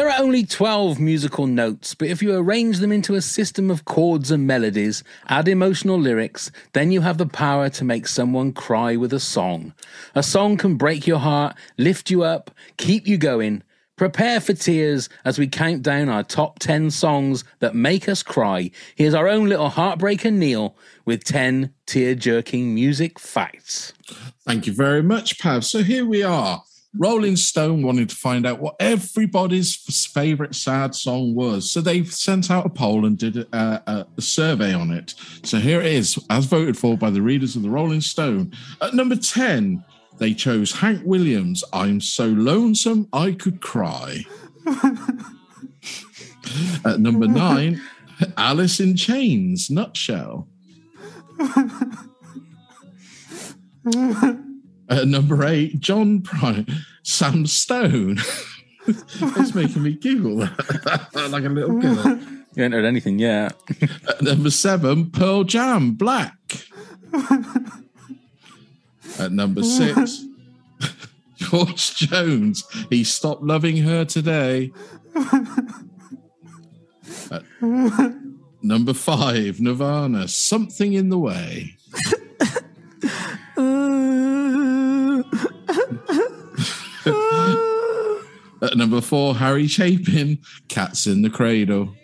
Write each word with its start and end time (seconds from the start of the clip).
There 0.00 0.08
are 0.08 0.22
only 0.22 0.46
12 0.46 0.98
musical 0.98 1.46
notes, 1.46 1.94
but 1.94 2.08
if 2.08 2.22
you 2.22 2.34
arrange 2.34 2.78
them 2.78 2.90
into 2.90 3.16
a 3.16 3.20
system 3.20 3.70
of 3.70 3.84
chords 3.84 4.30
and 4.30 4.46
melodies, 4.46 5.04
add 5.28 5.46
emotional 5.46 6.00
lyrics, 6.00 6.50
then 6.72 6.90
you 6.90 7.02
have 7.02 7.18
the 7.18 7.26
power 7.26 7.68
to 7.68 7.84
make 7.84 8.08
someone 8.08 8.54
cry 8.54 8.96
with 8.96 9.12
a 9.12 9.20
song. 9.20 9.74
A 10.14 10.22
song 10.22 10.56
can 10.56 10.76
break 10.76 11.06
your 11.06 11.18
heart, 11.18 11.54
lift 11.76 12.10
you 12.10 12.22
up, 12.22 12.50
keep 12.78 13.06
you 13.06 13.18
going. 13.18 13.62
Prepare 13.96 14.40
for 14.40 14.54
tears 14.54 15.10
as 15.26 15.38
we 15.38 15.46
count 15.46 15.82
down 15.82 16.08
our 16.08 16.24
top 16.24 16.60
10 16.60 16.90
songs 16.90 17.44
that 17.58 17.74
make 17.74 18.08
us 18.08 18.22
cry. 18.22 18.70
Here's 18.94 19.12
our 19.12 19.28
own 19.28 19.50
little 19.50 19.68
heartbreaker 19.68 20.32
Neil 20.32 20.78
with 21.04 21.24
10 21.24 21.74
tear 21.84 22.14
jerking 22.14 22.74
music 22.74 23.18
facts. 23.18 23.92
Thank 24.46 24.66
you 24.66 24.72
very 24.72 25.02
much, 25.02 25.38
Pav. 25.38 25.62
So 25.66 25.82
here 25.82 26.06
we 26.06 26.22
are. 26.22 26.62
Rolling 26.98 27.36
Stone 27.36 27.82
wanted 27.82 28.08
to 28.08 28.16
find 28.16 28.44
out 28.44 28.58
what 28.58 28.74
everybody's 28.80 29.76
favorite 30.06 30.56
sad 30.56 30.94
song 30.94 31.34
was. 31.34 31.70
So 31.70 31.80
they 31.80 32.02
sent 32.04 32.50
out 32.50 32.66
a 32.66 32.68
poll 32.68 33.06
and 33.06 33.16
did 33.16 33.36
a, 33.36 33.82
a, 33.86 34.06
a 34.18 34.22
survey 34.22 34.74
on 34.74 34.90
it. 34.90 35.14
So 35.44 35.58
here 35.58 35.80
it 35.80 35.86
is, 35.86 36.18
as 36.30 36.46
voted 36.46 36.76
for 36.76 36.98
by 36.98 37.10
the 37.10 37.22
readers 37.22 37.54
of 37.54 37.62
the 37.62 37.70
Rolling 37.70 38.00
Stone. 38.00 38.52
At 38.82 38.94
number 38.94 39.14
10, 39.14 39.84
they 40.18 40.34
chose 40.34 40.72
Hank 40.72 41.02
Williams, 41.04 41.62
I'm 41.72 42.00
So 42.00 42.26
Lonesome 42.26 43.06
I 43.12 43.32
Could 43.32 43.60
Cry. 43.60 44.24
At 46.84 46.98
number 46.98 47.28
nine, 47.28 47.80
Alice 48.36 48.80
in 48.80 48.96
Chains, 48.96 49.70
Nutshell. 49.70 50.48
At 54.90 55.06
number 55.06 55.46
eight, 55.46 55.78
John 55.78 56.20
Prine, 56.20 56.68
Sam 57.04 57.46
Stone. 57.46 58.18
it's 58.86 59.54
making 59.54 59.84
me 59.84 59.92
giggle 59.92 60.36
like 61.14 61.44
a 61.44 61.48
little 61.48 61.80
girl. 61.80 62.18
You 62.54 62.64
entered 62.64 62.84
anything 62.84 63.20
yet. 63.20 63.54
At 64.08 64.20
number 64.20 64.50
seven, 64.50 65.10
Pearl 65.12 65.44
Jam, 65.44 65.92
Black. 65.92 66.34
At 69.20 69.30
number 69.30 69.62
six, 69.62 70.24
George 71.36 71.94
Jones, 71.94 72.64
he 72.90 73.04
stopped 73.04 73.42
loving 73.42 73.76
her 73.78 74.04
today. 74.04 74.72
At 77.30 77.44
number 78.60 78.94
five, 78.94 79.60
Nirvana, 79.60 80.26
something 80.26 80.94
in 80.94 81.10
the 81.10 81.18
way. 81.18 81.76
At 88.62 88.76
number 88.76 89.00
four, 89.00 89.34
Harry 89.36 89.66
Chapin, 89.66 90.38
Cats 90.68 91.06
in 91.06 91.22
the 91.22 91.30
Cradle. 91.30 91.94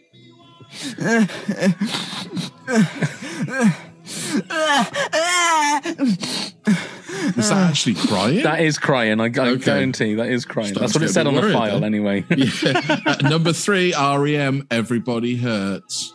Was 7.36 7.50
that 7.50 7.68
actually 7.70 7.94
crying? 7.94 8.42
That 8.42 8.60
is 8.60 8.78
crying. 8.78 9.20
I, 9.20 9.24
I 9.24 9.26
Okay. 9.28 9.56
guarantee 9.64 10.14
that 10.14 10.28
is 10.28 10.44
crying. 10.44 10.68
Starting 10.68 10.80
That's 10.82 10.94
what 10.94 11.02
it 11.04 11.12
said 11.12 11.26
on 11.26 11.34
the 11.34 11.52
file, 11.52 11.80
then. 11.80 11.84
anyway. 11.84 12.24
Yeah. 12.36 13.00
At 13.06 13.22
number 13.22 13.52
three, 13.52 13.92
REM, 13.94 14.66
Everybody 14.70 15.36
Hurts. 15.36 16.14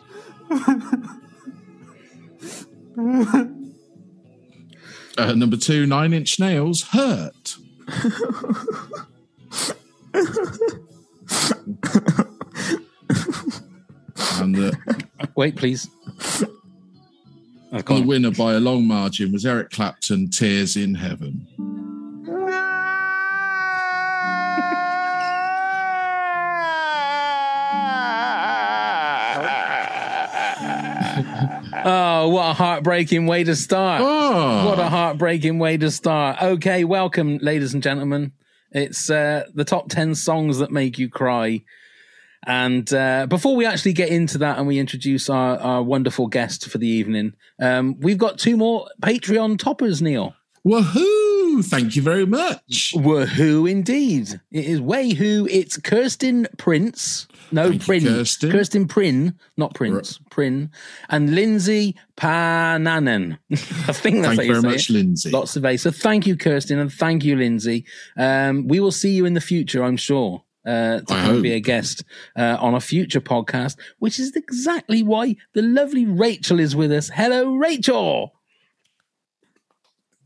Uh, 5.18 5.34
number 5.34 5.58
two, 5.58 5.86
Nine 5.86 6.14
Inch 6.14 6.40
Nails, 6.40 6.84
Hurt. 6.84 7.58
and 14.40 14.56
the, 14.56 14.78
Wait, 15.36 15.56
please. 15.56 15.90
I've 17.72 17.80
the 17.80 17.84
gone. 17.84 18.08
winner 18.08 18.32
by 18.32 18.54
a 18.54 18.60
long 18.60 18.88
margin 18.88 19.32
was 19.32 19.46
Eric 19.46 19.70
Clapton, 19.72 20.30
Tears 20.30 20.76
in 20.76 20.96
Heaven. 20.96 21.48
Oh, 31.84 32.30
what 32.30 32.52
a 32.52 32.54
heartbreaking 32.54 33.26
way 33.28 33.44
to 33.44 33.56
start. 33.56 34.02
Oh. 34.04 34.68
What 34.68 34.80
a 34.80 34.90
heartbreaking 34.90 35.60
way 35.60 35.78
to 35.78 35.90
start. 35.92 36.42
Okay, 36.42 36.84
welcome, 36.84 37.38
ladies 37.40 37.74
and 37.74 37.82
gentlemen. 37.82 38.34
It's 38.72 39.10
uh, 39.10 39.46
the 39.54 39.66
top 39.66 39.90
10 39.90 40.16
songs 40.16 40.60
that 40.60 40.72
make 40.72 40.98
you 40.98 41.10
cry. 41.10 41.64
And 42.46 42.92
uh, 42.94 43.28
before 43.28 43.56
we 43.56 43.66
actually 43.66 43.94
get 43.94 44.10
into 44.10 44.38
that 44.40 44.58
and 44.58 44.68
we 44.68 44.80
introduce 44.80 45.30
our, 45.30 45.58
our 45.58 45.84
wonderful 45.84 46.28
guest 46.28 46.70
for 46.70 46.78
the 46.78 46.88
evening, 46.88 47.34
um, 47.60 48.00
we've 48.00 48.18
got 48.18 48.40
two 48.40 48.58
more 48.58 48.88
Patreon 49.02 49.60
toppers, 49.60 50.02
Neil. 50.02 50.36
Woohoo! 50.66 51.21
Thank 51.62 51.96
you 51.96 52.02
very 52.02 52.26
much. 52.26 52.94
Woohoo, 52.96 53.70
indeed. 53.70 54.40
It 54.52 54.66
is 54.66 54.80
way 54.80 55.14
who 55.14 55.48
It's 55.50 55.78
Kirsten 55.78 56.48
Prince. 56.58 57.28
No, 57.52 57.70
Thank 57.70 58.04
you, 58.04 58.10
Kirsten. 58.10 58.52
Kirsten 58.52 58.88
Prin, 58.88 59.38
not 59.58 59.74
Prince. 59.74 60.20
Prin. 60.30 60.72
And 61.10 61.36
Lindsay 61.36 61.98
Pananen. 62.16 63.38
I 63.52 63.56
think 63.56 64.22
that's 64.22 64.38
Thank 64.38 64.48
you 64.48 64.62
very 64.62 64.62
much, 64.62 64.90
it. 64.90 64.94
Lindsay. 64.94 65.32
Lots 65.32 65.56
of 65.56 65.66
A. 65.66 65.76
So 65.78 65.92
thank 65.92 66.26
you, 66.26 66.38
Kirsten, 66.38 66.80
and 66.80 66.92
thank 66.92 67.26
you, 67.26 67.36
Lindsay. 67.36 67.86
Um, 68.18 68.68
we 68.68 68.80
will 68.80 68.92
see 68.92 69.12
you 69.12 69.26
in 69.26 69.34
the 69.34 69.42
future, 69.42 69.84
I'm 69.84 69.98
sure. 69.98 70.44
Uh, 70.66 71.00
to 71.00 71.06
I 71.14 71.22
come 71.24 71.34
and 71.36 71.44
be 71.44 71.54
a 71.54 71.60
guest 71.60 72.04
uh, 72.38 72.56
on 72.60 72.76
a 72.76 72.80
future 72.80 73.20
podcast, 73.20 73.78
which 73.98 74.20
is 74.20 74.36
exactly 74.36 75.02
why 75.02 75.36
the 75.54 75.64
lovely 75.64 76.06
Rachel 76.06 76.60
is 76.60 76.76
with 76.76 76.92
us. 76.92 77.10
Hello, 77.10 77.56
Rachel. 77.56 78.36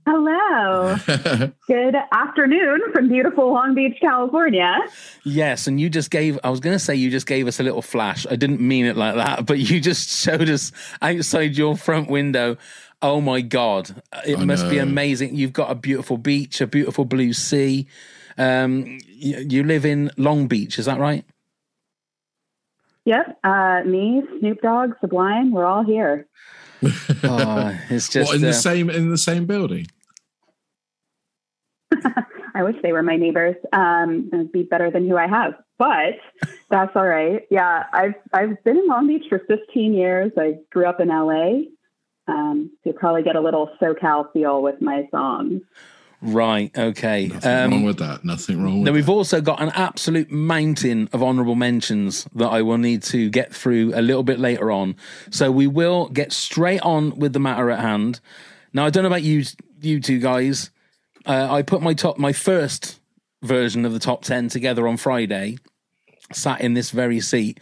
Hello. 0.06 0.96
Good 1.68 1.96
afternoon 2.12 2.82
from 2.94 3.08
beautiful 3.10 3.52
Long 3.52 3.74
Beach, 3.74 3.98
California. 4.00 4.78
Yes, 5.24 5.66
and 5.66 5.80
you 5.82 5.90
just 5.90 6.12
gave, 6.12 6.38
I 6.44 6.50
was 6.50 6.60
going 6.60 6.76
to 6.76 6.84
say 6.84 6.96
you 6.96 7.10
just 7.10 7.26
gave 7.26 7.48
us 7.48 7.60
a 7.60 7.64
little 7.64 7.82
flash. 7.82 8.28
I 8.30 8.36
didn't 8.36 8.62
mean 8.62 8.86
it 8.86 8.96
like 8.96 9.16
that, 9.16 9.46
but 9.46 9.58
you 9.58 9.82
just 9.82 10.10
showed 10.10 10.50
us 10.50 10.72
outside 11.02 11.58
your 11.58 11.76
front 11.76 12.10
window 12.10 12.58
Oh 13.02 13.22
my 13.22 13.42
god, 13.42 14.02
it 14.26 14.40
I 14.40 14.46
must 14.46 14.70
be 14.70 14.80
amazing. 14.80 15.36
You've 15.36 15.54
got 15.54 15.70
a 15.70 15.76
beautiful 15.76 16.18
beach, 16.18 16.62
a 16.62 16.66
beautiful 16.66 17.06
blue 17.06 17.34
sea. 17.34 17.88
Um, 18.38 18.98
you, 19.08 19.46
you 19.48 19.64
live 19.64 19.86
in 19.86 20.12
Long 20.18 20.48
Beach, 20.48 20.80
is 20.80 20.86
that 20.86 21.00
right? 21.00 21.24
Yep. 23.06 23.40
Uh, 23.44 23.82
me, 23.86 24.24
Snoop 24.40 24.62
Dogg, 24.62 24.94
Sublime, 25.02 25.52
we're 25.52 25.66
all 25.66 25.84
here. 25.84 26.26
Oh, 27.24 27.78
it's 27.90 28.10
just 28.10 28.30
what 28.30 28.38
in 28.38 28.44
uh, 28.44 28.48
the 28.48 28.54
same 28.54 28.90
in 28.90 29.12
the 29.12 29.18
same 29.18 29.46
building? 29.46 29.88
I 32.56 32.64
wish 32.64 32.76
they 32.82 32.92
were 32.94 33.04
my 33.04 33.16
neighbors. 33.18 33.56
Um, 33.74 34.30
it'd 34.34 34.52
be 34.52 34.64
better 34.64 34.90
than 34.92 35.08
who 35.08 35.18
I 35.18 35.28
have, 35.28 35.54
but 35.78 36.16
that's 36.70 36.96
all 36.96 37.06
right. 37.08 37.42
Yeah, 37.50 37.84
I've 37.92 38.16
I've 38.34 38.64
been 38.64 38.78
in 38.78 38.88
Long 38.88 39.08
Beach 39.08 39.26
for 39.30 39.40
15 39.40 39.94
years. 39.94 40.32
I 40.38 40.56
grew 40.72 40.86
up 40.86 41.00
in 41.00 41.10
LA. 41.10 41.62
Um, 42.28 42.72
so 42.84 42.90
you 42.90 42.94
probably 42.94 43.24
get 43.24 43.36
a 43.36 43.42
little 43.42 43.70
SoCal 43.82 44.32
feel 44.34 44.62
with 44.64 44.82
my 44.82 45.08
songs. 45.12 45.62
right. 46.22 46.76
Okay. 46.76 47.28
Nothing 47.28 47.52
Um, 47.52 47.72
wrong 47.72 47.84
with 47.84 48.00
that. 48.00 48.26
Nothing 48.26 48.64
wrong 48.64 48.80
with 48.80 48.86
Now 48.88 48.94
we've 48.94 49.06
that. 49.06 49.12
also 49.12 49.42
got 49.42 49.62
an 49.62 49.70
absolute 49.76 50.32
mountain 50.32 51.08
of 51.14 51.22
honourable 51.22 51.54
mentions 51.56 52.26
that 52.34 52.48
I 52.48 52.62
will 52.64 52.80
need 52.80 53.04
to 53.04 53.30
get 53.30 53.54
through 53.54 53.92
a 53.94 54.02
little 54.02 54.24
bit 54.24 54.40
later 54.40 54.72
on. 54.72 54.96
So 55.30 55.52
we 55.52 55.68
will 55.68 56.10
get 56.10 56.32
straight 56.34 56.82
on 56.82 57.20
with 57.20 57.34
the 57.34 57.40
matter 57.40 57.70
at 57.70 57.80
hand. 57.80 58.22
Now 58.74 58.86
I 58.86 58.90
don't 58.90 59.04
know 59.04 59.08
about 59.10 59.22
you, 59.24 59.44
you 59.82 60.00
two 60.00 60.20
guys. 60.20 60.72
Uh, 61.26 61.48
I 61.52 61.62
put 61.62 61.82
my 61.82 61.94
top, 61.94 62.18
my 62.18 62.34
first 62.34 63.00
version 63.44 63.86
of 63.86 63.94
the 63.94 64.00
top 64.00 64.24
ten 64.24 64.48
together 64.50 64.88
on 64.88 64.98
Friday. 64.98 65.58
Sat 66.34 66.62
in 66.62 66.74
this 66.74 66.90
very 66.92 67.20
seat 67.20 67.60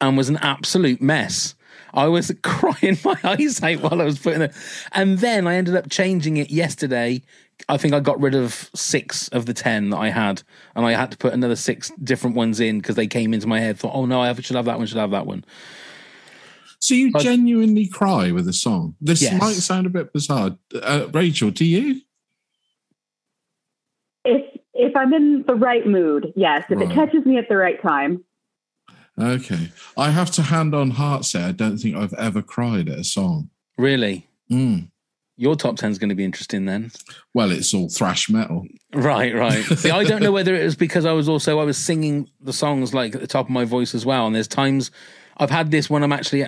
and 0.00 0.16
was 0.16 0.28
an 0.28 0.38
absolute 0.38 1.00
mess. 1.00 1.54
I 1.94 2.06
was 2.08 2.32
crying 2.42 2.98
my 3.04 3.16
eyes 3.24 3.62
out 3.62 3.80
while 3.80 4.00
I 4.00 4.04
was 4.04 4.18
putting 4.18 4.42
it, 4.42 4.54
and 4.92 5.18
then 5.18 5.46
I 5.46 5.54
ended 5.56 5.76
up 5.76 5.90
changing 5.90 6.36
it 6.36 6.50
yesterday. 6.50 7.22
I 7.68 7.76
think 7.76 7.92
I 7.92 8.00
got 8.00 8.18
rid 8.20 8.34
of 8.34 8.70
six 8.74 9.28
of 9.28 9.44
the 9.46 9.54
ten 9.54 9.90
that 9.90 9.98
I 9.98 10.08
had, 10.08 10.42
and 10.74 10.86
I 10.86 10.92
had 10.92 11.10
to 11.12 11.18
put 11.18 11.32
another 11.34 11.56
six 11.56 11.90
different 12.02 12.34
ones 12.36 12.58
in 12.58 12.78
because 12.78 12.96
they 12.96 13.06
came 13.06 13.34
into 13.34 13.46
my 13.46 13.60
head. 13.60 13.78
Thought, 13.78 13.94
oh 13.94 14.06
no, 14.06 14.20
I 14.20 14.32
should 14.34 14.56
have 14.56 14.64
that 14.64 14.78
one. 14.78 14.86
Should 14.86 14.98
have 14.98 15.10
that 15.10 15.26
one. 15.26 15.44
So 16.78 16.94
you 16.94 17.12
genuinely 17.12 17.86
cry 17.86 18.32
with 18.32 18.48
a 18.48 18.54
song. 18.54 18.94
This 19.00 19.20
Yes. 19.20 19.38
might 19.38 19.52
sound 19.56 19.86
a 19.86 19.90
bit 19.90 20.12
bizarre. 20.14 20.56
Uh, 20.74 21.08
Rachel, 21.12 21.50
do 21.50 21.66
you? 21.66 22.00
If 24.30 24.60
if 24.74 24.96
I'm 24.96 25.12
in 25.12 25.44
the 25.46 25.54
right 25.54 25.86
mood, 25.86 26.32
yes. 26.36 26.64
If 26.70 26.78
Right. 26.78 26.90
it 26.90 26.94
catches 26.94 27.24
me 27.26 27.36
at 27.38 27.48
the 27.48 27.56
right 27.56 27.80
time, 27.82 28.24
Okay. 29.18 29.68
I 29.98 30.10
have 30.10 30.30
to 30.32 30.42
hand 30.42 30.74
on 30.74 30.90
heart 30.92 31.24
say 31.24 31.42
I 31.42 31.52
don't 31.52 31.76
think 31.78 31.96
I've 31.96 32.14
ever 32.14 32.42
cried 32.42 32.88
at 32.88 32.98
a 32.98 33.04
song. 33.04 33.50
Really, 33.76 34.26
Mm. 34.50 34.88
your 35.36 35.56
top 35.56 35.76
ten 35.76 35.90
is 35.90 35.98
going 35.98 36.08
to 36.10 36.14
be 36.14 36.24
interesting 36.24 36.64
then. 36.66 36.90
Well, 37.34 37.50
it's 37.50 37.74
all 37.74 37.88
thrash 37.88 38.28
metal. 38.30 38.66
Right, 38.94 39.34
right. 39.34 39.62
See, 39.78 39.90
I 39.90 40.04
don't 40.04 40.22
know 40.22 40.32
whether 40.32 40.54
it 40.54 40.64
was 40.64 40.76
because 40.76 41.04
I 41.04 41.12
was 41.12 41.28
also 41.28 41.58
I 41.60 41.64
was 41.64 41.76
singing 41.78 42.28
the 42.40 42.52
songs 42.52 42.94
like 42.94 43.14
at 43.14 43.20
the 43.20 43.26
top 43.26 43.46
of 43.46 43.50
my 43.50 43.64
voice 43.64 43.94
as 43.94 44.06
well. 44.06 44.26
And 44.26 44.34
there's 44.34 44.48
times 44.48 44.90
I've 45.38 45.50
had 45.50 45.70
this 45.70 45.88
when 45.90 46.02
I'm 46.02 46.12
actually 46.12 46.46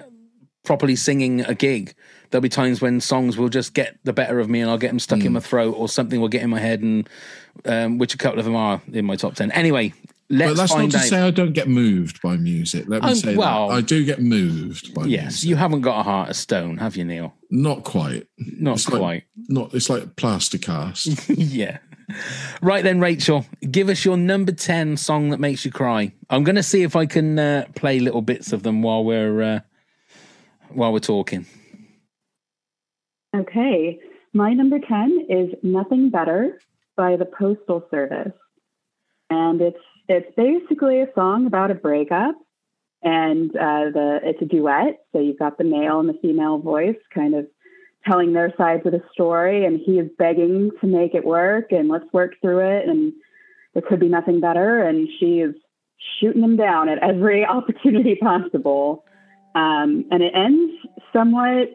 properly 0.64 0.97
singing 0.97 1.41
a 1.43 1.55
gig. 1.55 1.94
There'll 2.31 2.43
be 2.43 2.49
times 2.49 2.81
when 2.81 3.00
songs 3.00 3.37
will 3.37 3.49
just 3.50 3.75
get 3.75 3.99
the 4.05 4.12
better 4.12 4.38
of 4.41 4.49
me, 4.49 4.61
and 4.61 4.70
I'll 4.70 4.79
get 4.79 4.88
them 4.88 4.99
stuck 4.99 5.20
Hmm. 5.20 5.26
in 5.26 5.32
my 5.35 5.41
throat, 5.41 5.75
or 5.76 5.88
something 5.88 6.20
will 6.20 6.29
get 6.29 6.43
in 6.43 6.50
my 6.50 6.61
head, 6.61 6.81
and 6.81 7.09
um, 7.67 7.99
which 7.99 8.14
a 8.14 8.19
couple 8.19 8.38
of 8.38 8.44
them 8.44 8.56
are 8.56 8.81
in 8.93 9.05
my 9.05 9.17
top 9.17 9.35
ten. 9.35 9.50
Anyway, 9.53 9.93
let's 10.31 10.53
but 10.53 10.56
that's 10.56 10.75
not 10.75 10.91
to 10.93 10.97
out. 10.97 11.03
say 11.05 11.20
I 11.20 11.31
don't 11.31 11.53
get 11.53 11.69
moved 11.69 12.23
by 12.23 12.37
music. 12.38 12.85
Let 12.88 13.03
me 13.03 13.11
Um, 13.11 13.14
say 13.17 13.37
well- 13.37 13.69
that. 13.69 13.75
I 13.75 13.81
do 13.82 14.03
get 14.05 14.23
moved 14.23 14.94
by 14.94 15.05
yes, 15.05 15.25
music. 15.25 15.49
you 15.50 15.56
haven't 15.56 15.82
got 15.82 16.00
a 16.00 16.03
heart 16.05 16.31
of 16.31 16.37
stone, 16.37 16.79
have 16.79 16.97
you, 16.97 17.05
Neil? 17.05 17.35
Not 17.50 17.85
quite. 17.85 18.26
Not 18.38 18.76
It's 18.76 18.88
like- 18.88 18.99
quite. 19.00 19.23
Not 19.49 19.75
it's 19.75 19.91
like 19.91 20.17
plaster 20.17 20.56
cast. 20.58 21.29
yeah. 21.29 21.79
Right 22.62 22.82
then, 22.85 22.99
Rachel, 23.00 23.47
give 23.70 23.88
us 23.88 24.05
your 24.05 24.17
number 24.17 24.53
10 24.53 24.97
song 24.97 25.31
that 25.31 25.41
makes 25.41 25.65
you 25.65 25.70
cry. 25.70 26.12
I'm 26.31 26.44
going 26.44 26.56
to 26.56 26.62
see 26.62 26.82
if 26.82 26.97
I 26.97 27.06
can 27.06 27.38
uh, 27.38 27.67
play 27.75 28.00
little 28.00 28.23
bits 28.23 28.53
of 28.53 28.62
them 28.65 28.82
while 28.82 29.05
we're 29.05 29.43
uh, 29.43 29.61
while 30.75 30.93
we're 30.93 30.99
talking. 31.01 31.47
okay. 33.35 34.01
My 34.35 34.53
number 34.55 34.79
ten 34.79 35.27
is 35.29 35.51
"Nothing 35.63 36.11
Better" 36.11 36.59
by 36.97 37.17
the 37.17 37.27
Postal 37.27 37.87
Service, 37.91 38.33
and 39.31 39.61
it's 39.61 39.79
it's 40.09 40.35
basically 40.37 41.01
a 41.01 41.09
song 41.15 41.47
about 41.47 41.71
a 41.71 41.75
breakup, 41.75 42.35
and 43.03 43.51
uh, 43.51 43.91
the 43.93 44.21
it's 44.23 44.41
a 44.43 44.47
duet. 44.47 45.05
So 45.13 45.21
you've 45.21 45.39
got 45.39 45.59
the 45.59 45.65
male 45.65 46.01
and 46.01 46.09
the 46.09 46.19
female 46.23 46.59
voice 46.59 46.97
kind 47.15 47.35
of 47.35 47.47
telling 48.07 48.33
their 48.33 48.53
sides 48.57 48.85
of 48.85 48.93
the 48.93 49.03
story, 49.13 49.65
and 49.65 49.81
he 49.81 49.99
is 49.99 50.11
begging 50.19 50.71
to 50.81 50.87
make 50.87 51.15
it 51.15 51.25
work, 51.25 51.71
and 51.71 51.89
let's 51.89 52.11
work 52.13 52.35
through 52.41 52.61
it, 52.61 52.89
and 52.89 53.13
there 53.75 53.83
could 53.83 54.01
be 54.01 54.09
nothing 54.09 54.41
better, 54.41 54.83
and 54.83 55.09
she 55.21 55.41
is 55.41 55.55
shooting 56.21 56.43
him 56.43 56.57
down 56.57 56.89
at 56.89 56.99
every 56.99 57.45
opportunity 57.47 58.17
possible, 58.17 59.05
um, 59.55 60.05
and 60.11 60.23
it 60.23 60.33
ends 60.35 60.73
somewhat 61.13 61.69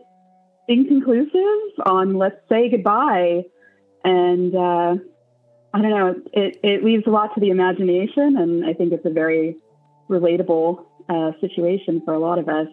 inconclusive 0.67 1.85
on 1.85 2.15
let's 2.15 2.37
say 2.49 2.69
goodbye, 2.69 3.43
and 4.03 4.55
uh, 4.55 4.95
I 5.73 5.81
don't 5.81 5.89
know, 5.91 6.15
it 6.33 6.57
it 6.63 6.83
leaves 6.83 7.03
a 7.07 7.09
lot 7.09 7.33
to 7.35 7.39
the 7.41 7.49
imagination, 7.49 8.37
and 8.37 8.65
I 8.65 8.73
think 8.73 8.91
it's 8.93 9.05
a 9.05 9.09
very 9.09 9.55
relatable 10.09 10.83
uh, 11.09 11.31
situation 11.41 12.01
for 12.03 12.13
a 12.13 12.19
lot 12.19 12.39
of 12.39 12.47
us. 12.49 12.67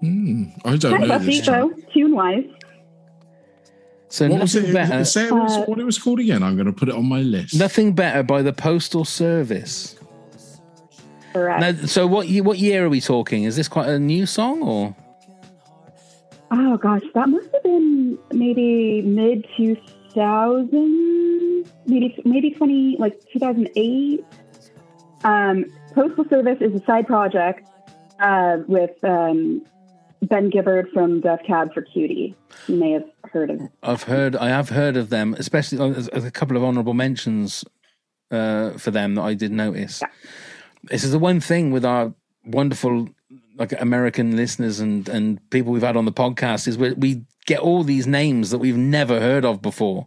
Hmm, 0.00 0.44
I 0.64 0.76
don't 0.76 0.92
Kind 0.96 1.08
know 1.08 1.14
of 1.16 1.24
this. 1.24 1.40
upbeat 1.40 1.46
though, 1.46 1.72
tune 1.92 2.14
wise. 2.14 2.44
So 4.10 4.26
What 4.28 4.40
was 4.40 4.54
nothing 4.54 4.70
it? 4.70 4.72
better. 4.72 5.04
Say 5.04 5.26
it 5.26 5.32
was- 5.32 5.58
Uh, 5.58 5.64
what 5.66 5.78
it 5.78 5.84
was 5.84 5.98
called 5.98 6.18
again. 6.20 6.42
I'm 6.42 6.54
going 6.56 6.66
to 6.66 6.72
put 6.72 6.88
it 6.88 6.94
on 6.94 7.06
my 7.06 7.20
list. 7.20 7.54
Nothing 7.58 7.92
better 7.92 8.22
by 8.22 8.40
the 8.40 8.54
Postal 8.54 9.04
Service. 9.04 9.97
Correct. 11.32 11.60
Now, 11.60 11.86
so 11.86 12.06
what 12.06 12.28
what 12.28 12.58
year 12.58 12.86
are 12.86 12.88
we 12.88 13.00
talking? 13.00 13.44
Is 13.44 13.56
this 13.56 13.68
quite 13.68 13.88
a 13.88 13.98
new 13.98 14.26
song 14.26 14.62
or? 14.62 14.96
Oh 16.50 16.76
gosh, 16.78 17.02
that 17.14 17.28
must 17.28 17.48
have 17.52 17.62
been 17.62 18.18
maybe 18.32 19.02
mid 19.02 19.46
two 19.56 19.76
thousand, 20.14 21.70
maybe 21.86 22.20
maybe 22.24 22.50
twenty 22.50 22.96
like 22.98 23.20
two 23.30 23.38
thousand 23.38 23.68
eight. 23.76 24.24
Um, 25.24 25.66
Postal 25.94 26.24
Service 26.28 26.58
is 26.60 26.80
a 26.80 26.84
side 26.84 27.06
project 27.06 27.68
uh, 28.20 28.58
with 28.66 29.02
um, 29.04 29.62
Ben 30.22 30.48
Gibbard 30.48 30.90
from 30.92 31.20
Death 31.20 31.40
Cab 31.46 31.74
for 31.74 31.82
Cutie. 31.82 32.34
You 32.66 32.76
may 32.76 32.92
have 32.92 33.04
heard 33.32 33.50
of. 33.50 33.60
I've 33.82 34.04
heard, 34.04 34.36
I 34.36 34.48
have 34.48 34.68
heard 34.68 34.96
of 34.96 35.10
them, 35.10 35.34
especially 35.38 35.78
uh, 35.78 36.06
a 36.12 36.30
couple 36.30 36.56
of 36.56 36.64
honourable 36.64 36.94
mentions 36.94 37.64
uh, 38.30 38.72
for 38.72 38.90
them 38.90 39.16
that 39.16 39.22
I 39.22 39.34
did 39.34 39.52
notice. 39.52 40.02
This 40.84 41.04
is 41.04 41.12
the 41.12 41.18
one 41.18 41.40
thing 41.40 41.70
with 41.70 41.84
our 41.84 42.12
wonderful 42.44 43.08
like 43.56 43.72
American 43.80 44.36
listeners 44.36 44.80
and 44.80 45.08
and 45.08 45.50
people 45.50 45.72
we've 45.72 45.82
had 45.82 45.96
on 45.96 46.04
the 46.04 46.12
podcast 46.12 46.68
is 46.68 46.78
we 46.78 46.92
we 46.92 47.22
get 47.46 47.60
all 47.60 47.82
these 47.82 48.06
names 48.06 48.50
that 48.50 48.58
we've 48.58 48.76
never 48.76 49.20
heard 49.20 49.44
of 49.44 49.60
before. 49.62 50.06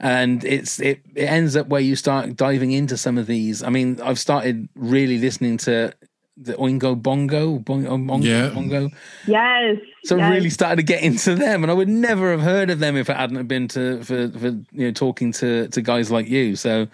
And 0.00 0.44
it's 0.44 0.78
it, 0.78 1.00
it 1.16 1.24
ends 1.24 1.56
up 1.56 1.66
where 1.66 1.80
you 1.80 1.96
start 1.96 2.36
diving 2.36 2.70
into 2.70 2.96
some 2.96 3.18
of 3.18 3.26
these. 3.26 3.64
I 3.64 3.70
mean, 3.70 4.00
I've 4.00 4.18
started 4.18 4.68
really 4.76 5.18
listening 5.18 5.56
to 5.58 5.92
the 6.36 6.54
Oingo 6.54 6.94
Bongo, 7.02 7.58
Bongo, 7.58 7.98
Bongo, 7.98 8.24
Yeah. 8.24 8.50
Bongo. 8.50 8.90
Yes. 9.26 9.78
So 10.04 10.16
yes. 10.16 10.30
really 10.30 10.50
started 10.50 10.76
to 10.76 10.82
get 10.84 11.02
into 11.02 11.34
them, 11.34 11.64
and 11.64 11.70
I 11.70 11.74
would 11.74 11.88
never 11.88 12.30
have 12.30 12.42
heard 12.42 12.70
of 12.70 12.78
them 12.78 12.96
if 12.96 13.10
it 13.10 13.16
hadn't 13.16 13.44
been 13.48 13.66
to 13.68 14.00
for 14.04 14.28
for 14.30 14.46
you 14.46 14.66
know 14.72 14.92
talking 14.92 15.32
to 15.32 15.66
to 15.68 15.82
guys 15.82 16.12
like 16.12 16.28
you. 16.28 16.54
So 16.54 16.86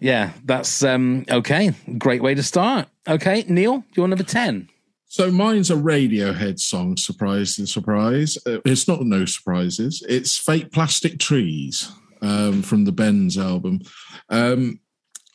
yeah, 0.00 0.32
that's 0.44 0.82
um 0.82 1.24
okay. 1.30 1.72
Great 1.98 2.22
way 2.22 2.34
to 2.34 2.42
start. 2.42 2.88
Okay, 3.06 3.44
Neil, 3.48 3.84
you're 3.94 4.08
number 4.08 4.24
ten. 4.24 4.68
So 5.06 5.30
mine's 5.30 5.70
a 5.70 5.74
Radiohead 5.74 6.60
song. 6.60 6.96
Surprise 6.96 7.58
and 7.58 7.68
surprise. 7.68 8.38
Uh, 8.46 8.58
it's 8.64 8.86
not 8.86 9.02
no 9.02 9.24
surprises. 9.24 10.04
It's 10.08 10.38
"Fake 10.38 10.72
Plastic 10.72 11.18
Trees" 11.18 11.90
um, 12.22 12.62
from 12.62 12.84
the 12.84 12.92
Bends 12.92 13.36
album. 13.36 13.80
Um, 14.28 14.80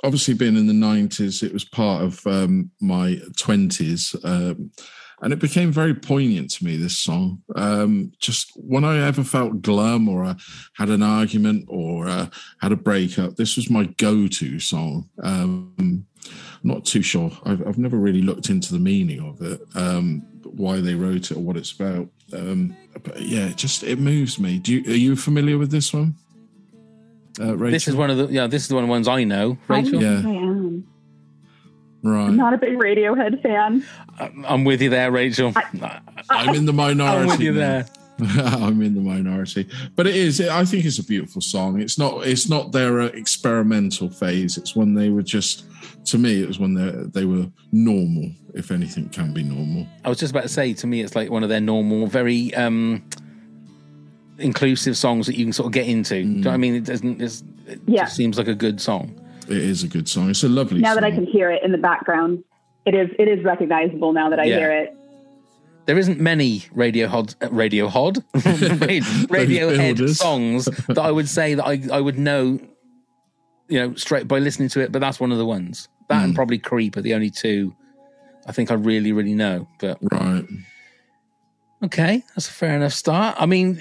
obviously, 0.03 0.33
being 0.33 0.55
in 0.55 0.67
the 0.67 0.73
nineties, 0.73 1.43
it 1.43 1.53
was 1.53 1.65
part 1.65 2.03
of 2.03 2.25
um, 2.25 2.71
my 2.79 3.19
twenties, 3.37 4.15
um, 4.23 4.71
and 5.25 5.33
it 5.33 5.39
became 5.39 5.71
very 5.71 5.95
poignant 5.95 6.51
to 6.51 6.63
me. 6.63 6.77
This 6.77 6.99
song, 6.99 7.41
um, 7.55 8.11
just 8.19 8.51
when 8.55 8.83
I 8.85 9.07
ever 9.07 9.23
felt 9.23 9.63
glum 9.63 10.07
or 10.07 10.23
I 10.23 10.35
had 10.73 10.89
an 10.89 11.01
argument 11.01 11.65
or 11.67 12.07
uh, 12.07 12.27
had 12.61 12.71
a 12.71 12.75
breakup, 12.75 13.35
this 13.35 13.55
was 13.55 13.67
my 13.67 13.85
go-to 13.97 14.59
song. 14.59 15.09
Um, 15.23 16.05
not 16.61 16.85
too 16.85 17.01
sure. 17.01 17.31
I've, 17.43 17.67
I've 17.67 17.79
never 17.79 17.97
really 17.97 18.21
looked 18.21 18.51
into 18.51 18.71
the 18.71 18.77
meaning 18.77 19.19
of 19.19 19.41
it, 19.41 19.61
um, 19.73 20.21
why 20.43 20.79
they 20.79 20.93
wrote 20.93 21.31
it 21.31 21.37
or 21.37 21.41
what 21.41 21.57
it's 21.57 21.71
about. 21.71 22.07
Um, 22.31 22.77
but 23.01 23.19
yeah, 23.19 23.47
it 23.47 23.57
just 23.57 23.83
it 23.83 23.97
moves 23.97 24.37
me. 24.37 24.59
Do 24.59 24.75
you, 24.75 24.91
are 24.91 24.95
you 24.95 25.15
familiar 25.15 25.57
with 25.57 25.71
this 25.71 25.91
one, 25.91 26.13
uh, 27.39 27.57
Rachel? 27.57 27.71
This 27.71 27.87
is 27.87 27.95
one 27.95 28.11
of 28.11 28.17
the 28.17 28.27
yeah. 28.27 28.45
This 28.45 28.65
is 28.65 28.71
one 28.71 28.83
of 28.83 28.87
the 28.87 28.91
ones 28.91 29.07
I 29.07 29.23
know. 29.23 29.57
I 29.69 29.81
don't 29.81 29.85
Rachel, 29.85 30.03
Yeah. 30.03 30.29
I 30.29 30.33
am. 30.35 30.64
Right. 32.05 32.27
I'm 32.27 32.37
not 32.37 32.53
a 32.53 32.57
big 32.57 32.77
Radiohead 32.77 33.41
fan. 33.41 33.85
I'm 34.47 34.63
with 34.63 34.81
you 34.81 34.89
there, 34.89 35.11
Rachel. 35.11 35.53
I'm 36.29 36.55
in 36.55 36.65
the 36.65 36.73
minority. 36.73 37.21
I'm 37.21 37.27
with 37.27 37.39
you 37.41 37.53
there. 37.53 37.85
I'm 38.19 38.81
in 38.81 38.95
the 38.95 39.01
minority, 39.01 39.67
but 39.97 40.07
it 40.07 40.15
is. 40.15 40.39
I 40.39 40.63
think 40.63 40.85
it's 40.85 40.99
a 40.99 41.03
beautiful 41.03 41.41
song. 41.41 41.81
It's 41.81 41.97
not. 41.99 42.25
It's 42.25 42.47
not 42.47 42.71
their 42.71 43.01
uh, 43.01 43.05
experimental 43.07 44.09
phase. 44.09 44.57
It's 44.57 44.73
when 44.75 44.93
they 44.93 45.09
were 45.09 45.23
just. 45.23 45.65
To 46.05 46.17
me, 46.17 46.41
it 46.41 46.47
was 46.47 46.57
when 46.59 46.75
they 46.75 46.91
they 47.21 47.25
were 47.25 47.47
normal. 47.73 48.31
If 48.53 48.71
anything 48.71 49.09
can 49.09 49.33
be 49.33 49.43
normal. 49.43 49.85
I 50.05 50.09
was 50.09 50.17
just 50.17 50.31
about 50.31 50.43
to 50.43 50.49
say, 50.49 50.73
to 50.75 50.87
me, 50.87 51.01
it's 51.01 51.13
like 51.13 51.29
one 51.29 51.43
of 51.43 51.49
their 51.49 51.59
normal, 51.59 52.07
very 52.07 52.53
um, 52.55 53.03
inclusive 54.37 54.95
songs 54.97 55.27
that 55.27 55.35
you 55.35 55.43
can 55.45 55.51
sort 55.53 55.67
of 55.67 55.73
get 55.73 55.87
into. 55.87 56.15
Do 56.15 56.19
you 56.21 56.25
know 56.41 56.49
what 56.51 56.53
I 56.53 56.57
mean? 56.57 56.75
It 56.75 56.85
doesn't. 56.85 57.21
It's, 57.21 57.43
it 57.67 57.81
Yeah. 57.85 58.03
just 58.05 58.15
seems 58.15 58.37
like 58.37 58.47
a 58.47 58.55
good 58.55 58.79
song. 58.79 59.19
It 59.47 59.57
is 59.57 59.83
a 59.83 59.87
good 59.87 60.07
song. 60.09 60.29
It's 60.29 60.43
a 60.43 60.49
lovely. 60.49 60.81
now 60.81 60.93
song. 60.93 61.01
that 61.01 61.03
I 61.03 61.11
can 61.11 61.25
hear 61.25 61.51
it 61.51 61.63
in 61.63 61.71
the 61.71 61.77
background, 61.77 62.43
it 62.85 62.93
is 62.95 63.09
it 63.19 63.27
is 63.27 63.43
recognizable 63.43 64.13
now 64.13 64.29
that 64.29 64.39
I 64.39 64.45
Yeah. 64.45 64.57
hear 64.59 64.71
it. 64.71 64.95
There 65.85 65.97
isn't 65.99 66.19
many 66.19 66.63
Radio 66.71 67.07
Hod, 67.07 67.35
uh, 67.43 67.49
Radio 67.51 67.87
Hod, 67.87 68.17
Radiohead 68.33 69.77
builders. 69.97 70.17
songs 70.17 70.65
that 70.65 70.97
I 70.97 71.11
would 71.11 71.29
say 71.29 71.53
that 71.53 71.63
I, 71.63 71.79
I 71.93 72.01
would 72.01 72.17
know, 72.17 72.59
you 73.67 73.79
know, 73.79 73.93
straight 73.93 74.27
by 74.27 74.39
listening 74.39 74.69
to 74.69 74.79
it. 74.79 74.91
But 74.91 74.99
that's 74.99 75.19
one 75.19 75.31
of 75.31 75.37
the 75.37 75.45
ones. 75.45 75.87
That 76.09 76.23
and 76.23 76.35
probably 76.35 76.57
Creep 76.59 76.97
are 76.97 77.01
the 77.01 77.13
only 77.13 77.29
two 77.29 77.75
I 78.47 78.51
think 78.51 78.71
I 78.71 78.75
really, 78.75 79.11
really 79.11 79.33
know. 79.35 79.67
But 79.79 79.97
Right. 80.11 80.45
okay, 81.83 82.23
that's 82.35 82.47
a 82.47 82.51
fair 82.51 82.75
enough 82.75 82.93
start. 82.93 83.35
I 83.39 83.45
mean, 83.45 83.79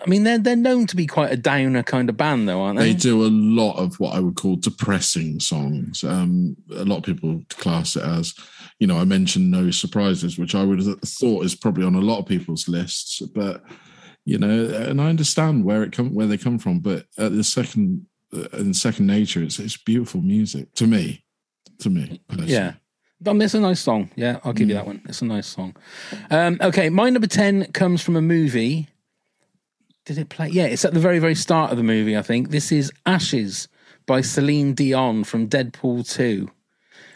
I 0.00 0.08
mean 0.08 0.24
they're 0.24 0.38
they're 0.38 0.56
known 0.56 0.86
to 0.88 0.96
be 0.96 1.06
quite 1.06 1.32
a 1.32 1.36
downer 1.36 1.82
kind 1.82 2.08
of 2.08 2.16
band, 2.16 2.48
though, 2.48 2.62
aren't 2.62 2.78
they? 2.78 2.92
They 2.92 2.98
do 2.98 3.24
a 3.24 3.28
lot 3.28 3.76
of 3.76 3.98
what 4.00 4.14
I 4.14 4.20
would 4.20 4.36
call 4.36 4.56
depressing 4.56 5.40
songs. 5.40 6.04
Um, 6.04 6.56
a 6.74 6.84
lot 6.84 6.98
of 6.98 7.04
people 7.04 7.42
class 7.50 7.96
it 7.96 8.02
as, 8.02 8.34
you 8.78 8.86
know, 8.86 8.98
I 8.98 9.04
mentioned 9.04 9.50
No 9.50 9.70
Surprises, 9.70 10.38
which 10.38 10.54
I 10.54 10.64
would 10.64 10.78
have 10.78 11.00
thought 11.00 11.44
is 11.44 11.54
probably 11.54 11.84
on 11.84 11.94
a 11.94 12.00
lot 12.00 12.18
of 12.18 12.26
people's 12.26 12.68
lists. 12.68 13.20
But 13.34 13.62
you 14.24 14.38
know, 14.38 14.66
and 14.88 15.00
I 15.00 15.08
understand 15.08 15.64
where 15.64 15.82
it 15.82 15.92
come 15.92 16.14
where 16.14 16.26
they 16.26 16.38
come 16.38 16.58
from. 16.58 16.80
But 16.80 17.06
at 17.18 17.32
the 17.32 17.44
second, 17.44 18.06
uh, 18.34 18.48
in 18.52 18.74
second 18.74 19.06
nature, 19.06 19.42
it's 19.42 19.58
it's 19.58 19.76
beautiful 19.76 20.22
music 20.22 20.72
to 20.74 20.86
me. 20.86 21.24
To 21.80 21.90
me, 21.90 22.20
personally. 22.28 22.52
Yeah. 22.52 22.74
Um, 23.26 23.40
it's 23.40 23.54
a 23.54 23.60
nice 23.60 23.80
song. 23.80 24.10
Yeah, 24.16 24.40
I'll 24.44 24.52
give 24.52 24.68
you 24.68 24.74
that 24.74 24.86
one. 24.86 25.02
It's 25.08 25.22
a 25.22 25.24
nice 25.24 25.46
song. 25.46 25.76
Um, 26.30 26.58
okay, 26.60 26.90
my 26.90 27.08
number 27.10 27.28
10 27.28 27.72
comes 27.72 28.02
from 28.02 28.16
a 28.16 28.22
movie. 28.22 28.88
Did 30.04 30.18
it 30.18 30.28
play? 30.28 30.48
Yeah, 30.48 30.64
it's 30.64 30.84
at 30.84 30.94
the 30.94 31.00
very, 31.00 31.18
very 31.18 31.34
start 31.34 31.70
of 31.70 31.76
the 31.76 31.82
movie, 31.84 32.16
I 32.16 32.22
think. 32.22 32.50
This 32.50 32.72
is 32.72 32.92
Ashes 33.06 33.68
by 34.06 34.20
Celine 34.20 34.74
Dion 34.74 35.22
from 35.24 35.48
Deadpool 35.48 36.08
2. 36.12 36.50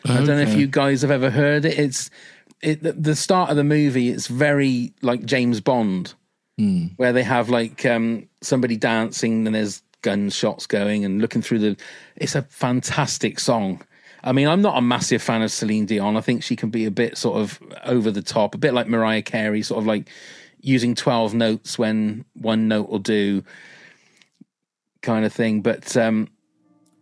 I 0.04 0.14
don't 0.18 0.26
know 0.28 0.38
if 0.38 0.54
you 0.54 0.68
guys 0.68 1.02
have 1.02 1.10
ever 1.10 1.30
heard 1.30 1.64
it. 1.64 1.76
It's 1.78 2.10
it, 2.62 3.02
the- 3.02 3.16
start 3.16 3.50
of 3.50 3.56
the 3.56 3.64
movie. 3.64 4.08
It's 4.10 4.28
very 4.28 4.92
like 5.02 5.24
James 5.24 5.60
Bond, 5.60 6.14
where 6.96 7.12
they 7.12 7.24
have 7.24 7.48
like 7.50 7.84
um, 7.84 8.28
somebody 8.40 8.76
dancing 8.76 9.46
and 9.46 9.54
there's 9.54 9.82
gunshots 10.02 10.66
going 10.66 11.04
and 11.04 11.20
looking 11.20 11.42
through 11.42 11.58
the. 11.58 11.76
It's 12.14 12.36
a 12.36 12.42
fantastic 12.42 13.40
song. 13.40 13.82
I 14.22 14.30
mean, 14.32 14.46
I'm 14.48 14.62
not 14.62 14.78
a 14.78 14.80
massive 14.80 15.22
fan 15.22 15.42
of 15.42 15.50
Celine 15.50 15.86
Dion. 15.86 16.16
I 16.16 16.20
think 16.20 16.42
she 16.44 16.54
can 16.56 16.70
be 16.70 16.84
a 16.86 16.90
bit 16.90 17.18
sort 17.18 17.38
of 17.38 17.60
over 17.84 18.10
the 18.12 18.22
top, 18.22 18.54
a 18.54 18.58
bit 18.58 18.74
like 18.74 18.86
Mariah 18.86 19.22
Carey, 19.22 19.62
sort 19.62 19.78
of 19.80 19.86
like 19.86 20.08
using 20.66 20.96
12 20.96 21.32
notes 21.32 21.78
when 21.78 22.24
one 22.34 22.66
note 22.66 22.88
will 22.88 22.98
do, 22.98 23.44
kind 25.00 25.24
of 25.24 25.32
thing. 25.32 25.62
But 25.62 25.96
um, 25.96 26.28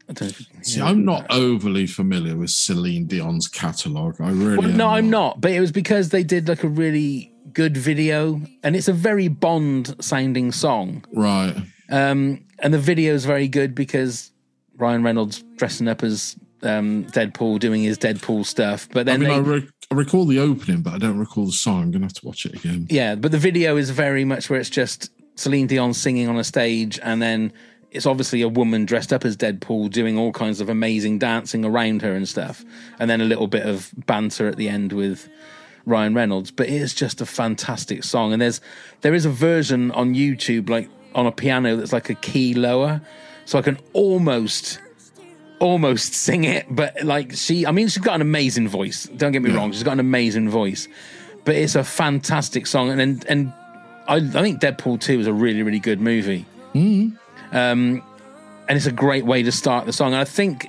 I 0.08 0.12
don't 0.12 0.28
know 0.28 0.46
if, 0.60 0.66
See, 0.66 0.80
I'm 0.82 1.04
not 1.04 1.26
overly 1.30 1.86
familiar 1.86 2.36
with 2.36 2.50
Celine 2.50 3.06
Dion's 3.06 3.48
catalogue. 3.48 4.20
I 4.20 4.30
really 4.30 4.58
Well, 4.58 4.68
am 4.68 4.76
no, 4.76 4.88
I'm 4.88 5.08
not. 5.08 5.40
But 5.40 5.52
it 5.52 5.60
was 5.60 5.72
because 5.72 6.10
they 6.10 6.22
did 6.22 6.46
like 6.46 6.62
a 6.62 6.68
really 6.68 7.32
good 7.54 7.76
video, 7.76 8.40
and 8.62 8.76
it's 8.76 8.88
a 8.88 8.92
very 8.92 9.28
Bond 9.28 9.96
sounding 10.04 10.52
song. 10.52 11.04
Right. 11.12 11.56
Um, 11.88 12.44
and 12.58 12.74
the 12.74 12.78
video 12.78 13.14
is 13.14 13.24
very 13.24 13.48
good 13.48 13.74
because 13.74 14.30
Ryan 14.76 15.02
Reynolds 15.02 15.42
dressing 15.56 15.88
up 15.88 16.02
as 16.02 16.36
um, 16.62 17.04
Deadpool, 17.06 17.60
doing 17.60 17.82
his 17.82 17.96
Deadpool 17.96 18.44
stuff. 18.44 18.88
But 18.92 19.00
I 19.00 19.16
then 19.16 19.20
mean, 19.20 19.28
they, 19.30 19.34
I, 19.36 19.38
re- 19.38 19.68
I 19.90 19.94
recall 19.94 20.24
the 20.26 20.38
opening, 20.38 20.82
but 20.82 20.94
I 20.94 20.98
don't 20.98 21.18
recall 21.18 21.46
the 21.46 21.52
song. 21.52 21.82
I'm 21.82 21.90
gonna 21.90 22.06
have 22.06 22.14
to 22.14 22.26
watch 22.26 22.46
it 22.46 22.54
again. 22.54 22.86
yeah, 22.90 23.14
but 23.14 23.32
the 23.32 23.38
video 23.38 23.76
is 23.76 23.90
very 23.90 24.24
much 24.24 24.50
where 24.50 24.58
it's 24.58 24.70
just 24.70 25.10
Celine 25.36 25.66
Dion 25.66 25.94
singing 25.94 26.28
on 26.28 26.36
a 26.36 26.44
stage, 26.44 26.98
and 27.02 27.20
then 27.20 27.52
it's 27.90 28.06
obviously 28.06 28.42
a 28.42 28.48
woman 28.48 28.84
dressed 28.84 29.12
up 29.12 29.24
as 29.24 29.36
Deadpool 29.36 29.90
doing 29.90 30.18
all 30.18 30.32
kinds 30.32 30.60
of 30.60 30.68
amazing 30.68 31.18
dancing 31.18 31.64
around 31.64 32.02
her 32.02 32.14
and 32.14 32.28
stuff, 32.28 32.64
and 32.98 33.08
then 33.08 33.20
a 33.20 33.24
little 33.24 33.46
bit 33.46 33.66
of 33.66 33.92
banter 34.06 34.48
at 34.48 34.56
the 34.56 34.68
end 34.68 34.92
with 34.92 35.28
Ryan 35.86 36.14
Reynolds. 36.14 36.50
But 36.50 36.68
it 36.68 36.74
is 36.74 36.94
just 36.94 37.20
a 37.20 37.26
fantastic 37.26 38.04
song, 38.04 38.32
and 38.32 38.42
there's 38.42 38.60
there 39.02 39.14
is 39.14 39.26
a 39.26 39.30
version 39.30 39.90
on 39.92 40.14
YouTube 40.14 40.68
like 40.68 40.88
on 41.14 41.26
a 41.26 41.32
piano 41.32 41.76
that's 41.76 41.92
like 41.92 42.10
a 42.10 42.14
key 42.14 42.54
lower, 42.54 43.00
so 43.44 43.58
I 43.58 43.62
can 43.62 43.78
almost 43.92 44.80
almost 45.60 46.14
sing 46.14 46.44
it, 46.44 46.66
but 46.68 47.02
like 47.04 47.32
she, 47.34 47.66
I 47.66 47.70
mean, 47.70 47.88
she's 47.88 48.02
got 48.02 48.16
an 48.16 48.20
amazing 48.20 48.68
voice. 48.68 49.04
Don't 49.16 49.32
get 49.32 49.42
me 49.42 49.50
wrong, 49.50 49.72
she's 49.72 49.82
got 49.82 49.92
an 49.92 50.00
amazing 50.00 50.50
voice, 50.50 50.88
but 51.44 51.54
it's 51.54 51.74
a 51.74 51.84
fantastic 51.84 52.66
song. 52.66 52.90
And 52.90 53.00
and, 53.00 53.24
and 53.28 53.52
I, 54.08 54.16
I 54.16 54.42
think 54.42 54.60
Deadpool 54.60 55.00
Two 55.00 55.20
is 55.20 55.26
a 55.26 55.32
really 55.32 55.62
really 55.62 55.80
good 55.80 56.00
movie. 56.00 56.44
Um, 57.52 58.02
and 58.68 58.76
it's 58.76 58.86
a 58.86 58.92
great 58.92 59.24
way 59.26 59.42
to 59.42 59.52
start 59.52 59.86
the 59.86 59.92
song. 59.92 60.08
And 60.08 60.20
I 60.20 60.24
think 60.24 60.68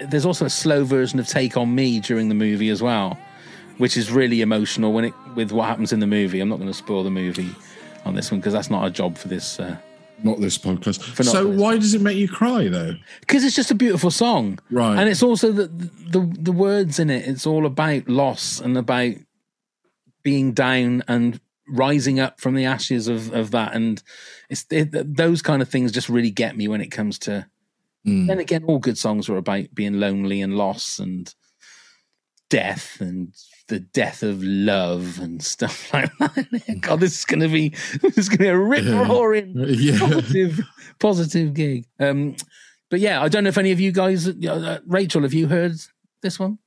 there's 0.00 0.24
also 0.24 0.44
a 0.44 0.50
slow 0.50 0.84
version 0.84 1.18
of 1.18 1.26
"Take 1.26 1.56
on 1.56 1.74
Me" 1.74 2.00
during 2.00 2.28
the 2.28 2.34
movie 2.34 2.70
as 2.70 2.82
well, 2.82 3.18
which 3.78 3.96
is 3.96 4.10
really 4.10 4.40
emotional 4.40 4.92
when 4.92 5.06
it 5.06 5.14
with 5.34 5.52
what 5.52 5.68
happens 5.68 5.92
in 5.92 6.00
the 6.00 6.06
movie. 6.06 6.40
I'm 6.40 6.48
not 6.48 6.58
going 6.58 6.70
to 6.70 6.74
spoil 6.74 7.04
the 7.04 7.10
movie 7.10 7.54
on 8.04 8.14
this 8.14 8.30
one 8.30 8.40
because 8.40 8.52
that's 8.52 8.70
not 8.70 8.82
our 8.82 8.90
job 8.90 9.16
for 9.16 9.28
this. 9.28 9.60
Uh, 9.60 9.76
Not 10.24 10.40
this 10.40 10.58
podcast. 10.58 11.00
not 11.18 11.26
so 11.26 11.44
this 11.50 11.60
why 11.60 11.76
does 11.78 11.94
it 11.94 12.00
make 12.00 12.16
you 12.16 12.28
cry 12.28 12.68
though? 12.68 12.94
because 13.20 13.44
it's 13.44 13.56
just 13.56 13.70
a 13.70 13.74
beautiful 13.74 14.10
song, 14.10 14.58
Right. 14.70 14.98
And 14.98 15.08
it's 15.08 15.22
also 15.22 15.52
the, 15.52 15.66
the 15.66 16.20
the 16.38 16.52
words 16.52 16.98
in 16.98 17.10
it. 17.10 17.26
It's 17.26 17.46
all 17.46 17.66
about 17.66 18.08
loss 18.08 18.60
and 18.60 18.76
about 18.76 19.14
being 20.22 20.52
down 20.52 21.02
and 21.08 21.40
rising 21.68 22.20
up 22.20 22.40
from 22.40 22.54
the 22.54 22.64
ashes 22.64 23.08
of 23.08 23.32
of 23.32 23.50
that. 23.52 23.74
And 23.74 24.02
it's 24.48 24.66
it, 24.70 25.16
those 25.16 25.42
kind 25.42 25.62
of 25.62 25.68
things 25.68 25.92
just 25.92 26.08
really 26.08 26.30
get 26.30 26.56
me 26.56 26.68
when 26.68 26.80
it 26.80 26.90
comes 26.90 27.18
to. 27.20 27.46
Mm. 28.06 28.26
Then 28.26 28.38
again, 28.40 28.64
all 28.64 28.78
good 28.78 28.98
songs 28.98 29.28
are 29.28 29.36
about 29.36 29.74
being 29.74 30.00
lonely 30.00 30.40
and 30.40 30.56
loss 30.56 30.98
and 30.98 31.32
death 32.52 33.00
and 33.00 33.32
the 33.68 33.80
death 33.80 34.22
of 34.22 34.42
love 34.42 35.18
and 35.18 35.42
stuff 35.42 35.90
like 35.94 36.10
that. 36.18 36.78
God, 36.82 37.00
this 37.00 37.18
is 37.18 37.24
going 37.24 37.40
to 37.40 37.48
be 37.48 37.70
this 38.02 38.18
is 38.18 38.28
going 38.28 38.38
to 38.38 38.44
be 38.44 38.48
a 38.48 38.58
rip 38.58 38.84
roaring 39.08 39.54
Yeah. 39.56 39.98
positive 39.98 40.60
positive 40.98 41.54
gig. 41.54 41.86
Um, 41.98 42.36
but 42.90 43.00
yeah, 43.00 43.22
I 43.22 43.28
don't 43.28 43.44
know 43.44 43.48
if 43.48 43.56
any 43.56 43.72
of 43.72 43.80
you 43.80 43.90
guys, 43.90 44.28
uh, 44.28 44.80
Rachel, 44.86 45.22
have 45.22 45.32
you 45.32 45.48
heard 45.48 45.72
this 46.20 46.38
one? 46.38 46.58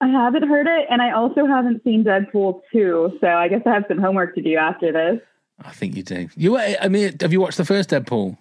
I 0.00 0.06
haven't 0.06 0.48
heard 0.48 0.66
it, 0.68 0.86
and 0.88 1.02
I 1.02 1.10
also 1.10 1.44
haven't 1.44 1.82
seen 1.82 2.04
Deadpool 2.04 2.60
2, 2.72 3.18
so 3.20 3.26
I 3.26 3.48
guess 3.48 3.60
I 3.66 3.70
have 3.74 3.84
some 3.88 3.98
homework 3.98 4.34
to 4.36 4.42
do 4.42 4.56
after 4.56 4.92
this. 4.92 5.20
I 5.62 5.72
think 5.72 5.96
you 5.96 6.02
do. 6.04 6.28
You, 6.36 6.56
I 6.56 6.88
mean, 6.88 7.16
have 7.20 7.32
you 7.32 7.40
watched 7.40 7.58
the 7.58 7.66
first 7.66 7.90
Deadpool? 7.90 8.38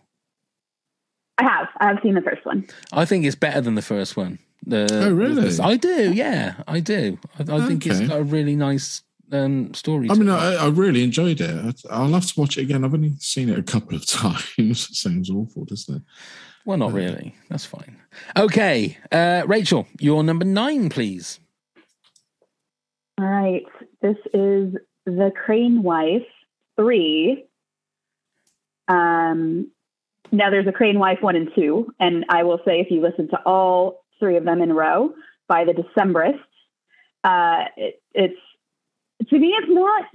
I 1.39 1.43
have. 1.43 1.67
I 1.79 1.87
have 1.87 1.97
seen 2.03 2.13
the 2.13 2.21
first 2.21 2.45
one. 2.45 2.65
I 2.93 3.03
think 3.05 3.25
it's 3.25 3.35
better 3.35 3.59
than 3.59 3.75
the 3.75 3.81
first 3.81 4.15
one. 4.15 4.39
The, 4.65 4.87
Oh, 4.91 5.13
really? 5.13 5.59
I 5.59 5.77
do. 5.77 6.13
Yeah, 6.13 6.55
I 6.67 6.79
do. 6.79 7.17
I, 7.39 7.43
I 7.55 7.67
think 7.67 7.85
it's 7.87 7.97
Okay. 7.97 8.07
got 8.07 8.19
a 8.19 8.23
really 8.23 8.55
nice 8.55 9.03
um, 9.31 9.73
story. 9.73 10.09
I 10.09 10.13
mean. 10.15 10.29
I, 10.29 10.55
I 10.55 10.67
really 10.67 11.03
enjoyed 11.03 11.39
it. 11.41 11.49
I- 11.89 11.93
I'll 11.95 12.11
have 12.13 12.25
to 12.27 12.39
watch 12.39 12.57
it 12.57 12.61
again. 12.63 12.83
I've 12.83 12.93
only 12.93 13.13
seen 13.19 13.49
it 13.49 13.57
a 13.59 13.63
couple 13.63 13.95
of 13.95 14.05
times. 14.07 14.43
it 14.57 14.75
sounds 14.77 15.29
awful, 15.29 15.65
doesn't 15.65 15.95
it? 15.97 16.01
well, 16.65 16.77
not 16.77 16.91
really. 16.93 17.35
That's 17.49 17.65
fine. 17.65 17.97
Okay, 18.37 18.97
uh, 19.11 19.43
Rachel, 19.47 19.87
your 19.99 20.23
number 20.23 20.45
nine, 20.45 20.89
please. 20.89 21.39
All 23.17 23.25
right. 23.25 23.63
This 24.01 24.17
is 24.33 24.75
The 25.05 25.31
Crane 25.45 25.81
Wife 25.83 26.25
3. 26.77 27.43
Um, 28.87 29.71
now, 30.31 30.49
there's 30.49 30.67
a 30.67 30.71
Crane 30.71 30.99
Wife 30.99 31.19
1 31.21 31.35
and 31.35 31.49
2. 31.55 31.93
And 31.99 32.25
I 32.29 32.43
will 32.43 32.59
say, 32.65 32.79
if 32.79 32.91
you 32.91 33.01
listen 33.01 33.27
to 33.29 33.41
all 33.45 33.98
three 34.19 34.37
of 34.37 34.43
them 34.45 34.61
in 34.61 34.71
a 34.71 34.73
row 34.73 35.13
by 35.47 35.65
the 35.65 35.73
Decemberists, 35.73 36.39
uh, 37.23 37.65
it, 37.75 38.01
it's, 38.13 38.39
to 39.29 39.39
me, 39.39 39.47
it's 39.57 39.67
not 39.71 40.05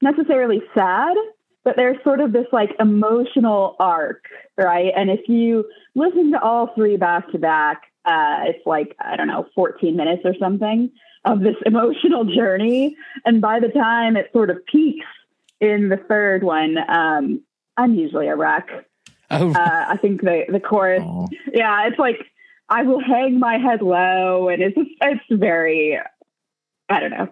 necessarily 0.00 0.62
sad, 0.74 1.16
but 1.64 1.76
there's 1.76 1.96
sort 2.04 2.20
of 2.20 2.32
this 2.32 2.46
like 2.52 2.70
emotional 2.80 3.76
arc, 3.78 4.24
right? 4.56 4.92
And 4.96 5.10
if 5.10 5.28
you 5.28 5.64
listen 5.94 6.32
to 6.32 6.40
all 6.42 6.70
three 6.74 6.96
back 6.96 7.30
to 7.32 7.38
back, 7.38 7.82
uh, 8.04 8.40
it's 8.46 8.66
like, 8.66 8.96
I 9.00 9.16
don't 9.16 9.28
know, 9.28 9.46
14 9.54 9.96
minutes 9.96 10.22
or 10.24 10.34
something 10.40 10.90
of 11.24 11.40
this 11.40 11.54
emotional 11.66 12.24
journey. 12.24 12.96
And 13.24 13.40
by 13.40 13.60
the 13.60 13.68
time 13.68 14.16
it 14.16 14.30
sort 14.32 14.50
of 14.50 14.64
peaks 14.66 15.06
in 15.60 15.88
the 15.88 15.96
third 16.08 16.42
one, 16.42 16.76
um, 16.88 17.40
I'm 17.76 17.94
usually 17.94 18.28
a 18.28 18.36
wreck. 18.36 18.68
Oh, 19.30 19.50
Uh, 19.52 19.86
I 19.88 19.96
think 19.98 20.20
the, 20.20 20.44
the 20.50 20.60
chorus, 20.60 21.02
Aw. 21.02 21.26
yeah, 21.54 21.86
it's 21.86 21.98
like, 21.98 22.16
I 22.68 22.82
will 22.82 23.00
hang 23.00 23.38
my 23.38 23.58
head 23.58 23.82
low. 23.82 24.48
And 24.48 24.62
it's, 24.62 24.76
just, 24.76 24.90
it's 25.00 25.24
very, 25.30 25.98
I 26.88 27.00
don't 27.00 27.10
know. 27.10 27.28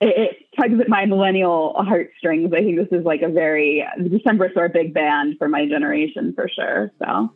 it, 0.00 0.18
it 0.18 0.36
tugs 0.60 0.80
at 0.80 0.88
my 0.88 1.06
millennial 1.06 1.74
heartstrings. 1.76 2.52
I 2.52 2.60
think 2.62 2.76
this 2.76 2.98
is 2.98 3.04
like 3.04 3.22
a 3.22 3.28
very 3.28 3.86
the 3.98 4.08
Decemberists 4.08 4.56
are 4.56 4.66
a 4.66 4.70
big 4.70 4.94
band 4.94 5.36
for 5.38 5.48
my 5.48 5.66
generation 5.66 6.32
for 6.34 6.48
sure. 6.48 6.90
So 6.98 7.32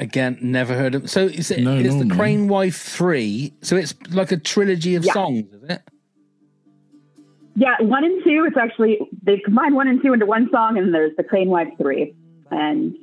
Again, 0.00 0.38
never 0.40 0.74
heard 0.74 0.94
of. 0.94 1.10
So 1.10 1.26
is 1.26 1.50
it? 1.50 1.60
No, 1.60 1.76
it's 1.76 1.88
no, 1.94 1.98
the 1.98 2.04
no. 2.04 2.14
Crane 2.14 2.46
Wife 2.46 2.76
three. 2.76 3.52
So 3.62 3.74
it's 3.76 3.94
like 4.10 4.30
a 4.30 4.36
trilogy 4.36 4.94
of 4.94 5.04
Yeah. 5.04 5.12
songs, 5.12 5.52
is 5.52 5.62
it? 5.64 5.82
yeah, 7.56 7.74
one 7.80 8.04
and 8.04 8.22
two. 8.22 8.44
It's 8.46 8.56
actually 8.56 9.00
they've 9.24 9.40
combined 9.44 9.74
one 9.74 9.88
and 9.88 10.00
two 10.00 10.12
into 10.12 10.24
one 10.26 10.48
song, 10.52 10.78
and 10.78 10.94
there's 10.94 11.16
the 11.16 11.24
Crane 11.24 11.48
Wife 11.48 11.68
three, 11.80 12.14
and 12.52 12.94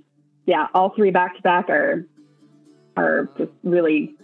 yeah, 0.45 0.67
all 0.73 0.91
three 0.95 1.11
back 1.11 1.35
to 1.35 1.41
back 1.41 1.69
are 1.69 2.07
are 2.95 3.29
just 3.37 3.51
really 3.63 4.15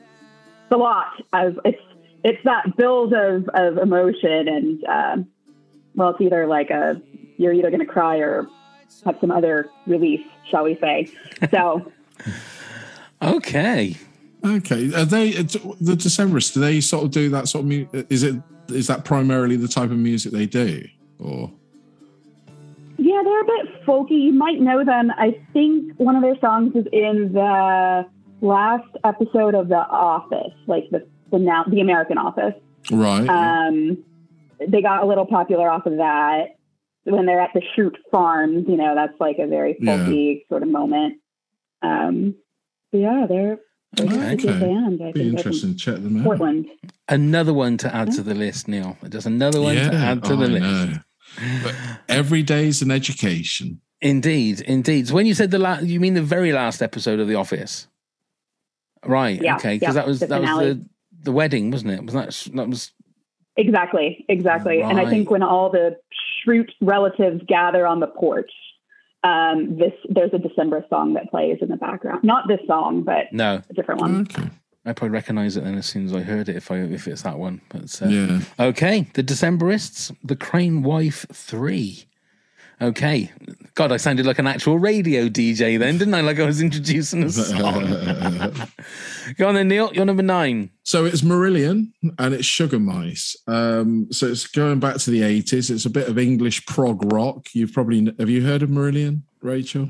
it's 0.64 0.72
a 0.72 0.78
lot. 0.78 1.08
As 1.34 1.54
it's 1.66 1.82
it's 2.24 2.44
that 2.44 2.76
build 2.78 3.14
of 3.14 3.48
of 3.50 3.78
emotion, 3.78 4.48
and 4.48 4.84
um, 4.86 5.28
well, 5.96 6.10
it's 6.10 6.22
either 6.22 6.48
like 6.48 6.70
a 6.70 7.02
you're 7.38 7.54
either 7.54 7.70
going 7.70 7.86
to 7.86 7.86
cry 7.86 8.18
or 8.18 8.48
have 9.06 9.18
some 9.20 9.32
other 9.32 9.70
relief, 9.88 10.22
shall 10.50 10.64
we 10.64 10.78
say? 10.78 11.10
So. 11.50 11.92
Okay. 13.24 13.96
Okay, 14.44 14.92
are 14.96 15.06
they 15.06 15.38
uh, 15.38 15.44
the 15.44 15.96
Decemberists? 15.96 16.54
Do 16.54 16.60
they 16.60 16.82
sort 16.82 17.04
of 17.04 17.12
do 17.12 17.30
that 17.30 17.48
sort 17.48 17.62
of 17.64 17.68
music? 17.68 18.08
Is 18.10 18.24
it 18.24 18.42
is 18.70 18.88
that 18.88 19.06
primarily 19.06 19.56
the 19.56 19.68
type 19.68 19.92
of 19.92 19.98
music 19.98 20.32
they 20.32 20.48
do, 20.48 20.84
or 21.20 21.52
Yeah, 22.98 23.22
they're 23.24 23.42
a 23.42 23.46
bit 23.46 23.86
folky. 23.86 24.20
You 24.24 24.34
might 24.34 24.60
know 24.60 24.84
them. 24.84 25.12
I 25.12 25.40
think 25.54 25.94
one 25.98 26.16
of 26.16 26.24
their 26.24 26.40
songs 26.40 26.76
is 26.76 26.88
in 26.92 27.34
the 27.34 28.08
last 28.42 28.88
episode 29.04 29.56
of 29.56 29.68
The 29.70 29.76
Office, 29.78 30.54
like 30.68 30.90
the 30.92 31.08
the 31.32 31.40
now 31.40 31.64
the 31.66 31.80
American 31.82 32.18
Office. 32.18 32.54
right? 32.92 33.28
Um, 33.30 34.04
they 34.68 34.82
got 34.82 35.04
a 35.04 35.08
little 35.08 35.26
popular 35.26 35.70
off 35.70 35.86
of 35.86 35.98
that 35.98 36.56
when 37.06 37.26
they're 37.26 37.40
at 37.42 37.52
the 37.54 37.62
Schrute 37.76 37.96
Farms. 38.12 38.66
You 38.68 38.76
know, 38.78 38.94
that's 38.96 39.18
like 39.20 39.38
a 39.40 39.48
very 39.48 39.78
Yeah. 39.80 40.34
sort 40.50 40.64
of 40.64 40.70
moment. 40.70 41.20
Um, 41.82 42.36
but 42.92 42.98
yeah, 43.00 43.26
they're, 43.28 43.60
they're 43.94 44.06
just 44.08 44.34
a 44.34 44.36
good 44.36 44.50
Okay. 44.50 44.60
band. 44.60 45.02
I 45.04 45.12
Be 45.14 45.30
interesting. 45.30 45.72
to 45.72 45.78
Check 45.78 45.96
them 45.96 46.18
out. 46.20 46.24
Portland. 46.26 46.68
Another 47.10 47.54
one 47.54 47.78
to 47.78 47.94
add 47.96 48.12
to 48.14 48.22
the 48.22 48.36
list, 48.36 48.68
Neil. 48.68 48.98
Just 49.10 49.26
another 49.26 49.62
one 49.62 49.76
to 49.76 49.94
add 49.96 50.24
to 50.26 50.34
oh, 50.34 50.36
the 50.36 50.46
I 50.46 50.48
list. 50.50 50.64
know. 50.92 50.98
But 51.64 51.76
every 52.10 52.44
day's 52.44 52.82
an 52.82 52.92
education. 52.92 53.82
Indeed, 54.02 54.62
indeed. 54.62 55.08
So 55.08 55.16
when 55.16 55.26
you 55.26 55.34
said 55.34 55.52
the 55.52 55.60
last, 55.60 55.86
you 55.86 56.00
mean 56.00 56.14
the 56.14 56.22
very 56.22 56.52
last 56.52 56.82
episode 56.82 57.20
of 57.20 57.28
The 57.28 57.36
Office, 57.36 57.88
right? 59.06 59.42
Yeah, 59.42 59.56
okay, 59.56 59.74
yeah, 59.74 59.80
because 59.80 59.96
that 59.96 60.08
was 60.08 60.20
the 60.20 60.28
that 60.28 60.42
was 60.42 60.60
the 60.60 60.86
the 61.24 61.32
wedding, 61.32 61.72
wasn't 61.72 61.92
it? 61.92 62.04
Was 62.04 62.14
that 62.14 62.56
that 62.56 62.68
was 62.68 62.92
Exactly, 63.58 64.26
exactly. 64.30 64.82
And 64.82 65.00
I 65.00 65.10
think 65.10 65.30
when 65.30 65.44
all 65.44 65.70
the 65.70 65.98
Schrute 66.48 66.72
relatives 66.80 67.42
gather 67.48 67.86
on 67.86 68.00
the 68.00 68.08
porch, 68.08 68.52
um, 69.24 69.78
this 69.78 69.94
there's 70.10 70.34
a 70.34 70.40
December 70.40 70.86
song 70.90 71.14
that 71.14 71.30
plays 71.30 71.58
in 71.62 71.68
the 71.68 71.76
background. 71.76 72.24
Not 72.24 72.48
this 72.48 72.62
song, 72.66 73.04
but 73.04 73.32
no? 73.32 73.62
a 73.70 73.74
different 73.74 74.02
one. 74.02 74.22
Okay. 74.22 74.50
I 74.84 74.94
probably 74.94 75.14
recognise 75.14 75.58
it 75.58 75.64
then 75.64 75.78
as 75.78 75.86
soon 75.86 76.06
as 76.06 76.16
I 76.16 76.22
heard 76.22 76.50
it. 76.50 76.56
If 76.56 76.72
I 76.72 76.78
if 76.78 77.08
it's 77.08 77.22
that 77.22 77.38
one, 77.38 77.62
but 77.70 78.02
uh, 78.02 78.08
Yeah. 78.08 78.40
Okay, 78.60 79.08
the 79.14 79.24
Decemberists, 79.24 80.16
the 80.24 80.36
Crane 80.36 80.82
Wife 80.82 81.26
Three. 81.32 82.06
Okay, 82.82 83.32
God, 83.76 83.92
I 83.92 83.98
sounded 83.98 84.26
like 84.26 84.40
an 84.40 84.48
actual 84.48 84.80
radio 84.80 85.30
DJ 85.30 85.78
then, 85.78 86.00
didn't 86.00 86.16
I? 86.16 86.22
Like 86.22 86.40
I 86.40 86.46
was 86.46 86.62
introducing 86.62 87.24
a 87.24 87.30
song. 87.32 87.86
Go 89.38 89.48
on 89.48 89.56
then, 89.56 89.68
Neil. 89.68 89.94
You're 89.94 90.06
number 90.06 90.24
nine. 90.24 90.72
So 90.82 91.06
it's 91.06 91.22
Marillion 91.22 91.92
and 92.18 92.34
it's 92.34 92.46
Sugar 92.46 92.80
Mice. 92.80 93.36
Um, 93.48 94.08
so 94.12 94.26
it's 94.26 94.48
going 94.48 94.80
back 94.80 94.98
to 94.98 95.12
the 95.12 95.22
80s. 95.22 95.70
It's 95.70 95.86
a 95.86 95.92
bit 95.92 96.08
of 96.08 96.18
English 96.18 96.66
prog 96.66 97.14
rock. 97.14 97.50
You've 97.54 97.72
probably 97.72 98.14
have 98.18 98.30
you 98.30 98.44
heard 98.44 98.64
of 98.64 98.70
Marillion, 98.70 99.22
Rachel? 99.42 99.90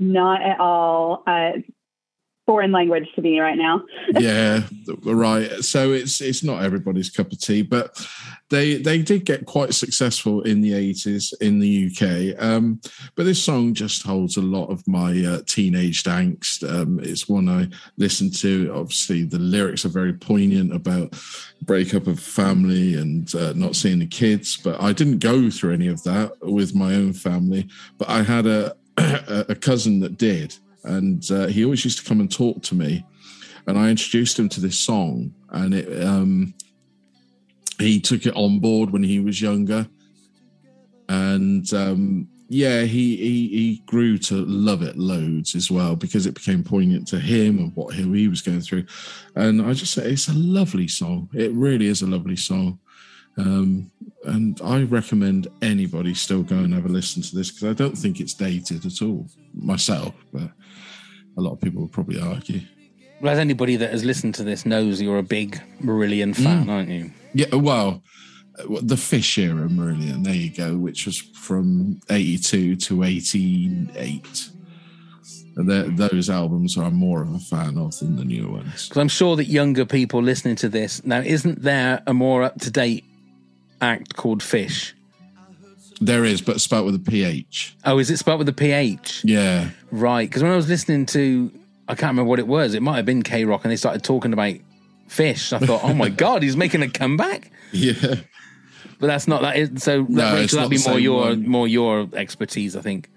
Not 0.00 0.42
at 0.42 0.58
all. 0.58 1.22
Uh, 1.24 1.52
foreign 2.46 2.72
language 2.72 3.08
to 3.14 3.22
me 3.22 3.40
right 3.40 3.56
now. 3.56 3.82
yeah, 4.18 4.62
right. 5.04 5.50
So 5.64 5.92
it's 5.92 6.20
it's 6.20 6.44
not 6.44 6.62
everybody's 6.62 7.10
cup 7.10 7.32
of 7.32 7.40
tea, 7.40 7.62
but 7.62 8.06
they 8.50 8.76
they 8.76 9.02
did 9.02 9.24
get 9.24 9.46
quite 9.46 9.74
successful 9.74 10.42
in 10.42 10.60
the 10.60 10.72
80s 10.72 11.32
in 11.40 11.58
the 11.58 11.90
UK. 11.90 12.42
Um, 12.42 12.80
but 13.14 13.24
this 13.24 13.42
song 13.42 13.74
just 13.74 14.02
holds 14.02 14.36
a 14.36 14.42
lot 14.42 14.66
of 14.66 14.86
my 14.86 15.24
uh, 15.24 15.40
teenage 15.46 16.02
angst. 16.04 16.68
Um, 16.68 17.00
it's 17.02 17.28
one 17.28 17.48
I 17.48 17.68
listen 17.96 18.30
to. 18.32 18.72
Obviously, 18.74 19.24
the 19.24 19.38
lyrics 19.38 19.84
are 19.84 19.90
very 19.90 20.12
poignant 20.12 20.74
about 20.74 21.14
breakup 21.62 22.06
of 22.06 22.20
family 22.20 22.94
and 22.94 23.34
uh, 23.34 23.54
not 23.54 23.76
seeing 23.76 24.00
the 24.00 24.06
kids. 24.06 24.56
But 24.56 24.80
I 24.82 24.92
didn't 24.92 25.18
go 25.18 25.50
through 25.50 25.74
any 25.74 25.88
of 25.88 26.02
that 26.04 26.32
with 26.42 26.74
my 26.74 26.94
own 26.94 27.14
family. 27.14 27.68
But 27.98 28.10
I 28.10 28.22
had 28.22 28.46
a 28.46 28.76
a 28.96 29.56
cousin 29.56 30.00
that 30.00 30.18
did, 30.18 30.54
and 30.84 31.30
uh, 31.30 31.46
he 31.46 31.64
always 31.64 31.84
used 31.84 31.98
to 31.98 32.04
come 32.04 32.20
and 32.20 32.30
talk 32.30 32.62
to 32.62 32.74
me 32.74 33.04
and 33.66 33.78
I 33.78 33.90
introduced 33.90 34.38
him 34.38 34.48
to 34.50 34.60
this 34.60 34.78
song, 34.78 35.34
and 35.50 35.74
it 35.74 36.04
um, 36.04 36.54
he 37.78 38.00
took 38.00 38.26
it 38.26 38.36
on 38.36 38.60
board 38.60 38.90
when 38.90 39.02
he 39.02 39.20
was 39.20 39.40
younger, 39.40 39.86
and 41.08 41.72
um, 41.72 42.28
yeah, 42.48 42.82
he, 42.82 43.16
he 43.16 43.48
he 43.48 43.82
grew 43.86 44.18
to 44.18 44.44
love 44.44 44.82
it 44.82 44.96
loads 44.96 45.54
as 45.54 45.70
well 45.70 45.96
because 45.96 46.26
it 46.26 46.34
became 46.34 46.62
poignant 46.62 47.08
to 47.08 47.18
him 47.18 47.58
and 47.58 47.74
what 47.74 47.94
he 47.94 48.28
was 48.28 48.42
going 48.42 48.60
through, 48.60 48.84
and 49.36 49.62
I 49.62 49.72
just 49.72 49.94
say 49.94 50.10
it's 50.10 50.28
a 50.28 50.34
lovely 50.34 50.88
song. 50.88 51.28
It 51.32 51.52
really 51.52 51.86
is 51.86 52.02
a 52.02 52.06
lovely 52.06 52.36
song. 52.36 52.78
Um, 53.36 53.90
and 54.26 54.60
I 54.62 54.84
recommend 54.84 55.48
anybody 55.60 56.14
still 56.14 56.44
go 56.44 56.54
and 56.54 56.72
have 56.72 56.86
a 56.86 56.88
listen 56.88 57.20
to 57.20 57.34
this 57.34 57.50
because 57.50 57.68
I 57.68 57.72
don't 57.72 57.98
think 57.98 58.20
it's 58.20 58.32
dated 58.32 58.86
at 58.86 59.02
all 59.02 59.26
myself, 59.54 60.14
but 60.32 60.50
a 61.36 61.40
lot 61.40 61.52
of 61.52 61.60
people 61.60 61.82
would 61.82 61.92
probably 61.92 62.20
argue. 62.20 62.60
Well, 63.20 63.32
as 63.32 63.38
anybody 63.38 63.76
that 63.76 63.90
has 63.90 64.04
listened 64.04 64.34
to 64.36 64.44
this 64.44 64.66
knows, 64.66 65.00
you're 65.00 65.18
a 65.18 65.22
big 65.22 65.60
Marillion 65.80 66.34
mm. 66.34 66.42
fan, 66.42 66.68
aren't 66.68 66.90
you? 66.90 67.10
Yeah, 67.32 67.54
well, 67.54 68.02
the 68.82 68.96
Fish 68.96 69.38
era, 69.38 69.68
Marillion, 69.68 70.24
there 70.24 70.34
you 70.34 70.50
go, 70.50 70.76
which 70.76 71.06
was 71.06 71.18
from 71.18 72.00
82 72.10 72.76
to 72.76 73.02
88. 73.02 74.50
Those 75.56 76.30
albums 76.30 76.76
I'm 76.76 76.94
more 76.94 77.22
of 77.22 77.32
a 77.32 77.38
fan 77.38 77.78
of 77.78 77.96
than 77.98 78.16
the 78.16 78.24
newer 78.24 78.50
ones. 78.50 78.88
Because 78.88 79.00
I'm 79.00 79.08
sure 79.08 79.36
that 79.36 79.46
younger 79.46 79.84
people 79.84 80.20
listening 80.22 80.56
to 80.56 80.68
this 80.68 81.04
now, 81.04 81.20
isn't 81.20 81.62
there 81.62 82.02
a 82.06 82.14
more 82.14 82.42
up 82.42 82.60
to 82.60 82.70
date 82.70 83.04
act 83.80 84.16
called 84.16 84.40
Phish? 84.40 84.92
There 86.00 86.24
is, 86.24 86.40
but 86.42 86.60
spelt 86.60 86.84
with 86.86 86.94
a 86.96 86.98
PH. 86.98 87.76
Oh, 87.84 87.98
is 87.98 88.10
it 88.10 88.18
spelled 88.18 88.38
with 88.40 88.48
a 88.48 88.52
PH? 88.52 89.22
Yeah. 89.24 89.70
Right. 89.90 90.28
Because 90.28 90.42
when 90.42 90.52
I 90.52 90.56
was 90.56 90.68
listening 90.68 91.06
to, 91.06 91.50
I 91.88 91.94
can't 91.94 92.10
remember 92.10 92.28
what 92.28 92.38
it 92.38 92.46
was. 92.48 92.74
It 92.74 92.82
might 92.82 92.96
have 92.96 93.06
been 93.06 93.22
K 93.22 93.44
Rock, 93.44 93.64
and 93.64 93.70
they 93.72 93.76
started 93.76 94.02
talking 94.02 94.32
about 94.32 94.54
Phish. 95.08 95.52
I 95.52 95.64
thought, 95.64 95.82
oh 95.84 95.94
my 95.94 96.08
god, 96.24 96.42
he's 96.42 96.56
making 96.56 96.82
a 96.82 96.90
comeback. 96.90 97.50
Yeah. 97.72 98.16
But 99.00 99.08
that's 99.08 99.26
not 99.28 99.42
that. 99.42 99.56
Is, 99.56 99.82
so 99.82 100.06
No, 100.08 100.34
it's 100.36 100.52
Rachel, 100.54 100.68
that'd 100.68 100.70
be 100.84 100.88
more 100.88 100.98
your 100.98 101.20
one. 101.28 101.48
more 101.48 101.68
your 101.68 102.08
expertise, 102.14 102.74
I 102.76 102.80
think. 102.80 103.08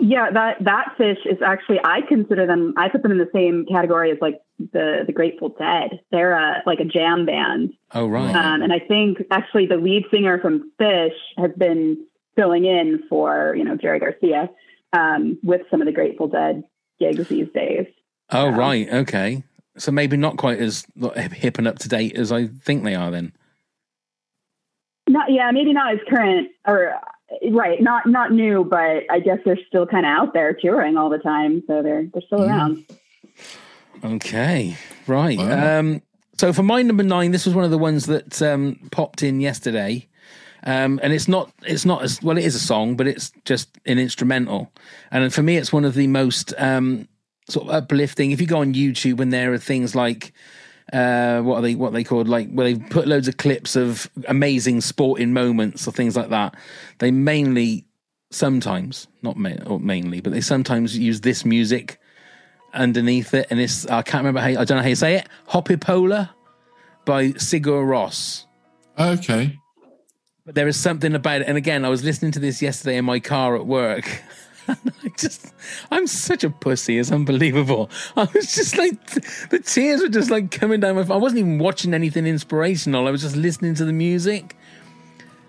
Yeah, 0.00 0.30
that 0.30 0.62
that 0.64 0.94
Phish 0.98 1.26
is 1.26 1.42
actually 1.44 1.80
I 1.82 2.02
consider 2.02 2.46
them. 2.46 2.72
I 2.76 2.88
put 2.88 3.02
them 3.02 3.10
in 3.10 3.18
the 3.18 3.28
same 3.32 3.66
category 3.66 4.12
as 4.12 4.18
like 4.20 4.40
the 4.58 5.04
the 5.06 5.12
Grateful 5.12 5.50
Dead. 5.50 6.00
They're 6.10 6.32
a, 6.32 6.62
like 6.66 6.80
a 6.80 6.84
jam 6.84 7.26
band, 7.26 7.72
Oh 7.94 8.06
right. 8.08 8.34
um, 8.34 8.62
and 8.62 8.72
I 8.72 8.78
think 8.80 9.18
actually 9.30 9.66
the 9.66 9.76
lead 9.76 10.04
singer 10.10 10.38
from 10.40 10.72
Phish 10.80 11.10
has 11.36 11.50
been 11.56 12.04
filling 12.36 12.64
in 12.64 13.02
for 13.08 13.54
you 13.56 13.64
know 13.64 13.76
Jerry 13.76 13.98
Garcia 14.00 14.50
um, 14.92 15.38
with 15.42 15.62
some 15.70 15.80
of 15.80 15.86
the 15.86 15.92
Grateful 15.92 16.28
Dead 16.28 16.64
gigs 16.98 17.28
these 17.28 17.48
days. 17.54 17.86
oh 18.30 18.48
right. 18.50 18.88
Okay. 18.92 19.42
So 19.76 19.92
maybe 19.92 20.16
not 20.16 20.36
quite 20.38 20.58
as 20.58 20.84
hip 21.32 21.56
and 21.58 21.68
up 21.68 21.78
to 21.78 21.88
date 21.88 22.16
as 22.16 22.32
I 22.32 22.48
think 22.48 22.82
they 22.82 22.96
are. 22.96 23.12
Then. 23.12 23.32
Not 25.08 25.30
yeah, 25.30 25.50
maybe 25.52 25.72
not 25.72 25.94
as 25.94 26.00
current 26.08 26.48
or 26.66 26.94
right, 27.50 27.80
not 27.80 28.06
not 28.06 28.32
new, 28.32 28.64
but 28.64 29.04
I 29.10 29.20
guess 29.20 29.38
they're 29.44 29.58
still 29.68 29.86
kind 29.86 30.04
of 30.04 30.10
out 30.10 30.34
there 30.34 30.52
touring 30.52 30.96
all 30.96 31.08
the 31.08 31.18
time, 31.18 31.62
so 31.66 31.82
they're 31.82 32.06
they're 32.12 32.22
still 32.26 32.42
around. 32.42 32.84
Okay, 34.04 34.76
right. 35.06 35.38
Wow. 35.38 35.78
Um, 35.78 36.02
so 36.36 36.52
for 36.52 36.62
my 36.62 36.82
number 36.82 37.02
nine, 37.02 37.32
this 37.32 37.46
was 37.46 37.54
one 37.54 37.64
of 37.64 37.70
the 37.70 37.78
ones 37.78 38.06
that 38.06 38.40
um, 38.42 38.88
popped 38.92 39.22
in 39.22 39.40
yesterday, 39.40 40.06
um, 40.64 41.00
and 41.02 41.12
it's 41.12 41.28
not 41.28 41.52
it's 41.62 41.84
not 41.84 42.02
as 42.02 42.22
well. 42.22 42.38
It 42.38 42.44
is 42.44 42.54
a 42.54 42.60
song, 42.60 42.96
but 42.96 43.06
it's 43.06 43.32
just 43.44 43.76
an 43.86 43.98
instrumental, 43.98 44.72
and 45.10 45.32
for 45.34 45.42
me, 45.42 45.56
it's 45.56 45.72
one 45.72 45.84
of 45.84 45.94
the 45.94 46.06
most 46.06 46.54
um, 46.58 47.08
sort 47.48 47.68
of 47.68 47.74
uplifting. 47.74 48.30
If 48.30 48.40
you 48.40 48.46
go 48.46 48.60
on 48.60 48.74
YouTube, 48.74 49.20
and 49.20 49.32
there 49.32 49.52
are 49.52 49.58
things 49.58 49.94
like. 49.94 50.32
Uh, 50.90 51.42
what 51.42 51.56
are 51.56 51.60
they? 51.60 51.74
What 51.74 51.88
are 51.88 51.92
they 51.92 52.04
called? 52.04 52.28
Like 52.28 52.50
where 52.50 52.72
they 52.72 52.78
put 52.78 53.06
loads 53.06 53.28
of 53.28 53.36
clips 53.36 53.76
of 53.76 54.08
amazing 54.26 54.80
sporting 54.80 55.34
moments 55.34 55.86
or 55.86 55.92
things 55.92 56.16
like 56.16 56.30
that. 56.30 56.54
They 56.98 57.10
mainly, 57.10 57.84
sometimes, 58.30 59.06
not 59.20 59.36
ma- 59.36 59.62
or 59.66 59.78
mainly, 59.78 60.22
but 60.22 60.32
they 60.32 60.40
sometimes 60.40 60.96
use 60.96 61.20
this 61.20 61.44
music 61.44 62.00
underneath 62.72 63.34
it, 63.34 63.46
and 63.50 63.60
it's 63.60 63.86
I 63.86 64.02
can't 64.02 64.24
remember 64.24 64.40
how 64.40 64.60
I 64.60 64.64
don't 64.64 64.76
know 64.76 64.82
how 64.82 64.88
you 64.88 64.94
say 64.94 65.16
it. 65.16 65.28
Hoppípolla 65.50 66.30
by 67.04 67.28
Sigur 67.32 67.84
Rós. 67.84 68.44
Okay. 68.98 69.58
But 70.44 70.54
there 70.54 70.68
is 70.68 70.78
something 70.78 71.14
about 71.14 71.42
it. 71.42 71.46
And 71.46 71.56
again, 71.56 71.84
I 71.84 71.88
was 71.88 72.02
listening 72.04 72.32
to 72.32 72.38
this 72.38 72.62
yesterday 72.62 72.96
in 72.96 73.04
my 73.04 73.20
car 73.20 73.54
at 73.56 73.66
work. 73.66 74.22
And 74.68 74.92
I 75.02 75.08
just, 75.16 75.54
I'm 75.90 76.06
such 76.06 76.44
a 76.44 76.50
pussy. 76.50 76.98
It's 76.98 77.10
unbelievable. 77.10 77.88
I 78.18 78.28
was 78.34 78.54
just 78.54 78.76
like, 78.76 79.02
the 79.48 79.60
tears 79.60 80.02
were 80.02 80.10
just 80.10 80.30
like 80.30 80.50
coming 80.50 80.80
down 80.80 80.94
my. 80.94 81.14
I 81.14 81.16
wasn't 81.16 81.38
even 81.38 81.58
watching 81.58 81.94
anything 81.94 82.26
inspirational. 82.26 83.08
I 83.08 83.10
was 83.10 83.22
just 83.22 83.34
listening 83.34 83.74
to 83.76 83.86
the 83.86 83.94
music, 83.94 84.58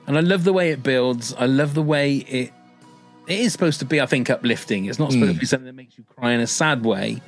and 0.07 0.17
I 0.17 0.21
love 0.21 0.45
the 0.45 0.53
way 0.53 0.71
it 0.71 0.83
builds. 0.83 1.33
I 1.33 1.47
love 1.47 1.73
the 1.73 1.81
way 1.81 2.15
it. 2.15 2.53
It 3.29 3.39
is 3.39 3.51
supposed 3.51 3.79
to 3.79 3.85
be, 3.85 4.01
I 4.01 4.07
think, 4.07 4.29
uplifting. 4.29 4.85
It's 4.85 4.97
not 4.97 5.11
supposed 5.11 5.33
to 5.35 5.39
be 5.39 5.45
something 5.45 5.67
that 5.67 5.75
makes 5.75 5.97
you 5.97 6.03
cry 6.03 6.31
in 6.31 6.39
a 6.39 6.47
sad 6.47 6.83
way. 6.83 7.21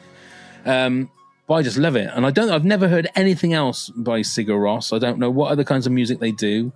Um, 0.65 1.11
but 1.47 1.55
I 1.55 1.61
just 1.61 1.77
love 1.77 1.95
it, 1.95 2.09
and 2.13 2.25
I 2.25 2.31
don't. 2.31 2.49
I've 2.49 2.65
never 2.65 2.87
heard 2.87 3.07
anything 3.15 3.53
else 3.53 3.89
by 3.89 4.21
Sigur 4.21 4.57
Rós. 4.57 4.95
I 4.95 4.99
don't 4.99 5.19
know 5.19 5.29
what 5.29 5.51
other 5.51 5.63
kinds 5.63 5.85
of 5.85 5.91
music 5.91 6.19
they 6.19 6.31
do, 6.31 6.71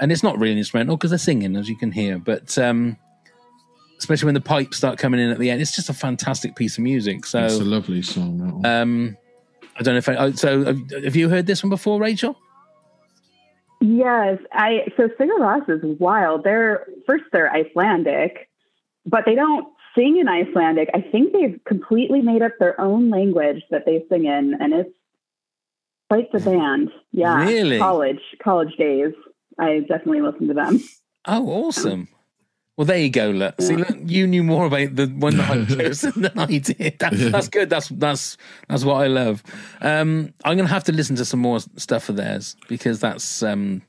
and 0.00 0.10
it's 0.10 0.22
not 0.22 0.38
really 0.38 0.58
instrumental 0.58 0.96
because 0.96 1.10
they're 1.10 1.18
singing, 1.18 1.56
as 1.56 1.68
you 1.68 1.76
can 1.76 1.92
hear. 1.92 2.18
But 2.18 2.56
um, 2.58 2.96
especially 3.98 4.26
when 4.26 4.34
the 4.34 4.40
pipes 4.40 4.76
start 4.76 4.98
coming 4.98 5.20
in 5.20 5.30
at 5.30 5.38
the 5.38 5.50
end, 5.50 5.60
it's 5.60 5.76
just 5.76 5.88
a 5.88 5.94
fantastic 5.94 6.56
piece 6.56 6.78
of 6.78 6.84
music. 6.84 7.26
So 7.26 7.44
It's 7.44 7.54
a 7.58 7.64
lovely 7.64 8.02
song. 8.02 8.64
Um, 8.64 9.16
I 9.76 9.82
don't 9.82 9.94
know 9.94 9.98
if 9.98 10.08
I, 10.08 10.16
oh, 10.16 10.32
so. 10.32 10.64
Have 11.04 11.14
you 11.14 11.28
heard 11.28 11.46
this 11.46 11.62
one 11.62 11.70
before, 11.70 12.00
Rachel? 12.00 12.36
Yes, 13.82 14.38
I 14.52 14.86
so 14.96 15.08
Sigur 15.08 15.40
Rós 15.40 15.68
is 15.68 15.98
wild. 15.98 16.44
They're 16.44 16.86
first 17.04 17.24
they're 17.32 17.52
Icelandic, 17.52 18.48
but 19.04 19.24
they 19.26 19.34
don't 19.34 19.66
sing 19.96 20.18
in 20.18 20.28
Icelandic. 20.28 20.88
I 20.94 21.00
think 21.00 21.32
they've 21.32 21.58
completely 21.66 22.20
made 22.22 22.42
up 22.42 22.52
their 22.60 22.80
own 22.80 23.10
language 23.10 23.64
that 23.70 23.84
they 23.84 24.04
sing 24.08 24.24
in, 24.24 24.54
and 24.60 24.72
it's 24.72 24.94
quite 26.08 26.30
the 26.30 26.38
band. 26.38 26.90
Yeah, 27.10 27.44
Really? 27.44 27.78
college 27.78 28.20
college 28.40 28.76
days. 28.76 29.14
I 29.58 29.80
definitely 29.80 30.20
listened 30.22 30.48
to 30.48 30.54
them. 30.54 30.80
Oh, 31.26 31.48
awesome. 31.48 32.08
Well, 32.76 32.86
there 32.86 32.98
you 32.98 33.10
go. 33.10 33.30
Look, 33.30 33.60
see, 33.60 33.76
look, 33.76 33.94
you 34.06 34.26
knew 34.26 34.42
more 34.42 34.64
about 34.64 34.96
the 34.96 35.06
one 35.06 35.36
that 35.36 35.50
I've 35.50 35.68
chosen 35.76 36.22
than 36.22 36.38
I 36.38 36.46
did. 36.58 36.98
That, 37.00 37.12
that's 37.30 37.48
good. 37.48 37.68
That's 37.68 37.88
that's 37.88 38.38
that's 38.66 38.84
what 38.84 38.94
I 38.94 39.08
love. 39.08 39.42
Um, 39.82 40.32
I'm 40.44 40.56
going 40.56 40.66
to 40.66 40.72
have 40.72 40.84
to 40.84 40.92
listen 40.92 41.16
to 41.16 41.24
some 41.26 41.40
more 41.40 41.60
stuff 41.76 42.08
of 42.08 42.16
theirs 42.16 42.56
because 42.68 43.00
that's. 43.00 43.42
Um, 43.42 43.82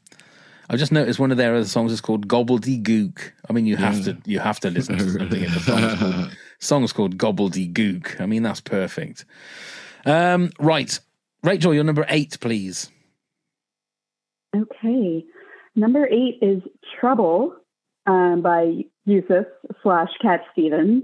I 0.70 0.76
just 0.76 0.92
noticed 0.92 1.20
one 1.20 1.32
of 1.32 1.38
their 1.38 1.56
other 1.56 1.66
songs 1.66 1.92
is 1.92 2.02
called 2.02 2.28
Gobbledygook. 2.28 3.32
I 3.50 3.54
mean, 3.54 3.66
you 3.66 3.78
have 3.78 4.04
to 4.04 4.18
you 4.26 4.40
have 4.40 4.60
to 4.62 4.70
listen 4.70 4.98
to 4.98 5.10
something 5.12 5.44
in 5.44 5.52
the 5.54 5.60
song. 5.60 5.98
called, 5.98 6.38
song's 6.60 6.94
called 6.94 7.18
Gobbledygook. 7.18 8.20
I 8.20 8.26
mean, 8.26 8.44
that's 8.44 8.62
perfect. 8.62 9.24
Um, 10.06 10.52
right, 10.60 11.00
Rachel, 11.42 11.74
you're 11.74 11.84
number 11.86 12.06
eight, 12.10 12.38
please. 12.42 12.92
Okay, 14.56 15.24
number 15.76 16.06
eight 16.08 16.40
is 16.42 16.62
Trouble 17.00 17.56
um, 18.06 18.42
by 18.42 18.86
Yusuf 19.06 19.46
slash 19.82 20.10
Cat 20.22 20.42
Stevens. 20.52 21.04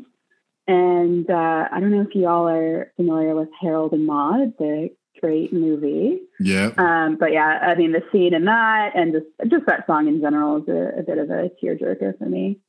And 0.68 1.30
uh, 1.30 1.68
I 1.72 1.80
don't 1.80 1.92
know 1.92 2.02
if 2.08 2.14
you 2.14 2.28
all 2.28 2.48
are 2.48 2.92
familiar 2.96 3.34
with 3.36 3.50
Harold 3.60 3.92
and 3.94 4.06
Maude, 4.06 4.54
the 4.60 4.90
great 5.20 5.52
movie. 5.52 6.20
yeah. 6.40 6.70
Um, 6.78 7.18
but 7.20 7.32
yeah, 7.34 7.60
I 7.64 7.76
mean, 7.76 7.92
the 7.92 8.04
scene 8.12 8.34
in 8.36 8.46
that 8.46 8.92
and 8.96 9.12
just 9.14 9.26
just 9.52 9.66
that 9.66 9.86
song 9.88 10.08
in 10.08 10.22
general 10.22 10.58
is 10.62 10.68
a, 10.70 11.00
a 11.00 11.04
bit 11.04 11.18
of 11.18 11.30
a 11.32 11.50
tearjerker 11.62 12.18
for 12.20 12.26
me. 12.26 12.60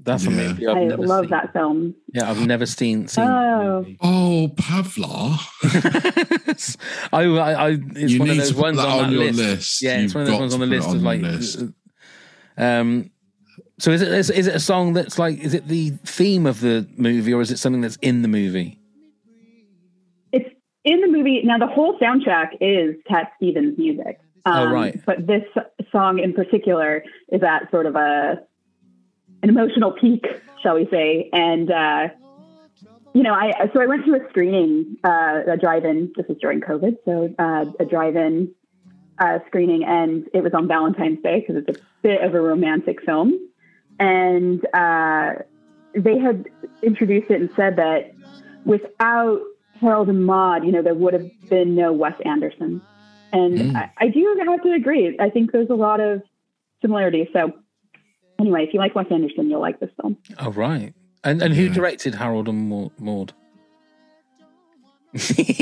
That's 0.00 0.26
a 0.26 0.30
Yeah. 0.30 0.36
movie 0.48 0.66
I've 0.66 0.76
I 0.76 0.84
never 0.84 1.02
love 1.06 1.24
seen. 1.24 1.30
that 1.30 1.52
film. 1.52 1.94
Yeah, 2.12 2.30
I've 2.30 2.46
never 2.46 2.66
seen 2.66 3.08
seen. 3.08 3.24
Oh. 3.24 3.82
that. 3.86 3.96
Oh, 4.02 4.50
Pavla. 4.54 5.38
I, 7.12 7.24
I, 7.24 7.52
I, 7.52 7.68
it's 7.96 8.12
You 8.12 8.20
one 8.20 8.30
of 8.30 8.34
need 8.36 8.40
those 8.42 8.48
to 8.50 8.54
put 8.54 8.62
ones 8.62 8.76
that 8.78 8.86
on, 8.88 8.98
on 9.04 9.04
that 9.10 9.12
your 9.12 9.24
list. 9.24 9.38
list. 9.38 9.82
Yeah, 9.82 9.98
it's 9.98 10.14
You've 10.14 10.14
one 10.14 10.22
of 10.22 10.28
those 10.28 10.40
ones 10.40 10.54
on 10.54 10.60
the 10.60 10.66
put 10.66 10.72
it 10.72 10.76
list 10.76 10.94
of 10.96 11.02
like. 11.02 11.20
list. 11.20 11.62
Um, 12.58 13.10
so 13.78 13.92
is 13.92 14.02
it 14.02 14.08
is, 14.08 14.30
is 14.30 14.46
it 14.48 14.54
a 14.54 14.60
song 14.60 14.92
that's 14.92 15.18
like 15.18 15.38
is 15.38 15.54
it 15.54 15.68
the 15.68 15.90
theme 16.04 16.46
of 16.46 16.60
the 16.60 16.88
movie 16.96 17.32
or 17.32 17.40
is 17.40 17.50
it 17.50 17.58
something 17.58 17.80
that's 17.80 17.96
in 18.02 18.22
the 18.22 18.28
movie? 18.28 18.80
It's 20.32 20.48
in 20.84 21.00
the 21.00 21.08
movie. 21.08 21.42
Now, 21.44 21.58
the 21.58 21.66
whole 21.66 21.98
soundtrack 21.98 22.56
is 22.60 22.96
Cat 23.06 23.32
Stevens 23.36 23.78
music. 23.78 24.18
Oh, 24.44 24.70
right. 24.70 24.98
But 25.04 25.26
this 25.26 25.44
song 25.92 26.18
in 26.18 26.32
particular 26.32 27.04
is 27.30 27.42
at 27.42 27.70
sort 27.70 27.86
of 27.86 27.94
a 27.94 28.40
an 29.42 29.48
emotional 29.48 29.92
peak, 29.92 30.24
shall 30.62 30.74
we 30.74 30.88
say? 30.90 31.30
And 31.32 31.70
uh, 31.70 32.08
you 33.14 33.22
know, 33.22 33.32
I 33.32 33.52
so 33.72 33.80
I 33.80 33.86
went 33.86 34.04
to 34.06 34.14
a 34.14 34.28
screening, 34.30 34.96
uh, 35.04 35.40
a 35.52 35.56
drive-in. 35.56 36.12
This 36.16 36.26
was 36.28 36.38
during 36.40 36.60
COVID, 36.60 36.96
so 37.04 37.34
uh, 37.38 37.66
a 37.78 37.84
drive-in 37.84 38.52
uh, 39.20 39.38
screening, 39.46 39.84
and 39.84 40.26
it 40.32 40.42
was 40.42 40.52
on 40.54 40.68
Valentine's 40.68 41.22
Day 41.22 41.40
because 41.40 41.62
it's 41.66 41.78
a 41.78 41.82
bit 42.02 42.22
of 42.22 42.34
a 42.34 42.40
romantic 42.40 43.02
film. 43.04 43.38
And 43.98 44.64
uh, 44.74 45.34
they 45.94 46.18
had 46.18 46.46
introduced 46.82 47.30
it 47.30 47.40
and 47.40 47.50
said 47.56 47.76
that 47.76 48.12
without 48.64 49.40
Harold 49.80 50.08
and 50.08 50.24
Maude, 50.24 50.64
you 50.64 50.72
know, 50.72 50.82
there 50.82 50.94
would 50.94 51.14
have 51.14 51.26
been 51.48 51.74
no 51.74 51.92
Wes 51.92 52.14
Anderson. 52.24 52.80
And 53.32 53.76
I, 53.76 53.90
I 53.98 54.08
do 54.08 54.36
have 54.46 54.62
to 54.62 54.72
agree. 54.72 55.16
I 55.20 55.28
think 55.30 55.52
there's 55.52 55.68
a 55.70 55.74
lot 55.74 56.00
of 56.00 56.22
similarities. 56.80 57.26
So, 57.32 57.52
anyway, 58.38 58.64
if 58.64 58.72
you 58.72 58.78
like 58.80 58.94
Wes 58.94 59.06
Anderson, 59.10 59.50
you'll 59.50 59.60
like 59.60 59.80
this 59.80 59.90
film. 60.00 60.16
Oh 60.38 60.50
right. 60.52 60.94
And 61.24 61.42
and 61.42 61.52
who 61.54 61.64
Yeah. 61.64 61.72
directed 61.74 62.14
Harold 62.14 62.48
and 62.48 62.68
Mau- 62.68 62.92
Maud? 62.98 63.32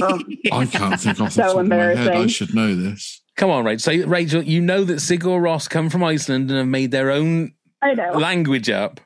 Um, 0.02 0.24
I 0.52 0.66
can't 0.66 1.00
think 1.00 1.20
off 1.20 1.34
the 1.34 1.42
So 1.42 1.42
top 1.54 1.56
of 1.58 1.66
my 1.68 1.76
head. 1.76 2.08
I 2.08 2.26
should 2.26 2.54
know 2.54 2.74
this. 2.74 3.20
Come 3.36 3.50
on, 3.50 3.64
Rachel. 3.64 4.00
So 4.02 4.06
Rachel, 4.08 4.42
you 4.42 4.60
know 4.60 4.84
that 4.84 4.94
Sigur 4.96 5.40
Rós 5.40 5.68
come 5.68 5.90
from 5.90 6.02
Iceland 6.02 6.50
and 6.50 6.58
have 6.58 6.66
made 6.68 6.90
their 6.90 7.10
own 7.10 7.52
I 7.82 7.92
know. 7.94 8.12
language 8.12 8.70
up. 8.70 9.00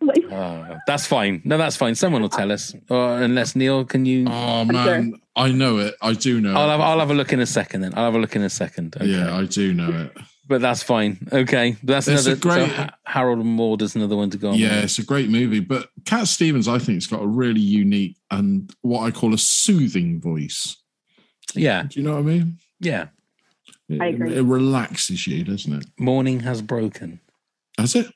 Like, 0.00 0.22
Oh, 0.30 0.76
that's 0.86 1.06
fine. 1.06 1.40
No, 1.44 1.56
that's 1.58 1.76
fine. 1.76 1.94
Someone 1.94 2.20
will 2.22 2.28
tell 2.28 2.52
us. 2.52 2.74
Or 2.90 3.20
unless 3.22 3.56
Neil, 3.56 3.84
can 3.84 4.04
you? 4.06 4.26
Oh 4.28 4.64
man, 4.64 5.14
I 5.34 5.50
know 5.50 5.78
it. 5.78 5.94
I 6.02 6.12
do 6.12 6.40
know. 6.40 6.54
I'll 6.54 6.68
it. 6.68 6.72
have 6.72 6.80
I'll 6.80 6.98
have 7.00 7.10
a 7.10 7.14
look 7.14 7.32
in 7.32 7.40
a 7.40 7.46
second. 7.46 7.80
Then 7.80 7.94
I'll 7.96 8.04
have 8.04 8.14
a 8.14 8.18
look 8.18 8.36
in 8.36 8.42
a 8.42 8.50
second. 8.50 8.96
Okay. 8.96 9.06
Yeah, 9.06 9.34
I 9.34 9.44
do 9.46 9.72
know 9.72 9.88
it. 9.90 10.12
but 10.46 10.60
that's 10.60 10.82
fine. 10.82 11.26
Okay, 11.32 11.76
that's 11.82 12.06
It's 12.06 12.26
a 12.26 12.32
another. 12.32 12.40
great- 12.40 12.70
so 12.76 12.88
Harold 13.06 13.38
and 13.38 13.48
Maude 13.48 13.80
is 13.82 13.96
another 13.96 14.14
one 14.16 14.28
to 14.30 14.36
go 14.36 14.50
on. 14.50 14.56
Yeah, 14.58 14.74
with. 14.76 14.84
it's 14.84 14.98
a 14.98 15.04
great 15.04 15.30
movie. 15.30 15.60
But 15.60 15.88
Cat 16.04 16.28
Stevens, 16.28 16.68
I 16.68 16.78
think, 16.78 16.96
has 16.96 17.06
got 17.06 17.22
a 17.22 17.26
really 17.26 17.60
unique 17.62 18.16
and 18.30 18.70
what 18.82 19.04
I 19.04 19.10
call 19.10 19.32
a 19.32 19.38
soothing 19.38 20.20
voice. 20.20 20.76
yeah, 21.54 21.84
Do 21.84 21.98
you 22.00 22.06
know 22.06 22.12
what 22.14 22.18
I 22.20 22.22
mean? 22.22 22.58
yeah. 22.80 23.06
It, 23.88 24.00
I 24.00 24.06
agree. 24.06 24.34
it 24.36 24.42
relaxes 24.42 25.26
you, 25.26 25.44
doesn't 25.44 25.72
it? 25.72 25.86
Morning 25.98 26.40
has 26.40 26.62
broken. 26.62 27.20
Has 27.78 27.94
it? 27.94 28.06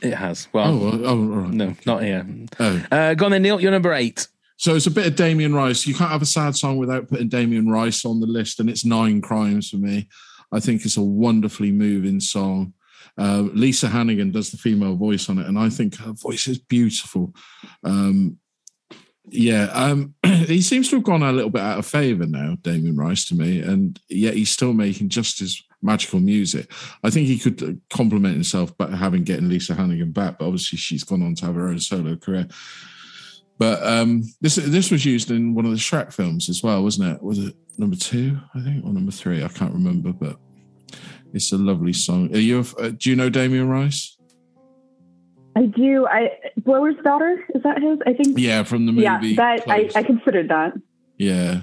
It 0.00 0.14
has. 0.14 0.46
Oh, 0.46 0.50
Well, 0.54 0.82
oh, 0.82 1.00
oh, 1.04 1.08
all 1.08 1.26
right. 1.42 1.50
no, 1.52 1.76
not 1.84 2.02
here. 2.02 2.26
Oh. 2.58 2.82
Uh, 2.90 3.14
go 3.14 3.26
on 3.26 3.32
then, 3.32 3.42
Neil. 3.42 3.60
You're 3.60 3.70
number 3.70 3.92
eight. 3.92 4.28
So 4.56 4.74
it's 4.76 4.86
a 4.86 4.90
bit 4.90 5.06
of 5.06 5.16
Damien 5.16 5.54
Rice. 5.54 5.86
You 5.86 5.94
can't 5.94 6.10
have 6.10 6.22
a 6.22 6.26
sad 6.26 6.56
song 6.56 6.78
without 6.78 7.08
putting 7.08 7.28
Damien 7.28 7.68
Rice 7.68 8.04
on 8.04 8.20
the 8.20 8.26
list, 8.26 8.60
and 8.60 8.70
it's 8.70 8.84
Nine 8.84 9.20
Crimes 9.20 9.68
for 9.70 9.76
me. 9.76 10.08
I 10.52 10.60
think 10.60 10.84
it's 10.84 10.96
a 10.96 11.02
wonderfully 11.02 11.72
moving 11.72 12.20
song. 12.20 12.72
Uh, 13.18 13.42
Lisa 13.52 13.88
Hannigan 13.88 14.30
does 14.30 14.50
the 14.50 14.56
female 14.56 14.96
voice 14.96 15.28
on 15.28 15.38
it, 15.38 15.46
and 15.46 15.58
I 15.58 15.68
think 15.68 15.96
her 15.98 16.12
voice 16.12 16.46
is 16.48 16.58
beautiful. 16.58 17.34
Um, 17.82 18.38
yeah, 19.28 19.64
um, 19.72 20.14
he 20.24 20.60
seems 20.60 20.90
to 20.90 20.96
have 20.96 21.04
gone 21.04 21.22
a 21.22 21.32
little 21.32 21.50
bit 21.50 21.62
out 21.62 21.78
of 21.78 21.86
favor 21.86 22.26
now, 22.26 22.56
Damien 22.62 22.96
Rice, 22.96 23.26
to 23.26 23.34
me, 23.34 23.60
and 23.60 23.98
yet 24.08 24.34
he's 24.34 24.50
still 24.50 24.72
making 24.72 25.08
just 25.08 25.40
as 25.40 25.62
magical 25.82 26.20
music. 26.20 26.70
I 27.02 27.10
think 27.10 27.26
he 27.28 27.38
could 27.38 27.62
uh, 27.62 27.72
compliment 27.94 28.34
himself 28.34 28.76
by 28.76 28.90
having 28.90 29.24
getting 29.24 29.48
Lisa 29.48 29.74
Hannigan 29.74 30.12
back, 30.12 30.38
but 30.38 30.46
obviously 30.46 30.78
she's 30.78 31.04
gone 31.04 31.22
on 31.22 31.34
to 31.36 31.46
have 31.46 31.54
her 31.54 31.68
own 31.68 31.78
solo 31.78 32.16
career. 32.16 32.48
But 33.56 33.86
um, 33.86 34.24
this 34.40 34.56
this 34.56 34.90
was 34.90 35.04
used 35.04 35.30
in 35.30 35.54
one 35.54 35.64
of 35.64 35.70
the 35.70 35.76
Shrek 35.76 36.12
films 36.12 36.48
as 36.48 36.62
well, 36.62 36.82
wasn't 36.82 37.14
it? 37.14 37.22
Was 37.22 37.38
it 37.38 37.54
number 37.78 37.96
two, 37.96 38.38
I 38.54 38.60
think, 38.60 38.84
or 38.84 38.92
number 38.92 39.12
three? 39.12 39.44
I 39.44 39.48
can't 39.48 39.72
remember, 39.72 40.12
but 40.12 40.38
it's 41.32 41.52
a 41.52 41.58
lovely 41.58 41.92
song. 41.92 42.34
Are 42.34 42.38
you? 42.38 42.64
Uh, 42.78 42.90
do 42.96 43.10
you 43.10 43.16
know 43.16 43.30
Damien 43.30 43.68
Rice? 43.68 44.16
I 45.56 45.66
do. 45.66 46.06
I 46.06 46.30
Blower's 46.58 46.96
Daughter 47.04 47.44
is 47.54 47.62
that 47.62 47.80
his? 47.80 47.98
I 48.06 48.12
think. 48.12 48.38
Yeah, 48.38 48.62
from 48.64 48.86
the 48.86 48.92
movie. 48.92 49.04
Yeah, 49.04 49.20
that 49.36 49.70
I, 49.70 49.82
Close. 49.84 49.96
I 49.96 50.02
considered 50.02 50.48
that. 50.48 50.72
Yeah. 51.18 51.60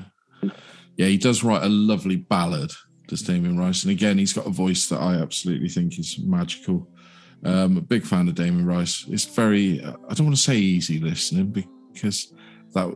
Yeah, 0.97 1.07
he 1.07 1.17
does 1.17 1.43
write 1.43 1.63
a 1.63 1.69
lovely 1.69 2.15
ballad, 2.15 2.71
does 3.07 3.21
Damien 3.21 3.57
Rice. 3.57 3.83
And 3.83 3.91
again, 3.91 4.17
he's 4.17 4.33
got 4.33 4.45
a 4.45 4.51
voice 4.51 4.87
that 4.89 4.99
I 4.99 5.15
absolutely 5.15 5.69
think 5.69 5.97
is 5.97 6.19
magical. 6.19 6.87
Um, 7.43 7.77
a 7.77 7.81
big 7.81 8.05
fan 8.05 8.27
of 8.27 8.35
Damien 8.35 8.65
Rice. 8.65 9.05
It's 9.09 9.25
very, 9.25 9.83
I 9.83 10.13
don't 10.13 10.27
want 10.27 10.35
to 10.35 10.41
say 10.41 10.57
easy 10.57 10.99
listening 10.99 11.65
because 11.91 12.33
that 12.73 12.95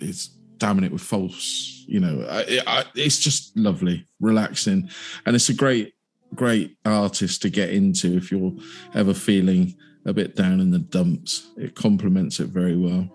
it's 0.00 0.36
damning 0.58 0.84
it 0.84 0.92
with 0.92 1.00
false, 1.00 1.84
you 1.88 2.00
know, 2.00 2.26
I, 2.28 2.60
I, 2.66 2.84
it's 2.94 3.18
just 3.18 3.56
lovely, 3.56 4.06
relaxing. 4.20 4.90
And 5.24 5.34
it's 5.34 5.48
a 5.48 5.54
great, 5.54 5.94
great 6.34 6.76
artist 6.84 7.42
to 7.42 7.50
get 7.50 7.70
into 7.70 8.16
if 8.16 8.30
you're 8.30 8.52
ever 8.94 9.14
feeling 9.14 9.74
a 10.04 10.12
bit 10.12 10.36
down 10.36 10.60
in 10.60 10.70
the 10.70 10.78
dumps. 10.78 11.50
It 11.56 11.74
complements 11.74 12.40
it 12.40 12.48
very 12.48 12.76
well. 12.76 13.08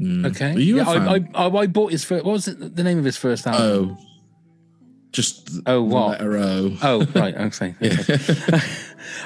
Okay. 0.00 0.52
Are 0.54 0.58
you 0.58 0.76
yeah, 0.76 0.82
a 0.82 0.84
fan? 0.86 1.08
I, 1.08 1.42
I, 1.44 1.46
I, 1.46 1.56
I 1.62 1.66
bought 1.66 1.92
his 1.92 2.04
first. 2.04 2.24
What 2.24 2.32
was 2.32 2.48
it, 2.48 2.74
the 2.74 2.82
name 2.82 2.98
of 2.98 3.04
his 3.04 3.16
first 3.16 3.46
album? 3.46 3.96
oh, 3.98 4.04
just 5.12 5.60
Oh, 5.66 5.74
the 5.76 5.82
what? 5.82 6.08
letter 6.20 6.38
O. 6.38 6.76
Oh, 6.82 7.06
right. 7.14 7.34
Okay. 7.34 7.74
okay. 7.82 8.16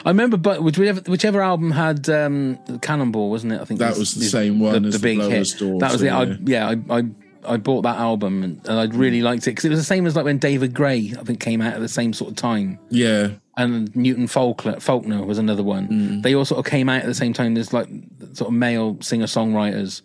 I 0.05 0.11
remember, 0.11 0.37
but 0.37 0.63
whichever, 0.63 1.01
whichever 1.03 1.41
album 1.41 1.71
had 1.71 2.09
um, 2.11 2.59
Cannonball, 2.83 3.31
wasn't 3.31 3.55
it? 3.55 3.61
I 3.61 3.65
think 3.65 3.81
That 3.81 3.97
was 3.97 4.15
the 4.15 4.25
same 4.25 4.61
one 4.61 4.85
as 4.85 5.01
The 5.01 5.15
Blower's 5.17 5.55
Daughter, 5.55 5.79
That 5.79 5.93
was 5.93 6.03
it. 6.03 6.07
yeah. 6.07 6.19
I, 6.19 6.39
yeah, 6.45 6.75
I, 6.91 6.99
I, 6.99 7.03
I 7.47 7.57
bought 7.57 7.83
that 7.83 7.97
album 7.99 8.43
and, 8.43 8.61
and 8.69 8.79
I 8.79 8.85
really 8.97 9.23
liked 9.23 9.47
it 9.47 9.51
because 9.51 9.65
it 9.65 9.71
was 9.71 9.79
the 9.79 9.85
same 9.85 10.07
as 10.07 10.17
like 10.17 10.25
when 10.25 10.39
David 10.39 10.75
Gray, 10.75 11.15
I 11.19 11.23
think, 11.23 11.41
came 11.41 11.61
out 11.61 11.75
at 11.75 11.81
the 11.81 11.89
same 11.89 12.13
sort 12.13 12.31
of 12.31 12.37
time. 12.37 12.79
Yeah, 12.91 13.31
and 13.57 13.95
Newton 13.97 14.27
Faulkner, 14.27 14.81
Faulkner 14.81 15.25
was 15.25 15.39
another 15.39 15.63
one. 15.63 16.21
They 16.23 16.35
all 16.35 16.45
sort 16.45 16.59
of 16.59 16.71
came 16.71 16.89
out 16.89 17.03
at 17.03 17.07
the 17.07 17.15
same 17.15 17.33
time. 17.33 17.55
There's 17.55 17.73
like 17.73 17.89
sort 18.33 18.49
of 18.49 18.53
male 18.55 18.99
singer 19.01 19.27
songwriters, 19.27 20.03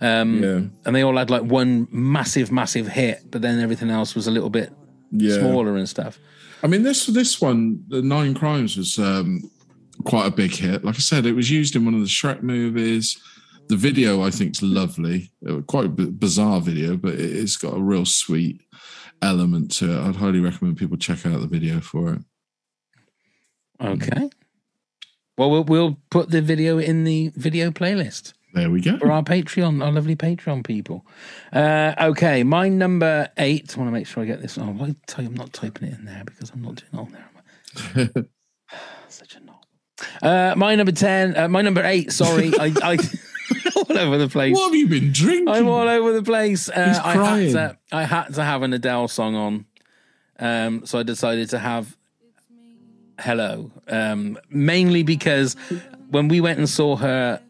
um, 0.00 0.42
yeah, 0.42 0.60
and 0.84 0.96
they 0.96 1.02
all 1.02 1.16
had 1.16 1.30
like 1.30 1.42
one 1.42 1.88
massive, 1.90 2.50
massive 2.50 2.88
hit, 2.88 3.30
but 3.30 3.42
then 3.42 3.60
everything 3.60 3.90
else 3.90 4.14
was 4.14 4.26
a 4.26 4.30
little 4.30 4.50
bit 4.50 4.72
yeah. 5.10 5.38
smaller 5.38 5.76
and 5.76 5.88
stuff. 5.88 6.18
I 6.62 6.66
mean, 6.66 6.82
this 6.82 7.06
this 7.06 7.40
one, 7.40 7.84
the 7.88 8.02
Nine 8.02 8.34
Crimes, 8.34 8.76
was 8.76 8.98
um, 8.98 9.50
quite 10.04 10.26
a 10.26 10.30
big 10.30 10.54
hit. 10.54 10.84
Like 10.84 10.96
I 10.96 10.98
said, 10.98 11.26
it 11.26 11.32
was 11.32 11.50
used 11.50 11.76
in 11.76 11.84
one 11.84 11.94
of 11.94 12.00
the 12.00 12.06
Shrek 12.06 12.42
movies. 12.42 13.20
The 13.68 13.76
video, 13.76 14.22
I 14.22 14.30
think, 14.30 14.52
is 14.56 14.62
lovely. 14.62 15.32
Quite 15.66 15.86
a 15.86 15.88
bizarre 15.88 16.60
video, 16.60 16.96
but 16.96 17.14
it- 17.14 17.36
it's 17.36 17.56
got 17.56 17.74
a 17.76 17.80
real 17.80 18.04
sweet 18.04 18.60
element 19.22 19.70
to 19.76 19.92
it. 19.92 19.98
I'd 20.08 20.16
highly 20.16 20.40
recommend 20.40 20.76
people 20.76 20.96
check 20.96 21.24
out 21.24 21.40
the 21.40 21.46
video 21.46 21.80
for 21.80 22.14
it. 22.14 22.22
Okay. 23.80 24.30
Well, 25.38 25.50
we'll 25.50 25.64
we'll 25.64 25.98
put 26.10 26.30
the 26.30 26.42
video 26.42 26.78
in 26.78 27.04
the 27.04 27.32
video 27.34 27.70
playlist 27.70 28.34
There 28.52 28.70
we 28.70 28.80
go. 28.82 28.98
for 28.98 29.10
our 29.10 29.22
Patreon, 29.22 29.82
our 29.82 29.90
lovely 29.90 30.14
Patreon 30.14 30.62
people. 30.64 31.06
Uh, 31.52 31.94
okay, 31.98 32.44
my 32.44 32.68
number 32.68 33.28
eight. 33.38 33.74
I 33.74 33.80
want 33.80 33.88
to 33.88 33.92
make 33.92 34.06
sure 34.06 34.22
I 34.22 34.26
get 34.26 34.42
this. 34.42 34.58
Oh, 34.58 34.76
I 34.80 34.94
tell 35.06 35.24
you 35.24 35.30
I'm 35.30 35.36
not 35.36 35.52
typing 35.54 35.88
it 35.88 35.98
in 35.98 36.04
there 36.04 36.22
because 36.24 36.50
I'm 36.50 36.60
not 36.62 36.74
doing 36.76 36.92
it 36.92 36.98
on 36.98 37.12
there. 37.12 38.06
am 38.06 38.12
I? 38.18 38.76
Such 39.08 39.36
a 39.36 39.40
knob. 39.40 39.64
Uh, 40.22 40.54
my 40.56 40.74
number 40.74 40.92
ten. 40.92 41.34
Uh, 41.36 41.48
my 41.48 41.62
number 41.62 41.82
eight. 41.84 42.12
Sorry, 42.12 42.52
I, 42.60 42.72
I 42.82 42.98
all 43.76 43.98
over 43.98 44.18
the 44.18 44.28
place. 44.28 44.54
What 44.54 44.66
have 44.66 44.74
you 44.74 44.88
been 44.88 45.12
drinking? 45.12 45.48
I'm 45.48 45.68
all 45.68 45.88
over 45.88 46.12
the 46.12 46.22
place. 46.22 46.68
Uh, 46.68 46.88
He's 46.88 46.98
I 46.98 47.12
had 47.12 47.18
crying. 47.18 47.52
to. 47.52 47.78
I 47.92 48.02
had 48.04 48.34
to 48.34 48.44
have 48.44 48.62
an 48.62 48.72
Adele 48.72 49.08
song 49.08 49.34
on, 49.34 49.66
um, 50.38 50.86
so 50.86 50.98
I 50.98 51.02
decided 51.02 51.50
to 51.50 51.58
have 51.58 51.96
"Hello," 53.18 53.70
um, 53.88 54.38
mainly 54.50 55.02
because 55.02 55.54
when 56.10 56.28
we 56.28 56.40
went 56.40 56.58
and 56.58 56.68
saw 56.68 56.96
her 56.96 57.40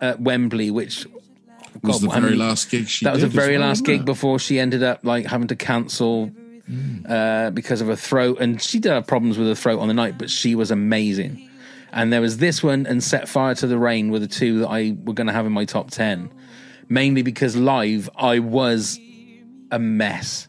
at 0.00 0.20
Wembley, 0.20 0.70
which 0.70 1.06
was 1.82 2.00
the 2.00 2.08
God, 2.08 2.16
I 2.16 2.20
very 2.20 2.30
mean, 2.32 2.40
last 2.40 2.70
gig 2.70 2.88
she 2.88 3.04
that 3.04 3.14
was 3.14 3.22
the 3.22 3.28
very 3.28 3.58
well, 3.58 3.68
last 3.68 3.84
gig 3.84 4.04
before 4.04 4.38
she 4.38 4.58
ended 4.58 4.82
up 4.82 5.04
like 5.04 5.26
having 5.26 5.48
to 5.48 5.56
cancel 5.56 6.30
uh, 7.08 7.50
because 7.50 7.80
of 7.80 7.88
her 7.88 7.96
throat, 7.96 8.38
and 8.40 8.60
she 8.60 8.78
did 8.78 8.92
have 8.92 9.06
problems 9.06 9.38
with 9.38 9.48
her 9.48 9.54
throat 9.54 9.80
on 9.80 9.88
the 9.88 9.94
night, 9.94 10.16
but 10.18 10.30
she 10.30 10.54
was 10.54 10.70
amazing. 10.70 11.50
And 11.94 12.12
there 12.12 12.20
was 12.20 12.38
this 12.38 12.60
one 12.60 12.86
and 12.86 13.02
Set 13.02 13.28
Fire 13.28 13.54
to 13.54 13.68
the 13.68 13.78
Rain 13.78 14.10
were 14.10 14.18
the 14.18 14.26
two 14.26 14.58
that 14.58 14.68
I 14.68 14.96
were 15.04 15.14
going 15.14 15.28
to 15.28 15.32
have 15.32 15.46
in 15.46 15.52
my 15.52 15.64
top 15.64 15.92
ten, 15.92 16.28
mainly 16.88 17.22
because 17.22 17.54
live 17.54 18.10
I 18.16 18.40
was 18.40 18.98
a 19.70 19.78
mess. 19.78 20.48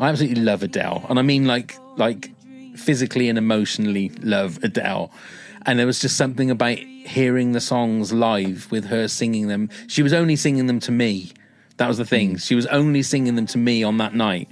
I 0.00 0.08
absolutely 0.08 0.42
love 0.42 0.64
Adele, 0.64 1.06
and 1.08 1.18
I 1.18 1.22
mean 1.22 1.46
like 1.46 1.76
like 1.96 2.32
physically 2.76 3.28
and 3.28 3.38
emotionally 3.38 4.10
love 4.20 4.58
Adele. 4.64 5.12
And 5.64 5.78
there 5.78 5.86
was 5.86 6.00
just 6.00 6.16
something 6.16 6.50
about 6.50 6.78
hearing 6.78 7.52
the 7.52 7.60
songs 7.60 8.12
live 8.12 8.68
with 8.72 8.86
her 8.86 9.06
singing 9.06 9.46
them. 9.46 9.70
She 9.86 10.02
was 10.02 10.12
only 10.12 10.34
singing 10.34 10.66
them 10.66 10.80
to 10.80 10.90
me. 10.90 11.30
That 11.76 11.86
was 11.86 11.98
the 11.98 12.04
thing. 12.04 12.34
Mm. 12.34 12.42
She 12.42 12.56
was 12.56 12.66
only 12.66 13.02
singing 13.04 13.36
them 13.36 13.46
to 13.46 13.58
me 13.58 13.84
on 13.84 13.98
that 13.98 14.14
night, 14.14 14.48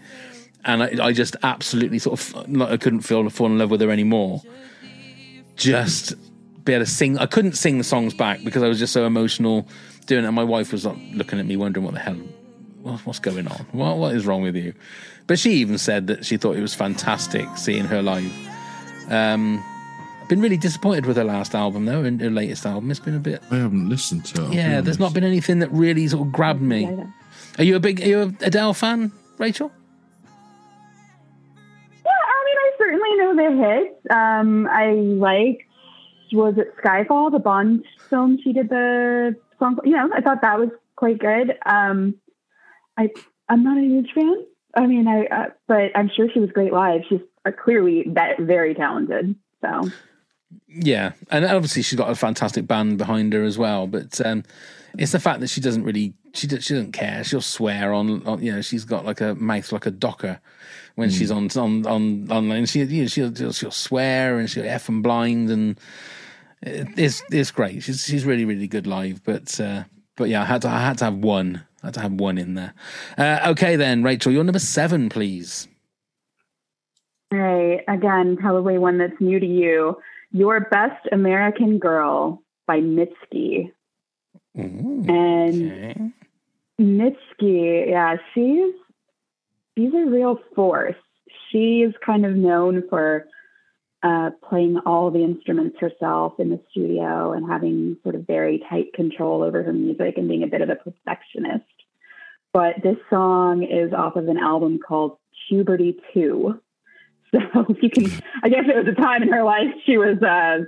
and 0.65 0.85
I, 0.85 1.07
I 1.07 1.13
just 1.13 1.35
absolutely 1.43 1.99
sort 1.99 2.21
of 2.21 2.49
like 2.49 2.71
I 2.71 2.77
couldn't 2.77 3.01
feel 3.01 3.29
fall 3.29 3.47
in 3.47 3.59
love 3.59 3.73
with 3.73 3.81
her 3.81 3.91
anymore. 3.91 4.41
Just 5.57 6.15
be 6.69 6.75
able 6.75 6.85
to 6.85 6.91
sing. 6.91 7.19
I 7.19 7.27
couldn't 7.27 7.55
sing 7.55 7.79
the 7.79 7.85
songs 7.85 8.15
back 8.15 8.45
because 8.45 8.63
I 8.63 8.69
was 8.69 8.79
just 8.79 8.93
so 8.93 9.07
emotional 9.07 9.67
doing 10.07 10.25
it. 10.25 10.27
And 10.29 10.37
my 10.37 10.45
wife 10.45 10.71
was 10.71 10.87
like, 10.87 10.97
looking 11.13 11.41
at 11.41 11.47
me, 11.47 11.57
wondering 11.57 11.85
what 11.85 11.95
the 11.95 12.01
hell, 12.01 12.15
what's 13.05 13.19
going 13.19 13.49
on? 13.49 13.67
What, 13.73 13.97
what 13.97 14.15
is 14.15 14.27
wrong 14.27 14.43
with 14.43 14.55
you? 14.55 14.75
But 15.27 15.39
she 15.39 15.53
even 15.55 15.79
said 15.79 16.07
that 16.07 16.25
she 16.25 16.37
thought 16.37 16.57
it 16.57 16.63
was 16.63 16.75
fantastic 16.75 17.49
seeing 17.57 17.85
her 17.87 18.03
live. 18.03 18.33
Um, 19.11 19.63
I've 20.23 20.29
been 20.29 20.41
really 20.41 20.59
disappointed 20.59 21.07
with 21.07 21.17
her 21.17 21.25
last 21.25 21.55
album 21.55 21.87
though, 21.87 22.05
and 22.05 22.21
her 22.21 22.31
latest 22.31 22.67
album. 22.67 22.91
It's 22.91 23.01
been 23.01 23.17
a 23.17 23.19
bit. 23.21 23.43
I 23.51 23.57
haven't 23.57 23.89
listened 23.89 24.27
to 24.27 24.47
it. 24.47 24.53
Yeah, 24.53 24.81
there's 24.83 24.99
not 24.99 25.15
been 25.15 25.25
anything 25.25 25.59
that 25.61 25.73
really 25.73 26.07
sort 26.09 26.27
of 26.27 26.33
grabbed 26.33 26.61
me. 26.61 26.83
Yeah, 26.83 26.91
yeah. 26.91 27.07
Are 27.59 27.65
you 27.65 27.77
a 27.77 27.81
big, 27.81 28.01
are 28.03 28.07
you 28.07 28.21
a 28.21 28.27
Adele 28.45 28.75
fan, 28.75 29.11
Rachel? 29.39 29.73
Yeah, 32.05 32.11
I 32.11 32.45
mean, 32.45 32.57
I 32.59 32.71
certainly 32.79 33.17
know 33.17 33.35
the 33.37 33.51
hits. 33.65 34.07
Um, 34.11 34.67
I 34.71 34.93
liked, 34.93 35.68
was 36.33 36.55
it 36.57 36.75
Skyfall, 36.83 37.33
the 37.33 37.39
Bond 37.39 37.85
film 38.11 38.39
she 38.43 38.53
did 38.53 38.69
the 38.69 39.37
song? 39.59 39.79
You 39.85 39.93
know, 39.93 40.11
I 40.15 40.21
thought 40.21 40.43
that 40.43 40.59
was 40.59 40.71
quite 40.97 41.19
good. 41.19 41.57
Um, 41.67 42.15
I, 42.97 43.11
I'm 43.49 43.63
not 43.63 43.79
a 43.79 43.83
huge 43.83 44.13
fan. 44.15 44.45
I 44.75 44.87
mean, 44.87 45.09
I, 45.09 45.27
uh, 45.27 45.47
but 45.67 45.91
I'm 45.95 46.11
sure 46.15 46.29
she 46.33 46.41
was 46.41 46.51
great 46.51 46.73
live. 46.73 47.03
She's 47.09 47.21
uh, 47.45 47.51
clearly 47.53 48.05
that 48.15 48.39
very 48.39 48.75
talented. 48.75 49.35
So 49.61 49.91
Yeah, 50.69 51.13
and 51.31 51.45
obviously 51.45 51.83
she's 51.83 51.99
got 51.99 52.11
a 52.11 52.15
fantastic 52.15 52.67
band 52.67 52.99
behind 52.99 53.33
her 53.33 53.43
as 53.45 53.59
well. 53.59 53.87
But 53.87 54.21
um, 54.25 54.45
it's 54.99 55.13
the 55.13 55.21
fact 55.21 55.41
that 55.41 55.49
she 55.49 55.61
doesn't 55.61 55.85
really 55.85 56.15
she 56.35 56.47
do, 56.47 56.61
she 56.61 56.75
doesn't 56.75 56.93
care. 56.93 57.25
She'll 57.25 57.41
swear 57.41 57.93
on, 57.93 58.27
on 58.27 58.43
you 58.43 58.53
know 58.53 58.61
she's 58.61 58.85
got 58.85 59.05
like 59.05 59.21
a 59.21 59.35
mouth 59.35 59.73
like 59.73 59.87
a 59.87 59.91
docker 59.91 60.41
when 60.95 61.11
she's 61.11 61.31
on 61.31 61.49
on 61.57 61.87
on 61.87 62.31
online. 62.31 62.67
She 62.67 62.83
you 62.83 63.03
know, 63.03 63.09
she'll, 63.09 63.35
she'll 63.35 63.53
she'll 63.53 63.71
swear 63.71 64.39
and 64.39 64.49
she'll 64.49 64.67
f 64.67 64.89
and 64.89 65.03
blind 65.03 65.51
and 65.51 65.73
it- 65.73 65.83
it's 66.63 67.23
it's 67.31 67.51
great. 67.51 67.83
She's 67.83 68.05
she's 68.05 68.25
really 68.25 68.45
really 68.45 68.69
good 68.69 68.87
live. 68.87 69.23
But 69.25 69.59
uh, 69.61 69.85
but 70.17 70.29
yeah, 70.29 70.43
I 70.43 70.45
had 70.45 70.63
to 70.63 70.69
I 70.69 70.81
had 70.81 70.99
to 70.99 71.05
have 71.07 71.17
one. 71.17 71.65
I 71.83 71.87
had 71.87 71.95
to 71.95 72.01
have 72.01 72.13
one 72.13 72.39
in 72.39 72.55
there. 72.55 72.75
Uh, 73.17 73.41
okay 73.51 73.77
then, 73.77 74.03
Rachel, 74.03 74.33
you're 74.33 74.45
number 74.45 74.59
seven, 74.59 75.09
please. 75.09 75.69
All 77.33 77.39
right. 77.39 77.81
Again, 77.87 78.37
probably 78.37 78.79
one 78.79 78.99
that's 78.99 79.21
new 79.21 79.39
to 79.39 79.47
you. 79.47 79.97
Your 80.33 80.61
Best 80.61 81.07
American 81.13 81.79
Girl 81.79 82.43
by 82.67 82.81
Mitski. 82.81 83.71
Ooh, 84.59 85.05
And 85.09 85.73
okay. 85.73 86.11
Mitski, 86.81 87.89
yeah, 87.91 88.17
she's 88.35 88.75
she's 89.77 89.93
a 89.95 90.07
real 90.07 90.39
force. 90.55 90.97
She 91.51 91.83
is 91.83 91.95
kind 92.05 92.27
of 92.27 92.35
known 92.35 92.83
for 92.89 93.27
uh, 94.03 94.31
playing 94.49 94.79
all 94.87 95.11
the 95.11 95.25
instruments 95.25 95.77
herself 95.81 96.35
in 96.39 96.51
the 96.51 96.61
studio 96.71 97.33
and 97.33 97.49
having 97.49 97.97
sort 98.03 98.15
of 98.15 98.27
very 98.27 98.63
tight 98.69 98.93
control 98.95 99.43
over 99.43 99.63
her 99.63 99.73
music 99.73 100.15
and 100.17 100.29
being 100.29 100.45
a 100.45 100.47
bit 100.47 100.61
of 100.61 100.69
a 100.69 100.77
perfectionist. 100.77 101.65
But 102.53 102.77
this 102.83 102.97
song 103.11 103.65
is 103.65 103.93
off 103.93 104.17
of 104.17 104.29
an 104.29 104.39
album 104.39 104.79
called 104.87 105.19
Puberty 105.49 105.97
2. 106.15 106.61
So 107.31 107.67
you 107.83 107.91
can, 107.91 108.07
I 108.43 108.49
guess 108.49 108.65
it 108.67 108.75
was 108.75 108.89
a 108.89 108.99
time 108.99 109.23
in 109.23 109.29
her 109.29 109.45
life 109.45 109.67
she 109.85 109.99
was 109.99 110.17
uh, 110.23 110.65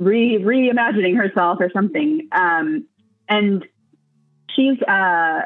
re 0.00 0.36
reimagining 0.42 1.16
herself 1.16 1.58
or 1.60 1.70
something. 1.72 2.28
Um, 2.32 2.88
and 3.28 3.64
she's 4.56 4.80
uh, 4.82 5.42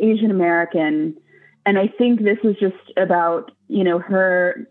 Asian 0.00 0.32
American, 0.32 1.16
and 1.64 1.78
I 1.78 1.86
think 1.86 2.22
this 2.22 2.38
is 2.42 2.56
just 2.60 2.92
about 2.96 3.52
you 3.68 3.84
know 3.84 4.00
her 4.00 4.68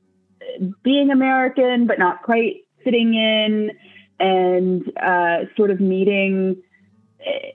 being 0.83 1.11
American 1.11 1.87
but 1.87 1.99
not 1.99 2.23
quite 2.23 2.65
fitting 2.83 3.13
in, 3.13 3.71
and 4.19 4.91
uh, 5.01 5.45
sort 5.57 5.71
of 5.71 5.79
meeting 5.79 6.61
eh, 7.25 7.51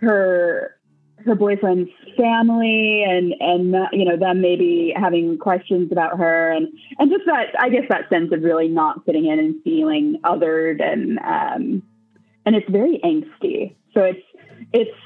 her 0.00 0.76
her 1.24 1.34
boyfriend's 1.34 1.90
family 2.16 3.02
and 3.02 3.34
and 3.40 3.74
you 3.92 4.04
know 4.04 4.16
them 4.16 4.40
maybe 4.40 4.92
having 4.94 5.38
questions 5.38 5.90
about 5.90 6.18
her 6.18 6.50
and 6.52 6.68
and 6.98 7.10
just 7.10 7.24
that 7.26 7.54
I 7.58 7.70
guess 7.70 7.84
that 7.88 8.08
sense 8.08 8.32
of 8.32 8.42
really 8.42 8.68
not 8.68 9.04
fitting 9.04 9.26
in 9.26 9.38
and 9.38 9.62
feeling 9.62 10.20
othered 10.22 10.82
and 10.82 11.18
um 11.20 11.82
and 12.46 12.54
it's 12.54 12.68
very 12.70 13.00
angsty. 13.02 13.74
So 13.94 14.02
it's 14.02 14.22
it's 14.72 14.96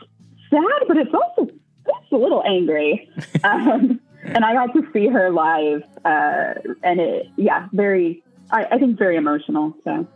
sad 0.50 0.88
but 0.88 0.96
it's 0.96 1.14
also 1.14 1.52
it's 1.86 2.12
a 2.12 2.16
little 2.16 2.42
angry. 2.44 3.08
Um 3.44 4.00
and 4.34 4.44
I 4.44 4.52
got 4.54 4.72
to 4.74 4.82
see 4.92 5.06
her 5.08 5.30
live 5.30 5.82
uh 6.04 6.54
and 6.82 7.00
it 7.00 7.26
yeah 7.36 7.68
very 7.72 8.22
I, 8.50 8.64
I 8.72 8.78
think 8.78 8.98
very 8.98 9.16
emotional 9.16 9.74
so 9.84 10.06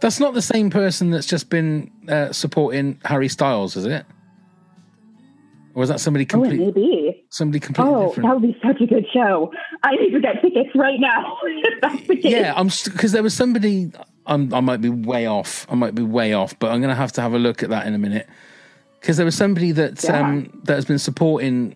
That's 0.00 0.18
not 0.20 0.34
the 0.34 0.42
same 0.42 0.70
person 0.70 1.10
that's 1.10 1.26
just 1.26 1.48
been 1.50 1.90
uh, 2.08 2.32
supporting 2.32 2.98
Harry 3.04 3.28
Styles, 3.28 3.76
is 3.76 3.84
it? 3.84 4.04
Or 5.74 5.80
was 5.80 5.88
that 5.88 6.00
somebody 6.00 6.24
oh 6.24 6.28
completely 6.28 6.66
may 6.66 6.70
be 6.72 7.24
somebody 7.30 7.58
completely 7.60 7.92
Oh, 7.94 8.08
different? 8.08 8.28
that 8.28 8.34
would 8.40 8.42
be 8.42 8.58
such 8.64 8.80
a 8.80 8.86
good 8.86 9.06
show. 9.12 9.52
I 9.82 9.90
need 9.96 10.10
to 10.12 10.20
get 10.20 10.40
tickets 10.40 10.70
right 10.74 11.00
now. 11.00 11.36
if 11.44 11.80
that's 11.82 12.06
the 12.06 12.16
case. 12.16 12.32
Yeah, 12.32 12.52
I'm 12.56 12.68
because 12.84 13.12
there 13.12 13.22
was 13.22 13.34
somebody. 13.34 13.90
I'm, 14.26 14.54
I 14.54 14.60
might 14.60 14.80
be 14.80 14.88
way 14.88 15.26
off. 15.26 15.66
I 15.68 15.74
might 15.74 15.94
be 15.94 16.02
way 16.02 16.32
off, 16.32 16.56
but 16.58 16.70
I'm 16.70 16.80
going 16.80 16.90
to 16.90 16.94
have 16.94 17.12
to 17.12 17.20
have 17.20 17.34
a 17.34 17.38
look 17.38 17.62
at 17.62 17.70
that 17.70 17.86
in 17.86 17.94
a 17.94 17.98
minute 17.98 18.26
because 19.00 19.16
there 19.16 19.26
was 19.26 19.34
somebody 19.34 19.72
that 19.72 20.02
Yeah. 20.04 20.20
um, 20.20 20.60
that 20.64 20.74
has 20.76 20.84
been 20.84 20.98
supporting 21.00 21.74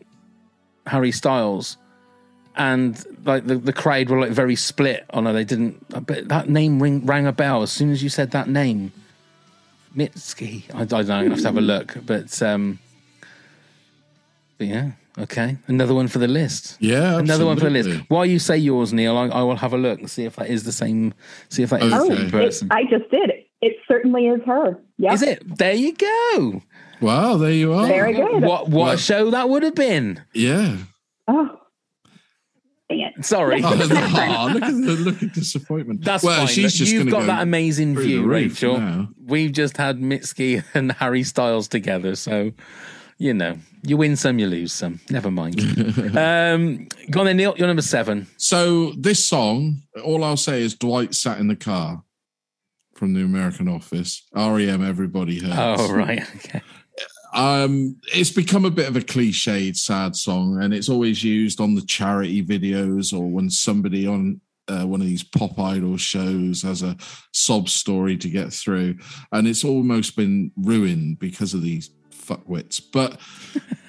Harry 0.88 1.12
Styles, 1.12 1.76
and 2.56 3.02
like 3.24 3.46
the, 3.46 3.56
the 3.56 3.72
crowd 3.72 4.08
were 4.10 4.20
like 4.20 4.30
very 4.32 4.56
split 4.56 5.04
on 5.10 5.26
her. 5.26 5.32
They 5.32 5.44
didn't, 5.44 6.06
but 6.06 6.28
that 6.28 6.48
name 6.48 6.82
ring, 6.82 7.06
rang 7.06 7.26
a 7.26 7.32
bell 7.32 7.62
as 7.62 7.70
soon 7.70 7.90
as 7.90 8.02
you 8.02 8.08
said 8.08 8.30
that 8.32 8.48
name. 8.48 8.92
Mitski. 9.96 10.64
I, 10.74 10.82
I 10.82 10.84
don't 10.84 11.06
know. 11.08 11.18
I 11.18 11.24
have 11.24 11.38
to 11.38 11.44
have 11.44 11.56
a 11.56 11.60
look, 11.62 11.96
but 12.04 12.42
um, 12.42 12.78
but 14.58 14.66
yeah, 14.66 14.90
okay, 15.18 15.56
another 15.66 15.94
one 15.94 16.08
for 16.08 16.18
the 16.18 16.28
list. 16.28 16.76
Yeah, 16.80 17.18
Another 17.18 17.46
one 17.46 17.56
for 17.58 17.64
the 17.64 17.70
list. 17.70 17.86
absolutely. 17.88 18.06
While 18.08 18.26
you 18.26 18.38
say 18.38 18.56
yours, 18.58 18.92
Neil, 18.92 19.16
I, 19.16 19.26
I 19.28 19.42
will 19.42 19.56
have 19.56 19.72
a 19.72 19.78
look 19.78 20.00
and 20.00 20.10
see 20.10 20.24
if 20.24 20.36
that 20.36 20.48
is 20.48 20.64
the 20.64 20.72
same. 20.72 21.14
See 21.48 21.62
if 21.62 21.70
that 21.70 21.82
is 21.82 21.92
Okay. 21.92 22.08
the 22.08 22.12
Oh, 22.12 22.16
same 22.16 22.26
it, 22.26 22.30
person. 22.32 22.68
I 22.70 22.82
just 22.84 23.10
did. 23.10 23.30
It 23.30 23.46
It 23.60 23.76
certainly 23.88 24.26
is 24.26 24.40
her. 24.46 24.78
Yep. 24.98 25.12
Is 25.14 25.22
it? 25.22 25.58
There 25.58 25.74
you 25.74 25.94
go. 25.94 26.62
Wow, 27.00 27.36
there 27.36 27.52
you 27.52 27.72
are. 27.72 27.86
Very 27.86 28.14
good. 28.14 28.42
What 28.42 28.68
what 28.68 28.70
Well- 28.70 28.90
a 28.90 28.98
show 28.98 29.30
that 29.30 29.48
would 29.48 29.62
have 29.62 29.74
been. 29.74 30.22
Yeah. 30.34 30.76
Oh, 31.26 31.58
dang 32.88 33.00
it. 33.00 33.24
Sorry. 33.24 33.62
Oh, 33.64 33.74
no, 33.74 33.74
look 34.54 34.62
at 34.62 34.72
the 34.72 34.96
look 35.04 35.22
at 35.22 35.32
disappointment. 35.34 36.04
That's 36.04 36.24
well, 36.24 36.38
fine. 36.38 36.46
she's 36.46 36.74
just 36.74 36.92
You've 36.92 37.10
got 37.10 37.20
go 37.20 37.26
that 37.26 37.42
amazing 37.42 37.96
view, 37.96 38.24
Rachel. 38.26 38.78
now. 38.78 39.08
We've 39.26 39.52
just 39.52 39.76
had 39.76 39.98
Mitski 40.00 40.64
and 40.74 40.92
Harry 40.92 41.22
Styles 41.22 41.68
together, 41.68 42.14
so 42.16 42.52
you 43.20 43.34
know, 43.34 43.58
you 43.82 43.96
win 43.96 44.14
some, 44.16 44.38
you 44.38 44.46
lose 44.46 44.72
some. 44.72 45.00
Never 45.10 45.30
mind. 45.30 45.58
um, 46.16 46.86
go 47.10 47.20
on 47.20 47.26
then, 47.26 47.36
Neil. 47.36 47.54
You're 47.56 47.66
number 47.66 47.82
seven. 47.82 48.26
So 48.36 48.92
this 48.92 49.24
song, 49.24 49.82
all 50.04 50.22
I'll 50.24 50.36
say 50.36 50.62
is 50.62 50.74
Dwight 50.74 51.14
sat 51.14 51.38
in 51.40 51.48
the 51.48 51.56
car 51.56 52.04
from 52.94 53.14
the 53.14 53.22
American 53.22 53.68
Office. 53.68 54.22
REM, 54.34 54.82
everybody 54.88 55.40
heard. 55.40 55.52
Oh 55.56 55.92
right, 55.92 56.22
okay. 56.36 56.62
Um 57.34 57.96
it's 58.14 58.30
become 58.30 58.64
a 58.64 58.70
bit 58.70 58.88
of 58.88 58.96
a 58.96 59.00
cliched 59.00 59.76
sad 59.76 60.16
song 60.16 60.62
and 60.62 60.72
it's 60.72 60.88
always 60.88 61.22
used 61.22 61.60
on 61.60 61.74
the 61.74 61.82
charity 61.82 62.42
videos 62.44 63.12
or 63.12 63.28
when 63.30 63.50
somebody 63.50 64.06
on 64.06 64.40
uh, 64.68 64.84
one 64.84 65.00
of 65.00 65.06
these 65.06 65.22
pop 65.22 65.58
idol 65.58 65.96
shows 65.96 66.62
has 66.62 66.82
a 66.82 66.96
sob 67.32 67.68
story 67.68 68.16
to 68.16 68.28
get 68.28 68.52
through. 68.52 68.96
And 69.32 69.48
it's 69.48 69.64
almost 69.64 70.16
been 70.16 70.52
ruined 70.56 71.18
because 71.18 71.54
of 71.54 71.62
these 71.62 71.90
fuckwits. 72.10 72.80
But 72.92 73.18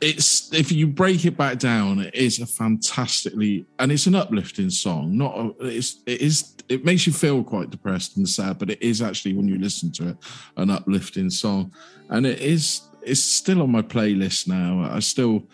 it's 0.00 0.52
if 0.52 0.70
you 0.70 0.86
break 0.86 1.24
it 1.24 1.36
back 1.36 1.58
down 1.58 2.00
it 2.00 2.14
is 2.14 2.40
a 2.40 2.46
fantastically 2.46 3.64
and 3.78 3.90
it's 3.90 4.06
an 4.06 4.14
uplifting 4.14 4.70
song. 4.70 5.16
Not 5.16 5.36
a, 5.36 5.54
it's 5.60 6.02
it 6.06 6.20
is 6.20 6.54
it 6.68 6.84
makes 6.84 7.06
you 7.06 7.12
feel 7.12 7.42
quite 7.42 7.70
depressed 7.70 8.16
and 8.16 8.28
sad 8.28 8.58
but 8.58 8.70
it 8.70 8.82
is 8.82 9.00
actually 9.00 9.34
when 9.34 9.48
you 9.48 9.58
listen 9.58 9.92
to 9.92 10.08
it 10.08 10.16
an 10.56 10.70
uplifting 10.70 11.30
song. 11.30 11.72
And 12.10 12.26
it 12.26 12.40
is 12.40 12.82
it's 13.02 13.20
still 13.20 13.62
on 13.62 13.70
my 13.70 13.82
playlist 13.82 14.48
now. 14.48 14.88
I 14.90 14.98
still 15.00 15.44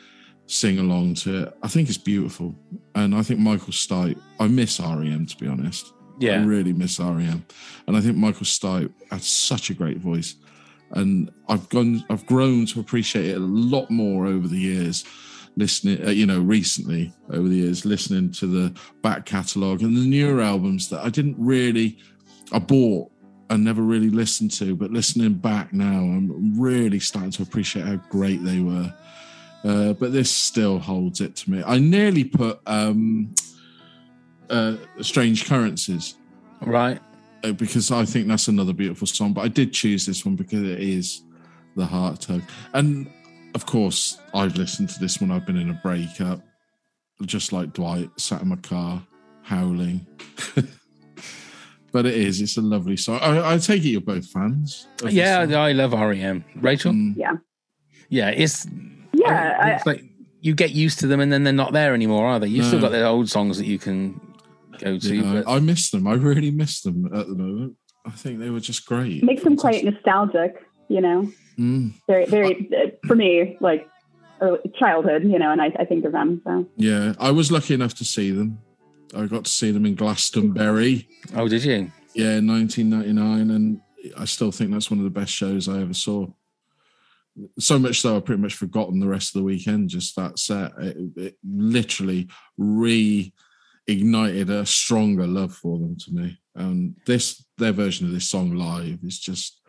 sing 0.46 0.78
along 0.78 1.14
to 1.14 1.44
it. 1.44 1.56
I 1.62 1.68
think 1.68 1.88
it's 1.88 1.98
beautiful. 1.98 2.54
And 2.94 3.14
i 3.14 3.22
think 3.22 3.40
michael 3.40 3.72
stipe 3.72 4.20
i 4.40 4.46
miss 4.46 4.80
rem 4.80 5.26
to 5.26 5.36
be 5.36 5.46
honest. 5.46 5.92
Yeah, 6.18 6.40
i 6.40 6.44
really 6.44 6.72
miss 6.72 7.00
rem 7.00 7.44
and 7.86 7.96
i 7.96 8.00
think 8.00 8.16
michael 8.16 8.44
stipe 8.44 8.92
has 9.10 9.26
such 9.26 9.70
a 9.70 9.74
great 9.74 9.98
voice 9.98 10.36
and 10.92 11.30
I've 11.48 11.68
gone, 11.68 12.04
I've 12.10 12.26
grown 12.26 12.66
to 12.66 12.80
appreciate 12.80 13.26
it 13.26 13.36
a 13.36 13.40
lot 13.40 13.90
more 13.90 14.26
over 14.26 14.48
the 14.48 14.58
years. 14.58 15.04
Listening, 15.54 16.02
uh, 16.06 16.10
you 16.10 16.24
know, 16.24 16.40
recently 16.40 17.12
over 17.30 17.46
the 17.46 17.56
years, 17.56 17.84
listening 17.84 18.32
to 18.32 18.46
the 18.46 18.80
back 19.02 19.26
catalogue 19.26 19.82
and 19.82 19.94
the 19.94 20.00
newer 20.06 20.40
albums 20.40 20.88
that 20.88 21.04
I 21.04 21.10
didn't 21.10 21.36
really, 21.38 21.98
I 22.52 22.58
bought 22.58 23.12
and 23.50 23.62
never 23.62 23.82
really 23.82 24.08
listened 24.08 24.50
to, 24.52 24.74
but 24.74 24.90
listening 24.90 25.34
back 25.34 25.74
now, 25.74 25.98
I'm 25.98 26.58
really 26.58 26.98
starting 26.98 27.32
to 27.32 27.42
appreciate 27.42 27.84
how 27.84 27.96
great 28.08 28.42
they 28.42 28.60
were. 28.60 28.92
Uh, 29.62 29.92
but 29.92 30.12
this 30.12 30.30
still 30.30 30.78
holds 30.78 31.20
it 31.20 31.36
to 31.36 31.50
me. 31.50 31.62
I 31.64 31.78
nearly 31.78 32.24
put 32.24 32.60
um, 32.66 33.34
uh, 34.48 34.76
"Strange 35.02 35.46
Currencies." 35.46 36.16
Right. 36.62 37.00
Uh, 37.44 37.52
because 37.52 37.90
I 37.90 38.04
think 38.04 38.28
that's 38.28 38.48
another 38.48 38.72
beautiful 38.72 39.06
song. 39.06 39.32
But 39.32 39.42
I 39.42 39.48
did 39.48 39.72
choose 39.72 40.06
this 40.06 40.24
one 40.24 40.36
because 40.36 40.62
it 40.62 40.80
is 40.80 41.22
the 41.76 41.86
heart 41.86 42.20
tug. 42.20 42.42
And 42.74 43.10
of 43.54 43.66
course, 43.66 44.18
I've 44.34 44.56
listened 44.56 44.88
to 44.90 45.00
this 45.00 45.20
when 45.20 45.30
I've 45.30 45.46
been 45.46 45.56
in 45.58 45.70
a 45.70 45.74
breakup, 45.82 46.40
just 47.26 47.52
like 47.52 47.72
Dwight, 47.72 48.10
sat 48.18 48.42
in 48.42 48.48
my 48.48 48.56
car 48.56 49.02
howling. 49.42 50.06
but 51.92 52.06
it 52.06 52.14
is, 52.14 52.40
it's 52.40 52.56
a 52.56 52.62
lovely 52.62 52.96
song. 52.96 53.18
I, 53.20 53.54
I 53.54 53.58
take 53.58 53.84
it 53.84 53.88
you're 53.88 54.00
both 54.00 54.26
fans. 54.26 54.86
Yeah. 55.08 55.40
I 55.50 55.72
love 55.72 55.92
REM. 55.92 56.44
Rachel. 56.56 56.92
Mm, 56.92 57.16
Yeah. 57.16 57.32
Yeah, 58.08 58.28
it's 58.28 58.66
Yeah. 59.12 59.76
it's 59.76 59.86
like 59.86 60.04
you 60.40 60.54
get 60.54 60.72
used 60.72 60.98
to 61.00 61.06
them 61.06 61.20
and 61.20 61.32
then 61.32 61.44
they're 61.44 61.52
not 61.52 61.72
there 61.72 61.94
anymore, 61.94 62.26
are 62.26 62.38
they? 62.38 62.48
You've 62.48 62.66
still 62.66 62.80
got 62.80 62.90
the 62.92 63.04
old 63.06 63.28
songs 63.30 63.58
that 63.58 63.66
you 63.66 63.78
can 63.78 64.20
go 64.84 64.98
to. 64.98 65.14
you 65.14 65.22
know, 65.22 65.42
but- 65.42 65.50
I 65.50 65.60
miss 65.60 65.90
them. 65.90 66.06
I 66.06 66.14
really 66.14 66.50
miss 66.50 66.80
them 66.82 67.06
at 67.06 67.26
the 67.26 67.34
moment. 67.34 67.76
I 68.04 68.10
think 68.10 68.40
they 68.40 68.50
were 68.50 68.60
just 68.60 68.84
great. 68.86 69.22
Makes 69.22 69.44
them 69.44 69.56
quite 69.56 69.84
nostalgic, 69.84 70.56
you 70.88 71.00
know? 71.00 71.30
Mm, 71.58 71.92
Very, 72.08 72.26
very, 72.26 72.68
uh, 72.76 72.90
for 73.06 73.14
me, 73.14 73.56
like 73.60 73.88
early, 74.40 74.58
childhood, 74.78 75.22
you 75.24 75.38
know, 75.38 75.52
and 75.52 75.62
I, 75.62 75.66
I 75.78 75.84
think 75.84 76.04
of 76.04 76.12
them. 76.12 76.40
So, 76.44 76.66
yeah, 76.76 77.12
I 77.20 77.30
was 77.30 77.52
lucky 77.52 77.74
enough 77.74 77.94
to 77.94 78.04
see 78.04 78.30
them. 78.32 78.58
I 79.14 79.26
got 79.26 79.44
to 79.44 79.50
see 79.50 79.70
them 79.70 79.86
in 79.86 79.94
Glastonbury. 79.94 81.06
oh, 81.36 81.46
did 81.46 81.62
you? 81.64 81.92
Yeah, 82.14 82.40
1999, 82.40 83.50
and 83.50 83.80
I 84.18 84.24
still 84.24 84.50
think 84.50 84.72
that's 84.72 84.90
one 84.90 84.98
of 84.98 85.04
the 85.04 85.10
best 85.10 85.32
shows 85.32 85.68
I 85.68 85.80
ever 85.82 85.94
saw. 85.94 86.26
So 87.58 87.78
much 87.78 88.00
so, 88.00 88.16
I've 88.16 88.24
pretty 88.24 88.42
much 88.42 88.54
forgotten 88.54 88.98
the 89.00 89.06
rest 89.08 89.28
of 89.34 89.40
the 89.40 89.44
weekend. 89.44 89.88
Just 89.90 90.16
that 90.16 90.38
set, 90.38 90.72
it, 90.78 90.96
it 91.16 91.38
literally 91.48 92.28
reignited 93.88 94.50
a 94.50 94.66
stronger 94.66 95.26
love 95.26 95.54
for 95.54 95.78
them 95.78 95.96
to 95.98 96.12
me. 96.12 96.38
And 96.54 96.96
this, 97.06 97.44
their 97.58 97.72
version 97.72 98.06
of 98.06 98.12
this 98.12 98.28
song 98.28 98.54
live 98.54 98.98
is 99.02 99.18
just 99.18 99.60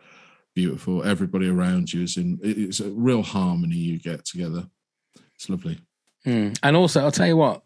beautiful. 0.54 1.02
Everybody 1.04 1.48
around 1.48 1.92
you 1.92 2.02
is 2.02 2.16
in. 2.16 2.38
It's 2.42 2.80
a 2.80 2.90
real 2.90 3.22
harmony 3.22 3.76
you 3.76 3.98
get 3.98 4.24
together. 4.24 4.66
It's 5.34 5.48
lovely. 5.48 5.78
Mm. 6.26 6.58
And 6.62 6.76
also, 6.76 7.00
I'll 7.00 7.10
tell 7.12 7.26
you 7.26 7.36
what, 7.36 7.62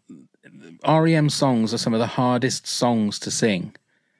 REM 0.87 1.29
songs 1.29 1.73
are 1.73 1.77
some 1.77 1.93
of 1.93 1.99
the 1.99 2.07
hardest 2.07 2.65
songs 2.67 3.19
to 3.19 3.31
sing 3.31 3.75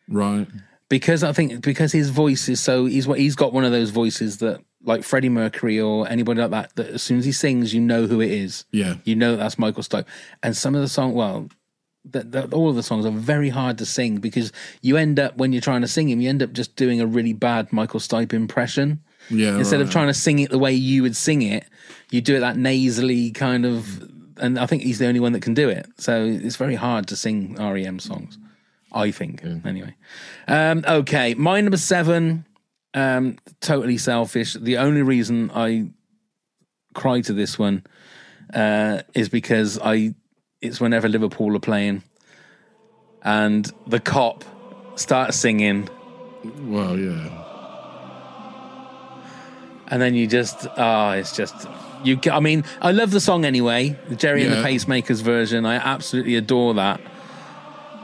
Right. 0.07 0.47
because 0.89 1.23
I 1.23 1.33
think 1.33 1.61
because 1.61 1.91
his 1.91 2.09
voice 2.09 2.49
is 2.49 2.59
so 2.59 2.85
he's 2.85 3.07
what 3.07 3.19
he's 3.19 3.35
got 3.35 3.53
one 3.53 3.63
of 3.63 3.71
those 3.71 3.89
voices 3.91 4.37
that 4.39 4.59
like 4.83 5.03
Freddie 5.03 5.29
Mercury 5.29 5.79
or 5.79 6.07
anybody 6.07 6.41
like 6.41 6.51
that 6.51 6.75
that 6.75 6.87
as 6.87 7.01
soon 7.03 7.19
as 7.19 7.25
he 7.25 7.31
sings 7.31 7.73
you 7.73 7.81
know 7.81 8.07
who 8.07 8.21
it 8.21 8.31
is 8.31 8.65
Yeah. 8.71 8.95
you 9.03 9.15
know 9.15 9.35
that's 9.35 9.59
Michael 9.59 9.83
Stipe 9.83 10.05
and 10.43 10.55
some 10.57 10.73
of 10.75 10.81
the 10.81 10.87
song 10.87 11.13
well 11.13 11.47
that, 12.05 12.31
that 12.31 12.53
all 12.53 12.69
of 12.69 12.75
the 12.75 12.83
songs 12.83 13.05
are 13.05 13.11
very 13.11 13.49
hard 13.49 13.77
to 13.77 13.85
sing 13.85 14.17
because 14.17 14.51
you 14.81 14.97
end 14.97 15.19
up 15.19 15.37
when 15.37 15.51
you're 15.51 15.61
trying 15.61 15.81
to 15.81 15.87
sing 15.87 16.09
him 16.09 16.21
you 16.21 16.29
end 16.29 16.41
up 16.41 16.53
just 16.53 16.75
doing 16.75 17.01
a 17.01 17.05
really 17.05 17.33
bad 17.33 17.71
Michael 17.73 17.99
Stipe 17.99 18.33
impression 18.33 19.01
Yeah. 19.29 19.57
instead 19.57 19.81
of 19.81 19.91
trying 19.91 20.07
to 20.07 20.13
sing 20.13 20.39
it 20.39 20.49
the 20.49 20.57
way 20.59 20.73
you 20.73 21.01
would 21.03 21.15
sing 21.15 21.41
it, 21.41 21.65
you 22.09 22.21
do 22.21 22.35
it 22.35 22.39
that 22.39 22.57
nasally 22.57 23.31
kind 23.31 23.65
of. 23.65 24.09
And 24.37 24.57
I 24.57 24.65
think 24.65 24.83
he's 24.83 24.99
the 24.99 25.07
only 25.07 25.19
one 25.19 25.33
that 25.33 25.41
can 25.41 25.53
do 25.53 25.67
it. 25.67 25.85
So 25.97 26.23
it's 26.23 26.55
very 26.55 26.75
hard 26.75 27.07
to 27.09 27.15
sing 27.17 27.55
REM 27.55 27.99
songs. 27.99 28.37
I 28.93 29.11
think 29.11 29.43
anyway. 29.65 29.93
Um, 30.47 30.83
okay, 30.87 31.33
my 31.35 31.59
number 31.61 31.77
seven. 31.77 32.45
Um, 32.93 33.37
totally 33.59 33.97
selfish. 33.97 34.53
The 34.53 34.77
only 34.77 35.01
reason 35.03 35.51
I 35.53 35.89
cry 36.95 37.21
to 37.21 37.33
this 37.33 37.59
one 37.59 37.83
uh, 38.53 39.01
is 39.13 39.29
because 39.29 39.77
I. 39.83 40.15
It's 40.61 40.81
whenever 40.81 41.07
Liverpool 41.07 41.55
are 41.55 41.59
playing, 41.59 42.03
and 43.23 43.71
the 43.87 43.99
Kop 43.99 44.43
starts 44.95 45.37
singing. 45.37 45.89
Well, 46.63 46.97
yeah. 46.97 47.39
and 49.89 50.01
then 50.01 50.13
you 50.15 50.27
just 50.27 50.67
ah 50.77 51.13
it's 51.13 51.35
just 51.35 51.67
you 52.03 52.17
i 52.31 52.39
mean 52.39 52.63
i 52.81 52.91
love 52.91 53.11
the 53.11 53.19
song 53.19 53.43
anyway 53.43 53.97
the 54.07 54.15
Gerry 54.15 54.43
and 54.43 54.53
the 54.53 54.63
Pacemakers 54.63 55.21
version. 55.21 55.65
I 55.65 55.75
absolutely 55.75 56.35
adore 56.35 56.75
that. 56.75 57.01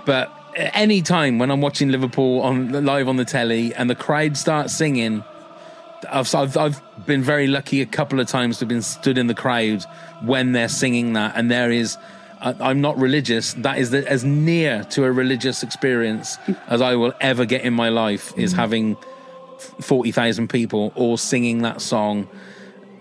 But 0.05 0.31
any 0.55 1.01
time 1.01 1.37
when 1.37 1.51
i'm 1.51 1.61
watching 1.61 1.89
liverpool 1.89 2.41
on 2.41 2.85
live 2.85 3.07
on 3.09 3.17
the 3.17 3.25
telly 3.25 3.73
and 3.75 3.89
the 3.89 3.95
crowd 3.95 4.37
starts 4.37 4.75
singing 4.75 5.23
I've, 6.09 6.33
I've, 6.35 6.55
I've 6.57 7.05
been 7.05 7.23
very 7.23 7.47
lucky 7.47 7.81
a 7.81 7.85
couple 7.85 8.19
of 8.19 8.27
times 8.27 8.57
to 8.57 8.61
have 8.61 8.69
been 8.69 8.81
stood 8.81 9.17
in 9.17 9.27
the 9.27 9.33
crowd 9.33 9.83
when 10.21 10.51
they're 10.51 10.69
singing 10.69 11.13
that. 11.13 11.33
And 11.35 11.49
there 11.49 11.71
is 11.71 11.97
I- 12.41 12.55
i'm 12.69 12.81
not 12.81 12.97
religious 12.97 13.53
that 13.55 13.77
is 13.77 13.91
the, 13.91 14.09
as 14.09 14.23
near 14.23 14.83
to 14.91 15.03
a 15.03 15.11
religious 15.11 15.63
experience 15.63 16.37
as 16.67 16.81
i 16.81 16.95
will 16.95 17.13
ever 17.21 17.45
get 17.45 17.61
in 17.63 17.73
my 17.73 17.89
life 17.89 18.33
is 18.37 18.53
having 18.53 18.97
40,000 19.81 20.49
people 20.49 20.91
all 20.95 21.17
singing 21.17 21.61
that 21.61 21.81
song 21.81 22.27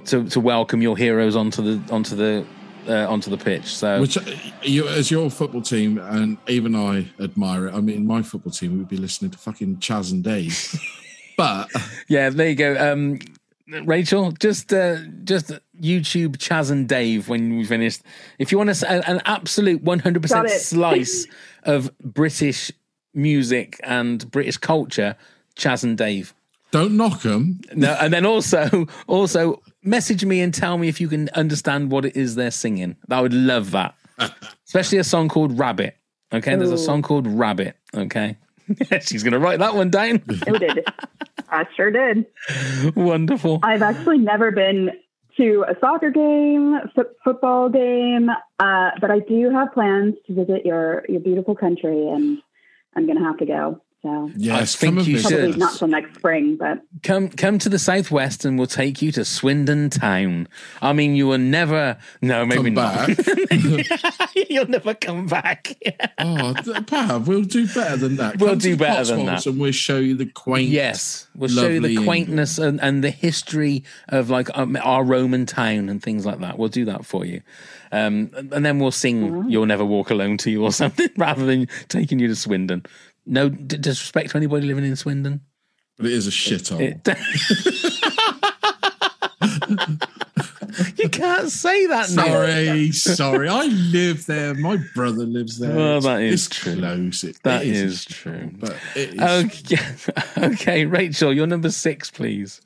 to, 0.06 0.28
to 0.28 0.40
welcome 0.40 0.82
your 0.82 0.96
heroes 0.96 1.36
onto 1.36 1.62
the 1.62 1.92
onto 1.92 2.14
the 2.16 2.46
uh, 2.88 3.10
onto 3.10 3.30
the 3.30 3.38
pitch. 3.38 3.66
So 3.76 4.00
Which, 4.00 4.18
uh, 4.18 4.22
you, 4.62 4.86
as 4.86 5.10
your 5.10 5.30
football 5.30 5.62
team, 5.62 5.98
and 5.98 6.36
even 6.48 6.74
I 6.74 7.08
admire 7.18 7.68
it. 7.68 7.74
I 7.74 7.80
mean, 7.80 8.06
my 8.06 8.22
football 8.22 8.52
team 8.52 8.78
would 8.78 8.88
be 8.88 8.96
listening 8.96 9.30
to 9.30 9.38
fucking 9.38 9.80
Chas 9.80 10.12
and 10.12 10.22
Dave. 10.22 10.74
but 11.36 11.70
yeah, 12.08 12.30
there 12.30 12.48
you 12.48 12.54
go. 12.54 12.92
Um, 12.92 13.18
Rachel, 13.84 14.32
just 14.32 14.72
uh, 14.72 14.98
just 15.24 15.52
YouTube 15.80 16.38
Chas 16.38 16.70
and 16.70 16.88
Dave 16.88 17.28
when 17.28 17.56
we 17.56 17.64
finished. 17.64 18.02
If 18.38 18.52
you 18.52 18.58
want 18.58 18.74
to, 18.74 18.90
an, 18.90 19.02
an 19.06 19.22
absolute 19.24 19.84
100% 19.84 20.48
slice 20.60 21.26
of 21.64 21.96
British 21.98 22.70
music 23.14 23.80
and 23.84 24.30
British 24.30 24.56
culture, 24.56 25.16
Chas 25.56 25.84
and 25.84 25.96
Dave. 25.96 26.34
Don't 26.70 26.96
knock 26.96 27.22
them. 27.22 27.60
No, 27.74 27.96
and 28.00 28.12
then 28.12 28.26
also 28.26 28.88
also 29.06 29.62
message 29.84 30.24
me 30.24 30.40
and 30.40 30.52
tell 30.52 30.76
me 30.76 30.88
if 30.88 31.00
you 31.00 31.06
can 31.06 31.28
understand 31.30 31.92
what 31.92 32.04
it 32.04 32.16
is 32.16 32.34
they're 32.34 32.50
singing. 32.50 32.96
I 33.08 33.20
would 33.20 33.32
love 33.32 33.70
that, 33.70 33.94
especially 34.66 34.98
a 34.98 35.04
song 35.04 35.28
called 35.28 35.56
Rabbit. 35.56 35.96
Okay, 36.32 36.56
there's 36.56 36.72
a 36.72 36.78
song 36.78 37.02
called 37.02 37.28
Rabbit. 37.28 37.76
Okay, 37.94 38.36
she's 39.02 39.22
gonna 39.22 39.38
write 39.38 39.60
that 39.60 39.76
one 39.76 39.90
down. 39.90 40.20
Noted. 40.48 40.84
I 41.48 41.64
sure 41.76 41.92
did. 41.92 42.26
Wonderful. 42.96 43.60
I've 43.62 43.82
actually 43.82 44.18
never 44.18 44.50
been 44.50 44.90
to 45.36 45.64
a 45.68 45.74
soccer 45.80 46.10
game, 46.10 46.74
f- 46.96 47.06
football 47.22 47.68
game, 47.68 48.28
uh, 48.58 48.90
but 49.00 49.10
I 49.10 49.20
do 49.20 49.50
have 49.50 49.72
plans 49.72 50.14
to 50.26 50.34
visit 50.34 50.64
your 50.64 51.04
your 51.08 51.20
beautiful 51.20 51.54
country, 51.54 52.08
and 52.08 52.38
I'm 52.96 53.06
going 53.06 53.18
to 53.18 53.24
have 53.24 53.38
to 53.38 53.46
go. 53.46 53.80
So 54.04 54.30
Yes, 54.36 54.76
I 54.76 54.78
think 54.78 54.98
come 54.98 55.06
you 55.06 55.18
should. 55.18 55.30
probably 55.30 55.56
not 55.56 55.78
till 55.78 55.88
next 55.88 56.14
spring, 56.16 56.56
but 56.56 56.82
Come 57.02 57.30
come 57.30 57.58
to 57.58 57.70
the 57.70 57.78
southwest 57.78 58.44
and 58.44 58.58
we'll 58.58 58.66
take 58.66 59.00
you 59.00 59.10
to 59.12 59.24
Swindon 59.24 59.88
town. 59.88 60.46
I 60.82 60.92
mean, 60.92 61.16
you 61.16 61.26
will 61.26 61.38
never. 61.38 61.96
No, 62.20 62.44
maybe 62.44 62.64
Come 62.70 62.74
not. 62.74 63.08
You'll 64.50 64.68
never 64.68 64.92
come 64.94 65.26
back. 65.26 65.74
oh, 66.18 66.52
th- 66.64 66.86
Pav, 66.86 67.26
we'll 67.28 67.42
do 67.44 67.66
better 67.66 67.96
than 67.96 68.16
that. 68.16 68.38
We'll 68.38 68.50
Come 68.50 68.58
do 68.58 68.76
the 68.76 68.84
better 68.84 69.04
than 69.04 69.26
Cotswolds 69.26 69.44
that. 69.44 69.50
And 69.50 69.60
we'll 69.60 69.72
show 69.72 69.96
you 69.98 70.14
the 70.16 70.26
quaint. 70.26 70.68
Yes, 70.68 71.26
we'll 71.34 71.48
show 71.48 71.68
you 71.68 71.80
the 71.80 72.04
quaintness 72.04 72.58
and, 72.58 72.80
and 72.82 73.02
the 73.02 73.10
history 73.10 73.84
of 74.10 74.28
like 74.28 74.48
um, 74.56 74.76
our 74.82 75.02
Roman 75.02 75.46
town 75.46 75.88
and 75.88 76.02
things 76.02 76.26
like 76.26 76.40
that. 76.40 76.58
We'll 76.58 76.68
do 76.68 76.84
that 76.86 77.06
for 77.06 77.24
you, 77.24 77.40
um, 77.90 78.30
and 78.34 78.66
then 78.66 78.78
we'll 78.80 78.90
sing 78.90 79.48
"You'll 79.48 79.66
Never 79.66 79.84
Walk 79.84 80.10
Alone" 80.10 80.36
to 80.38 80.50
you 80.50 80.62
or 80.64 80.72
something, 80.82 81.08
rather 81.16 81.46
than 81.46 81.68
taking 81.88 82.18
you 82.18 82.28
to 82.28 82.36
Swindon. 82.36 82.84
No 83.26 83.48
d- 83.48 83.76
disrespect 83.78 84.30
to 84.30 84.36
anybody 84.36 84.66
living 84.66 84.84
in 84.84 84.96
Swindon. 84.96 85.40
But 85.96 86.06
it 86.06 86.12
is 86.12 86.26
a 86.26 86.30
shithole. 86.30 86.80
It- 86.80 87.06
you 90.98 91.08
can't 91.08 91.50
say 91.50 91.86
that 91.86 92.10
now. 92.10 92.24
Sorry, 92.24 92.92
sorry. 92.92 93.48
I 93.48 93.64
live 93.66 94.26
there. 94.26 94.54
My 94.54 94.78
brother 94.94 95.24
lives 95.24 95.58
there. 95.58 95.74
Well, 95.74 96.00
that 96.02 96.20
It's- 96.22 96.48
true. 96.48 96.76
close. 96.76 97.24
It, 97.24 97.38
That 97.44 97.62
it 97.62 97.68
is, 97.68 97.92
is 97.92 98.04
true. 98.04 98.50
But 98.58 98.76
it 98.96 99.14
is. 99.14 99.20
Okay, 99.20 99.78
okay, 100.52 100.84
Rachel, 100.86 101.32
you're 101.32 101.46
number 101.46 101.70
six, 101.70 102.10
please. 102.10 102.60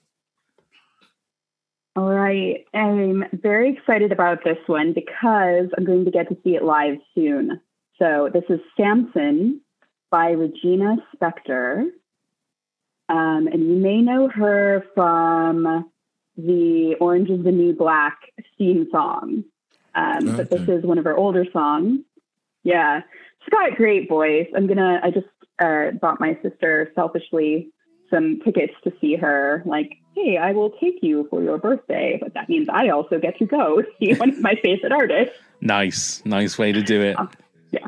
all 1.96 2.10
right. 2.12 2.64
I'm 2.74 3.24
very 3.32 3.70
excited 3.76 4.12
about 4.12 4.44
this 4.44 4.58
one 4.66 4.92
because 4.92 5.68
I'm 5.76 5.84
going 5.84 6.04
to 6.04 6.10
get 6.10 6.28
to 6.28 6.36
see 6.44 6.54
it 6.56 6.62
live 6.64 6.98
soon. 7.14 7.60
So 7.98 8.30
this 8.32 8.44
is 8.48 8.60
Samson 8.76 9.60
by 10.10 10.30
Regina 10.30 10.96
Spektor. 11.16 11.88
Um, 13.08 13.46
and 13.46 13.68
you 13.68 13.76
may 13.76 14.00
know 14.02 14.28
her 14.28 14.84
from 14.94 15.90
the 16.36 16.94
Orange 17.00 17.30
is 17.30 17.42
the 17.42 17.52
New 17.52 17.72
Black 17.72 18.18
theme 18.56 18.86
song. 18.92 19.44
Um, 19.94 20.36
But 20.36 20.50
this 20.50 20.68
is 20.68 20.84
one 20.84 20.98
of 20.98 21.04
her 21.04 21.16
older 21.16 21.44
songs. 21.52 22.00
Yeah. 22.62 23.00
She's 23.40 23.50
got 23.50 23.72
a 23.72 23.74
great 23.74 24.08
voice. 24.08 24.46
I'm 24.54 24.66
going 24.66 24.78
to, 24.78 25.00
I 25.02 25.10
just 25.10 25.26
uh, 25.58 25.92
bought 26.00 26.20
my 26.20 26.38
sister 26.42 26.92
selfishly 26.94 27.70
some 28.10 28.40
tickets 28.44 28.74
to 28.84 28.92
see 29.00 29.16
her. 29.16 29.62
Like, 29.64 29.92
hey, 30.14 30.36
I 30.36 30.52
will 30.52 30.70
take 30.70 30.98
you 31.02 31.26
for 31.30 31.42
your 31.42 31.58
birthday, 31.58 32.18
but 32.20 32.34
that 32.34 32.48
means 32.48 32.68
I 32.68 32.88
also 32.88 33.18
get 33.18 33.38
to 33.38 33.46
go 33.46 33.82
see 33.98 34.14
one 34.14 34.30
of 34.30 34.40
my 34.40 34.54
favorite 34.62 34.92
artists. 34.92 35.34
Nice, 35.60 36.22
nice 36.24 36.58
way 36.58 36.72
to 36.72 36.82
do 36.82 37.00
it. 37.02 37.16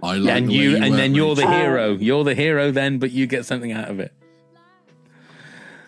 I 0.02 0.14
like 0.14 0.26
Yeah, 0.26 0.36
and 0.36 0.48
the 0.48 0.58
way 0.58 0.64
you, 0.64 0.76
and 0.76 0.94
then 0.94 1.14
you're 1.14 1.34
the 1.34 1.42
Rachel. 1.42 1.58
hero. 1.58 1.92
You're 1.92 2.24
the 2.24 2.34
hero 2.34 2.70
then, 2.70 2.98
but 2.98 3.10
you 3.10 3.26
get 3.26 3.46
something 3.46 3.72
out 3.72 3.90
of 3.90 4.00
it. 4.00 4.12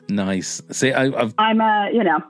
Nice. 0.09 0.63
See, 0.71 0.93
I, 0.93 1.05
I've 1.05 1.35
I'm, 1.39 1.61
uh, 1.61 1.89
you 1.89 2.05
know, 2.05 2.21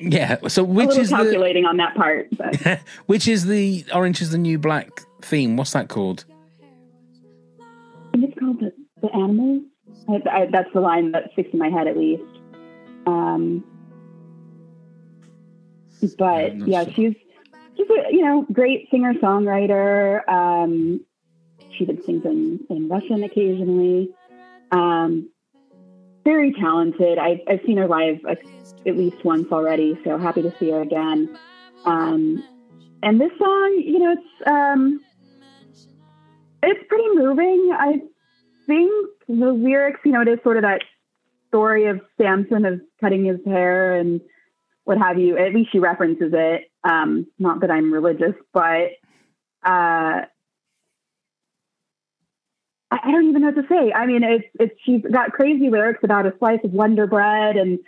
yeah. 0.00 0.36
So 0.48 0.64
which 0.64 0.88
little 0.88 1.02
is 1.02 1.10
the 1.10 1.16
calculating 1.16 1.64
on 1.64 1.76
that 1.76 1.94
part, 1.94 2.28
but 2.36 2.80
which 3.06 3.28
is 3.28 3.46
the 3.46 3.84
Orange 3.92 4.20
is 4.22 4.30
the 4.30 4.38
New 4.38 4.58
Black 4.58 5.02
theme? 5.22 5.56
What's 5.56 5.72
that 5.72 5.88
called? 5.88 6.24
I 7.60 8.18
think 8.18 8.30
it's 8.30 8.38
called 8.38 8.60
the, 8.60 8.72
the 9.02 9.12
animals. 9.14 9.62
I, 10.08 10.22
I, 10.30 10.46
that's 10.46 10.72
the 10.72 10.80
line 10.80 11.12
that 11.12 11.30
sticks 11.32 11.50
in 11.52 11.58
my 11.58 11.68
head 11.68 11.86
at 11.86 11.96
least. 11.96 12.22
Um, 13.06 13.64
but 16.18 16.56
yeah, 16.66 16.84
sure. 16.84 16.92
she's 16.94 17.14
she's 17.80 17.90
a 17.90 18.12
you 18.12 18.22
know 18.22 18.46
great 18.52 18.88
singer 18.90 19.14
songwriter. 19.14 20.28
Um, 20.28 21.00
she 21.76 21.84
even 21.84 22.02
sings 22.02 22.24
in, 22.24 22.60
in 22.68 22.88
Russian 22.88 23.22
occasionally. 23.22 24.10
Um, 24.72 25.30
very 26.24 26.52
talented. 26.52 27.18
I've, 27.18 27.40
I've 27.48 27.60
seen 27.64 27.78
her 27.78 27.88
live 27.88 28.20
at 28.26 28.96
least 28.96 29.24
once 29.24 29.50
already, 29.50 29.98
so 30.04 30.18
happy 30.18 30.42
to 30.42 30.54
see 30.58 30.70
her 30.70 30.82
again. 30.82 31.36
Um, 31.84 32.44
and 33.02 33.20
this 33.20 33.30
song, 33.38 33.82
you 33.84 33.98
know, 33.98 34.12
it's 34.12 34.48
um, 34.48 35.00
it's 36.62 36.80
pretty 36.88 37.08
moving. 37.14 37.70
I 37.72 38.02
think 38.66 38.92
the 39.28 39.52
lyrics, 39.52 40.00
you 40.04 40.12
know, 40.12 40.20
it 40.20 40.28
is 40.28 40.38
sort 40.42 40.56
of 40.56 40.62
that 40.62 40.82
story 41.48 41.86
of 41.86 42.00
Samson 42.20 42.64
of 42.64 42.80
cutting 43.00 43.24
his 43.24 43.38
hair 43.46 43.96
and 43.96 44.20
what 44.84 44.98
have 44.98 45.18
you. 45.18 45.38
At 45.38 45.54
least 45.54 45.72
she 45.72 45.78
references 45.78 46.32
it. 46.34 46.69
Um, 46.84 47.26
not 47.38 47.60
that 47.60 47.70
I'm 47.70 47.92
religious, 47.92 48.34
but 48.52 48.90
uh, 49.64 50.24
I, 52.90 53.10
don't 53.12 53.28
even 53.28 53.42
know 53.42 53.50
what 53.50 53.62
to 53.62 53.68
say. 53.68 53.92
I 53.92 54.06
mean, 54.06 54.22
it's 54.22 54.46
it's 54.58 54.74
she's 54.84 55.02
got 55.12 55.32
crazy 55.32 55.68
lyrics 55.70 56.00
about 56.02 56.26
a 56.26 56.32
slice 56.38 56.60
of 56.64 56.72
Wonder 56.72 57.06
Bread, 57.06 57.56
and 57.56 57.78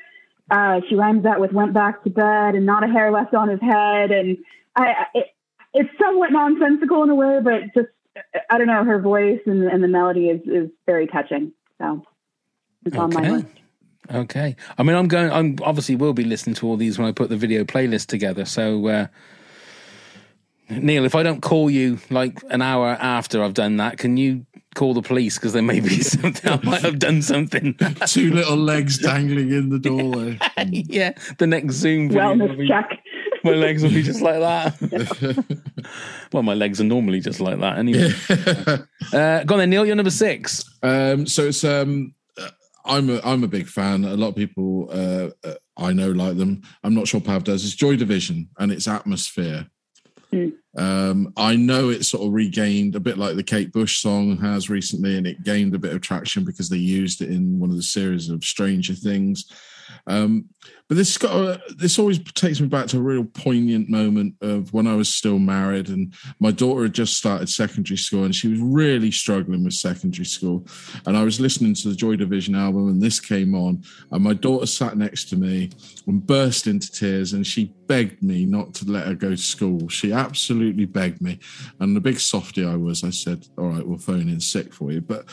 uh, 0.51 0.81
she 0.89 0.95
rhymes 0.95 1.25
that 1.25 1.41
with 1.41 1.53
"went 1.53 1.73
back 1.73 2.05
to 2.05 2.11
bed" 2.11 2.55
and 2.55 2.67
"not 2.67 2.85
a 2.85 2.89
hair 2.89 3.11
left 3.11 3.35
on 3.35 3.49
his 3.49 3.61
head," 3.61 4.11
and 4.11 4.37
I, 4.77 4.83
I- 4.87 5.07
it, 5.15 5.27
it's 5.75 5.91
somewhat 5.99 6.31
nonsensical 6.33 7.03
in 7.03 7.11
a 7.11 7.15
way, 7.15 7.41
but 7.43 7.63
just 7.75 7.89
I 8.51 8.59
don't 8.59 8.67
know. 8.67 8.85
Her 8.85 9.01
voice 9.01 9.41
and, 9.47 9.65
and 9.65 9.83
the 9.83 9.89
melody 9.89 10.29
is 10.29 10.41
is 10.47 10.71
very 10.87 11.07
touching. 11.07 11.53
So 11.81 12.05
it's 12.85 12.97
on 12.99 13.13
my 13.13 13.23
list. 13.23 13.62
Okay. 14.11 14.57
I 14.79 14.83
mean, 14.83 14.97
I'm 14.97 15.09
going. 15.09 15.31
I'm 15.31 15.57
obviously 15.63 15.97
will 15.97 16.13
be 16.13 16.25
listening 16.25 16.55
to 16.57 16.67
all 16.67 16.77
these 16.77 16.99
when 16.99 17.07
I 17.09 17.13
put 17.13 17.29
the 17.29 17.37
video 17.37 17.65
playlist 17.65 18.07
together. 18.07 18.45
So, 18.45 18.87
uh, 18.89 19.07
Neil, 20.69 21.05
if 21.05 21.15
I 21.15 21.23
don't 21.23 21.41
call 21.43 21.71
you 21.71 21.99
like 22.11 22.43
an 22.51 22.63
hour 22.63 22.89
after 23.01 23.43
I've 23.43 23.55
done 23.55 23.77
that, 23.77 23.99
can 23.99 24.17
you 24.17 24.47
call 24.75 24.95
the 24.95 25.03
police 25.03 25.37
because 25.39 25.53
there 25.53 25.63
may 25.63 25.81
be 25.81 26.01
something 26.03 26.51
I 26.51 26.61
might 26.65 26.83
have 26.83 26.99
done 26.99 27.23
something. 27.23 27.75
Two 28.07 28.33
little 28.33 28.57
legs 28.57 28.99
dangling 28.99 29.53
in 29.53 29.69
the 29.69 29.79
doorway. 29.79 30.39
yeah, 30.67 31.13
the 31.39 31.47
next 31.47 31.75
Zoom 31.75 32.09
video. 32.09 32.31
will 32.35 32.49
Wellness 32.49 32.59
be- 32.59 32.69
check. 32.69 32.99
My 33.45 33.53
legs 33.53 33.83
will 33.83 33.91
be 33.91 34.03
just 34.05 34.21
like 34.21 34.39
that. 34.39 35.67
well, 36.33 36.45
my 36.45 36.55
legs 36.55 36.81
are 36.81 36.85
normally 36.85 37.19
just 37.19 37.41
like 37.41 37.59
that 37.59 37.77
anyway. 37.77 38.13
uh, 39.13 39.43
go 39.43 39.55
on 39.57 39.59
then, 39.59 39.71
Neil. 39.71 39.85
You're 39.85 39.97
number 39.97 40.13
six. 40.13 40.65
Um, 40.81 41.27
so 41.27 41.47
it's 41.49 41.65
um, 41.65 42.15
I'm 42.85 43.11
a 43.11 43.21
I'm 43.25 43.45
a 43.45 43.49
big 43.49 43.67
fan. 43.67 44.05
A 44.05 44.17
lot 44.17 44.29
of 44.29 44.37
people 44.37 44.89
uh, 44.91 45.31
uh, 45.47 45.55
I 45.77 45.93
know 45.93 46.11
like 46.11 46.37
them. 46.37 46.63
I'm 46.85 46.95
not 46.95 47.09
sure 47.09 47.21
Pav 47.21 47.45
does. 47.45 47.65
It's 47.65 47.75
Joy 47.75 47.97
Division 47.97 48.49
and 48.59 48.73
its 48.73 48.89
atmosphere. 48.89 49.67
Mm. 50.33 50.53
Um, 50.77 51.33
I 51.37 51.57
know 51.57 51.91
it 51.91 52.05
sort 52.05 52.27
of 52.27 52.33
regained 52.33 52.97
a 52.97 53.01
bit 53.01 53.19
like 53.19 53.37
the 53.37 53.43
Kate 53.43 53.73
Bush 53.73 54.01
song 54.01 54.39
has 54.39 54.71
recently, 54.71 55.17
and 55.17 55.27
it 55.27 55.45
gained 55.45 55.75
a 55.75 55.79
bit 55.79 55.93
of 55.93 56.01
traction 56.01 56.45
because 56.45 56.69
they 56.69 56.79
used 56.79 57.21
it 57.21 57.31
in 57.31 57.59
one 57.59 57.71
of 57.71 57.77
the 57.77 57.83
series 57.83 58.31
of 58.31 58.43
Stranger 58.43 58.95
Things. 58.95 59.51
Um, 60.07 60.47
but 60.93 60.99
this 60.99 61.17
got 61.17 61.59
this 61.79 61.99
always 61.99 62.19
takes 62.35 62.61
me 62.61 62.67
back 62.67 62.87
to 62.89 62.99
a 62.99 63.01
real 63.01 63.25
poignant 63.25 63.89
moment 63.89 64.35
of 64.43 64.75
when 64.75 64.87
I 64.87 64.95
was 64.95 65.09
still 65.09 65.39
married 65.39 65.89
and 65.89 66.13
my 66.39 66.51
daughter 66.51 66.83
had 66.83 66.93
just 66.93 67.17
started 67.17 67.49
secondary 67.49 67.97
school 67.97 68.25
and 68.25 68.35
she 68.35 68.49
was 68.49 68.61
really 68.61 69.11
struggling 69.11 69.65
with 69.65 69.73
secondary 69.73 70.27
school. 70.27 70.67
And 71.07 71.17
I 71.17 71.25
was 71.25 71.41
listening 71.41 71.73
to 71.77 71.89
the 71.89 71.95
Joy 71.95 72.17
Division 72.17 72.55
album 72.55 72.89
and 72.89 73.01
this 73.01 73.21
came 73.21 73.55
on 73.55 73.83
and 74.11 74.23
my 74.23 74.35
daughter 74.35 74.67
sat 74.67 74.99
next 74.99 75.31
to 75.31 75.37
me 75.37 75.71
and 76.07 76.27
burst 76.27 76.67
into 76.67 76.93
tears 76.93 77.33
and 77.33 77.47
she 77.47 77.73
begged 77.87 78.23
me 78.23 78.45
not 78.45 78.75
to 78.75 78.85
let 78.85 79.07
her 79.07 79.15
go 79.15 79.31
to 79.31 79.37
school. 79.39 79.89
She 79.89 80.13
absolutely 80.13 80.85
begged 80.85 81.23
me. 81.23 81.39
And 81.81 81.97
the 81.97 82.01
big 82.01 82.21
softy 82.21 82.67
I 82.67 82.77
was, 82.77 83.03
I 83.03 83.11
said, 83.11 83.47
all 83.57 83.69
right, 83.69 83.87
we'll 83.87 83.97
phone 83.97 84.29
in 84.29 84.41
sick 84.41 84.75
for 84.75 84.93
you. 84.93 85.01
But 85.01 85.25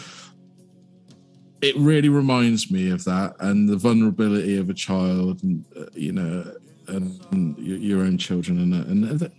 it 1.62 1.76
really 1.78 2.10
reminds 2.10 2.72
me 2.72 2.90
of 2.90 3.04
that 3.04 3.36
and 3.40 3.68
the 3.68 3.76
vulnerability 3.76 4.58
of 4.58 4.70
a 4.70 4.74
child 4.74 5.44
and 5.44 5.66
uh, 5.78 5.86
you 5.94 6.12
know 6.12 6.54
and, 6.88 7.20
and 7.32 7.58
your, 7.60 8.00
own 8.00 8.18
children 8.18 8.58
and, 8.60 8.74
uh, 8.74 8.90
and 8.90 9.20
that, 9.20 9.32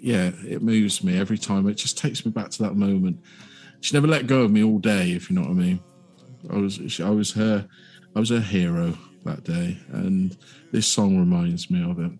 yeah 0.00 0.30
it 0.46 0.62
moves 0.62 1.02
me 1.02 1.18
every 1.18 1.38
time 1.38 1.68
it 1.68 1.74
just 1.74 1.98
takes 1.98 2.24
me 2.24 2.30
back 2.30 2.48
to 2.50 2.62
that 2.62 2.76
moment 2.76 3.18
she 3.80 3.96
never 3.96 4.06
let 4.06 4.28
go 4.28 4.42
of 4.42 4.52
me 4.52 4.62
all 4.62 4.78
day 4.78 5.10
if 5.12 5.28
you 5.28 5.34
know 5.34 5.42
what 5.42 5.50
i 5.50 5.54
mean 5.54 5.80
i 6.50 6.56
was 6.56 7.00
i 7.00 7.10
was 7.10 7.32
her 7.32 7.66
i 8.14 8.20
was 8.20 8.28
her 8.28 8.40
hero 8.40 8.96
that 9.24 9.44
day, 9.44 9.78
and 9.92 10.36
this 10.70 10.86
song 10.86 11.18
reminds 11.18 11.70
me 11.70 11.88
of 11.88 11.98
it. 11.98 12.12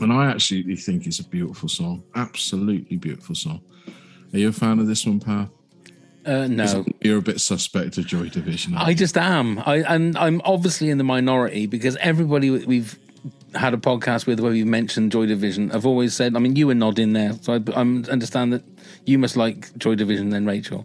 And 0.00 0.12
I 0.12 0.26
actually 0.26 0.76
think 0.76 1.06
it's 1.06 1.18
a 1.18 1.24
beautiful 1.24 1.68
song, 1.68 2.04
absolutely 2.14 2.96
beautiful 2.96 3.34
song. 3.34 3.60
Are 4.32 4.38
you 4.38 4.48
a 4.48 4.52
fan 4.52 4.78
of 4.78 4.86
this 4.86 5.06
one, 5.06 5.20
pal? 5.20 5.50
Uh, 6.28 6.46
no, 6.46 6.84
You're 7.00 7.18
a 7.18 7.22
bit 7.22 7.40
suspect 7.40 7.96
of 7.96 8.06
Joy 8.06 8.28
Division. 8.28 8.76
I 8.76 8.90
you? 8.90 8.94
just 8.94 9.16
am. 9.16 9.60
I 9.64 9.76
and 9.76 10.16
I'm 10.18 10.42
obviously 10.44 10.90
in 10.90 10.98
the 10.98 11.04
minority 11.04 11.66
because 11.66 11.96
everybody 11.96 12.50
we've 12.50 12.98
had 13.54 13.72
a 13.72 13.78
podcast 13.78 14.26
with 14.26 14.38
where 14.40 14.52
we've 14.52 14.66
mentioned 14.66 15.10
Joy 15.10 15.24
Division 15.24 15.70
have 15.70 15.86
always 15.86 16.12
said. 16.14 16.36
I 16.36 16.38
mean, 16.38 16.54
you 16.54 16.66
were 16.66 16.74
nodding 16.74 17.14
there, 17.14 17.32
so 17.40 17.54
I, 17.54 17.56
I 17.74 17.80
understand 17.80 18.52
that 18.52 18.62
you 19.06 19.18
must 19.18 19.36
like 19.38 19.74
Joy 19.78 19.94
Division 19.94 20.28
then, 20.28 20.44
Rachel. 20.44 20.84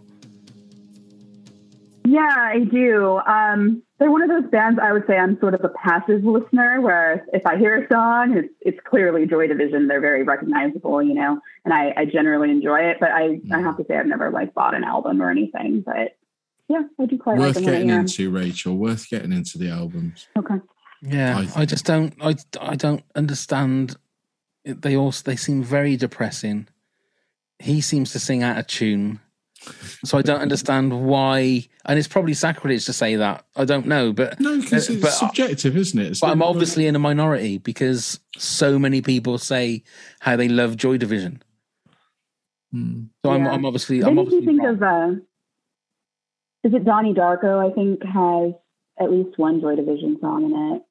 Yeah, 2.06 2.34
I 2.36 2.60
do. 2.60 3.20
Um, 3.26 3.82
they're 4.04 4.10
one 4.10 4.20
of 4.20 4.28
those 4.28 4.50
bands 4.50 4.78
I 4.82 4.92
would 4.92 5.06
say 5.06 5.16
I'm 5.16 5.40
sort 5.40 5.54
of 5.54 5.64
a 5.64 5.70
passive 5.70 6.24
listener, 6.24 6.82
where 6.82 7.24
if 7.32 7.46
I 7.46 7.56
hear 7.56 7.82
a 7.82 7.88
song, 7.90 8.36
it's, 8.36 8.52
it's 8.60 8.78
clearly 8.86 9.24
Joy 9.24 9.46
Division. 9.46 9.88
They're 9.88 9.98
very 9.98 10.22
recognizable, 10.22 11.02
you 11.02 11.14
know, 11.14 11.40
and 11.64 11.72
I, 11.72 11.94
I 11.96 12.04
generally 12.04 12.50
enjoy 12.50 12.80
it. 12.80 12.98
But 13.00 13.12
I, 13.12 13.40
I 13.50 13.60
have 13.60 13.78
to 13.78 13.84
say 13.88 13.96
I've 13.96 14.04
never 14.04 14.30
like 14.30 14.52
bought 14.52 14.74
an 14.74 14.84
album 14.84 15.22
or 15.22 15.30
anything. 15.30 15.80
But 15.80 16.18
yeah, 16.68 16.82
I 17.00 17.06
do 17.06 17.16
quite 17.16 17.38
like 17.38 17.46
worth 17.46 17.54
them 17.54 17.64
getting 17.64 17.88
into, 17.88 18.30
Rachel. 18.30 18.76
Worth 18.76 19.08
getting 19.08 19.32
into 19.32 19.56
the 19.56 19.70
albums. 19.70 20.28
Okay. 20.36 20.56
Yeah, 21.00 21.38
I 21.38 21.62
I, 21.62 21.64
just 21.64 21.86
don't. 21.86 22.14
I 22.20 22.34
I 22.60 22.76
don't 22.76 23.04
understand. 23.14 23.96
They 24.66 24.98
also 24.98 25.22
they 25.24 25.36
seem 25.36 25.62
very 25.62 25.96
depressing. 25.96 26.68
He 27.58 27.80
seems 27.80 28.12
to 28.12 28.18
sing 28.18 28.42
out 28.42 28.58
of 28.58 28.66
tune, 28.66 29.20
so 30.04 30.18
I 30.18 30.22
don't 30.22 30.40
understand 30.40 31.04
why. 31.06 31.66
And 31.86 31.98
it's 31.98 32.08
probably 32.08 32.34
sacrilege 32.34 32.86
to 32.86 32.92
say 32.92 33.16
that. 33.16 33.44
I 33.56 33.64
don't 33.64 33.86
know, 33.86 34.12
but 34.12 34.40
No, 34.40 34.58
because 34.60 34.88
uh, 34.88 34.92
it's 34.94 35.02
but, 35.02 35.10
subjective, 35.10 35.76
isn't 35.76 35.98
it? 36.00 36.06
It's 36.12 36.20
but 36.20 36.30
I'm 36.30 36.38
like- 36.38 36.48
obviously 36.48 36.86
in 36.86 36.96
a 36.96 36.98
minority 36.98 37.58
because 37.58 38.20
so 38.36 38.78
many 38.78 39.02
people 39.02 39.38
say 39.38 39.82
how 40.20 40.36
they 40.36 40.48
love 40.48 40.76
Joy 40.76 40.96
Division. 40.98 41.42
Hmm. 42.72 43.04
So 43.24 43.30
I'm 43.32 43.46
I'm 43.46 43.64
obviously 43.64 44.00
They 44.00 44.06
I'm 44.06 44.14
make 44.16 44.28
me 44.28 44.36
obviously 44.38 44.46
think 44.46 44.62
wrong. 44.62 44.74
of 44.74 44.82
uh, 44.82 45.20
is 46.68 46.74
it 46.74 46.84
Donnie 46.84 47.14
Darko? 47.14 47.70
I 47.70 47.72
think 47.74 48.02
has 48.04 48.52
at 49.00 49.10
least 49.12 49.38
one 49.38 49.60
Joy 49.60 49.76
Division 49.76 50.18
song 50.20 50.44
in 50.44 50.74
it. 50.76 50.82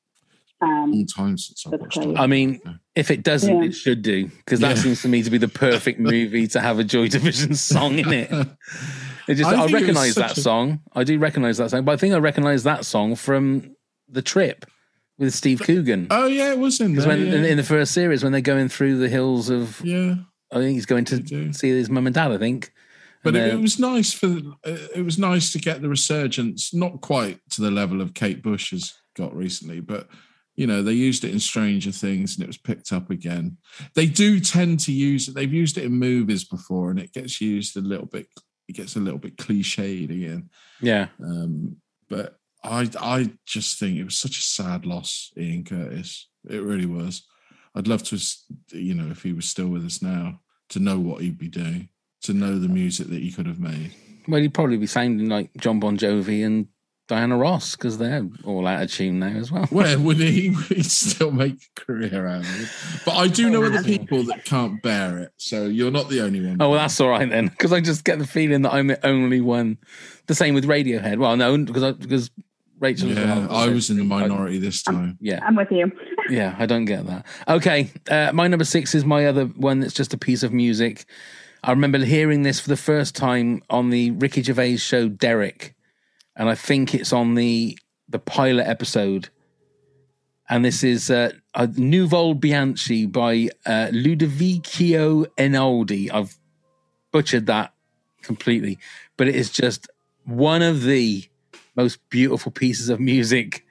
Um, 0.64 0.91
long 0.91 1.05
time 1.07 1.38
since 1.38 1.66
I've 1.66 1.80
watched 1.80 1.97
it. 1.97 2.18
I 2.18 2.28
mean, 2.28 2.59
if 2.95 3.11
it 3.11 3.24
doesn't, 3.24 3.55
Yeah. 3.61 3.64
it 3.70 3.74
should 3.74 4.01
do 4.01 4.28
because 4.28 4.59
that 4.61 4.76
Yeah. 4.78 4.82
seems 4.84 5.01
to 5.01 5.07
me 5.07 5.22
to 5.24 5.30
be 5.30 5.38
the 5.38 5.47
perfect 5.47 5.99
movie 6.11 6.47
to 6.47 6.59
have 6.59 6.80
a 6.80 6.84
Joy 6.84 7.07
Division 7.09 7.53
song 7.72 7.99
in 7.99 8.11
it. 8.14 8.32
It 9.28 9.36
just, 9.36 9.49
I 9.49 9.53
I, 9.53 9.57
think 9.68 9.70
it 9.72 9.74
recognize 9.74 10.16
that 10.16 10.38
a- 10.38 10.41
song. 10.41 10.82
I 10.93 11.03
do 11.03 11.18
recognize 11.18 11.57
that 11.57 11.72
song, 11.72 11.86
but 11.86 11.93
I 11.93 11.97
think 11.97 12.14
I 12.14 12.18
recognize 12.18 12.64
that 12.64 12.86
song 12.86 13.16
from 13.16 13.76
the 14.09 14.22
trip 14.22 14.66
with 15.18 15.34
Steve 15.34 15.61
Coogan. 15.61 16.07
oh 16.09 16.28
yeah, 16.28 16.51
it 16.51 16.59
was 16.59 16.80
in 16.82 16.91
Because 16.91 17.05
there. 17.05 17.16
when 17.18 17.28
yeah. 17.28 17.34
in, 17.36 17.45
in 17.45 17.57
the 17.57 17.64
first 17.64 17.93
series, 17.93 18.24
when 18.24 18.32
they're 18.32 18.41
going 18.41 18.68
through 18.70 18.97
the 18.99 19.09
hills 19.09 19.49
of, 19.49 19.82
yeah. 19.84 20.16
I 20.51 20.55
think 20.57 20.74
he's 20.74 20.86
going 20.86 21.05
to 21.05 21.53
see 21.53 21.70
his 21.70 21.89
mum 21.89 22.05
and 22.07 22.14
dad. 22.14 22.32
I 22.32 22.38
think, 22.38 22.72
But 23.24 23.36
it, 23.36 23.53
it 23.53 23.59
was 23.61 23.80
nice 23.80 24.11
for 24.14 24.28
uh, 24.66 24.78
it 24.95 25.03
was 25.03 25.18
nice 25.18 25.51
to 25.53 25.59
get 25.59 25.82
the 25.82 25.89
resurgence, 25.89 26.74
not 26.74 27.01
quite 27.01 27.39
to 27.51 27.61
the 27.61 27.72
level 27.72 28.01
of 28.01 28.14
Kate 28.14 28.43
Bush 28.43 28.72
has 28.72 28.93
got 29.16 29.36
recently, 29.36 29.80
but 29.80 30.09
you 30.56 30.68
know 30.68 30.82
they 30.84 30.93
used 30.93 31.24
it 31.24 31.32
in 31.32 31.39
Stranger 31.39 31.91
Things 31.91 32.36
and 32.36 32.43
it 32.43 32.47
was 32.47 32.58
picked 32.58 32.91
up 32.91 33.10
again. 33.10 33.58
They 33.95 34.06
do 34.06 34.39
tend 34.39 34.80
to 34.82 34.91
use 34.91 35.28
it. 35.28 35.36
They've 35.36 35.51
used 35.54 35.78
it 35.78 35.86
in 35.86 35.93
movies 35.93 36.43
before, 36.43 36.91
and 36.91 36.99
it 36.99 37.14
gets 37.14 37.41
used 37.41 37.76
a 37.78 37.82
little 37.82 38.06
bit. 38.06 38.28
It 38.68 38.74
gets 38.76 38.95
a 38.95 38.99
little 38.99 39.20
bit 39.20 39.38
cliched 39.38 40.10
again. 40.10 40.49
yeah, 40.82 41.08
Um, 41.22 41.78
but 42.10 42.38
I 42.64 42.89
I 42.99 43.32
just 43.45 43.80
think 43.80 43.97
it 43.97 44.06
was 44.06 44.18
such 44.18 44.38
a 44.38 44.41
sad 44.41 44.86
loss, 44.86 45.32
Ian 45.38 45.64
Curtis. 45.66 46.30
It 46.49 46.64
really 46.64 46.86
was. 46.86 47.26
I'd 47.76 47.88
love 47.88 48.04
to, 48.04 48.20
you 48.72 48.93
know, 48.93 49.10
if 49.12 49.24
he 49.24 49.34
was 49.34 49.49
still 49.49 49.68
with 49.68 49.86
us 49.86 50.01
now, 50.01 50.39
to 50.70 50.80
know 50.80 50.99
what 50.99 51.22
he'd 51.22 51.39
be 51.39 51.49
doing, 51.49 51.89
to 52.22 52.34
know 52.34 52.60
the 52.60 52.68
music 52.68 53.08
that 53.08 53.22
he 53.22 53.32
could 53.32 53.47
have 53.47 53.60
made. 53.60 53.91
well, 54.28 54.41
he'd 54.41 54.54
probably 54.54 54.78
be 54.78 54.86
sounding 54.86 55.28
like 55.28 55.49
John 55.58 55.80
Bon 55.80 55.97
Jovi 55.97 56.45
and 56.45 56.68
Diana 57.14 57.38
Ross 57.38 57.76
because 57.76 57.99
they're 57.99 58.28
all 58.43 58.66
out 58.66 58.82
of 58.82 58.91
tune 58.91 59.20
now 59.20 59.28
as 59.28 59.51
well. 59.51 59.66
Where 59.68 59.99
would 59.99 60.18
he 60.18 60.49
he'd 60.70 60.86
still 60.91 61.32
make 61.32 61.53
a 61.78 61.82
career 61.82 62.26
out 62.26 62.41
of 62.41 62.61
it? 62.61 62.70
But 63.05 63.16
I 63.16 63.28
do 63.28 63.49
know 63.51 63.64
other 63.64 63.84
people 63.84 64.24
that 64.24 64.45
can't 64.45 64.82
bear 64.82 65.20
it. 65.20 65.32
So 65.38 65.66
you're 65.66 65.91
not 65.91 66.09
the 66.09 66.22
only 66.22 66.43
one. 66.43 66.57
Oh 66.59 66.70
well, 66.72 66.80
that's 66.80 66.99
all 66.99 67.09
right 67.09 67.30
then, 67.30 67.47
because 67.49 67.72
I 67.72 67.82
just 67.82 68.03
get 68.03 68.18
the 68.18 68.26
feeling 68.26 68.64
that 68.64 68.74
I'm 68.74 68.88
the 68.88 69.05
only 69.05 69.41
one. 69.41 69.78
The 70.26 70.34
same 70.34 70.55
with 70.55 70.66
Radiohead. 70.66 71.18
Well, 71.20 71.38
no, 71.38 71.55
because 71.57 71.84
I, 71.84 71.91
because 71.91 72.32
Rachel. 72.80 73.09
yeah, 73.09 73.47
I 73.49 73.68
was 73.70 73.89
in 73.91 73.97
the 73.97 74.03
I- 74.03 74.22
minority 74.22 74.57
this 74.57 74.82
time. 74.82 75.18
yeah, 75.22 75.39
I'm 75.45 75.55
with 75.55 75.72
you. 75.72 75.91
yeah, 76.30 76.55
I 76.57 76.66
don't 76.66 76.86
get 76.86 77.05
that. 77.05 77.26
Okay, 77.47 77.91
uh, 78.09 78.32
my 78.34 78.47
number 78.47 78.66
six 78.66 78.95
is 78.95 79.05
my 79.05 79.28
other 79.28 79.45
one. 79.45 79.82
That's 79.82 79.93
just 79.93 80.14
a 80.16 80.18
piece 80.18 80.41
of 80.41 80.51
music. 80.51 81.05
I 81.64 81.70
remember 81.72 81.99
hearing 81.99 82.41
this 82.41 82.59
for 82.59 82.70
the 82.70 82.76
first 82.78 83.16
time 83.16 83.61
on 83.70 83.91
the 83.91 84.11
Ricky 84.11 84.41
Gervais 84.41 84.78
show 84.78 85.07
Derek, 85.07 85.76
and 86.36 86.50
I 86.50 86.56
think 86.56 86.94
it's 86.94 87.14
on 87.14 87.36
the 87.36 87.78
the 88.10 88.20
pilot 88.20 88.68
episode. 88.68 89.30
And 90.50 90.64
this 90.66 90.84
is 90.84 91.10
uh, 91.10 91.32
a 91.56 91.68
Nouvelle 91.68 92.34
Bianchi 92.34 93.06
by 93.06 93.50
uh, 93.66 93.88
Ludovico 93.92 95.26
Einaudi. 95.38 96.12
I've 96.14 96.38
butchered 97.12 97.46
that 97.46 97.74
completely, 98.22 98.78
but 99.16 99.28
it 99.28 99.36
is 99.36 99.50
just 99.50 99.88
one 100.26 100.62
of 100.62 100.84
the 100.84 101.24
most 101.76 101.98
beautiful 102.10 102.52
pieces 102.52 102.90
of 102.90 103.00
music. 103.00 103.66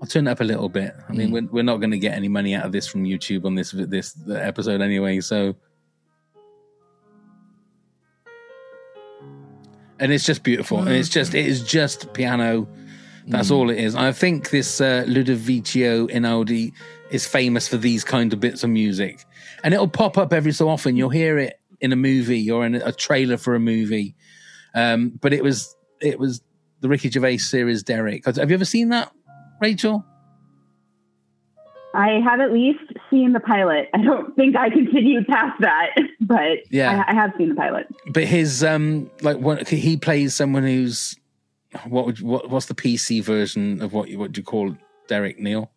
I'll 0.00 0.08
turn 0.08 0.26
it 0.26 0.30
up 0.30 0.40
a 0.40 0.44
little 0.44 0.68
bit. 0.68 0.94
I 1.08 1.12
mean, 1.12 1.30
we're, 1.30 1.46
we're 1.46 1.62
not 1.62 1.76
going 1.76 1.92
to 1.92 1.98
get 1.98 2.14
any 2.14 2.28
money 2.28 2.54
out 2.54 2.64
of 2.64 2.72
this 2.72 2.86
from 2.86 3.04
YouTube 3.04 3.44
on 3.44 3.54
this 3.54 3.70
this 3.72 4.16
episode 4.30 4.80
anyway. 4.80 5.20
So, 5.20 5.54
and 10.04 10.12
it's 10.12 10.26
just 10.26 10.42
beautiful, 10.42 10.80
and 10.80 10.90
it's 10.90 11.08
just 11.08 11.34
it 11.34 11.46
is 11.46 11.62
just 11.62 12.12
piano. 12.12 12.68
That's 13.26 13.50
all 13.50 13.70
it 13.70 13.78
is. 13.78 13.94
I 13.94 14.12
think 14.12 14.50
this 14.50 14.78
uh, 14.78 15.06
Ludovico 15.08 16.08
Einaudi 16.08 16.74
is 17.10 17.26
famous 17.26 17.66
for 17.66 17.78
these 17.78 18.04
kind 18.04 18.30
of 18.34 18.38
bits 18.38 18.62
of 18.62 18.68
music, 18.68 19.24
and 19.62 19.72
it'll 19.72 19.88
pop 19.88 20.18
up 20.18 20.34
every 20.34 20.52
so 20.52 20.68
often. 20.68 20.94
You'll 20.94 21.08
hear 21.08 21.38
it 21.38 21.58
in 21.80 21.90
a 21.90 21.96
movie 21.96 22.50
or 22.50 22.66
in 22.66 22.74
a 22.74 22.92
trailer 22.92 23.38
for 23.38 23.54
a 23.54 23.58
movie. 23.58 24.14
Um, 24.74 25.18
but 25.22 25.32
it 25.32 25.42
was 25.42 25.74
it 26.02 26.18
was 26.18 26.42
the 26.80 26.88
Ricky 26.90 27.08
Gervais 27.08 27.38
series 27.38 27.82
Derek. 27.82 28.26
Have 28.26 28.50
you 28.50 28.54
ever 28.54 28.66
seen 28.66 28.90
that, 28.90 29.10
Rachel? 29.62 30.04
I 31.94 32.20
have 32.24 32.40
at 32.40 32.52
least 32.52 32.80
seen 33.10 33.32
the 33.32 33.40
pilot. 33.40 33.88
I 33.94 34.02
don't 34.02 34.34
think 34.36 34.56
I 34.56 34.68
continued 34.70 35.26
past 35.28 35.60
that, 35.60 35.90
but 36.20 36.58
Yeah. 36.70 37.04
I, 37.06 37.12
I 37.12 37.14
have 37.14 37.32
seen 37.38 37.50
the 37.50 37.54
pilot. 37.54 37.86
But 38.12 38.24
his 38.24 38.62
um 38.64 39.10
like 39.22 39.38
what 39.38 39.68
he 39.68 39.96
plays 39.96 40.34
someone 40.34 40.64
who's 40.64 41.16
what 41.86 42.06
would 42.06 42.20
what 42.20 42.50
what's 42.50 42.66
the 42.66 42.74
PC 42.74 43.22
version 43.22 43.80
of 43.80 43.92
what 43.92 44.08
you 44.08 44.18
what 44.18 44.32
do 44.32 44.40
you 44.40 44.44
call 44.44 44.76
Derek 45.08 45.38
Neil? 45.38 45.70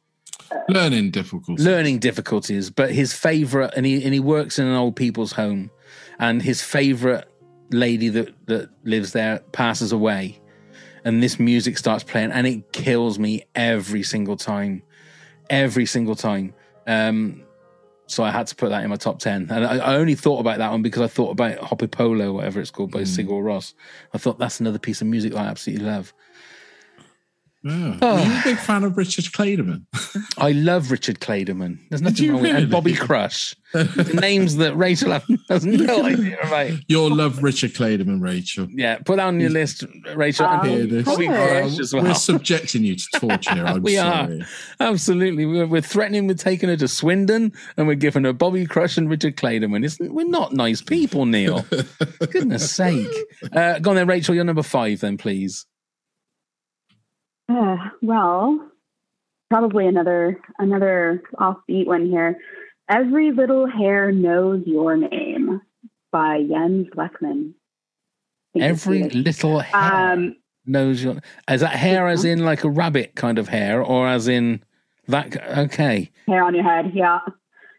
Learning 0.70 1.12
difficulties. 1.12 1.66
learning 1.66 2.00
difficulties, 2.00 2.70
but 2.70 2.92
his 2.92 3.12
favorite, 3.14 3.74
and 3.76 3.86
he 3.86 4.04
and 4.04 4.14
he 4.14 4.20
works 4.20 4.60
in 4.60 4.66
an 4.68 4.76
old 4.76 4.96
people's 4.96 5.34
home, 5.34 5.70
and 6.20 6.42
his 6.42 6.62
favorite 6.62 7.28
lady 7.72 8.08
that 8.10 8.34
that 8.46 8.70
lives 8.86 9.12
there 9.12 9.40
passes 9.52 9.92
away, 9.92 10.40
and 11.04 11.22
this 11.22 11.38
music 11.40 11.78
starts 11.78 12.04
playing, 12.04 12.32
and 12.32 12.48
it 12.48 12.72
kills 12.72 13.20
me 13.20 13.44
every 13.56 14.04
single 14.04 14.38
time, 14.38 14.84
every 15.50 15.86
single 15.86 16.16
time. 16.16 16.54
Um, 16.86 17.44
so 18.08 18.24
I 18.24 18.32
had 18.32 18.48
to 18.48 18.56
put 18.56 18.70
that 18.70 18.84
in 18.84 18.90
my 18.90 18.96
top 18.96 19.20
ten, 19.20 19.48
and 19.52 19.66
I, 19.66 19.78
I 19.78 19.96
only 19.96 20.16
thought 20.16 20.40
about 20.40 20.60
that 20.60 20.72
one 20.72 20.82
because 20.82 21.02
I 21.02 21.08
thought 21.08 21.32
about 21.32 21.58
Hoppípolla, 21.58 22.34
whatever 22.34 22.62
it's 22.62 22.72
called 22.72 22.92
by 22.92 23.02
Sigur 23.02 23.44
Rós. 23.44 23.74
I 24.14 24.18
thought 24.18 24.40
that's 24.40 24.62
another 24.62 24.80
piece 24.80 25.02
of 25.02 25.08
music 25.08 25.34
that 25.34 25.40
I 25.40 25.48
absolutely 25.48 25.86
love. 25.86 26.14
Yeah. 27.68 27.98
Oh. 28.02 28.18
Are 28.18 28.26
you 28.26 28.32
a 28.40 28.42
big 28.44 28.58
fan 28.58 28.84
of 28.84 28.98
Richard 28.98 29.26
Clayderman? 29.26 29.84
I 30.38 30.52
love 30.54 30.92
Richard 30.92 31.20
Clayderman. 31.20 31.80
There's 31.90 32.02
nothing 32.02 32.32
wrong 32.32 32.42
with 32.42 32.52
really? 32.52 32.64
and 32.64 32.72
Bobby 32.72 32.94
Crush. 32.94 33.56
the 33.74 34.18
names 34.22 34.56
that 34.58 34.76
Rachel 34.78 35.12
have, 35.12 35.26
has 35.50 35.66
no 35.66 36.04
idea 36.06 36.38
about. 36.42 36.72
You'll 36.88 37.14
love 37.14 37.44
Richard 37.44 37.74
Clayderman, 37.74 38.22
Rachel. 38.22 38.68
Yeah, 38.72 39.00
put 39.00 39.20
on 39.20 39.40
your 39.40 39.50
list, 39.50 39.84
Rachel. 40.16 40.46
Um, 40.46 40.60
and 40.62 40.70
Hear 40.70 40.86
this. 40.88 41.06
Bobby 41.06 41.28
Crush 41.28 41.80
as 41.80 41.94
well. 41.94 42.04
We're 42.04 42.14
subjecting 42.14 42.84
you 42.86 42.96
to 42.96 43.06
torture 43.20 43.54
here. 43.56 43.66
I'm 43.66 43.82
We 43.82 43.96
sorry. 43.96 44.42
are. 44.42 44.46
Absolutely. 44.80 45.46
We're, 45.46 45.68
we're 45.68 45.82
threatening 45.82 46.28
with 46.28 46.40
taking 46.40 46.70
her 46.70 46.78
to 46.78 46.88
Swindon 46.88 47.52
and 47.76 47.88
we're 47.88 47.96
giving 47.96 48.24
her 48.24 48.34
Bobby 48.34 48.66
Crush 48.66 48.98
and 48.98 49.10
Richard 49.10 49.36
Clayderman. 49.36 49.84
Isn't, 49.84 50.14
we're 50.14 50.28
not 50.28 50.54
nice 50.54 50.82
people, 50.82 51.26
Neil. 51.26 51.66
Goodness 52.32 52.72
sake. 52.72 53.08
Uh, 53.52 53.80
go 53.80 53.90
on 53.90 53.96
then, 53.98 54.08
Rachel. 54.08 54.34
You're 54.36 54.44
number 54.46 54.64
five, 54.64 55.02
then, 55.02 55.18
please. 55.18 55.66
Uh, 57.50 57.78
well, 58.02 58.70
probably 59.50 59.88
another 59.88 60.40
another 60.60 61.24
offbeat 61.40 61.86
one 61.88 62.06
here. 62.06 62.38
Every 62.90 63.32
little 63.32 63.68
hair 63.68 64.12
knows 64.12 64.64
your 64.66 64.98
name 64.98 65.62
by 66.12 66.44
Jens 66.44 66.88
Lekman. 66.96 67.54
I 68.56 68.60
think 68.60 68.66
it's 68.66 68.88
Every 68.88 69.04
little 69.10 69.60
hair 69.60 70.14
Um, 70.14 70.36
knows 70.66 71.04
your. 71.04 71.18
Is 71.50 71.62
that 71.62 71.76
hair 71.76 72.08
as 72.08 72.26
in 72.26 72.46
like 72.46 72.64
a 72.64 72.70
rabbit 72.70 73.16
kind 73.16 73.40
of 73.40 73.48
hair, 73.48 73.82
or 73.82 74.08
as 74.08 74.28
in 74.28 74.64
that? 75.08 75.36
Okay. 75.58 76.12
hair 76.28 76.44
on 76.44 76.56
your 76.56 76.64
head. 76.64 76.92
Yeah. 76.94 77.20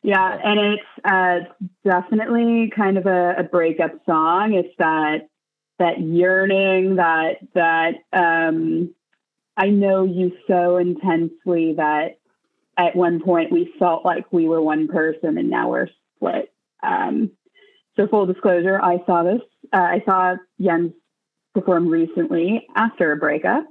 Yeah. 0.02 0.38
And 0.42 0.60
it's 0.60 1.04
uh, 1.04 1.40
definitely 1.84 2.70
kind 2.74 2.96
of 2.96 3.06
a, 3.06 3.34
a 3.38 3.42
breakup 3.42 3.92
song. 4.06 4.54
It's 4.54 4.74
that, 4.78 5.28
that 5.78 6.00
yearning 6.00 6.96
that, 6.96 7.38
that, 7.54 7.94
um, 8.12 8.94
I 9.58 9.70
know 9.70 10.04
you 10.04 10.32
so 10.46 10.76
intensely 10.76 11.74
that 11.76 12.18
at 12.78 12.94
one 12.94 13.20
point 13.20 13.50
we 13.50 13.74
felt 13.76 14.04
like 14.04 14.32
we 14.32 14.46
were 14.46 14.62
one 14.62 14.86
person 14.86 15.36
and 15.36 15.50
now 15.50 15.70
we're 15.70 15.88
split. 16.16 16.52
Um, 16.80 17.32
so 17.96 18.06
full 18.06 18.24
disclosure, 18.26 18.80
I 18.80 19.02
saw 19.04 19.24
this, 19.24 19.42
uh, 19.72 19.76
I 19.76 20.02
saw 20.06 20.36
Jens 20.60 20.92
perform 21.54 21.88
recently 21.88 22.68
after 22.76 23.10
a 23.10 23.16
breakup. 23.16 23.64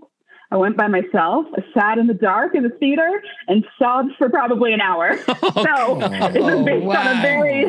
I 0.50 0.56
went 0.56 0.78
by 0.78 0.88
myself, 0.88 1.46
I 1.58 1.64
sat 1.74 1.98
in 1.98 2.08
the 2.08 2.14
dark 2.14 2.56
in 2.56 2.64
the 2.64 2.70
theater 2.70 3.22
and 3.50 3.66
sobbed 3.78 4.12
for 4.18 4.30
probably 4.30 4.74
an 4.74 4.80
hour. 4.80 5.18
so 5.26 6.00
it 6.02 6.42
was 6.42 6.66
based 6.66 6.86
on 6.86 7.18
a 7.18 7.22
very, 7.22 7.66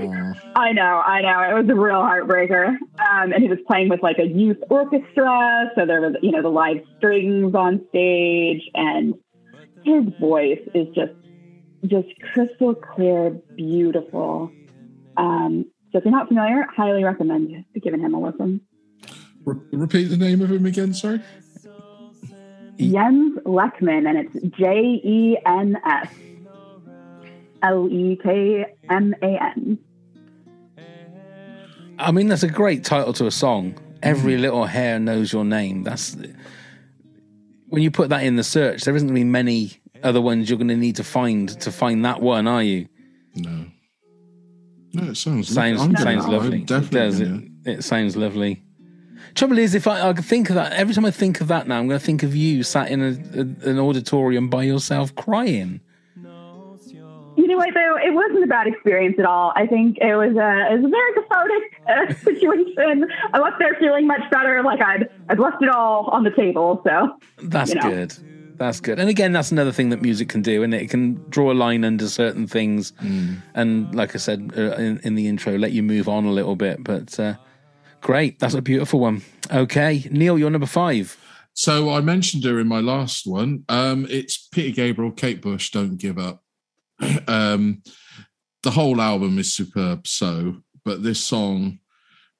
I 0.55 0.73
know, 0.73 1.03
I 1.05 1.23
know, 1.23 1.57
it 1.57 1.61
was 1.61 1.69
a 1.69 1.75
real 1.75 1.97
heartbreaker. 1.97 2.69
Um, 2.69 3.33
and 3.33 3.43
he 3.43 3.49
was 3.49 3.59
playing 3.67 3.89
with 3.89 4.01
like 4.03 4.19
a 4.21 4.27
youth 4.27 4.59
orchestra. 4.71 5.73
So 5.75 5.87
there 5.87 6.01
was, 6.01 6.15
you 6.23 6.31
know, 6.31 6.41
the 6.41 6.51
live 6.51 6.79
strings 6.99 7.53
on 7.55 7.85
stage 7.89 8.63
and 8.75 9.15
his 9.83 10.05
voice 10.21 10.61
is 10.73 10.87
just, 10.95 11.15
just 11.85 12.09
crystal 12.33 12.77
clear, 12.77 13.31
beautiful. 13.57 14.53
Um, 15.17 15.67
so 15.91 15.99
if 15.99 16.05
you're 16.05 16.13
not 16.13 16.29
familiar, 16.29 16.65
highly 16.77 17.03
recommend 17.03 17.65
giving 17.83 18.01
him 18.01 18.15
a 18.15 18.21
listen. 18.21 18.61
Re- 19.45 19.57
repeat 19.73 20.05
the 20.05 20.17
name 20.17 20.43
of 20.43 20.53
him 20.53 20.67
again, 20.67 20.95
sorry. 20.95 21.21
Jens 22.79 23.39
Lekman, 23.45 24.09
and 24.09 24.19
it's 24.19 24.57
J 24.57 25.01
E 25.05 25.37
N 25.45 25.77
S 25.85 26.09
L 27.63 27.89
E 27.91 28.19
K 28.23 28.67
M 28.89 29.15
A 29.23 29.43
N. 29.57 29.79
I 31.99 32.13
mean, 32.13 32.29
that's 32.29 32.45
a 32.45 32.49
great 32.49 32.85
title 32.85 33.13
to 33.15 33.27
a 33.27 33.31
song. 33.31 33.77
Every 34.03 34.35
mm-hmm. 34.35 34.43
little 34.43 34.65
hair 34.67 35.01
knows 35.01 35.33
your 35.33 35.45
name. 35.45 35.83
That's 35.83 36.17
when 37.69 37.83
you 37.83 37.91
put 37.91 38.11
that 38.11 38.23
in 38.23 38.37
the 38.37 38.45
search. 38.45 38.83
There 38.83 38.95
isn't 38.95 39.09
going 39.09 39.17
to 39.17 39.21
be 39.21 39.25
many 39.25 39.81
other 40.05 40.21
ones 40.21 40.49
you're 40.49 40.59
going 40.59 40.69
to 40.69 40.77
need 40.77 40.97
to 40.97 41.05
find 41.05 41.49
to 41.61 41.73
find 41.73 42.05
that 42.05 42.23
one, 42.23 42.47
are 42.47 42.63
you? 42.63 42.89
No. 43.35 43.67
No, 44.93 45.11
it 45.11 45.17
sounds 45.17 45.49
Sounds 45.49 45.81
sounds 46.01 46.27
lovely. 46.27 46.63
It 46.63 46.67
Definitely. 46.67 46.99
does. 46.99 47.21
It, 47.21 47.45
it 47.65 47.85
sounds 47.85 48.17
lovely. 48.17 48.63
Trouble 49.39 49.59
is, 49.59 49.77
if 49.77 49.87
I, 49.87 50.09
I 50.09 50.13
think 50.15 50.49
of 50.51 50.57
that 50.57 50.73
every 50.73 50.93
time 50.93 51.05
I 51.05 51.13
think 51.13 51.41
of 51.41 51.47
that 51.47 51.69
now, 51.69 51.79
I'm 51.79 51.87
going 51.87 52.01
to 52.01 52.05
think 52.05 52.25
of 52.25 52.35
you 52.35 52.65
sat 52.65 52.91
in 52.91 53.01
a, 53.01 53.07
a, 53.07 53.71
an 53.71 53.79
auditorium 53.79 54.49
by 54.49 54.65
yourself 54.65 55.15
crying. 55.15 55.81
You 57.37 57.47
know 57.47 57.57
what, 57.57 57.73
though? 57.73 57.97
It 58.05 58.13
wasn't 58.13 58.43
a 58.43 58.49
bad 58.49 58.67
experience 58.67 59.15
at 59.21 59.25
all. 59.25 59.53
I 59.55 59.65
think 59.65 59.99
it 59.99 60.17
was 60.17 60.37
a, 60.37 60.73
it 60.73 60.81
was 60.81 60.85
a 60.85 60.89
very 60.89 61.13
cathartic 61.15 61.81
uh, 61.87 62.15
situation. 62.25 63.07
I 63.33 63.39
left 63.39 63.61
there 63.61 63.77
feeling 63.79 64.09
much 64.09 64.29
better, 64.33 64.61
like 64.65 64.83
I'd, 64.83 65.09
I'd 65.29 65.39
left 65.39 65.63
it 65.63 65.69
all 65.69 66.07
on 66.07 66.25
the 66.25 66.33
table. 66.33 66.83
So, 66.83 67.17
That's 67.41 67.73
You 67.73 67.77
know. 67.77 67.91
good. 67.91 68.15
That's 68.57 68.81
good. 68.81 68.99
And 68.99 69.09
again, 69.09 69.31
that's 69.31 69.53
another 69.53 69.71
thing 69.71 69.91
that 69.91 70.03
music 70.03 70.29
can 70.29 70.43
do, 70.43 70.65
and 70.65 70.75
it 70.75 70.91
can 70.91 71.25
draw 71.31 71.53
a 71.53 71.55
line 71.55 71.85
under 71.85 72.09
certain 72.09 72.49
things. 72.49 72.93
And 73.55 73.95
like 73.95 74.17
I 74.17 74.19
said 74.19 74.53
uh, 74.57 74.73
in, 74.73 74.99
in 75.05 75.15
the 75.15 75.29
intro, 75.29 75.57
let 75.57 75.71
you 75.71 75.85
move 75.85 76.09
on 76.09 76.25
a 76.25 76.33
little 76.33 76.57
bit. 76.57 76.83
But 76.83 77.21
uh, 77.21 77.35
great, 78.01 78.39
that's 78.39 78.55
a 78.55 78.63
beautiful 78.63 79.01
one. 79.01 79.23
Okay, 79.53 80.05
Neil, 80.11 80.39
you're 80.39 80.51
number 80.51 80.67
five. 80.67 81.17
So 81.55 81.91
I 81.91 82.01
mentioned 82.01 82.45
her 82.45 82.61
in 82.61 82.69
my 82.69 82.81
last 82.81 83.27
one. 83.27 83.65
Um, 83.69 84.07
it's 84.09 84.49
Peter 84.49 84.75
Gabriel, 84.75 85.11
Kate 85.11 85.43
Bush, 85.43 85.71
Don't 85.71 85.97
Give 85.97 86.19
Up. 86.19 86.43
um, 87.27 87.83
the 88.63 88.71
whole 88.71 89.01
album 89.01 89.39
is 89.39 89.53
superb, 89.53 90.07
so, 90.07 90.57
but 90.85 91.03
this 91.03 91.21
song 91.21 91.81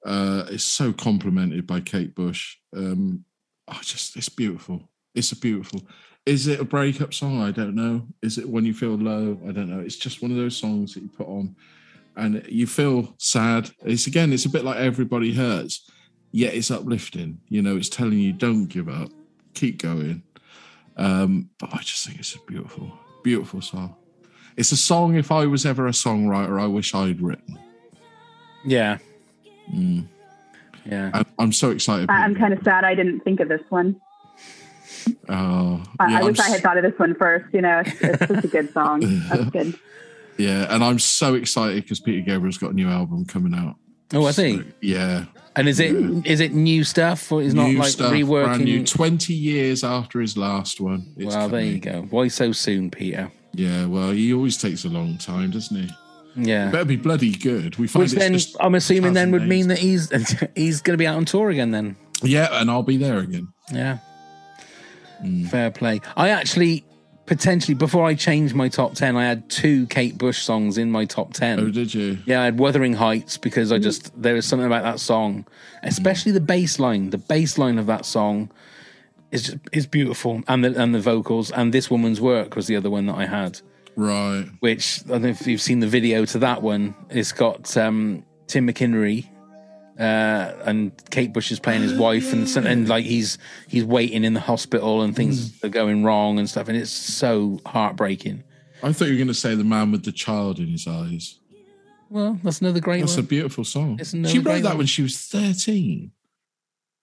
uh, 0.05 0.45
is 0.49 0.63
so 0.63 0.93
complimented 0.93 1.67
by 1.67 1.81
Kate 1.81 2.15
Bush. 2.15 2.57
Um, 2.75 3.25
oh, 3.67 3.79
just 3.81 4.15
it's 4.15 4.29
beautiful. 4.29 4.89
It's 5.15 5.31
a 5.31 5.35
beautiful. 5.35 5.81
Is 6.25 6.47
it 6.47 6.59
a 6.59 6.65
breakup 6.65 7.13
song? 7.13 7.41
I 7.41 7.51
don't 7.51 7.75
know. 7.75 8.05
Is 8.21 8.37
it 8.37 8.47
when 8.47 8.65
you 8.65 8.73
feel 8.73 8.95
low? 8.95 9.39
I 9.47 9.51
don't 9.51 9.69
know. 9.69 9.79
It's 9.79 9.97
just 9.97 10.21
one 10.21 10.31
of 10.31 10.37
those 10.37 10.55
songs 10.55 10.93
that 10.93 11.01
you 11.01 11.09
put 11.09 11.27
on 11.27 11.55
and 12.19 12.45
you 12.47 12.67
feel 12.67 13.15
sad. 13.17 13.71
It's 13.85 14.07
again, 14.07 14.31
it's 14.33 14.45
a 14.45 14.49
bit 14.49 14.63
like 14.65 14.77
Everybody 14.77 15.33
Hurts, 15.33 15.89
yet 16.31 16.53
it's 16.53 16.69
uplifting. 16.71 17.39
You 17.49 17.61
know, 17.61 17.75
it's 17.77 17.89
telling 17.89 18.19
you 18.19 18.33
don't 18.33 18.67
give 18.67 18.89
up, 18.89 19.09
keep 19.53 19.81
going. 19.81 20.23
Um, 20.97 21.49
but 21.59 21.73
I 21.73 21.77
just 21.77 22.05
think 22.05 22.19
it's 22.19 22.35
a 22.35 22.39
beautiful, 22.47 22.91
beautiful 23.23 23.61
song. 23.61 23.95
It's 24.57 24.71
a 24.73 24.77
song. 24.77 25.15
If 25.15 25.31
I 25.31 25.45
was 25.45 25.65
ever 25.65 25.87
a 25.87 25.91
songwriter, 25.91 26.61
I 26.61 26.67
wish 26.67 26.93
I'd 26.93 27.21
written. 27.21 27.57
Yeah. 28.65 28.97
Yeah. 29.71 31.11
And 31.13 31.25
I'm 31.37 31.53
so 31.53 31.69
excited. 31.71 32.09
I- 32.09 32.23
I'm 32.25 32.35
kind 32.35 32.53
of 32.53 32.61
sad 32.63 32.83
I 32.83 32.95
didn't 32.95 33.21
think 33.21 33.39
of 33.39 33.47
this 33.47 33.61
one. 33.69 33.95
Oh, 35.29 35.81
I, 35.99 36.09
yeah, 36.09 36.17
I 36.17 36.19
I'm 36.21 36.25
wish 36.25 36.39
I 36.39 36.45
s- 36.47 36.51
had 36.53 36.61
thought 36.61 36.77
of 36.77 36.83
this 36.83 36.97
one 36.99 37.15
first. 37.15 37.45
You 37.53 37.61
know, 37.61 37.79
it's, 37.85 38.01
it's 38.01 38.27
such 38.27 38.43
a 38.43 38.47
good 38.47 38.73
song. 38.73 38.99
That's 39.29 39.49
good. 39.51 39.79
Yeah, 40.39 40.73
and 40.73 40.83
I'm 40.83 40.99
so 40.99 41.35
excited 41.35 41.83
because 41.83 41.99
Peter 41.99 42.21
Gabriel's 42.25 42.57
got 42.57 42.71
a 42.71 42.73
new 42.73 42.87
album 42.87 43.25
coming 43.25 43.53
out. 43.53 43.75
Oh, 44.13 44.25
I 44.25 44.31
see. 44.31 44.57
So, 44.57 44.63
yeah, 44.81 45.25
And 45.55 45.67
is 45.67 45.79
it 45.79 45.93
is 46.25 46.39
it 46.39 46.53
new 46.53 46.83
stuff 46.83 47.31
or 47.31 47.41
is 47.41 47.53
not 47.53 47.69
like 47.71 47.89
stuff, 47.89 48.11
brand 48.11 48.63
new. 48.63 48.85
Twenty 48.85 49.33
years 49.33 49.83
after 49.83 50.21
his 50.21 50.37
last 50.37 50.79
one. 50.79 51.13
It's 51.17 51.35
Well, 51.35 51.49
there 51.49 51.61
you 51.61 51.79
go. 51.79 52.07
Why 52.09 52.29
so 52.29 52.53
soon, 52.53 52.89
Peter? 52.89 53.31
Yeah, 53.53 53.85
well, 53.85 54.11
he 54.11 54.33
always 54.33 54.57
takes 54.57 54.85
a 54.85 54.89
long 54.89 55.17
time, 55.17 55.51
doesn't 55.51 55.75
he? 55.75 55.89
Yeah. 56.35 56.71
Better 56.71 56.85
be 56.85 56.95
bloody 56.95 57.33
good. 57.33 57.75
We 57.77 57.87
find 57.87 58.03
Which 58.03 58.13
then 58.13 58.39
I'm 58.61 58.75
assuming 58.75 59.13
then 59.13 59.31
would 59.31 59.47
mean 59.47 59.67
that 59.67 59.79
he's 59.79 60.09
he's 60.55 60.81
going 60.81 60.93
to 60.93 60.97
be 60.97 61.05
out 61.05 61.17
on 61.17 61.25
tour 61.25 61.49
again 61.49 61.71
then. 61.71 61.97
yeah, 62.23 62.47
and 62.53 62.71
I'll 62.71 62.83
be 62.83 62.97
there 62.97 63.19
again. 63.19 63.49
Yeah. 63.73 63.97
Hmm. 65.19 65.45
Fair 65.47 65.69
play. 65.71 65.99
I 66.15 66.29
actually 66.29 66.85
potentially 67.29 67.75
before 67.75 68.07
I 68.07 68.15
changed 68.15 68.55
my 68.55 68.67
top 68.69 68.95
10 68.95 69.15
I 69.15 69.23
had 69.23 69.47
two 69.49 69.85
Kate 69.85 70.17
Bush 70.17 70.39
songs 70.41 70.79
in 70.79 70.89
my 70.89 71.05
top 71.05 71.31
10. 71.31 71.59
Oh, 71.59 71.69
did 71.69 71.93
you? 71.93 72.17
Yeah, 72.25 72.41
I 72.41 72.45
had 72.45 72.57
Wuthering 72.57 72.93
Heights 72.95 73.37
because 73.37 73.71
I 73.71 73.77
just 73.77 74.11
there 74.19 74.35
is 74.35 74.45
something 74.47 74.65
about 74.65 74.81
that 74.83 74.99
song, 74.99 75.45
especially 75.83 76.31
the 76.31 76.41
bass 76.41 76.79
line. 76.79 77.11
The 77.11 77.19
bass 77.19 77.59
line 77.59 77.77
of 77.77 77.85
that 77.85 78.05
song 78.05 78.49
is 79.31 79.43
just, 79.43 79.57
is 79.71 79.85
beautiful, 79.85 80.41
and 80.47 80.65
the 80.65 80.81
and 80.81 80.93
the 80.93 80.99
vocals. 80.99 81.51
And 81.51 81.71
this 81.71 81.91
woman's 81.91 82.19
work 82.19 82.55
was 82.55 82.65
the 82.65 82.75
other 82.75 82.89
one 82.89 83.05
that 83.05 83.15
I 83.15 83.25
had, 83.27 83.61
Right. 83.95 84.47
which 84.59 85.01
I 85.05 85.09
don't 85.09 85.21
know 85.21 85.27
if 85.29 85.45
you've 85.45 85.61
seen 85.61 85.81
the 85.81 85.87
video 85.87 86.25
to 86.25 86.39
that 86.39 86.63
one. 86.63 86.95
It's 87.11 87.31
got 87.31 87.77
um, 87.77 88.25
Tim 88.47 88.67
McInnerny. 88.67 89.27
Uh, 89.99 90.53
and 90.65 90.91
Kate 91.09 91.33
Bush 91.33 91.51
is 91.51 91.59
playing 91.59 91.81
his 91.81 91.93
wife, 91.93 92.31
and 92.31 92.47
and 92.65 92.87
like 92.87 93.03
he's 93.03 93.37
he's 93.67 93.83
waiting 93.83 94.23
in 94.23 94.33
the 94.33 94.39
hospital, 94.39 95.01
and 95.01 95.13
things 95.13 95.61
are 95.61 95.69
going 95.69 96.05
wrong 96.05 96.39
and 96.39 96.49
stuff, 96.49 96.69
and 96.69 96.77
it's 96.77 96.89
so 96.89 97.59
heartbreaking. 97.65 98.43
I 98.81 98.93
thought 98.93 99.05
you 99.05 99.13
were 99.13 99.17
going 99.17 99.27
to 99.27 99.33
say 99.33 99.55
the 99.55 99.65
man 99.65 99.91
with 99.91 100.05
the 100.05 100.13
child 100.13 100.57
in 100.57 100.67
his 100.67 100.87
eyes. 100.87 101.39
Well, 102.09 102.39
that's 102.43 102.61
another 102.61 102.79
great 102.79 103.01
That's 103.01 103.17
a 103.17 103.23
beautiful 103.23 103.63
song. 103.63 103.99
She 104.03 104.39
wrote 104.39 104.63
that 104.63 104.69
one. 104.69 104.77
when 104.79 104.87
she 104.87 105.03
was 105.03 105.17
13. 105.17 106.11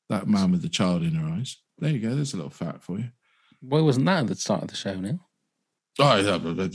That 0.09 0.27
man 0.27 0.53
with 0.53 0.63
the 0.63 0.69
child 0.69 1.03
in 1.03 1.15
her 1.15 1.35
eyes. 1.35 1.59
There 1.79 1.91
you 1.91 1.99
go. 2.01 2.15
There's 2.15 2.33
a 2.33 2.37
little 2.37 2.51
fact 2.51 2.83
for 2.83 2.99
you. 2.99 3.11
Why 3.61 3.81
wasn't 3.81 4.07
that 4.07 4.21
at 4.21 4.27
the 4.29 4.35
start 4.37 4.63
of 4.63 4.69
the 4.69 4.77
show? 4.77 4.95
Now. 4.95 5.21
Oh, 5.99 6.17
yeah, 6.17 6.39
blah. 6.39 6.67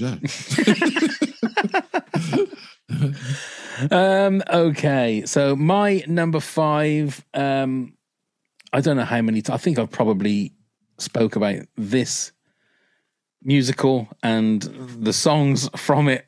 Um, 3.89 4.43
okay, 4.51 5.23
so 5.25 5.55
my 5.55 6.03
number 6.07 6.39
five. 6.39 7.25
Um, 7.33 7.93
I 8.73 8.81
don't 8.81 8.97
know 8.97 9.05
how 9.05 9.21
many. 9.21 9.41
T- 9.41 9.51
I 9.51 9.57
think 9.57 9.79
I've 9.79 9.91
probably 9.91 10.53
spoke 10.97 11.35
about 11.35 11.61
this 11.75 12.31
musical 13.43 14.07
and 14.21 14.61
the 14.61 15.13
songs 15.13 15.69
from 15.75 16.07
it. 16.07 16.27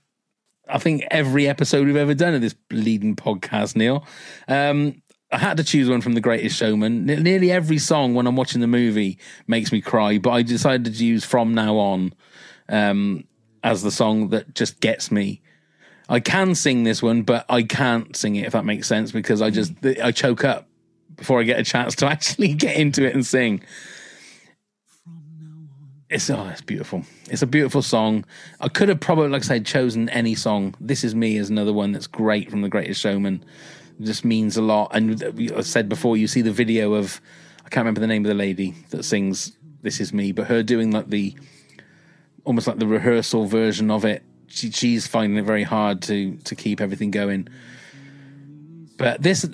I 0.67 0.77
think 0.79 1.03
every 1.11 1.47
episode 1.47 1.85
we've 1.85 1.95
ever 1.95 2.13
done 2.13 2.33
of 2.33 2.41
this 2.41 2.55
leading 2.71 3.15
podcast, 3.15 3.75
Neil. 3.75 4.05
Um, 4.47 5.01
I 5.31 5.37
had 5.37 5.57
to 5.57 5.63
choose 5.63 5.89
one 5.89 6.01
from 6.01 6.13
The 6.13 6.21
Greatest 6.21 6.57
Showman. 6.57 7.05
Ne- 7.05 7.17
nearly 7.17 7.51
every 7.51 7.79
song 7.79 8.13
when 8.13 8.27
I'm 8.27 8.35
watching 8.35 8.61
the 8.61 8.67
movie 8.67 9.19
makes 9.47 9.71
me 9.71 9.81
cry, 9.81 10.17
but 10.17 10.31
I 10.31 10.43
decided 10.43 10.93
to 10.93 11.05
use 11.05 11.25
From 11.25 11.53
Now 11.53 11.77
On 11.77 12.13
um, 12.69 13.25
as 13.63 13.83
the 13.83 13.91
song 13.91 14.29
that 14.29 14.53
just 14.55 14.79
gets 14.79 15.11
me. 15.11 15.41
I 16.09 16.19
can 16.19 16.55
sing 16.55 16.83
this 16.83 17.01
one, 17.01 17.23
but 17.23 17.45
I 17.49 17.63
can't 17.63 18.15
sing 18.15 18.35
it 18.35 18.45
if 18.45 18.53
that 18.53 18.65
makes 18.65 18.87
sense 18.87 19.11
because 19.11 19.41
I 19.41 19.49
just 19.49 19.73
I 19.85 20.11
choke 20.11 20.43
up 20.43 20.67
before 21.15 21.39
I 21.39 21.43
get 21.43 21.59
a 21.59 21.63
chance 21.63 21.95
to 21.95 22.05
actually 22.11 22.53
get 22.53 22.75
into 22.75 23.05
it 23.05 23.13
and 23.13 23.25
sing. 23.25 23.61
It's 26.09 26.29
oh, 26.29 26.47
it's 26.47 26.61
beautiful. 26.61 27.03
It's 27.29 27.41
a 27.41 27.47
beautiful 27.47 27.81
song. 27.81 28.25
I 28.59 28.67
could 28.67 28.89
have 28.89 28.99
probably, 28.99 29.29
like 29.29 29.41
I 29.41 29.45
said, 29.45 29.65
chosen 29.65 30.09
any 30.09 30.35
song. 30.35 30.75
This 30.79 31.03
is 31.03 31.15
me 31.15 31.37
is 31.37 31.49
another 31.49 31.73
one 31.73 31.91
that's 31.91 32.05
great 32.05 32.51
from 32.51 32.61
The 32.61 32.69
Greatest 32.69 33.01
Showman. 33.01 33.43
It 33.99 34.03
just 34.05 34.23
means 34.23 34.55
a 34.55 34.61
lot. 34.61 34.91
And 34.93 35.51
I 35.55 35.61
said 35.61 35.89
before, 35.89 36.15
you 36.15 36.27
see 36.27 36.41
the 36.41 36.51
video 36.51 36.93
of 36.93 37.19
I 37.65 37.69
can't 37.69 37.85
remember 37.85 38.01
the 38.01 38.07
name 38.07 38.25
of 38.25 38.29
the 38.29 38.35
lady 38.35 38.75
that 38.91 39.03
sings 39.03 39.53
"This 39.81 39.99
Is 39.99 40.13
Me," 40.13 40.31
but 40.31 40.47
her 40.47 40.61
doing 40.61 40.91
like 40.91 41.09
the 41.09 41.35
almost 42.43 42.67
like 42.67 42.77
the 42.77 42.87
rehearsal 42.87 43.45
version 43.45 43.89
of 43.89 44.05
it. 44.05 44.21
She, 44.53 44.69
she's 44.71 45.07
finding 45.07 45.37
it 45.39 45.45
very 45.45 45.63
hard 45.63 46.01
to 46.03 46.37
to 46.37 46.55
keep 46.55 46.79
everything 46.79 47.09
going. 47.11 47.47
But 48.97 49.21
this, 49.21 49.45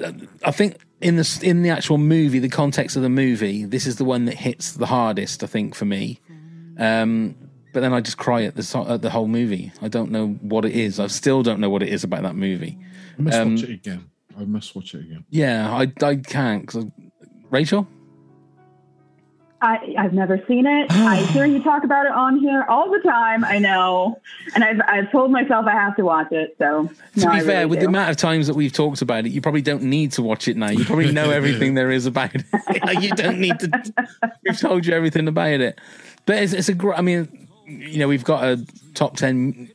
I 0.45 0.51
think, 0.51 0.77
in 1.01 1.15
the 1.15 1.39
in 1.41 1.61
the 1.63 1.69
actual 1.69 1.97
movie, 1.97 2.39
the 2.39 2.49
context 2.49 2.95
of 2.97 3.01
the 3.01 3.09
movie, 3.09 3.63
this 3.65 3.85
is 3.87 3.95
the 3.95 4.03
one 4.03 4.25
that 4.25 4.35
hits 4.35 4.73
the 4.73 4.85
hardest. 4.87 5.43
I 5.43 5.47
think 5.47 5.75
for 5.75 5.85
me. 5.85 6.19
Um, 6.77 7.35
but 7.73 7.81
then 7.81 7.93
I 7.93 8.01
just 8.01 8.17
cry 8.17 8.43
at 8.43 8.55
the 8.55 8.85
at 8.89 9.01
the 9.01 9.09
whole 9.09 9.27
movie. 9.27 9.71
I 9.81 9.87
don't 9.87 10.11
know 10.11 10.29
what 10.41 10.65
it 10.65 10.73
is. 10.73 10.99
I 10.99 11.07
still 11.07 11.43
don't 11.43 11.59
know 11.59 11.69
what 11.69 11.83
it 11.83 11.89
is 11.89 12.03
about 12.03 12.23
that 12.23 12.35
movie. 12.35 12.77
I 13.17 13.21
must 13.21 13.37
Um, 13.37 13.55
watch 13.55 13.63
it 13.63 13.69
again. 13.71 14.09
I 14.37 14.43
must 14.45 14.75
watch 14.75 14.93
it 14.93 15.01
again. 15.01 15.25
Yeah, 15.29 15.71
I 15.71 15.91
I 16.05 16.15
can't. 16.17 16.69
Rachel, 17.49 17.87
I, 19.61 19.95
I've 19.97 20.13
never 20.13 20.41
seen 20.47 20.65
it. 20.65 20.91
I 20.91 21.17
hear 21.33 21.45
you 21.45 21.61
talk 21.61 21.83
about 21.83 22.05
it 22.05 22.11
on 22.11 22.39
here 22.39 22.65
all 22.69 22.89
the 22.89 22.99
time. 22.99 23.43
I 23.43 23.59
know, 23.59 24.19
and 24.55 24.63
I've 24.63 24.81
I've 24.87 25.11
told 25.11 25.31
myself 25.31 25.65
I 25.65 25.71
have 25.71 25.95
to 25.97 26.03
watch 26.03 26.31
it. 26.31 26.55
So 26.57 26.87
to 27.15 27.19
no, 27.19 27.31
be 27.31 27.37
I 27.37 27.39
fair, 27.41 27.47
really 27.47 27.65
with 27.65 27.79
do. 27.79 27.85
the 27.85 27.89
amount 27.89 28.09
of 28.09 28.17
times 28.17 28.47
that 28.47 28.55
we've 28.55 28.71
talked 28.71 29.01
about 29.01 29.25
it, 29.25 29.31
you 29.31 29.41
probably 29.41 29.61
don't 29.61 29.83
need 29.83 30.11
to 30.13 30.21
watch 30.21 30.47
it 30.47 30.57
now. 30.57 30.69
You 30.69 30.85
probably 30.85 31.11
know 31.11 31.29
everything 31.31 31.73
there 31.75 31.91
is 31.91 32.05
about 32.05 32.35
it. 32.35 32.45
Like, 32.83 32.99
you 33.01 33.11
don't 33.11 33.39
need 33.39 33.59
to. 33.59 34.05
We've 34.43 34.59
told 34.59 34.85
you 34.85 34.93
everything 34.93 35.27
about 35.27 35.59
it. 35.59 35.79
But 36.25 36.37
it's, 36.37 36.53
it's 36.53 36.69
a 36.69 36.73
great. 36.73 36.97
I 36.97 37.01
mean, 37.01 37.47
you 37.65 37.99
know, 37.99 38.07
we've 38.07 38.23
got 38.23 38.43
a 38.43 38.65
top 38.93 39.17
ten 39.17 39.69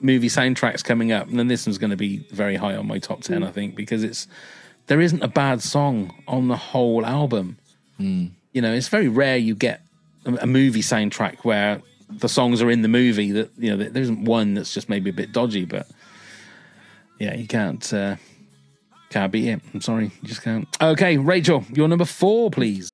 movie 0.00 0.28
soundtracks 0.28 0.82
coming 0.82 1.12
up, 1.12 1.28
and 1.28 1.38
then 1.38 1.48
this 1.48 1.66
one's 1.66 1.78
going 1.78 1.90
to 1.90 1.96
be 1.96 2.18
very 2.30 2.56
high 2.56 2.74
on 2.74 2.86
my 2.86 2.98
top 2.98 3.22
ten, 3.22 3.42
I 3.44 3.50
think, 3.50 3.76
because 3.76 4.02
it's 4.02 4.26
there 4.86 5.00
isn't 5.00 5.22
a 5.22 5.28
bad 5.28 5.62
song 5.62 6.12
on 6.26 6.48
the 6.48 6.56
whole 6.56 7.06
album. 7.06 7.58
Hmm. 7.96 8.26
You 8.52 8.62
know, 8.62 8.72
it's 8.72 8.88
very 8.88 9.08
rare 9.08 9.36
you 9.36 9.54
get 9.54 9.82
a, 10.24 10.46
movie 10.46 10.82
soundtrack 10.82 11.38
where 11.44 11.82
the 12.08 12.28
songs 12.28 12.60
are 12.60 12.70
in 12.70 12.82
the 12.82 12.88
movie 12.88 13.30
that 13.32 13.50
you 13.56 13.70
know 13.70 13.76
there 13.76 14.02
isn't 14.02 14.24
one 14.24 14.54
that's 14.54 14.74
just 14.74 14.88
maybe 14.88 15.10
a 15.10 15.12
bit 15.12 15.32
dodgy, 15.32 15.64
but 15.64 15.86
yeah, 17.18 17.34
you 17.34 17.46
can't 17.46 17.92
uh, 17.92 18.16
can't 19.10 19.32
beat 19.32 19.48
it. 19.48 19.60
I'm 19.72 19.80
sorry, 19.80 20.06
you 20.06 20.28
just 20.28 20.42
can't. 20.42 20.68
Okay, 20.80 21.16
Rachel, 21.16 21.64
your 21.72 21.88
number 21.88 22.04
four, 22.04 22.50
please. 22.50 22.90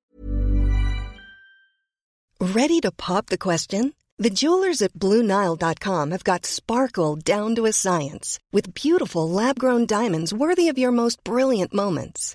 Ready 2.41 2.81
to 2.81 2.91
pop 2.91 3.27
the 3.27 3.39
question? 3.39 3.95
The 4.19 4.31
jewelers 4.31 4.81
at 4.81 4.95
BlueNile.com 4.95 6.11
have 6.11 6.25
got 6.25 6.47
sparkle 6.47 7.17
down 7.17 7.55
to 7.57 7.67
a 7.67 7.73
science 7.73 8.39
with 8.51 8.73
beautiful 8.73 9.29
lab 9.29 9.59
grown 9.59 9.85
diamonds 9.85 10.33
worthy 10.33 10.69
of 10.69 10.79
your 10.79 10.91
most 10.91 11.23
brilliant 11.23 11.75
moments. 11.75 12.35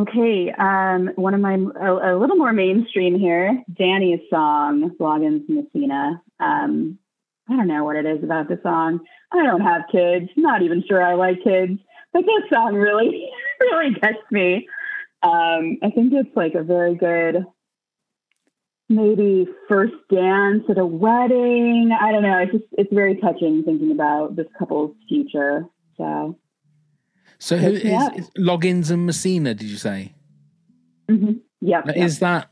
Okay, 0.00 0.50
um, 0.58 1.10
one 1.16 1.34
of 1.34 1.40
my 1.42 1.54
a, 1.54 2.14
a 2.14 2.18
little 2.18 2.36
more 2.36 2.54
mainstream 2.54 3.18
here, 3.18 3.62
Danny's 3.76 4.20
song 4.30 4.96
"Loggins 4.98 5.46
Messina." 5.46 6.22
Um, 6.38 6.98
I 7.50 7.56
don't 7.56 7.68
know 7.68 7.84
what 7.84 7.96
it 7.96 8.06
is 8.06 8.24
about 8.24 8.48
the 8.48 8.58
song. 8.62 9.00
I 9.30 9.42
don't 9.42 9.60
have 9.60 9.82
kids. 9.92 10.30
Not 10.38 10.62
even 10.62 10.82
sure 10.88 11.02
I 11.02 11.16
like 11.16 11.44
kids, 11.44 11.78
but 12.14 12.22
this 12.22 12.48
song 12.50 12.76
really, 12.76 13.28
really 13.60 13.92
gets 13.92 14.22
me. 14.30 14.66
Um, 15.22 15.76
I 15.82 15.90
think 15.90 16.14
it's 16.14 16.34
like 16.34 16.54
a 16.54 16.62
very 16.62 16.94
good, 16.94 17.44
maybe 18.88 19.46
first 19.68 19.92
dance 20.10 20.64
at 20.70 20.78
a 20.78 20.86
wedding. 20.86 21.90
I 22.00 22.10
don't 22.10 22.22
know. 22.22 22.38
It's 22.38 22.52
just 22.52 22.64
it's 22.78 22.94
very 22.94 23.16
touching 23.16 23.64
thinking 23.64 23.92
about 23.92 24.34
this 24.34 24.46
couple's 24.58 24.96
future. 25.10 25.66
So 25.98 26.38
So 27.40 27.56
who 27.56 27.70
is, 27.72 27.82
Yeah. 27.82 28.14
is 28.14 28.30
Loggins 28.38 28.90
and 28.90 29.06
Messina? 29.06 29.54
Did 29.54 29.68
you 29.68 29.76
say? 29.76 30.12
mhm. 31.10 31.40
yep, 31.60 31.86
Now, 31.86 31.94
yep. 31.94 32.06
Is 32.06 32.18
that 32.20 32.48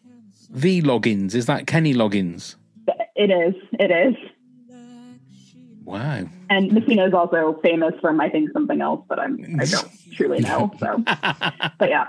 the 0.50 0.82
Loggins? 0.82 1.34
Is 1.34 1.46
that 1.46 1.66
Kenny 1.68 1.94
Loggins? 1.94 2.56
it 3.14 3.30
is. 3.30 3.54
It 3.78 3.90
is. 3.92 4.14
Wow. 5.84 6.26
And 6.50 6.72
Messina 6.72 7.06
is 7.06 7.14
also 7.14 7.58
famous 7.62 7.94
from 8.00 8.20
I 8.20 8.28
think 8.28 8.50
something 8.52 8.80
else, 8.80 9.04
but 9.08 9.18
I'm 9.18 9.38
I 9.60 9.64
don't 9.64 9.90
truly 10.14 10.40
know. 10.40 10.70
So, 10.80 11.02
but 11.78 11.88
yeah, 11.88 12.08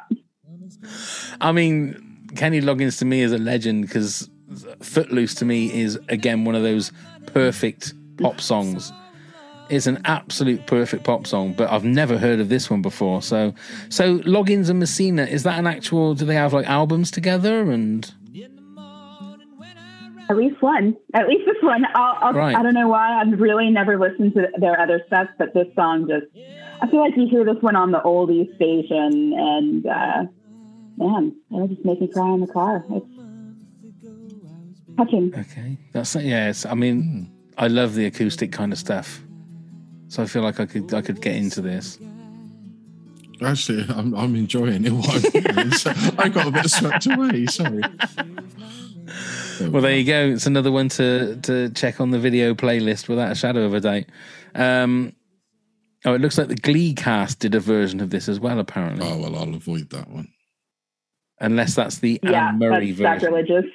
I 1.42 1.52
mean, 1.52 2.28
Kenny 2.36 2.62
Loggins 2.62 3.00
to 3.00 3.06
me 3.06 3.22
is 3.22 3.32
a 3.32 3.38
legend 3.38 3.84
because 3.88 4.30
Footloose 4.82 5.36
to 5.36 5.46
me 5.46 5.72
is 5.82 5.98
again 6.10 6.44
one 6.46 6.56
of 6.56 6.64
those 6.64 6.92
perfect 7.28 7.94
pop 8.18 8.42
songs. 8.42 8.92
It's 9.70 9.88
an 9.88 10.02
absolute 10.06 10.66
perfect 10.66 11.04
pop 11.04 11.28
song, 11.28 11.54
but 11.54 11.70
I've 11.70 11.84
never 11.84 12.18
heard 12.18 12.40
of 12.40 12.50
this 12.50 12.70
one 12.70 12.82
before. 12.82 13.22
So, 13.22 13.54
so 13.90 14.20
Loggins 14.20 14.70
and 14.70 14.80
Messina 14.80 15.26
is 15.26 15.44
that 15.44 15.60
an 15.60 15.68
actual? 15.68 16.16
Do 16.16 16.26
they 16.26 16.36
have 16.36 16.54
like 16.54 16.68
albums 16.68 17.12
together? 17.12 17.72
And 17.72 18.12
at 20.30 20.38
least 20.38 20.62
one, 20.62 20.96
at 21.14 21.28
least 21.28 21.44
this 21.46 21.62
one. 21.62 21.86
I'll, 21.96 22.18
I'll, 22.22 22.34
Right. 22.34 22.56
I 22.56 22.62
don't 22.62 22.76
know 22.76 22.88
why 22.88 23.20
I've 23.20 23.40
really 23.40 23.70
never 23.70 23.98
listened 23.98 24.34
to 24.36 24.48
their 24.58 24.80
other 24.80 25.04
stuff, 25.08 25.28
but 25.38 25.54
this 25.54 25.68
song 25.76 26.08
just 26.08 26.26
I 26.82 26.88
feel 26.88 27.02
like 27.02 27.16
you 27.18 27.28
hear 27.28 27.44
this 27.44 27.62
one 27.62 27.76
on 27.76 27.92
the 27.92 28.00
oldies 28.00 28.54
station, 28.56 29.34
and 29.36 29.86
uh, 29.86 30.24
man, 30.98 31.36
it'll 31.52 31.68
just 31.68 31.84
make 31.84 32.00
me 32.00 32.08
cry 32.08 32.30
in 32.34 32.42
the 32.42 32.48
car. 32.48 32.86
It's 32.90 33.06
touching. 34.98 35.34
okay, 35.36 35.78
that's 35.92 36.16
yeah. 36.16 36.50
It's, 36.50 36.66
I 36.66 36.76
mean, 36.76 37.32
I 37.58 37.68
love 37.68 37.96
the 37.96 38.06
acoustic 38.06 38.52
kind 38.52 38.72
of 38.72 38.78
stuff, 38.78 39.22
so 40.10 40.22
I 40.24 40.26
feel 40.26 40.42
like 40.42 40.60
I 40.60 40.66
could 40.66 40.94
I 40.94 41.02
could 41.02 41.22
get 41.22 41.36
into 41.36 41.62
this. 41.62 41.98
Actually, 43.42 43.86
I'm, 43.88 44.14
I'm 44.16 44.36
enjoying 44.36 44.84
it. 44.86 44.92
What 44.94 45.26
I'm 45.58 46.20
I 46.20 46.28
got 46.28 46.48
a 46.48 46.52
bit 46.52 46.70
swept 46.70 47.06
away. 47.08 47.46
Sorry. 47.46 47.82
Well, 49.62 49.82
there 49.82 49.98
you 49.98 50.06
go. 50.06 50.28
It's 50.30 50.46
another 50.46 50.72
one 50.72 50.88
to 50.90 51.36
to 51.42 51.70
check 51.72 52.00
on 52.00 52.12
the 52.12 52.20
video 52.20 52.54
playlist 52.54 53.10
without 53.10 53.32
a 53.32 53.36
shadow 53.36 53.64
of 53.66 53.74
a 53.74 53.82
doubt. 53.82 54.06
Um, 54.56 55.14
oh, 56.06 56.14
it 56.14 56.22
looks 56.22 56.38
like 56.38 56.48
the 56.48 56.56
Glee 56.56 56.94
cast 56.94 57.40
did 57.40 57.56
a 57.56 57.60
version 57.60 58.00
of 58.00 58.10
this 58.10 58.30
as 58.30 58.40
well. 58.40 58.60
Apparently, 58.60 59.06
Oh 59.06 59.18
well, 59.18 59.36
I'll 59.36 59.54
avoid 59.54 59.90
that 59.90 60.10
one. 60.10 60.30
unless 61.42 61.76
that's 61.76 61.98
the 62.00 62.22
yeah, 62.24 62.50
Anne 62.50 62.60
Murray 62.60 62.92
that's 62.94 63.00
version. 63.00 63.20
sacrilegious. 63.20 63.66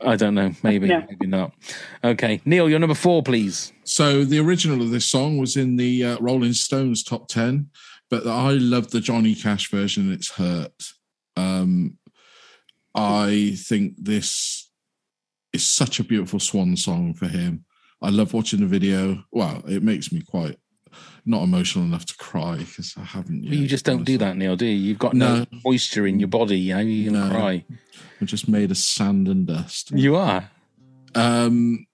I 0.00 0.16
don't 0.16 0.34
know. 0.34 0.52
Maybe, 0.62 0.88
No. 0.88 1.04
maybe 1.08 1.26
not. 1.26 1.52
Okay, 2.04 2.40
Neil, 2.44 2.68
you're 2.68 2.78
number 2.78 2.94
four, 2.94 3.22
please. 3.22 3.72
So 3.84 4.24
the 4.24 4.38
original 4.38 4.82
of 4.82 4.90
this 4.90 5.04
song 5.08 5.38
was 5.38 5.56
in 5.56 5.76
the 5.76 6.04
uh, 6.04 6.18
Rolling 6.20 6.52
Stones 6.52 7.02
top 7.02 7.28
ten, 7.28 7.70
but 8.10 8.26
I 8.26 8.52
love 8.52 8.90
the 8.90 9.00
Johnny 9.00 9.34
Cash 9.34 9.70
version. 9.70 10.12
It's 10.12 10.30
hurt. 10.32 10.92
Um, 11.36 11.98
I 12.94 13.54
think 13.56 13.94
this 13.98 14.70
is 15.52 15.66
such 15.66 15.98
a 16.00 16.04
beautiful 16.04 16.40
swan 16.40 16.76
song 16.76 17.14
for 17.14 17.26
him. 17.28 17.64
I 18.02 18.10
love 18.10 18.34
watching 18.34 18.60
the 18.60 18.66
video. 18.66 19.24
Well, 19.32 19.62
it 19.66 19.82
makes 19.82 20.12
me 20.12 20.20
quite 20.22 20.58
not 21.26 21.42
emotional 21.42 21.84
enough 21.84 22.06
to 22.06 22.16
cry 22.16 22.56
because 22.58 22.94
I 22.96 23.02
haven't. 23.02 23.42
Yet, 23.44 23.54
you 23.54 23.66
just 23.66 23.84
don't 23.84 24.04
do 24.04 24.16
that, 24.18 24.36
Neil, 24.36 24.56
do 24.56 24.64
you? 24.66 24.72
You've 24.76 24.98
got 24.98 25.14
no, 25.14 25.38
No. 25.40 25.46
moisture 25.64 26.06
in 26.06 26.18
your 26.20 26.28
body. 26.28 26.70
How 26.70 26.78
are 26.78 26.82
you 26.82 27.10
going 27.10 27.22
to 27.22 27.28
No. 27.28 27.34
cry? 27.34 27.64
I'm 28.20 28.26
just 28.26 28.48
made 28.48 28.70
of 28.70 28.78
sand 28.78 29.28
and 29.28 29.46
dust. 29.46 29.90
You 29.90 30.16
are. 30.16 30.50
Um, 31.14 31.86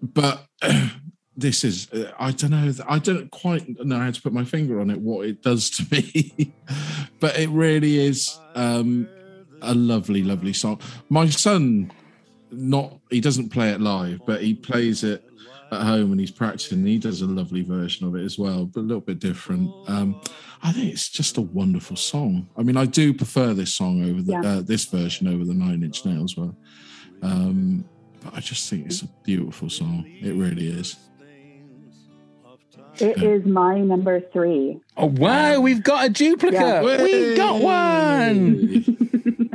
but 0.00 0.46
this 1.36 1.64
is 1.64 1.90
uh, 1.92 2.12
I 2.18 2.30
don't 2.30 2.50
know 2.50 2.72
I 2.88 2.98
don't 2.98 3.30
quite 3.30 3.66
know 3.84 3.98
how 3.98 4.10
to 4.10 4.22
put 4.22 4.32
my 4.32 4.44
finger 4.44 4.80
on 4.80 4.90
it 4.90 5.00
what 5.00 5.26
it 5.26 5.42
does 5.42 5.70
to 5.70 5.86
me, 5.90 6.54
but 7.20 7.38
it 7.38 7.48
really 7.50 7.98
is 7.98 8.40
um, 8.54 9.10
a 9.60 9.74
lovely, 9.74 10.22
lovely 10.22 10.52
song. 10.52 10.80
My 11.10 11.28
son, 11.28 11.90
not 12.50 13.00
he 13.10 13.20
doesn't 13.20 13.50
play 13.50 13.70
it 13.70 13.80
live, 13.80 14.20
but 14.26 14.42
he 14.42 14.54
plays 14.54 15.02
it 15.04 15.25
at 15.72 15.82
home 15.82 16.12
and 16.12 16.20
he's 16.20 16.30
practicing. 16.30 16.78
And 16.78 16.88
he 16.88 16.98
does 16.98 17.22
a 17.22 17.26
lovely 17.26 17.62
version 17.62 18.06
of 18.06 18.14
it 18.14 18.24
as 18.24 18.38
well, 18.38 18.66
but 18.66 18.80
a 18.80 18.82
little 18.82 19.00
bit 19.00 19.18
different. 19.18 19.70
Um, 19.88 20.20
I 20.62 20.72
think 20.72 20.92
it's 20.92 21.08
just 21.08 21.36
a 21.36 21.42
wonderful 21.42 21.96
song. 21.96 22.48
I 22.56 22.62
mean, 22.62 22.76
I 22.76 22.86
do 22.86 23.12
prefer 23.12 23.52
this 23.54 23.74
song 23.74 24.02
over 24.08 24.22
the 24.22 24.32
Yeah. 24.32 24.40
uh, 24.44 24.60
this 24.62 24.84
version 24.86 25.28
over 25.28 25.44
the 25.44 25.54
Nine 25.54 25.82
Inch 25.82 26.04
Nails 26.04 26.36
one. 26.36 26.56
Um, 27.22 27.84
but 28.22 28.34
I 28.34 28.40
just 28.40 28.68
think 28.70 28.86
it's 28.86 29.02
a 29.02 29.08
beautiful 29.24 29.68
song. 29.70 30.04
It 30.20 30.34
really 30.34 30.68
is. 30.68 30.96
It 32.98 33.22
is 33.22 33.44
my 33.44 33.80
number 33.80 34.20
three. 34.20 34.80
Oh, 34.96 35.06
wow. 35.06 35.60
We've 35.60 35.82
got 35.82 36.06
a 36.06 36.08
duplicate. 36.08 36.54
Yeah. 36.58 36.82
We 37.02 37.36
got 37.36 37.60
one. 37.60 38.84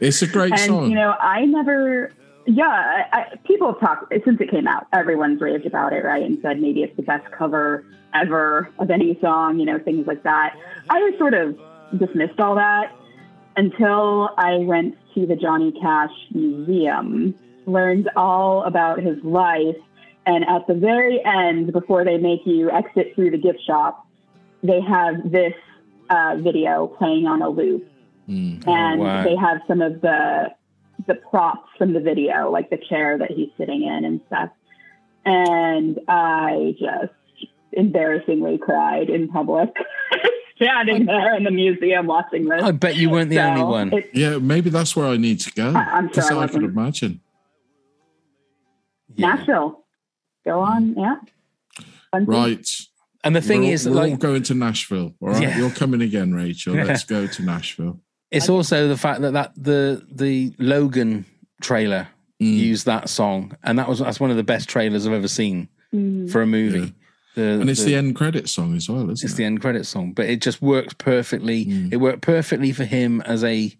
It's 0.00 0.22
a 0.22 0.28
great 0.28 0.52
and 0.52 0.60
song. 0.60 0.90
you 0.90 0.94
know, 0.94 1.10
I 1.10 1.44
never. 1.44 2.12
Yeah, 2.50 2.64
I, 2.66 3.06
I, 3.12 3.36
people 3.46 3.72
have 3.72 3.80
talked 3.80 4.12
since 4.24 4.40
it 4.40 4.50
came 4.50 4.66
out. 4.66 4.86
Everyone's 4.94 5.38
raved 5.38 5.66
about 5.66 5.92
it, 5.92 6.02
right? 6.02 6.22
And 6.22 6.38
said 6.40 6.60
maybe 6.60 6.82
it's 6.82 6.96
the 6.96 7.02
best 7.02 7.30
cover 7.30 7.84
ever 8.14 8.72
of 8.78 8.90
any 8.90 9.18
song. 9.20 9.58
You 9.58 9.66
know, 9.66 9.78
things 9.78 10.06
like 10.06 10.22
that. 10.22 10.56
I 10.88 10.98
just 11.08 11.18
sort 11.18 11.34
of 11.34 11.58
dismissed 11.98 12.40
all 12.40 12.54
that 12.54 12.96
until 13.56 14.30
I 14.38 14.58
went 14.58 14.96
to 15.14 15.26
the 15.26 15.36
Johnny 15.36 15.72
Cash 15.72 16.12
Museum, 16.32 17.34
learned 17.66 18.08
all 18.16 18.62
about 18.64 19.00
his 19.00 19.22
life, 19.22 19.76
and 20.24 20.44
at 20.48 20.66
the 20.66 20.74
very 20.74 21.22
end, 21.26 21.70
before 21.72 22.02
they 22.02 22.16
make 22.16 22.46
you 22.46 22.70
exit 22.70 23.14
through 23.14 23.32
the 23.32 23.38
gift 23.38 23.60
shop, 23.66 24.06
they 24.62 24.80
have 24.80 25.30
this 25.30 25.52
uh, 26.08 26.36
video 26.38 26.86
playing 26.86 27.26
on 27.26 27.42
a 27.42 27.48
loop 27.50 27.86
and 28.66 29.00
wow. 29.00 29.24
they 29.24 29.34
have 29.36 29.60
some 29.66 29.80
of 29.80 30.00
the 30.00 30.54
the 31.08 31.16
props 31.16 31.68
from 31.76 31.92
the 31.92 32.00
video, 32.00 32.50
like 32.52 32.70
the 32.70 32.78
chair 32.88 33.18
that 33.18 33.32
he's 33.32 33.48
sitting 33.58 33.82
in 33.82 34.04
and 34.04 34.20
stuff. 34.28 34.50
And 35.24 35.98
I 36.06 36.74
just 36.78 37.12
embarrassingly 37.72 38.58
cried 38.58 39.10
in 39.10 39.26
public, 39.28 39.70
standing 40.56 41.06
there 41.06 41.34
in 41.36 41.42
the 41.44 41.50
museum 41.50 42.06
watching 42.06 42.48
this. 42.48 42.62
I 42.62 42.70
bet 42.70 42.94
you 42.96 43.10
weren't 43.10 43.30
the 43.30 43.36
So 43.36 43.42
only 43.42 43.62
one. 43.64 43.92
it- 43.92 44.10
yeah, 44.14 44.38
maybe 44.38 44.70
that's 44.70 44.94
where 44.94 45.06
I 45.08 45.16
need 45.16 45.40
to 45.40 45.52
go. 45.52 45.70
I- 45.72 45.96
I'm 45.96 46.12
sure 46.12 46.22
I 46.22 46.26
I 46.26 46.30
could 46.46 46.62
wasn't. 46.62 46.64
imagine. 46.64 47.20
Nashville, 49.16 49.84
go 50.44 50.60
on, 50.60 50.94
mm. 50.94 50.98
yeah. 50.98 51.16
Fun 52.12 52.26
thing. 52.26 52.34
Right. 52.34 52.68
And 53.24 53.34
the 53.34 53.40
thing 53.40 53.62
we're 53.62 53.72
is 53.72 53.88
we're 53.88 53.96
all 54.00 54.08
like, 54.10 54.18
going 54.20 54.42
to 54.44 54.54
Nashville. 54.54 55.14
All 55.20 55.28
right, 55.28 55.42
Yeah. 55.42 55.58
you're 55.58 55.70
coming 55.70 56.00
again, 56.00 56.32
Rachel. 56.34 56.74
Let's 56.76 57.04
go 57.04 57.26
to 57.26 57.42
Nashville. 57.42 58.00
It's 58.30 58.48
also 58.48 58.88
the 58.88 58.96
fact 58.96 59.20
that, 59.22 59.32
that 59.32 59.52
the 59.56 60.04
the 60.10 60.52
Logan 60.58 61.24
trailer 61.60 62.08
used 62.38 62.86
that 62.86 63.08
song, 63.08 63.56
and 63.64 63.78
that 63.78 63.88
was 63.88 63.98
that's 63.98 64.20
one 64.20 64.30
of 64.30 64.36
the 64.36 64.42
best 64.44 64.68
trailers 64.68 65.06
I've 65.06 65.12
ever 65.12 65.28
seen 65.28 65.68
Mm. 65.94 66.30
for 66.30 66.42
a 66.42 66.46
movie. 66.46 66.92
The, 67.34 67.42
And 67.60 67.70
it's 67.70 67.82
the, 67.84 67.94
end 67.94 68.14
credit 68.14 68.48
song 68.50 68.76
as 68.76 68.90
well, 68.90 69.04
isn't 69.10 69.24
it's 69.24 69.32
it? 69.32 69.36
the 69.36 69.44
end 69.44 69.60
credit 69.62 69.86
song, 69.86 70.12
but 70.12 70.26
it 70.26 70.42
just 70.42 70.60
works 70.60 70.92
perfectly. 70.92 71.64
Mm. 71.64 71.92
It 71.94 71.96
worked 71.96 72.20
perfectly 72.20 72.72
for 72.72 72.84
him 72.84 73.22
as 73.22 73.42
a 73.42 73.72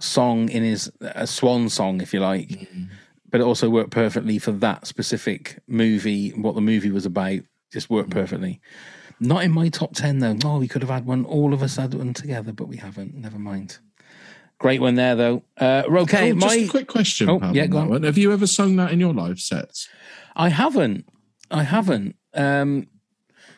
song 0.00 0.48
in 0.50 0.62
his 0.62 0.90
a 1.00 1.26
swan 1.26 1.68
song, 1.70 2.00
if 2.02 2.12
you 2.12 2.20
like. 2.20 2.48
Mm. 2.48 2.88
But 3.30 3.40
it 3.40 3.44
also 3.44 3.70
worked 3.70 3.90
perfectly 3.90 4.38
for 4.38 4.52
that 4.52 4.86
specific 4.86 5.58
movie. 5.66 6.30
What 6.30 6.54
the 6.54 6.60
movie 6.60 6.90
was 6.90 7.06
about 7.06 7.40
just 7.72 7.88
worked 7.90 8.10
Mm. 8.10 8.14
perfectly. 8.14 8.60
Not 9.24 9.44
in 9.44 9.50
my 9.52 9.68
top 9.68 9.94
ten 9.94 10.18
though. 10.18 10.36
Oh, 10.44 10.58
we 10.58 10.68
could 10.68 10.82
have 10.82 10.90
had 10.90 11.06
one. 11.06 11.24
All 11.24 11.52
of 11.54 11.62
us 11.62 11.76
had 11.76 11.94
one 11.94 12.12
together, 12.14 12.52
but 12.52 12.68
we 12.68 12.76
haven't. 12.76 13.14
Never 13.14 13.38
mind. 13.38 13.78
Great 14.58 14.80
one 14.80 14.94
there 14.94 15.14
though. 15.16 15.42
Uh, 15.58 15.82
okay, 15.88 16.32
oh, 16.32 16.38
just 16.38 16.56
a 16.56 16.68
quick 16.68 16.88
question. 16.88 17.28
Oh, 17.28 17.40
yeah, 17.52 17.64
on 17.64 17.70
go 17.70 17.78
on. 17.78 17.88
one. 17.88 18.02
Have 18.04 18.18
you 18.18 18.32
ever 18.32 18.46
sung 18.46 18.76
that 18.76 18.92
in 18.92 19.00
your 19.00 19.12
live 19.14 19.40
sets? 19.40 19.88
I 20.36 20.48
haven't. 20.50 21.08
I 21.50 21.62
haven't. 21.64 22.16
Um, 22.34 22.86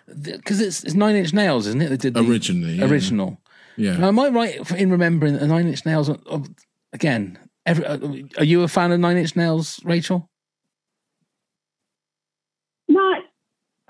because 0.07 0.61
it's 0.61 0.85
it's 0.85 0.95
Nine 0.95 1.17
Inch 1.17 1.33
Nails, 1.35 1.67
isn't 1.67 1.83
it? 1.83 1.89
That 1.91 2.01
did 2.01 2.15
the 2.15 2.25
Originally, 2.25 2.75
yeah. 2.75 2.87
original. 2.87 3.41
Yeah. 3.77 3.97
Now, 3.99 4.09
am 4.09 4.19
I 4.19 4.29
right 4.29 4.71
in 4.73 4.91
remembering 4.91 5.35
that 5.35 5.47
Nine 5.47 5.67
Inch 5.69 5.85
Nails? 5.85 6.09
Of, 6.09 6.25
of- 6.27 6.49
again, 6.93 7.39
every, 7.67 7.85
uh, 7.85 7.99
are 8.39 8.45
you 8.45 8.63
a 8.63 8.69
fan 8.69 8.91
of 8.93 9.01
Nine 9.01 9.17
Inch 9.17 9.37
Nails, 9.37 9.81
Rachel? 9.85 10.31
Not 12.89 13.16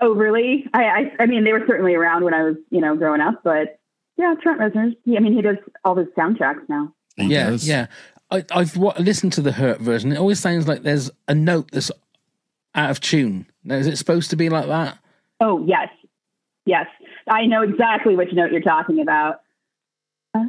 overly. 0.01 0.65
I, 0.73 0.83
I 0.83 1.11
I 1.21 1.25
mean, 1.25 1.43
they 1.43 1.53
were 1.53 1.63
certainly 1.67 1.95
around 1.95 2.23
when 2.23 2.33
I 2.33 2.43
was, 2.43 2.55
you 2.69 2.81
know, 2.81 2.95
growing 2.95 3.21
up, 3.21 3.41
but 3.43 3.79
yeah, 4.17 4.33
Trent 4.41 4.59
Reznor's. 4.59 4.95
I 5.15 5.19
mean, 5.19 5.33
he 5.33 5.41
does 5.41 5.57
all 5.83 5.95
his 5.95 6.07
soundtracks 6.17 6.67
now. 6.69 6.93
He 7.15 7.27
yeah, 7.27 7.49
does. 7.51 7.67
yeah. 7.67 7.87
I, 8.29 8.43
I've 8.51 8.75
wa- 8.75 8.93
listened 8.99 9.33
to 9.33 9.41
the 9.41 9.53
Hurt 9.53 9.79
version. 9.79 10.11
It 10.11 10.17
always 10.17 10.39
sounds 10.39 10.67
like 10.67 10.83
there's 10.83 11.09
a 11.27 11.35
note 11.35 11.71
that's 11.71 11.91
out 12.75 12.89
of 12.89 12.99
tune. 12.99 13.47
Now, 13.63 13.75
is 13.75 13.87
it 13.87 13.97
supposed 13.97 14.29
to 14.31 14.35
be 14.35 14.49
like 14.49 14.67
that? 14.67 14.97
Oh 15.39 15.63
yes, 15.65 15.89
yes. 16.65 16.87
I 17.27 17.45
know 17.45 17.61
exactly 17.61 18.15
which 18.15 18.33
note 18.33 18.51
you're 18.51 18.61
talking 18.61 18.99
about. 19.01 19.41
Uh, 20.33 20.43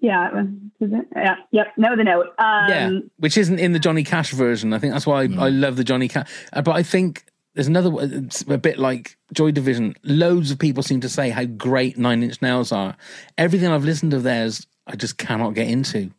yeah, 0.00 0.30
uh, 0.34 0.42
is 0.80 0.92
it? 0.92 1.06
Yeah, 1.14 1.36
yep. 1.50 1.66
Know 1.76 1.96
the 1.96 2.04
note. 2.04 2.26
Um, 2.38 2.68
yeah, 2.68 2.90
which 3.18 3.36
isn't 3.36 3.58
in 3.58 3.72
the 3.72 3.78
Johnny 3.78 4.02
Cash 4.04 4.32
version. 4.32 4.72
I 4.72 4.78
think 4.78 4.92
that's 4.92 5.06
why 5.06 5.22
I, 5.22 5.24
I 5.24 5.48
love 5.50 5.76
the 5.76 5.84
Johnny 5.84 6.08
Cash. 6.08 6.28
Uh, 6.52 6.62
But 6.62 6.72
I 6.76 6.82
think 6.82 7.24
there's 7.54 7.68
another 7.68 7.90
it's 8.00 8.42
a 8.42 8.58
bit 8.58 8.78
like 8.78 9.16
Joy 9.32 9.52
Division. 9.52 9.94
Loads 10.02 10.50
of 10.50 10.58
people 10.58 10.82
seem 10.82 11.00
to 11.00 11.08
say 11.08 11.30
how 11.30 11.44
great 11.44 11.96
Nine 11.96 12.22
Inch 12.22 12.42
Nails 12.42 12.72
are. 12.72 12.96
Everything 13.38 13.68
I've 13.68 13.84
listened 13.84 14.10
to 14.12 14.18
theirs, 14.20 14.66
I 14.86 14.96
just 14.96 15.18
cannot 15.18 15.54
get 15.54 15.68
into. 15.68 16.10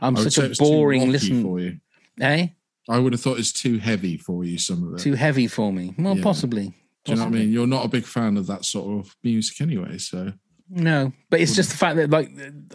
I'm 0.00 0.16
such 0.16 0.38
a 0.38 0.54
boring 0.58 1.10
listen. 1.10 1.42
for 1.42 1.60
you. 1.60 1.78
Eh? 2.20 2.48
I 2.88 2.98
would 2.98 3.12
have 3.12 3.22
thought 3.22 3.38
it's 3.38 3.52
too 3.52 3.78
heavy 3.78 4.16
for 4.16 4.44
you. 4.44 4.58
Some 4.58 4.82
of 4.86 4.94
it. 4.94 4.98
Too 4.98 5.14
heavy 5.14 5.46
for 5.46 5.72
me. 5.72 5.94
Well, 5.96 6.16
Yeah. 6.16 6.22
possibly. 6.22 6.74
Do 7.04 7.12
you 7.12 7.16
know 7.16 7.24
what 7.24 7.34
I 7.34 7.38
mean? 7.38 7.52
You're 7.52 7.66
not 7.66 7.84
a 7.84 7.88
big 7.88 8.04
fan 8.04 8.36
of 8.36 8.46
that 8.48 8.64
sort 8.64 8.98
of 8.98 9.16
music 9.22 9.60
anyway. 9.60 9.98
So 9.98 10.32
No, 10.68 11.12
but 11.30 11.40
it's 11.40 11.54
just 11.54 11.70
the 11.70 11.76
fact 11.76 11.96
that 11.96 12.10
like 12.10 12.30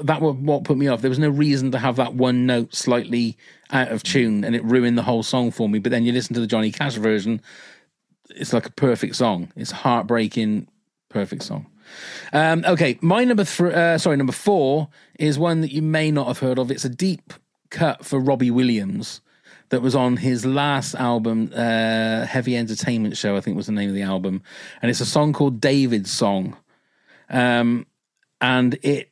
that 0.05 0.21
was 0.21 0.35
what 0.35 0.63
put 0.63 0.77
me 0.77 0.87
off. 0.87 1.01
There 1.01 1.09
was 1.09 1.19
no 1.19 1.29
reason 1.29 1.71
to 1.71 1.79
have 1.79 1.95
that 1.97 2.13
one 2.13 2.45
note 2.45 2.73
slightly 2.75 3.37
out 3.71 3.89
of 3.89 4.03
tune, 4.03 4.43
and 4.43 4.55
it 4.55 4.63
ruined 4.63 4.97
the 4.97 5.03
whole 5.03 5.23
song 5.23 5.51
for 5.51 5.67
me. 5.67 5.79
But 5.79 5.91
then 5.91 6.05
you 6.05 6.13
listen 6.13 6.33
to 6.35 6.39
the 6.39 6.47
Johnny 6.47 6.71
Cash 6.71 6.95
version; 6.95 7.41
it's 8.39 8.53
like 8.53 8.65
a 8.65 8.71
perfect 8.71 9.15
song. 9.15 9.51
It's 9.55 9.71
heartbreaking, 9.71 10.67
perfect 11.09 11.43
song. 11.43 11.67
Um, 12.33 12.63
okay, 12.67 12.97
my 13.01 13.23
number 13.23 13.43
three, 13.43 13.73
uh, 13.73 13.97
sorry, 13.97 14.17
number 14.17 14.33
four 14.33 14.89
is 15.19 15.39
one 15.39 15.61
that 15.61 15.71
you 15.71 15.81
may 15.81 16.11
not 16.11 16.27
have 16.27 16.39
heard 16.39 16.59
of. 16.59 16.69
It's 16.71 16.85
a 16.85 16.89
deep 16.89 17.33
cut 17.69 18.05
for 18.05 18.19
Robbie 18.19 18.51
Williams 18.51 19.21
that 19.69 19.81
was 19.81 19.95
on 19.95 20.17
his 20.17 20.45
last 20.45 20.95
album, 20.95 21.51
uh, 21.53 22.25
Heavy 22.25 22.55
Entertainment 22.55 23.17
Show, 23.17 23.35
I 23.35 23.41
think 23.41 23.57
was 23.57 23.65
the 23.65 23.73
name 23.73 23.89
of 23.89 23.95
the 23.95 24.01
album, 24.01 24.41
and 24.81 24.89
it's 24.89 25.01
a 25.01 25.05
song 25.05 25.33
called 25.33 25.59
David's 25.59 26.11
Song 26.11 26.55
um, 27.29 27.85
and 28.41 28.77
it. 28.83 29.11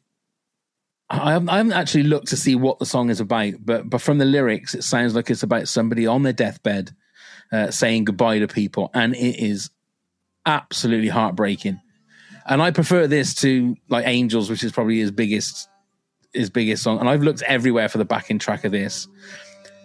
I 1.07 1.33
haven't, 1.33 1.49
I 1.49 1.57
haven't 1.57 1.73
actually 1.73 2.03
looked 2.03 2.29
to 2.29 2.37
see 2.37 2.55
what 2.55 2.79
the 2.79 2.85
song 2.85 3.11
is 3.11 3.19
about, 3.19 3.53
but 3.59 3.89
but 3.89 4.01
from 4.01 4.17
the 4.17 4.25
lyrics, 4.25 4.73
it 4.73 4.83
sounds 4.83 5.13
like 5.13 5.29
it's 5.29 5.43
about 5.43 5.67
somebody 5.67 6.07
on 6.07 6.23
their 6.23 6.33
deathbed 6.33 6.95
uh, 7.51 7.71
saying 7.71 8.05
goodbye 8.05 8.39
to 8.39 8.47
people, 8.47 8.91
and 8.93 9.15
it 9.15 9.39
is 9.39 9.69
absolutely 10.45 11.09
heartbreaking. 11.09 11.79
And 12.47 12.61
I 12.61 12.71
prefer 12.71 13.07
this 13.07 13.33
to 13.35 13.75
like 13.89 14.05
Angels, 14.07 14.49
which 14.49 14.63
is 14.63 14.71
probably 14.71 14.99
his 14.99 15.11
biggest 15.11 15.67
his 16.33 16.49
biggest 16.49 16.83
song. 16.83 16.99
And 16.99 17.09
I've 17.09 17.23
looked 17.23 17.41
everywhere 17.43 17.89
for 17.89 17.97
the 17.97 18.05
backing 18.05 18.39
track 18.39 18.65
of 18.65 18.71
this. 18.71 19.07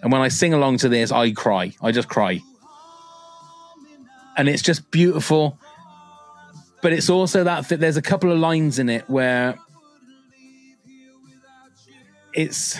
And 0.02 0.12
when 0.12 0.20
I 0.20 0.28
sing 0.28 0.52
along 0.52 0.78
to 0.78 0.88
this, 0.88 1.12
I 1.12 1.30
cry. 1.32 1.72
I 1.80 1.92
just 1.92 2.08
cry. 2.08 2.40
And 4.36 4.48
it's 4.48 4.62
just 4.62 4.90
beautiful. 4.90 5.58
But 6.82 6.92
it's 6.92 7.10
also 7.10 7.44
that 7.44 7.68
th- 7.68 7.80
there's 7.80 7.96
a 7.96 8.02
couple 8.02 8.32
of 8.32 8.38
lines 8.38 8.78
in 8.78 8.88
it 8.88 9.08
where 9.08 9.58
it's. 12.34 12.78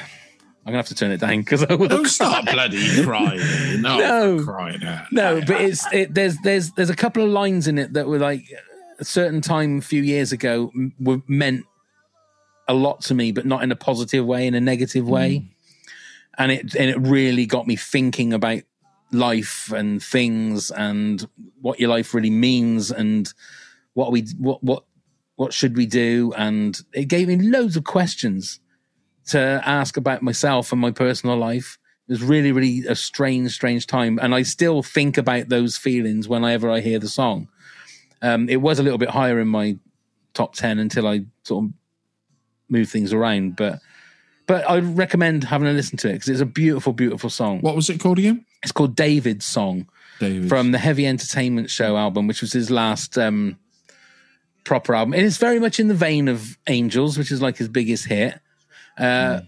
I'm 0.67 0.73
gonna 0.73 0.79
have 0.79 0.89
to 0.89 0.95
turn 0.95 1.11
it 1.11 1.21
down 1.21 1.39
because 1.41 1.65
I 1.65 1.75
will. 1.75 1.89
Don't 1.89 2.07
start 2.07 2.47
bloody 2.47 3.03
crying. 3.03 3.81
No, 3.81 3.99
No. 3.99 4.45
crying. 4.45 4.81
No, 5.11 5.41
but 5.41 5.61
it's 5.61 5.91
it, 5.93 6.15
there's 6.15 6.37
there's 6.39 6.71
there's 6.73 6.91
a 6.91 6.97
couple 6.97 7.23
of 7.25 7.31
lines 7.31 7.67
in 7.67 7.79
it 7.79 7.95
that 7.95 8.07
were 8.07 8.19
like 8.19 8.45
a 8.99 9.05
certain 9.05 9.41
time 9.41 9.79
a 9.79 9.83
few 9.83 10.03
years 10.03 10.33
ago 10.33 10.71
were 10.99 11.23
meant 11.27 11.65
a 12.69 12.75
lot 12.75 13.01
to 13.03 13.15
me, 13.15 13.33
but 13.33 13.47
not 13.47 13.63
in 13.63 13.73
a 13.73 13.77
positive 13.77 14.25
way, 14.25 14.47
in 14.47 14.55
a 14.55 14.61
negative 14.61 15.07
hmm. 15.07 15.11
way, 15.11 15.51
and 16.39 16.53
it 16.53 16.75
and 16.75 16.91
it 16.91 16.99
really 17.01 17.47
got 17.47 17.67
me 17.67 17.77
thinking 17.77 18.33
about 18.33 18.63
life 19.13 19.73
and 19.73 20.03
things 20.03 20.71
and 20.71 21.29
what 21.61 21.81
your 21.81 21.89
life 21.89 22.15
really 22.15 22.31
means 22.31 22.91
and 22.91 23.33
what 23.95 24.13
we 24.13 24.23
what 24.39 24.63
what 24.63 24.85
what 25.37 25.53
should 25.53 25.77
we 25.77 25.87
do 25.87 26.33
and 26.37 26.83
it 26.93 27.07
gave 27.07 27.27
me 27.27 27.37
loads 27.37 27.77
of 27.77 27.83
questions 27.83 28.61
to 29.29 29.63
ask 29.65 29.97
about 29.97 30.23
myself 30.23 30.73
and 30.73 30.81
my 30.81 30.91
personal 30.91 31.37
life. 31.37 31.79
It 32.09 32.13
was 32.13 32.23
really, 32.23 32.51
really 32.51 32.85
a 32.87 32.97
strange, 32.97 33.53
strange 33.53 33.87
time. 33.87 34.19
And 34.21 34.35
I 34.35 34.43
still 34.43 34.83
think 34.83 35.17
about 35.17 35.49
those 35.49 35.77
feelings 35.77 36.29
whenever 36.29 36.69
I 36.71 36.81
hear 36.81 36.99
the 36.99 37.09
song. 37.09 37.49
Um, 38.23 38.49
it 38.49 38.57
was 38.57 38.79
a 38.79 38.83
little 38.83 38.99
bit 38.99 39.11
higher 39.11 39.39
in 39.39 39.49
my 39.49 39.79
top 40.35 40.55
10 40.55 40.79
until 40.79 41.07
I 41.07 41.23
sort 41.45 41.65
of 41.65 41.71
moved 42.69 42.91
things 42.91 43.13
around. 43.13 43.57
But 43.57 43.81
but 44.47 44.69
I 44.69 44.81
recommend 44.81 45.45
having 45.45 45.69
a 45.69 45.73
listen 45.73 45.97
to 45.99 46.09
it 46.09 46.15
because 46.15 46.29
it's 46.29 46.41
a 46.41 46.47
beautiful, 46.47 46.93
beautiful 46.93 47.31
song. 47.31 47.61
What 47.61 47.77
was 47.77 47.89
it 47.89 48.01
called 48.01 48.19
again? 48.19 48.45
It's 48.65 48.73
called 48.73 48.97
David's 48.97 49.47
Song 49.47 49.89
David. 50.19 50.49
from 50.49 50.73
the 50.73 50.79
Heavy 50.79 51.07
Entertainment 51.07 51.71
Show 51.71 51.97
album, 51.97 52.27
which 52.27 52.41
was 52.41 52.53
his 52.53 52.69
last 52.69 53.17
um, 53.17 53.59
proper 54.65 54.95
album. 54.97 55.15
And 55.15 55.25
it's 55.25 55.37
very 55.37 55.61
much 55.61 55.79
in 55.79 55.87
the 55.87 55.95
vein 55.95 56.27
of 56.27 56.59
Angels, 56.67 57.17
which 57.17 57.31
is 57.31 57.41
like 57.41 57.59
his 57.59 57.69
biggest 57.69 58.07
hit. 58.07 58.41
Uh, 59.01 59.41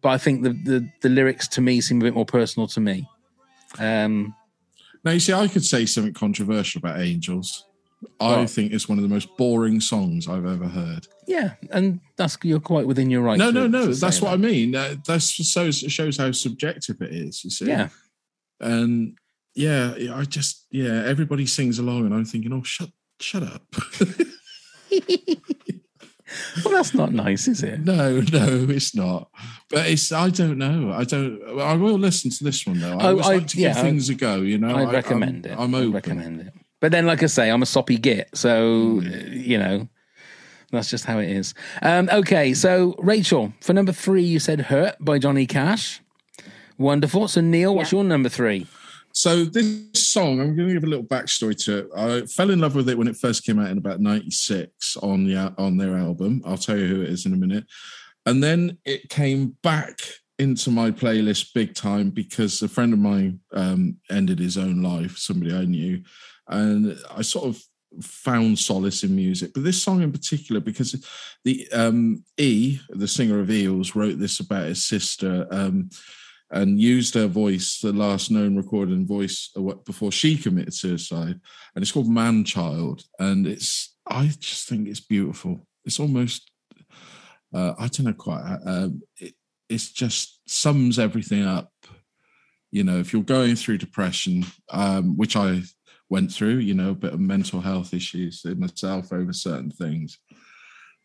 But 0.00 0.10
I 0.10 0.18
think 0.18 0.42
the, 0.42 0.50
the 0.50 0.88
the 1.00 1.08
lyrics 1.08 1.48
to 1.48 1.60
me 1.60 1.80
seem 1.80 2.00
a 2.00 2.04
bit 2.04 2.14
more 2.14 2.26
personal 2.26 2.68
to 2.68 2.80
me. 2.80 3.08
Um, 3.78 4.34
Now, 5.04 5.12
you 5.12 5.20
see, 5.20 5.32
I 5.32 5.48
could 5.48 5.64
say 5.64 5.86
something 5.86 6.14
controversial 6.14 6.78
about 6.80 7.00
Angels. 7.00 7.64
I 8.20 8.36
What? 8.36 8.50
think 8.50 8.72
it's 8.72 8.86
one 8.88 8.98
of 8.98 9.02
the 9.02 9.08
most 9.14 9.28
boring 9.38 9.80
songs 9.80 10.28
I've 10.28 10.44
ever 10.46 10.68
heard. 10.68 11.06
yeah, 11.26 11.54
and 11.70 12.00
that's 12.16 12.36
you're 12.42 12.60
quite 12.60 12.86
within 12.86 13.08
your 13.10 13.22
right. 13.22 13.38
no, 13.38 13.50
to- 13.50 13.60
no, 13.60 13.66
no. 13.66 13.94
That's 13.94 14.20
what 14.20 14.32
I 14.34 14.36
mean. 14.36 14.74
Uh, 14.74 14.96
that's 15.06 15.26
so 15.52 15.64
it 15.66 15.72
shows 15.90 16.18
how 16.18 16.30
subjective 16.32 17.00
it 17.00 17.12
is. 17.14 17.42
You 17.44 17.50
see. 17.50 17.66
Yeah. 17.66 17.88
And 18.60 19.16
yeah, 19.54 19.94
I 20.14 20.24
just 20.24 20.66
yeah, 20.70 21.02
everybody 21.06 21.46
sings 21.46 21.78
along, 21.78 22.04
and 22.06 22.14
I'm 22.14 22.24
thinking, 22.26 22.52
oh, 22.52 22.62
shut, 22.62 22.90
shut 23.20 23.42
up. 23.42 23.64
Well, 26.64 26.74
that's 26.74 26.94
not 26.94 27.12
nice, 27.12 27.48
is 27.48 27.62
it? 27.62 27.80
no, 27.84 28.20
no, 28.32 28.66
it's 28.68 28.94
not. 28.94 29.28
But 29.70 29.86
it's 29.86 30.10
I 30.12 30.30
don't 30.30 30.58
know. 30.58 30.92
I 30.92 31.04
don't. 31.04 31.40
I 31.60 31.74
will 31.74 31.98
listen 31.98 32.30
to 32.30 32.44
this 32.44 32.66
one 32.66 32.80
though. 32.80 32.98
I 32.98 33.06
Oh, 33.12 33.18
I- 33.18 33.36
like 33.36 33.46
to 33.48 33.58
yeah, 33.60 33.74
give 33.74 33.82
things 33.82 34.08
a 34.08 34.14
go. 34.14 34.36
You 34.42 34.58
know, 34.58 34.74
I 34.76 34.82
I- 34.84 34.92
recommend 34.92 35.46
I'm, 35.46 35.52
it. 35.52 35.58
I'm 35.58 35.74
I 35.74 35.84
recommend 35.94 36.40
it. 36.42 36.52
But 36.80 36.92
then, 36.92 37.06
like 37.06 37.22
I 37.22 37.26
say, 37.26 37.50
I'm 37.50 37.62
a 37.62 37.66
soppy 37.66 37.96
git, 37.98 38.28
so 38.34 39.00
Hmm. 39.00 39.06
uh, 39.08 39.16
you 39.30 39.58
know 39.58 39.88
that's 40.70 40.90
just 40.90 41.04
how 41.04 41.18
it 41.18 41.30
is. 41.30 41.54
Um, 41.82 42.08
okay, 42.12 42.52
so 42.54 42.94
Rachel, 42.98 43.52
for 43.60 43.72
number 43.72 43.92
three, 43.92 44.22
you 44.24 44.38
said 44.40 44.60
"Hurt" 44.62 44.96
by 45.00 45.18
Johnny 45.18 45.46
Cash. 45.46 46.00
Wonderful. 46.76 47.28
So 47.28 47.40
Neil, 47.40 47.74
what's 47.74 47.92
your 47.92 48.02
number 48.04 48.28
three? 48.28 48.66
So 49.16 49.44
this 49.44 49.78
song, 49.94 50.40
I'm 50.40 50.56
going 50.56 50.68
to 50.68 50.74
give 50.74 50.82
a 50.82 50.88
little 50.88 51.04
backstory 51.04 51.56
to 51.64 51.78
it. 51.78 51.88
I 51.96 52.26
fell 52.26 52.50
in 52.50 52.58
love 52.58 52.74
with 52.74 52.88
it 52.88 52.98
when 52.98 53.06
it 53.06 53.16
first 53.16 53.44
came 53.44 53.60
out 53.60 53.70
in 53.70 53.78
about 53.78 54.00
'96 54.00 54.96
on 54.96 55.24
the 55.24 55.54
on 55.56 55.76
their 55.76 55.96
album. 55.96 56.42
I'll 56.44 56.58
tell 56.58 56.76
you 56.76 56.88
who 56.88 57.02
it 57.02 57.10
is 57.10 57.24
in 57.24 57.32
a 57.32 57.36
minute. 57.36 57.64
And 58.26 58.42
then 58.42 58.76
it 58.84 59.08
came 59.10 59.56
back 59.62 60.00
into 60.40 60.72
my 60.72 60.90
playlist 60.90 61.54
big 61.54 61.74
time 61.74 62.10
because 62.10 62.60
a 62.60 62.68
friend 62.68 62.92
of 62.92 62.98
mine 62.98 63.38
um, 63.52 63.98
ended 64.10 64.40
his 64.40 64.58
own 64.58 64.82
life, 64.82 65.16
somebody 65.16 65.54
I 65.54 65.64
knew, 65.64 66.02
and 66.48 66.98
I 67.08 67.22
sort 67.22 67.46
of 67.46 67.62
found 68.04 68.58
solace 68.58 69.04
in 69.04 69.14
music. 69.14 69.52
But 69.54 69.62
this 69.62 69.80
song 69.80 70.02
in 70.02 70.10
particular, 70.10 70.60
because 70.60 71.06
the 71.44 71.68
um, 71.72 72.24
E, 72.36 72.80
the 72.88 73.06
singer 73.06 73.38
of 73.38 73.48
Eels, 73.48 73.94
wrote 73.94 74.18
this 74.18 74.40
about 74.40 74.66
his 74.66 74.84
sister. 74.84 75.46
Um, 75.52 75.90
and 76.54 76.80
used 76.80 77.14
her 77.14 77.26
voice, 77.26 77.80
the 77.80 77.92
last 77.92 78.30
known 78.30 78.56
recorded 78.56 79.06
voice 79.06 79.50
uh, 79.56 79.74
before 79.84 80.12
she 80.12 80.38
committed 80.38 80.72
suicide. 80.72 81.40
And 81.74 81.82
it's 81.82 81.92
called 81.92 82.08
Man 82.08 82.44
Child. 82.44 83.02
And 83.18 83.46
it's, 83.46 83.94
I 84.06 84.30
just 84.38 84.68
think 84.68 84.86
it's 84.88 85.00
beautiful. 85.00 85.66
It's 85.84 85.98
almost, 85.98 86.50
uh, 87.52 87.74
I 87.76 87.88
don't 87.88 88.06
know 88.06 88.12
quite, 88.12 88.44
how- 88.44 88.60
um, 88.64 89.02
it, 89.18 89.34
it's 89.68 89.90
just 89.92 90.40
sums 90.46 90.98
everything 90.98 91.44
up. 91.44 91.72
You 92.70 92.84
know, 92.84 92.98
if 92.98 93.12
you're 93.12 93.22
going 93.22 93.56
through 93.56 93.78
depression, 93.78 94.46
um, 94.70 95.16
which 95.16 95.36
I 95.36 95.62
went 96.08 96.32
through, 96.32 96.58
you 96.58 96.74
know, 96.74 96.90
a 96.90 96.94
bit 96.94 97.14
of 97.14 97.20
mental 97.20 97.60
health 97.60 97.92
issues 97.92 98.44
in 98.44 98.60
myself 98.60 99.12
over 99.12 99.32
certain 99.32 99.70
things, 99.72 100.18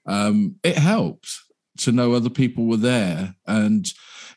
um, 0.05 0.55
it 0.63 0.77
helped 0.77 1.29
to 1.77 1.91
know 1.91 2.13
other 2.13 2.29
people 2.29 2.65
were 2.65 2.77
there. 2.77 3.35
And 3.47 3.91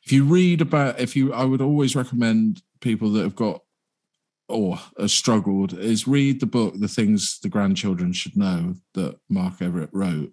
if 0.05 0.13
you 0.13 0.25
read 0.25 0.61
about, 0.61 1.01
if 1.01 1.15
you, 1.15 1.33
I 1.33 1.45
would 1.45 1.61
always 1.61 1.95
recommend 1.95 2.63
people 2.81 3.11
that 3.13 3.23
have 3.23 3.37
got 3.37 3.63
or 4.49 4.79
struggled 5.07 5.73
is 5.79 6.07
read 6.07 6.41
the 6.41 6.47
book, 6.47 6.75
The 6.77 6.89
Things 6.89 7.39
the 7.41 7.49
Grandchildren 7.49 8.13
Should 8.13 8.37
Know 8.37 8.75
that 8.95 9.19
Mark 9.29 9.63
Everett 9.63 9.91
wrote 9.93 10.33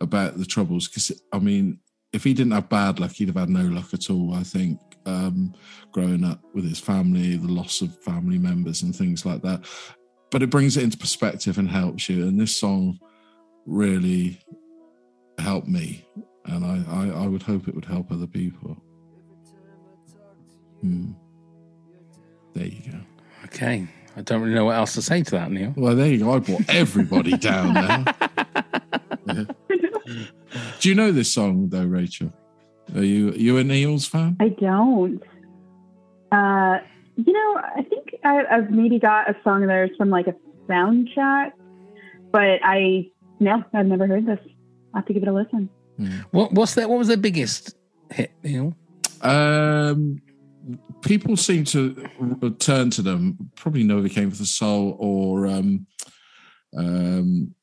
about 0.00 0.36
the 0.36 0.44
troubles. 0.44 0.88
Because, 0.88 1.12
I 1.32 1.38
mean, 1.38 1.78
if 2.12 2.24
he 2.24 2.34
didn't 2.34 2.52
have 2.52 2.68
bad 2.68 3.00
luck, 3.00 3.12
he'd 3.12 3.28
have 3.28 3.36
had 3.36 3.48
no 3.48 3.62
luck 3.62 3.94
at 3.94 4.10
all, 4.10 4.34
I 4.34 4.42
think, 4.42 4.78
um, 5.06 5.54
growing 5.92 6.24
up 6.24 6.40
with 6.52 6.68
his 6.68 6.80
family, 6.80 7.36
the 7.36 7.48
loss 7.48 7.80
of 7.80 7.96
family 8.02 8.38
members 8.38 8.82
and 8.82 8.94
things 8.94 9.24
like 9.24 9.42
that. 9.42 9.64
But 10.30 10.42
it 10.42 10.50
brings 10.50 10.76
it 10.76 10.82
into 10.82 10.98
perspective 10.98 11.56
and 11.56 11.70
helps 11.70 12.08
you. 12.08 12.26
And 12.26 12.38
this 12.38 12.56
song 12.56 12.98
really 13.64 14.40
helped 15.38 15.68
me. 15.68 16.06
And 16.46 16.64
I, 16.64 16.84
I, 16.88 17.24
I 17.24 17.26
would 17.26 17.42
hope 17.42 17.68
it 17.68 17.74
would 17.74 17.84
help 17.84 18.10
other 18.10 18.26
people. 18.26 18.76
Hmm. 20.80 21.12
There 22.54 22.66
you 22.66 22.90
go. 22.90 22.98
Okay, 23.46 23.86
I 24.16 24.22
don't 24.22 24.40
really 24.40 24.54
know 24.54 24.64
what 24.64 24.76
else 24.76 24.94
to 24.94 25.02
say 25.02 25.22
to 25.22 25.30
that, 25.32 25.50
Neil. 25.50 25.74
Well, 25.76 25.94
there 25.94 26.06
you 26.06 26.18
go. 26.18 26.34
I 26.34 26.38
brought 26.38 26.68
everybody 26.68 27.36
down 27.36 27.74
now. 27.74 28.04
Yeah. 29.26 29.44
Do 30.80 30.88
you 30.88 30.94
know 30.94 31.12
this 31.12 31.32
song 31.32 31.68
though, 31.68 31.84
Rachel? 31.84 32.32
Are 32.94 33.02
you 33.02 33.30
are 33.30 33.36
you 33.36 33.58
an 33.58 33.70
Eels 33.70 34.06
fan? 34.06 34.36
I 34.40 34.48
don't. 34.48 35.22
Uh, 36.32 36.78
you 37.16 37.32
know, 37.32 37.60
I 37.62 37.82
think 37.82 38.14
I, 38.24 38.44
I've 38.50 38.70
maybe 38.70 38.98
got 38.98 39.28
a 39.28 39.36
song 39.42 39.66
there 39.66 39.90
from 39.96 40.10
like 40.10 40.26
a 40.28 40.34
soundtrack, 40.68 41.52
but 42.30 42.60
I 42.62 43.10
no, 43.40 43.62
I've 43.74 43.86
never 43.86 44.06
heard 44.06 44.26
this. 44.26 44.38
I'll 44.94 45.00
have 45.00 45.06
to 45.06 45.12
give 45.12 45.22
it 45.22 45.28
a 45.28 45.32
listen. 45.32 45.68
What 46.30 46.52
what's 46.52 46.74
that? 46.74 46.88
What 46.88 46.98
was 46.98 47.08
their 47.08 47.16
biggest 47.16 47.76
hit, 48.10 48.32
Neil? 48.42 48.76
Um, 49.22 50.20
people 51.02 51.36
seem 51.36 51.64
to 51.64 52.08
turn 52.58 52.90
to 52.90 53.02
them. 53.02 53.50
Probably 53.56 53.84
Novocaine 53.84 54.30
for 54.30 54.36
the 54.36 54.46
Soul 54.46 54.96
or 54.98 55.46
um, 55.46 55.86
um, 56.76 57.54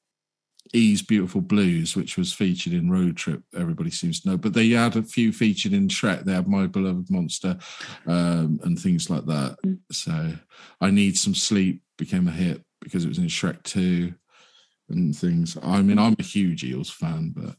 E's 0.74 1.02
Beautiful 1.02 1.42
Blues, 1.42 1.96
which 1.96 2.18
was 2.18 2.34
featured 2.34 2.74
in 2.74 2.90
Road 2.90 3.18
Trip. 3.18 3.44
Everybody 3.56 3.92
seems 3.92 4.22
to 4.22 4.30
know, 4.30 4.38
but 4.38 4.54
they 4.54 4.70
had 4.70 4.96
a 4.96 5.04
few 5.04 5.32
featured 5.32 5.74
in 5.74 5.88
Shrek. 5.88 6.24
They 6.24 6.34
had 6.34 6.48
My 6.48 6.68
Beloved 6.68 7.10
Monster 7.12 7.58
um, 8.08 8.60
and 8.64 8.80
things 8.80 9.10
like 9.10 9.26
that. 9.26 9.58
So 9.92 10.34
I 10.82 10.90
Need 10.90 11.18
Some 11.18 11.36
Sleep 11.36 11.82
became 11.98 12.28
a 12.28 12.32
hit 12.32 12.64
because 12.82 13.06
it 13.06 13.10
was 13.10 13.20
in 13.20 13.26
Shrek 13.26 13.64
2 13.64 14.14
and 14.90 15.16
things. 15.16 15.58
I 15.62 15.82
mean, 15.82 16.00
I'm 16.00 16.16
a 16.20 16.24
huge 16.24 16.64
Eels 16.64 16.90
fan, 16.90 17.34
but 17.36 17.56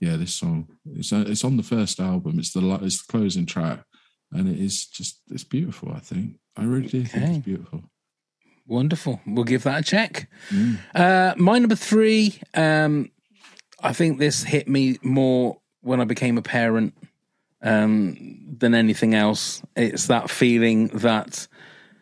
yeah, 0.00 0.16
this 0.16 0.34
song 0.34 0.68
it's 0.86 1.12
uh, 1.12 1.24
it's 1.26 1.44
on 1.44 1.56
the 1.56 1.62
first 1.62 2.00
album. 2.00 2.38
It's 2.38 2.52
the 2.52 2.78
it's 2.82 3.04
the 3.04 3.10
closing 3.10 3.46
track, 3.46 3.84
and 4.34 4.48
it 4.48 4.58
is 4.58 4.86
just 4.86 5.20
it's 5.30 5.44
beautiful. 5.44 5.92
I 5.94 6.00
think 6.00 6.38
I 6.56 6.64
really 6.64 6.88
do 6.88 7.04
think 7.04 7.36
it's 7.36 7.44
beautiful. 7.44 7.82
Wonderful. 8.66 9.20
We'll 9.26 9.44
give 9.44 9.62
that 9.64 9.80
a 9.80 9.82
check. 9.82 10.28
Mm. 10.50 10.78
Uh, 10.94 11.34
my 11.36 11.58
number 11.58 11.76
three. 11.76 12.38
Um, 12.54 13.10
I 13.80 13.92
think 13.92 14.18
this 14.18 14.42
hit 14.42 14.66
me 14.66 14.98
more 15.02 15.58
when 15.82 16.00
I 16.00 16.04
became 16.04 16.38
a 16.38 16.42
parent 16.42 16.94
um, 17.62 18.38
than 18.58 18.74
anything 18.74 19.14
else. 19.14 19.62
It's 19.76 20.06
that 20.06 20.30
feeling 20.30 20.88
that 20.88 21.46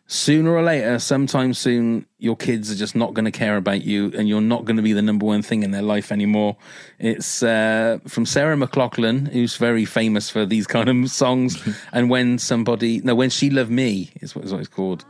sooner 0.07 0.51
or 0.51 0.63
later, 0.63 0.99
sometime 0.99 1.55
soon, 1.55 2.07
your 2.19 2.37
kids 2.37 2.71
are 2.71 2.75
just 2.75 2.95
not 2.95 3.15
going 3.15 3.25
to 3.25 3.31
care 3.31 3.57
about 3.57 3.83
you 3.83 4.13
and 4.17 4.29
you're 4.29 4.41
not 4.41 4.65
going 4.65 4.77
to 4.77 4.83
be 4.83 4.93
the 4.93 5.03
number 5.03 5.25
one 5.25 5.43
thing 5.43 5.63
in 5.63 5.71
their 5.71 5.83
life 5.83 6.13
anymore. 6.13 6.57
It's 6.99 7.43
uh, 7.43 7.99
from 8.07 8.27
Sarah 8.27 8.57
McLachlan, 8.57 9.29
who's 9.33 9.57
very 9.57 9.85
famous 9.85 10.29
for 10.29 10.45
these 10.45 10.67
kind 10.67 10.89
of 10.89 11.11
songs. 11.11 11.57
and 11.93 12.11
when 12.11 12.39
somebody, 12.39 13.01
no, 13.01 13.15
when 13.15 13.31
she 13.31 13.51
loved 13.51 13.71
me 13.71 14.11
is 14.21 14.35
what, 14.35 14.45
is 14.45 14.53
what 14.53 14.61
it's 14.61 14.69
called. 14.69 15.05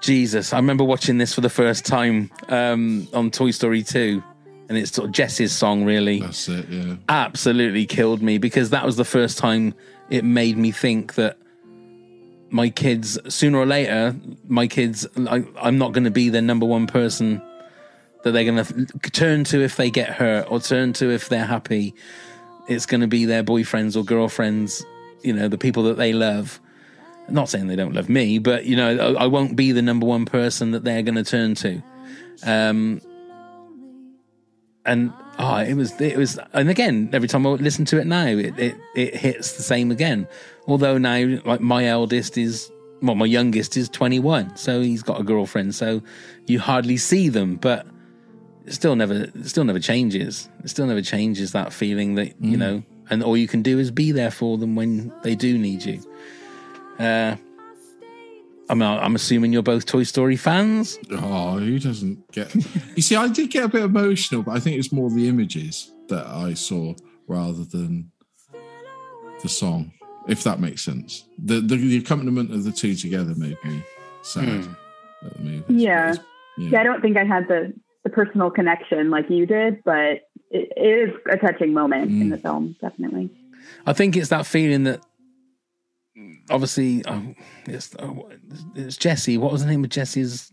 Jesus, 0.00 0.52
I 0.52 0.56
remember 0.56 0.84
watching 0.84 1.18
this 1.18 1.32
for 1.32 1.40
the 1.40 1.50
first 1.50 1.86
time 1.86 2.30
um, 2.48 3.08
on 3.14 3.30
Toy 3.30 3.52
Story 3.52 3.82
2. 3.82 4.22
And 4.68 4.78
it's 4.78 4.92
sort 4.92 5.06
of 5.06 5.12
Jess's 5.12 5.54
song, 5.54 5.84
really. 5.84 6.20
That's 6.20 6.48
it, 6.48 6.68
yeah. 6.68 6.96
Absolutely 7.08 7.84
killed 7.84 8.22
me 8.22 8.38
because 8.38 8.70
that 8.70 8.86
was 8.86 8.96
the 8.96 9.04
first 9.04 9.36
time 9.36 9.74
it 10.08 10.24
made 10.24 10.56
me 10.56 10.70
think 10.70 11.14
that 11.14 11.36
my 12.52 12.68
kids, 12.68 13.18
sooner 13.34 13.58
or 13.58 13.66
later, 13.66 14.14
my 14.46 14.66
kids, 14.66 15.06
I, 15.16 15.44
I'm 15.60 15.78
not 15.78 15.92
going 15.92 16.04
to 16.04 16.10
be 16.10 16.28
the 16.28 16.42
number 16.42 16.66
one 16.66 16.86
person 16.86 17.42
that 18.22 18.32
they're 18.32 18.44
going 18.44 18.64
to 18.64 19.10
turn 19.10 19.44
to 19.44 19.62
if 19.62 19.76
they 19.76 19.90
get 19.90 20.10
hurt 20.10 20.46
or 20.50 20.60
turn 20.60 20.92
to 20.94 21.10
if 21.10 21.28
they're 21.28 21.46
happy. 21.46 21.94
It's 22.68 22.86
going 22.86 23.00
to 23.00 23.06
be 23.06 23.24
their 23.24 23.42
boyfriends 23.42 23.96
or 23.96 24.04
girlfriends, 24.04 24.84
you 25.22 25.32
know, 25.32 25.48
the 25.48 25.58
people 25.58 25.84
that 25.84 25.96
they 25.96 26.12
love. 26.12 26.60
not 27.28 27.48
saying 27.48 27.68
they 27.68 27.76
don't 27.76 27.94
love 27.94 28.08
me, 28.08 28.38
but, 28.38 28.66
you 28.66 28.76
know, 28.76 29.16
I, 29.16 29.24
I 29.24 29.26
won't 29.26 29.56
be 29.56 29.72
the 29.72 29.82
number 29.82 30.06
one 30.06 30.26
person 30.26 30.72
that 30.72 30.84
they're 30.84 31.02
going 31.02 31.16
to 31.16 31.24
turn 31.24 31.54
to. 31.56 31.82
Um, 32.44 33.00
and 34.84 35.12
oh, 35.38 35.56
it 35.56 35.74
was 35.74 36.00
it 36.00 36.16
was, 36.16 36.38
and 36.52 36.68
again, 36.68 37.10
every 37.12 37.28
time 37.28 37.46
I 37.46 37.50
listen 37.50 37.84
to 37.86 38.00
it 38.00 38.06
now, 38.06 38.26
it 38.26 38.58
it, 38.58 38.76
it 38.96 39.14
hits 39.14 39.52
the 39.52 39.62
same 39.62 39.90
again. 39.90 40.26
Although 40.66 40.98
now, 40.98 41.38
like 41.44 41.60
my 41.60 41.86
eldest 41.86 42.38
is, 42.38 42.70
well, 43.02 43.14
my 43.16 43.26
youngest 43.26 43.76
is 43.76 43.88
twenty 43.88 44.20
one, 44.20 44.56
so 44.56 44.80
he's 44.80 45.02
got 45.02 45.20
a 45.20 45.24
girlfriend, 45.24 45.74
so 45.74 46.02
you 46.46 46.60
hardly 46.60 46.96
see 46.96 47.28
them, 47.28 47.56
but 47.56 47.86
it 48.66 48.72
still 48.74 48.94
never, 48.94 49.14
it 49.34 49.48
still 49.48 49.64
never 49.64 49.80
changes. 49.80 50.48
It 50.62 50.68
still 50.68 50.86
never 50.86 51.02
changes 51.02 51.52
that 51.52 51.72
feeling 51.72 52.14
that 52.14 52.28
you 52.40 52.56
Mm. 52.56 52.60
know, 52.60 52.82
and 53.10 53.22
all 53.24 53.36
you 53.36 53.48
can 53.48 53.62
do 53.62 53.78
is 53.80 53.90
be 53.90 54.12
there 54.12 54.30
for 54.30 54.56
them 54.56 54.76
when 54.76 55.12
they 55.24 55.34
do 55.34 55.58
need 55.58 55.84
you. 55.84 56.00
Uh, 56.98 57.34
I 58.70 58.74
mean, 58.74 58.82
I'm 58.88 59.16
assuming 59.16 59.52
you're 59.52 59.62
both 59.62 59.84
Toy 59.86 60.04
Story 60.04 60.36
fans. 60.36 60.98
Oh, 61.10 61.58
who 61.58 61.78
doesn't 61.80 62.30
get? 62.32 62.54
you 62.94 63.02
see, 63.02 63.16
I 63.16 63.26
did 63.28 63.50
get 63.50 63.64
a 63.64 63.68
bit 63.68 63.82
emotional, 63.82 64.42
but 64.44 64.52
I 64.52 64.60
think 64.60 64.78
it's 64.78 64.92
more 64.92 65.10
the 65.10 65.28
images 65.28 65.90
that 66.08 66.24
I 66.26 66.54
saw 66.54 66.94
rather 67.26 67.64
than 67.64 68.12
the 69.42 69.48
song, 69.48 69.92
if 70.28 70.44
that 70.44 70.60
makes 70.60 70.82
sense. 70.82 71.24
The 71.38 71.60
the, 71.60 71.76
the 71.76 71.96
accompaniment 71.98 72.52
of 72.52 72.64
the 72.64 72.72
two 72.72 72.94
together 72.94 73.34
made 73.36 73.56
me 73.64 73.82
sad 74.22 74.44
Hmm. 74.64 74.72
at 75.26 75.36
the 75.36 75.42
movie. 75.42 75.64
Yeah. 75.74 76.14
Yeah. 76.58 76.68
yeah. 76.70 76.80
I 76.80 76.84
don't 76.84 77.00
think 77.00 77.16
I 77.16 77.24
had 77.24 77.48
the, 77.48 77.72
the 78.04 78.10
personal 78.10 78.50
connection 78.50 79.10
like 79.10 79.30
you 79.30 79.46
did, 79.46 79.82
but 79.84 80.20
it, 80.50 80.68
it 80.76 81.08
is 81.10 81.14
a 81.30 81.36
touching 81.38 81.72
moment 81.72 82.10
in 82.10 82.28
Mm. 82.28 82.30
the 82.30 82.38
film, 82.38 82.76
definitely. 82.80 83.30
I 83.86 83.92
think 83.92 84.16
it's 84.16 84.28
that 84.28 84.44
feeling 84.46 84.84
that 84.84 85.00
obviously 86.50 87.02
oh, 87.06 87.34
it's, 87.66 87.94
oh, 87.98 88.28
it's 88.74 88.96
Jessie. 88.96 89.38
What 89.38 89.52
was 89.52 89.62
the 89.64 89.70
name 89.70 89.84
of 89.84 89.90
Jessie's? 89.90 90.52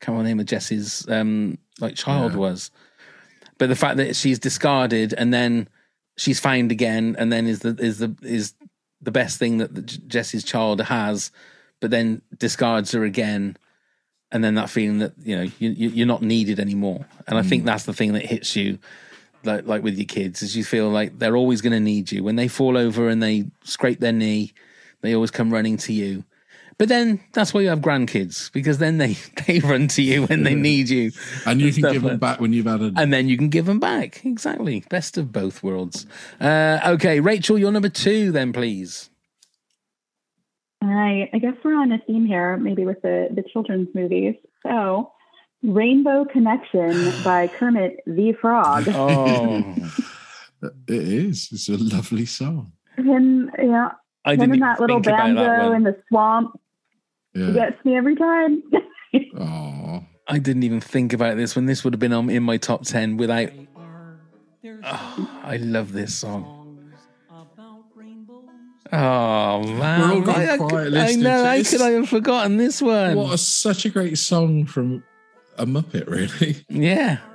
I 0.00 0.04
can't 0.04 0.14
remember 0.16 0.22
the 0.24 0.28
name 0.30 0.40
of 0.40 0.46
Jessie's 0.46 1.06
um, 1.08 1.58
like 1.80 1.94
child 1.94 2.32
Yeah. 2.32 2.38
was, 2.38 2.70
but 3.58 3.68
the 3.68 3.76
fact 3.76 3.98
that 3.98 4.16
she's 4.16 4.38
discarded 4.38 5.12
and 5.12 5.32
then 5.34 5.68
she's 6.20 6.38
found 6.38 6.70
again, 6.70 7.16
and 7.18 7.32
then 7.32 7.46
is 7.46 7.60
the 7.60 7.76
is 7.78 7.98
the 7.98 8.14
is 8.22 8.54
the 9.00 9.10
best 9.10 9.38
thing 9.38 9.58
that 9.58 9.74
the, 9.74 9.82
Jessie's 9.82 10.44
child 10.44 10.80
has, 10.80 11.32
but 11.80 11.90
then 11.90 12.22
discards 12.38 12.92
her 12.92 13.04
again. 13.04 13.56
And 14.32 14.44
then 14.44 14.54
that 14.54 14.70
feeling 14.70 14.98
that 14.98 15.14
you 15.18 15.36
know 15.36 15.42
you, 15.58 15.70
you, 15.70 15.88
you're 15.88 16.06
not 16.06 16.22
needed 16.22 16.60
anymore, 16.60 17.06
and 17.26 17.36
I 17.36 17.42
think 17.42 17.64
mm. 17.64 17.66
that's 17.66 17.84
the 17.84 17.92
thing 17.92 18.12
that 18.12 18.24
hits 18.24 18.54
you 18.54 18.78
like 19.42 19.66
like 19.66 19.82
with 19.82 19.96
your 19.96 20.06
kids 20.06 20.42
is 20.42 20.54
you 20.54 20.62
feel 20.62 20.88
like 20.88 21.18
they're 21.18 21.36
always 21.36 21.62
going 21.62 21.72
to 21.72 21.80
need 21.80 22.12
you. 22.12 22.22
When 22.22 22.36
they 22.36 22.46
fall 22.46 22.76
over 22.76 23.08
and 23.08 23.22
they 23.22 23.46
scrape 23.64 23.98
their 23.98 24.12
knee 24.12 24.52
they 25.00 25.14
always 25.14 25.30
come 25.30 25.52
running 25.52 25.76
to 25.78 25.92
you 25.92 26.24
but 26.80 26.88
then 26.88 27.20
that's 27.34 27.52
why 27.52 27.60
you 27.60 27.68
have 27.68 27.80
grandkids 27.80 28.50
because 28.52 28.78
then 28.78 28.96
they 28.96 29.14
they 29.46 29.60
run 29.60 29.86
to 29.86 30.00
you 30.02 30.24
when 30.26 30.42
they 30.44 30.54
need 30.54 30.88
you 30.88 31.12
And 31.44 31.60
you 31.60 31.72
can 31.72 31.82
stuff 31.82 31.92
give 31.92 32.02
them 32.02 32.18
back 32.18 32.40
when 32.40 32.54
you've 32.54 32.64
had 32.66 32.80
a. 32.80 32.92
and 32.96 33.12
then 33.12 33.28
you 33.28 33.36
can 33.36 33.50
give 33.50 33.66
them 33.66 33.78
back 33.78 34.24
exactly 34.24 34.82
best 34.88 35.18
of 35.18 35.30
both 35.30 35.62
worlds 35.62 36.06
uh, 36.40 36.80
okay 36.86 37.20
rachel 37.20 37.58
you're 37.58 37.70
number 37.70 37.90
two 37.90 38.32
then 38.32 38.52
please 38.52 39.10
All 40.82 40.88
right. 40.88 41.28
I 41.34 41.38
guess 41.38 41.52
we're 41.62 41.76
on 41.78 41.92
a 41.92 41.98
theme 42.06 42.24
here, 42.24 42.56
maybe 42.56 42.86
with 42.86 43.02
the, 43.02 43.28
the 43.34 43.42
children's 43.52 43.88
movies. 43.94 44.34
So, 44.62 45.12
Rainbow 45.62 46.24
Connection 46.24 47.12
by 47.24 47.48
Kermit 47.48 48.00
the 48.06 48.32
Frog. 48.40 48.84
oh 48.88 49.74
It 50.88 51.02
is. 51.28 51.48
It's 51.52 51.68
a 51.68 51.76
lovely 51.76 52.24
song. 52.26 52.72
Him, 52.96 53.50
yeah, 53.58 53.92
I 54.24 54.32
him 54.32 54.38
didn't 54.40 54.52
and 54.54 54.62
that 54.62 54.80
little 54.80 54.96
think 54.96 55.06
about 55.08 55.34
that 55.34 55.34
banjo 55.36 55.68
one. 55.68 55.76
in 55.76 55.82
the 55.84 55.96
swamp 56.08 56.59
Yeah. 57.34 57.50
gets 57.52 57.84
me 57.84 57.96
every 57.96 58.16
time. 58.16 58.62
Oh, 59.36 60.04
I 60.28 60.38
didn't 60.38 60.62
even 60.62 60.80
think 60.80 61.12
about 61.12 61.36
this 61.36 61.56
when 61.56 61.66
this 61.66 61.82
would 61.82 61.92
have 61.94 61.98
been 61.98 62.12
on 62.12 62.30
in 62.30 62.44
my 62.44 62.58
top 62.58 62.84
10 62.84 63.16
without 63.16 63.48
Oh, 64.84 65.40
I 65.42 65.56
love 65.56 65.92
this 65.92 66.14
song. 66.14 66.92
Oh 68.92 69.62
man, 69.64 70.00
We're 70.00 70.14
all 70.14 70.20
going 70.20 70.48
I, 70.48 70.52
I, 70.52 70.56
quiet 70.58 70.70
could- 70.70 70.74
I 70.74 70.88
listening 71.06 71.22
know. 71.24 71.42
to 71.42 71.48
How 71.48 71.56
this. 71.56 71.70
could 71.70 71.80
I 71.80 71.90
have 71.90 72.08
forgotten 72.08 72.56
this 72.56 72.80
one? 72.80 73.16
what 73.16 73.34
a, 73.34 73.38
such 73.38 73.84
a 73.84 73.88
great 73.88 74.16
song 74.18 74.64
from 74.66 75.02
a 75.58 75.66
Muppet, 75.66 76.08
really. 76.08 76.64
Yeah. 76.68 77.18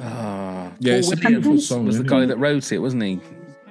Ah, 0.00 0.72
Yeah, 0.78 0.92
Paul 0.92 0.98
it's 1.00 1.12
a 1.12 1.16
beautiful 1.16 1.52
was, 1.52 1.68
song, 1.68 1.84
was 1.84 1.96
the 1.98 2.04
isn't 2.04 2.16
guy 2.16 2.22
it? 2.22 2.26
that 2.26 2.36
wrote 2.38 2.70
it, 2.72 2.78
wasn't 2.78 3.02
he? 3.02 3.20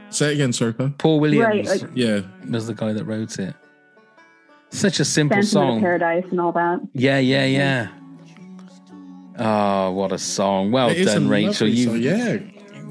Say 0.10 0.32
it 0.32 0.34
again, 0.34 0.52
sorry, 0.54 0.74
Pam. 0.74 0.93
Paul 0.93 1.20
Williams 1.22 1.45
Right, 1.70 1.82
like- 1.82 1.91
Yeah. 1.95 2.22
was 2.50 2.68
the 2.68 2.74
guy 2.74 2.91
that 2.93 3.06
wrote 3.06 3.39
it. 3.39 3.56
Such 4.72 5.00
a 5.00 5.06
simple 5.06 5.36
Phantom 5.36 5.48
of 5.48 5.52
song. 5.52 5.76
the 5.76 5.82
Paradise 5.82 6.26
and 6.32 6.40
all 6.40 6.52
that. 6.54 6.80
Yeah, 6.94 7.18
yeah, 7.20 7.46
yeah. 7.46 7.88
Oh, 9.38 9.92
what 9.92 10.12
a 10.12 10.18
song! 10.18 10.72
Well 10.72 10.90
It 10.90 10.98
is 10.98 11.08
a 11.08 11.14
done, 11.16 11.30
Rachel. 11.30 11.68
You, 11.68 11.86
song, 11.86 12.02
yeah. 12.02 12.38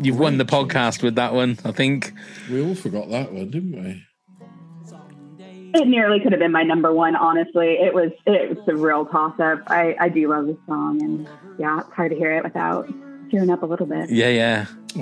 you've 0.01 0.19
won 0.19 0.39
the 0.39 0.45
podcast 0.47 1.03
with 1.03 1.17
that 1.17 1.35
one. 1.35 1.59
I 1.65 1.73
think. 1.73 2.13
We 2.51 2.63
all 2.67 2.75
forgot 2.75 3.09
that 3.11 3.33
one, 3.33 3.51
didn't 3.51 3.73
we? 3.83 4.05
It 5.75 5.87
nearly 5.87 6.19
could 6.21 6.33
have 6.33 6.39
been 6.41 6.53
my 6.53 6.63
number 6.63 6.93
one, 6.93 7.15
honestly. 7.15 7.75
It 7.75 7.93
was 7.93 8.11
it 8.27 8.57
was 8.57 8.69
a 8.69 8.75
real 8.75 9.05
toss 9.05 9.39
up. 9.39 9.63
I, 9.67 9.95
I 10.01 10.09
do 10.09 10.27
love 10.29 10.47
this 10.47 10.57
song 10.67 11.03
and 11.03 11.29
yeah, 11.59 11.81
it's 11.81 11.93
hard 11.93 12.11
to 12.11 12.17
hear 12.17 12.33
it 12.33 12.43
without 12.43 12.89
tearing 13.31 13.51
up 13.51 13.63
a 13.63 13.67
little 13.67 13.85
bit. 13.85 14.09
Yeah, 14.09 14.29
yeah. 14.31 14.67
Oh, 14.97 15.01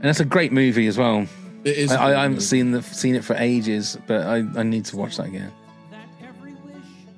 And 0.00 0.04
it's 0.04 0.20
a 0.20 0.24
great 0.24 0.52
movie 0.52 0.86
as 0.86 0.96
well. 0.96 1.26
It 1.68 1.78
is. 1.78 1.92
I, 1.92 2.18
I, 2.18 2.22
haven't 2.22 2.40
seen 2.40 2.70
the 2.72 2.82
seen 2.82 3.14
it 3.14 3.24
for 3.24 3.36
ages, 3.36 3.98
but 4.06 4.26
I, 4.26 4.36
I 4.56 4.62
need 4.62 4.84
to 4.86 4.96
watch 4.96 5.16
that 5.16 5.26
again. 5.26 5.52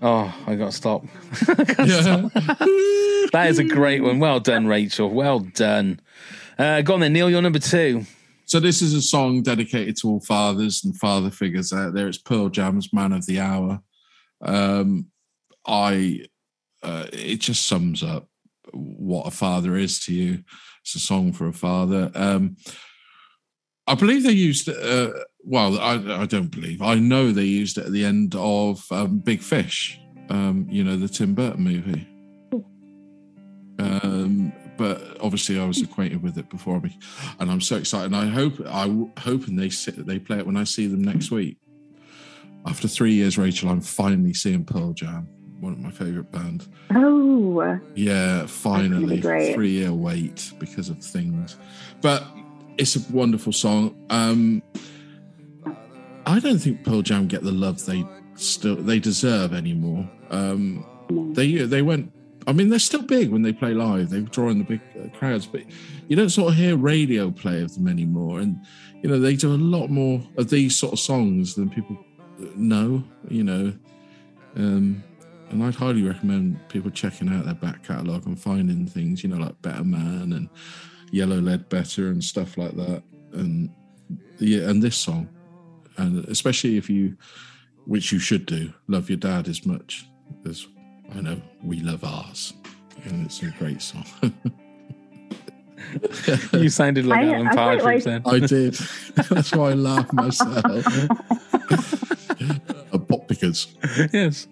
Oh, 0.03 0.35
I 0.47 0.55
got 0.55 0.71
to 0.71 0.73
stop. 0.73 1.05
Gotta 1.47 1.87
Yeah. 1.87 2.01
stop. 2.01 2.33
that 3.33 3.47
is 3.49 3.59
a 3.59 3.65
great 3.65 4.03
one. 4.03 4.19
Well 4.19 4.41
done, 4.41 4.67
Rachel. 4.67 5.11
Well 5.11 5.41
done. 5.41 6.01
Uh, 6.59 6.81
go 6.81 6.95
on 6.95 7.01
then, 7.01 7.13
Neil. 7.13 7.29
You're 7.29 7.43
number 7.43 7.59
two. 7.59 8.05
So 8.47 8.61
this 8.61 8.83
is 8.83 8.95
a 8.95 9.03
song 9.03 9.43
dedicated 9.43 9.97
to 9.99 10.09
all 10.09 10.21
fathers 10.21 10.85
and 10.85 10.97
father 10.97 11.31
figures 11.31 11.73
out 11.73 11.95
there. 11.95 12.09
It's 12.09 12.19
Pearl 12.19 12.49
Jam's 12.49 12.93
"Man 12.93 13.13
of 13.13 13.27
the 13.27 13.41
Hour." 13.41 13.81
Um, 14.43 15.07
I, 15.67 16.25
uh, 16.83 17.07
it 17.13 17.41
just 17.41 17.67
sums 17.67 18.03
up 18.03 18.27
what 18.73 19.27
a 19.27 19.31
father 19.31 19.77
is 19.77 20.01
to 20.07 20.15
you. 20.15 20.43
It's 20.83 20.95
a 20.95 20.99
song 20.99 21.33
for 21.33 21.47
a 21.47 21.53
father. 21.53 22.11
Um, 22.15 22.57
I 23.91 23.95
believe 23.97 24.23
they 24.23 24.31
used. 24.33 24.69
Uh, 24.69 25.11
well, 25.43 25.79
I, 25.81 26.23
I 26.23 26.27
don't 26.27 26.51
believe. 26.51 26.81
I 26.81 26.95
know 26.95 27.33
they 27.33 27.43
used 27.45 27.77
it 27.77 27.87
at 27.87 27.93
the 27.93 28.05
end 28.05 28.35
of 28.37 28.85
um, 28.93 29.19
Big 29.19 29.41
Fish. 29.41 29.99
Um, 30.29 30.67
you 30.71 30.85
know 30.85 30.97
the 30.97 31.09
Tim 31.09 31.35
Burton 31.35 31.65
movie. 31.65 32.07
Um, 33.81 34.53
but 34.77 35.17
obviously, 35.21 35.59
I 35.59 35.65
was 35.67 35.83
acquainted 35.83 36.23
with 36.23 36.39
it 36.39 36.49
before 36.51 36.81
me, 36.81 36.97
and 37.41 37.51
I'm 37.51 37.61
so 37.61 37.77
excited. 37.77 38.07
And 38.13 38.17
I 38.17 38.27
hope 38.27 38.61
I 38.67 38.87
w- 38.87 39.11
hoping 39.19 39.57
they 39.57 39.71
sit, 39.71 40.07
they 40.07 40.19
play 40.19 40.39
it 40.39 40.47
when 40.47 40.57
I 40.57 40.65
see 40.65 40.87
them 40.87 41.03
next 41.03 41.31
week. 41.31 41.59
After 42.67 42.87
three 42.89 43.15
years, 43.15 43.39
Rachel, 43.39 43.71
I'm 43.71 43.81
finally 43.81 44.35
seeing 44.35 44.65
Pearl 44.65 44.93
Jam, 44.93 45.27
one 45.61 45.73
of 45.73 45.79
my 45.81 45.91
favorite 45.91 46.31
band. 46.31 46.69
Oh, 46.95 47.79
Yeah, 47.95 48.47
finally, 48.47 49.21
three 49.55 49.71
year 49.71 49.93
wait 49.93 50.53
because 50.59 50.91
of 50.91 51.03
things, 51.03 51.57
but 52.03 52.25
it's 52.81 52.97
a 52.97 53.13
wonderful 53.13 53.53
song. 53.53 53.95
Um, 54.09 54.63
I 56.25 56.41
don't 56.41 56.59
think 56.59 56.83
Pearl 56.83 57.03
Jam 57.03 57.29
get 57.29 57.43
the 57.43 57.53
love 57.53 57.85
they 57.85 58.07
still 58.37 58.77
they 58.77 58.99
deserve 58.99 59.53
anymore. 59.53 60.11
Um, 60.31 60.87
they 61.35 61.59
they 61.59 61.83
went. 61.83 62.13
I 62.47 62.53
mean, 62.53 62.71
they're 62.71 62.79
still 62.79 63.03
big 63.03 63.29
when 63.31 63.43
they 63.43 63.53
play 63.53 63.75
live. 63.75 64.09
They 64.09 64.21
draw 64.23 64.49
in 64.49 64.59
the 64.59 64.65
big 64.65 64.81
uh, 64.99 65.15
crowds, 65.17 65.47
but 65.47 65.63
you 66.09 66.17
don't 66.17 66.31
sort 66.31 66.53
of 66.53 66.57
hear 66.57 66.75
radio 66.77 67.31
play 67.31 67.63
of 67.63 67.75
them 67.75 67.87
anymore. 67.87 68.41
And 68.41 68.65
you 69.03 69.11
know, 69.11 69.21
they 69.21 69.37
do 69.37 69.53
a 69.53 69.57
lot 69.57 69.89
more 69.89 70.23
of 70.39 70.49
these 70.49 70.77
sort 70.77 70.95
of 70.95 70.99
songs 70.99 71.55
than 71.55 71.69
people 71.69 72.03
know. 72.57 73.05
you 73.29 73.45
know. 73.45 73.75
Um, 74.57 75.05
and 75.51 75.63
I'd 75.65 75.75
highly 75.75 76.03
recommend 76.03 76.67
people 76.69 76.91
checking 76.91 77.29
out 77.29 77.45
their 77.45 77.55
back 77.55 77.83
catalogue 77.83 78.27
and 78.27 78.41
finding 78.41 78.87
things, 78.87 79.23
you 79.23 79.29
know, 79.29 79.37
like 79.37 79.61
Better 79.63 79.85
Man 79.85 80.33
and 80.33 80.49
Yellow 81.11 81.41
Ledbetter 81.41 82.09
and 82.09 82.23
stuff 82.23 82.57
like 82.57 82.77
that. 82.77 83.03
And 83.33 83.71
yeah, 84.39 84.69
and 84.71 84.83
this 84.83 84.97
song, 84.97 85.29
and 85.97 86.25
especially 86.27 86.77
if 86.77 86.89
you, 86.91 87.17
which 87.87 88.13
you 88.13 88.19
should 88.19 88.47
do, 88.47 88.73
love 88.89 89.09
your 89.11 89.19
dad 89.19 89.49
as 89.49 89.65
much 89.67 90.07
as 90.49 90.67
I 91.15 91.21
know 91.21 91.41
we 91.63 91.81
love 91.81 92.05
ours. 92.05 92.53
And 93.05 93.25
it's 93.27 93.43
a 93.43 93.51
great 93.59 93.81
song. 93.83 94.05
you 96.53 96.69
sounded 96.69 97.07
like 97.07 97.21
I- 97.21 97.35
Alan 97.35 97.47
I 97.49 97.53
quite 97.53 97.81
Partridge 97.81 97.85
like- 97.85 98.05
then. 98.05 98.23
I 98.27 98.39
did. 98.47 98.75
That's 99.31 99.53
why 99.55 99.71
I 99.71 99.75
laugh 99.75 100.13
myself. 100.13 100.87
A 102.93 102.99
pop 103.09 103.27
because 103.29 103.69
yes. 104.13 104.47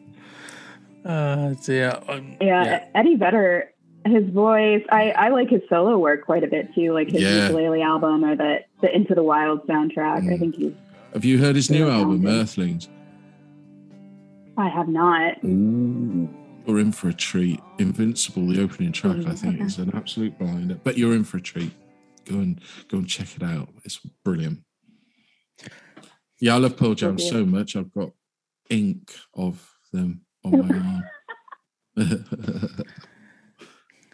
Uh, 1.04 1.54
dear. 1.64 1.98
Um, 2.08 2.36
Yeah, 2.40 2.84
Eddie 2.94 3.16
Vedder, 3.16 3.72
his 4.06 4.28
voice. 4.30 4.84
I, 4.90 5.10
I 5.10 5.28
like 5.28 5.50
his 5.50 5.62
solo 5.68 5.98
work 5.98 6.24
quite 6.24 6.44
a 6.44 6.46
bit 6.46 6.74
too, 6.74 6.92
like 6.92 7.10
his 7.10 7.22
Yeah. 7.22 7.42
ukulele 7.42 7.82
album 7.82 8.24
or 8.24 8.36
the 8.36 8.64
the 8.80 8.94
Into 8.94 9.14
the 9.14 9.22
Wild 9.22 9.66
soundtrack. 9.66 10.32
I 10.32 10.38
think 10.38 10.56
he's. 10.56 10.72
Have 11.12 11.24
you 11.24 11.38
heard 11.38 11.56
his 11.56 11.70
new 11.70 11.88
album, 11.88 12.22
talented. 12.22 12.42
Earthlings? 12.42 12.88
I 14.56 14.68
have 14.68 14.88
not. 14.88 15.42
You're 15.42 16.80
in 16.80 16.92
for 16.92 17.08
a 17.08 17.14
treat. 17.14 17.60
Invincible, 17.78 18.46
the 18.48 18.62
opening 18.62 18.92
track, 18.92 19.24
I 19.26 19.34
think, 19.34 19.54
okay. 19.54 19.64
is 19.64 19.78
mm. 19.78 19.84
an 19.84 19.96
absolute 19.96 20.38
blinder. 20.38 20.78
But 20.82 20.98
you're 20.98 21.14
in 21.14 21.24
for 21.24 21.38
a 21.38 21.40
treat. 21.40 21.72
Go 22.24 22.36
and 22.36 22.60
go 22.88 22.98
and 22.98 23.08
check 23.08 23.36
it 23.36 23.42
out. 23.42 23.70
It's 23.84 24.00
brilliant. 24.24 24.60
Yeah, 26.40 26.56
I 26.56 26.58
love 26.58 26.76
Pearl 26.76 26.94
Jam 26.94 27.18
so 27.18 27.44
much. 27.46 27.74
I've 27.74 27.92
got 27.92 28.10
ink 28.68 29.12
of 29.34 29.66
them 29.92 30.22
on 30.44 30.68
my 30.68 31.02
arm. 32.06 32.24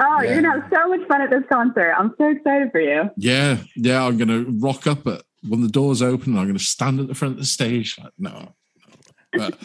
Oh, 0.00 0.20
Yeah. 0.22 0.32
you're 0.34 0.42
gonna 0.42 0.60
have 0.60 0.70
so 0.72 0.88
much 0.88 1.06
fun 1.08 1.22
at 1.22 1.30
this 1.30 1.42
concert. 1.50 1.94
I'm 1.98 2.14
so 2.18 2.28
excited 2.30 2.70
for 2.72 2.80
you. 2.80 3.10
yeah, 3.16 3.58
yeah. 3.76 4.04
I'm 4.04 4.16
gonna 4.18 4.44
rock 4.58 4.86
up 4.86 5.06
at 5.06 5.22
when 5.48 5.60
the 5.62 5.68
doors 5.68 6.02
open. 6.02 6.36
I'm 6.36 6.46
gonna 6.46 6.58
stand 6.58 7.00
at 7.00 7.08
the 7.08 7.14
front 7.14 7.34
of 7.34 7.40
the 7.40 7.46
stage. 7.46 7.96
Like, 8.02 8.12
no, 8.18 8.30
no. 9.34 9.50
but 9.50 9.58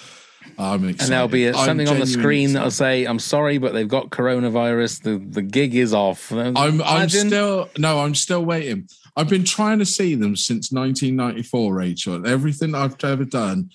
I'm 0.57 0.87
excited. 0.89 0.99
And 1.01 1.11
there'll 1.11 1.27
be 1.27 1.45
a, 1.45 1.49
I'm 1.55 1.65
something 1.65 1.87
on 1.87 1.99
the 1.99 2.05
genuinely 2.05 2.05
screen 2.21 2.53
that'll 2.53 2.69
say, 2.71 3.05
"I'm 3.05 3.19
sorry, 3.19 3.57
but 3.57 3.73
they've 3.73 3.87
got 3.87 4.09
coronavirus. 4.09 5.01
The 5.03 5.17
the 5.17 5.41
gig 5.41 5.73
is 5.75 5.93
off." 5.93 6.31
I'm 6.31 6.55
I'm 6.57 6.75
Imagine- 6.81 7.27
still 7.29 7.69
no, 7.77 7.99
I'm 8.01 8.13
still 8.15 8.43
waiting. 8.45 8.87
I've 9.15 9.29
been 9.29 9.43
trying 9.43 9.79
to 9.79 9.85
see 9.85 10.15
them 10.15 10.35
since 10.37 10.71
1994, 10.71 11.73
Rachel, 11.73 12.25
everything 12.27 12.73
I've 12.75 13.03
ever 13.03 13.25
done 13.25 13.69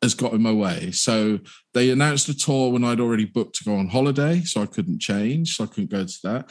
has 0.00 0.14
got 0.14 0.32
in 0.32 0.42
my 0.42 0.50
way. 0.52 0.90
So 0.90 1.38
they 1.74 1.90
announced 1.90 2.28
a 2.28 2.36
tour 2.36 2.70
when 2.70 2.84
I'd 2.84 3.00
already 3.00 3.24
booked 3.24 3.56
to 3.56 3.64
go 3.64 3.76
on 3.76 3.88
holiday, 3.88 4.40
so 4.42 4.62
I 4.62 4.66
couldn't 4.66 5.00
change, 5.00 5.56
so 5.56 5.64
I 5.64 5.66
couldn't 5.68 5.90
go 5.90 6.04
to 6.04 6.18
that. 6.24 6.50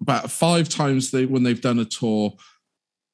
About 0.00 0.30
five 0.30 0.68
times 0.68 1.10
they 1.10 1.26
when 1.26 1.42
they've 1.44 1.60
done 1.60 1.78
a 1.78 1.84
tour, 1.84 2.34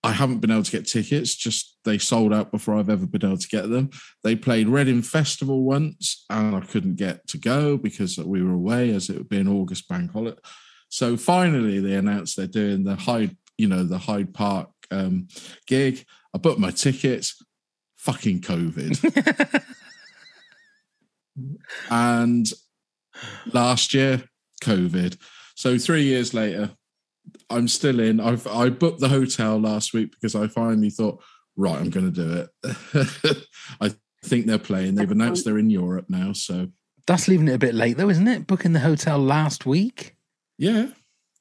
I 0.02 0.12
haven't 0.12 0.38
been 0.38 0.50
able 0.50 0.62
to 0.62 0.70
get 0.70 0.86
tickets. 0.86 1.34
Just 1.34 1.78
they 1.84 1.98
sold 1.98 2.32
out 2.32 2.50
before 2.50 2.76
I've 2.76 2.90
ever 2.90 3.06
been 3.06 3.24
able 3.24 3.38
to 3.38 3.48
get 3.48 3.68
them. 3.68 3.90
They 4.24 4.36
played 4.36 4.68
Reading 4.68 5.02
Festival 5.02 5.62
once, 5.62 6.24
and 6.30 6.56
I 6.56 6.60
couldn't 6.60 6.96
get 6.96 7.26
to 7.28 7.38
go 7.38 7.76
because 7.76 8.18
we 8.18 8.42
were 8.42 8.54
away, 8.54 8.90
as 8.90 9.10
it 9.10 9.18
would 9.18 9.28
be 9.28 9.40
an 9.40 9.48
August 9.48 9.88
bank 9.88 10.12
holiday. 10.12 10.38
So 10.88 11.16
finally, 11.16 11.80
they 11.80 11.94
announced 11.94 12.36
they're 12.36 12.46
doing 12.46 12.84
the 12.84 12.96
Hyde, 12.96 13.36
you 13.58 13.68
know, 13.68 13.84
the 13.84 13.98
Hyde 13.98 14.32
Park 14.32 14.70
um, 14.90 15.28
gig. 15.66 16.04
I 16.34 16.38
booked 16.38 16.60
my 16.60 16.70
tickets. 16.70 17.42
Fucking 17.96 18.40
COVID. 18.40 19.64
and 21.90 22.46
last 23.52 23.94
year, 23.94 24.22
COVID. 24.62 25.16
So 25.54 25.78
three 25.78 26.04
years 26.04 26.34
later, 26.34 26.70
I'm 27.50 27.68
still 27.68 28.00
in. 28.00 28.20
I've 28.20 28.46
I 28.46 28.70
booked 28.70 29.00
the 29.00 29.08
hotel 29.08 29.58
last 29.58 29.92
week 29.92 30.12
because 30.12 30.34
I 30.34 30.46
finally 30.48 30.90
thought, 30.90 31.22
right, 31.56 31.78
I'm 31.78 31.90
going 31.90 32.12
to 32.12 32.24
do 32.24 32.46
it. 32.64 33.46
I 33.80 33.92
think 34.24 34.46
they're 34.46 34.58
playing. 34.58 34.94
They've 34.94 35.10
announced 35.10 35.44
they're 35.44 35.58
in 35.58 35.70
Europe 35.70 36.06
now. 36.08 36.32
So 36.32 36.68
That's 37.06 37.28
leaving 37.28 37.48
it 37.48 37.54
a 37.54 37.58
bit 37.58 37.74
late, 37.74 37.96
though, 37.96 38.08
isn't 38.08 38.28
it? 38.28 38.46
Booking 38.46 38.72
the 38.72 38.80
hotel 38.80 39.18
last 39.18 39.66
week. 39.66 40.16
yeah. 40.56 40.88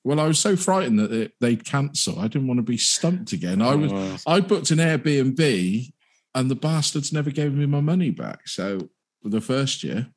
Well, 0.03 0.21
I 0.21 0.27
was 0.27 0.39
so 0.39 0.55
frightened 0.55 0.99
that 0.99 1.11
it, 1.11 1.33
they'd 1.41 1.65
cancel. 1.65 2.17
I 2.17 2.29
didn't 2.29 2.47
want 2.47 2.59
to 2.59 2.63
be 2.63 2.77
stumped 2.77 3.33
again. 3.33 3.61
I 3.61 3.75
was. 3.75 3.91
Oh. 3.93 4.17
I 4.25 4.39
booked 4.39 4.71
an 4.71 4.77
Airbnb, 4.77 5.91
and 6.33 6.49
the 6.49 6.55
bastards 6.55 7.11
never 7.11 7.29
gave 7.29 7.53
me 7.53 7.65
my 7.65 7.81
money 7.81 8.11
back. 8.11 8.47
So 8.47 8.77
for 8.77 8.87
the 9.23 9.41
first 9.41 9.83
year. 9.83 10.07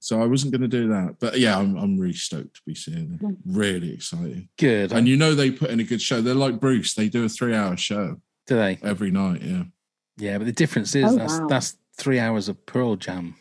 So 0.00 0.22
I 0.22 0.26
wasn't 0.26 0.52
going 0.52 0.62
to 0.62 0.68
do 0.68 0.88
that, 0.88 1.16
but 1.18 1.38
yeah, 1.38 1.58
I'm 1.58 1.76
I'm 1.76 1.98
really 1.98 2.12
stoked 2.14 2.54
to 2.56 2.60
be 2.66 2.74
seeing 2.74 3.10
them. 3.10 3.18
Mm. 3.20 3.36
Really 3.44 3.92
exciting. 3.92 4.48
Good. 4.56 4.92
And 4.92 5.08
you 5.08 5.16
know 5.16 5.34
they 5.34 5.50
put 5.50 5.70
in 5.70 5.80
a 5.80 5.84
good 5.84 6.00
show. 6.00 6.20
They're 6.20 6.34
like 6.34 6.60
Bruce. 6.60 6.94
They 6.94 7.08
do 7.08 7.24
a 7.24 7.28
three-hour 7.28 7.76
show 7.76 8.20
Do 8.46 8.54
they? 8.56 8.78
every 8.82 9.10
night. 9.10 9.42
Yeah. 9.42 9.64
Yeah, 10.16 10.38
but 10.38 10.46
the 10.46 10.52
difference 10.52 10.94
is 10.94 11.04
Oh, 11.12 11.16
that's 11.16 11.38
wow. 11.40 11.46
that's 11.48 11.76
three 11.96 12.18
hours 12.20 12.48
of 12.48 12.64
Pearl 12.64 12.96
Jam. 12.96 13.34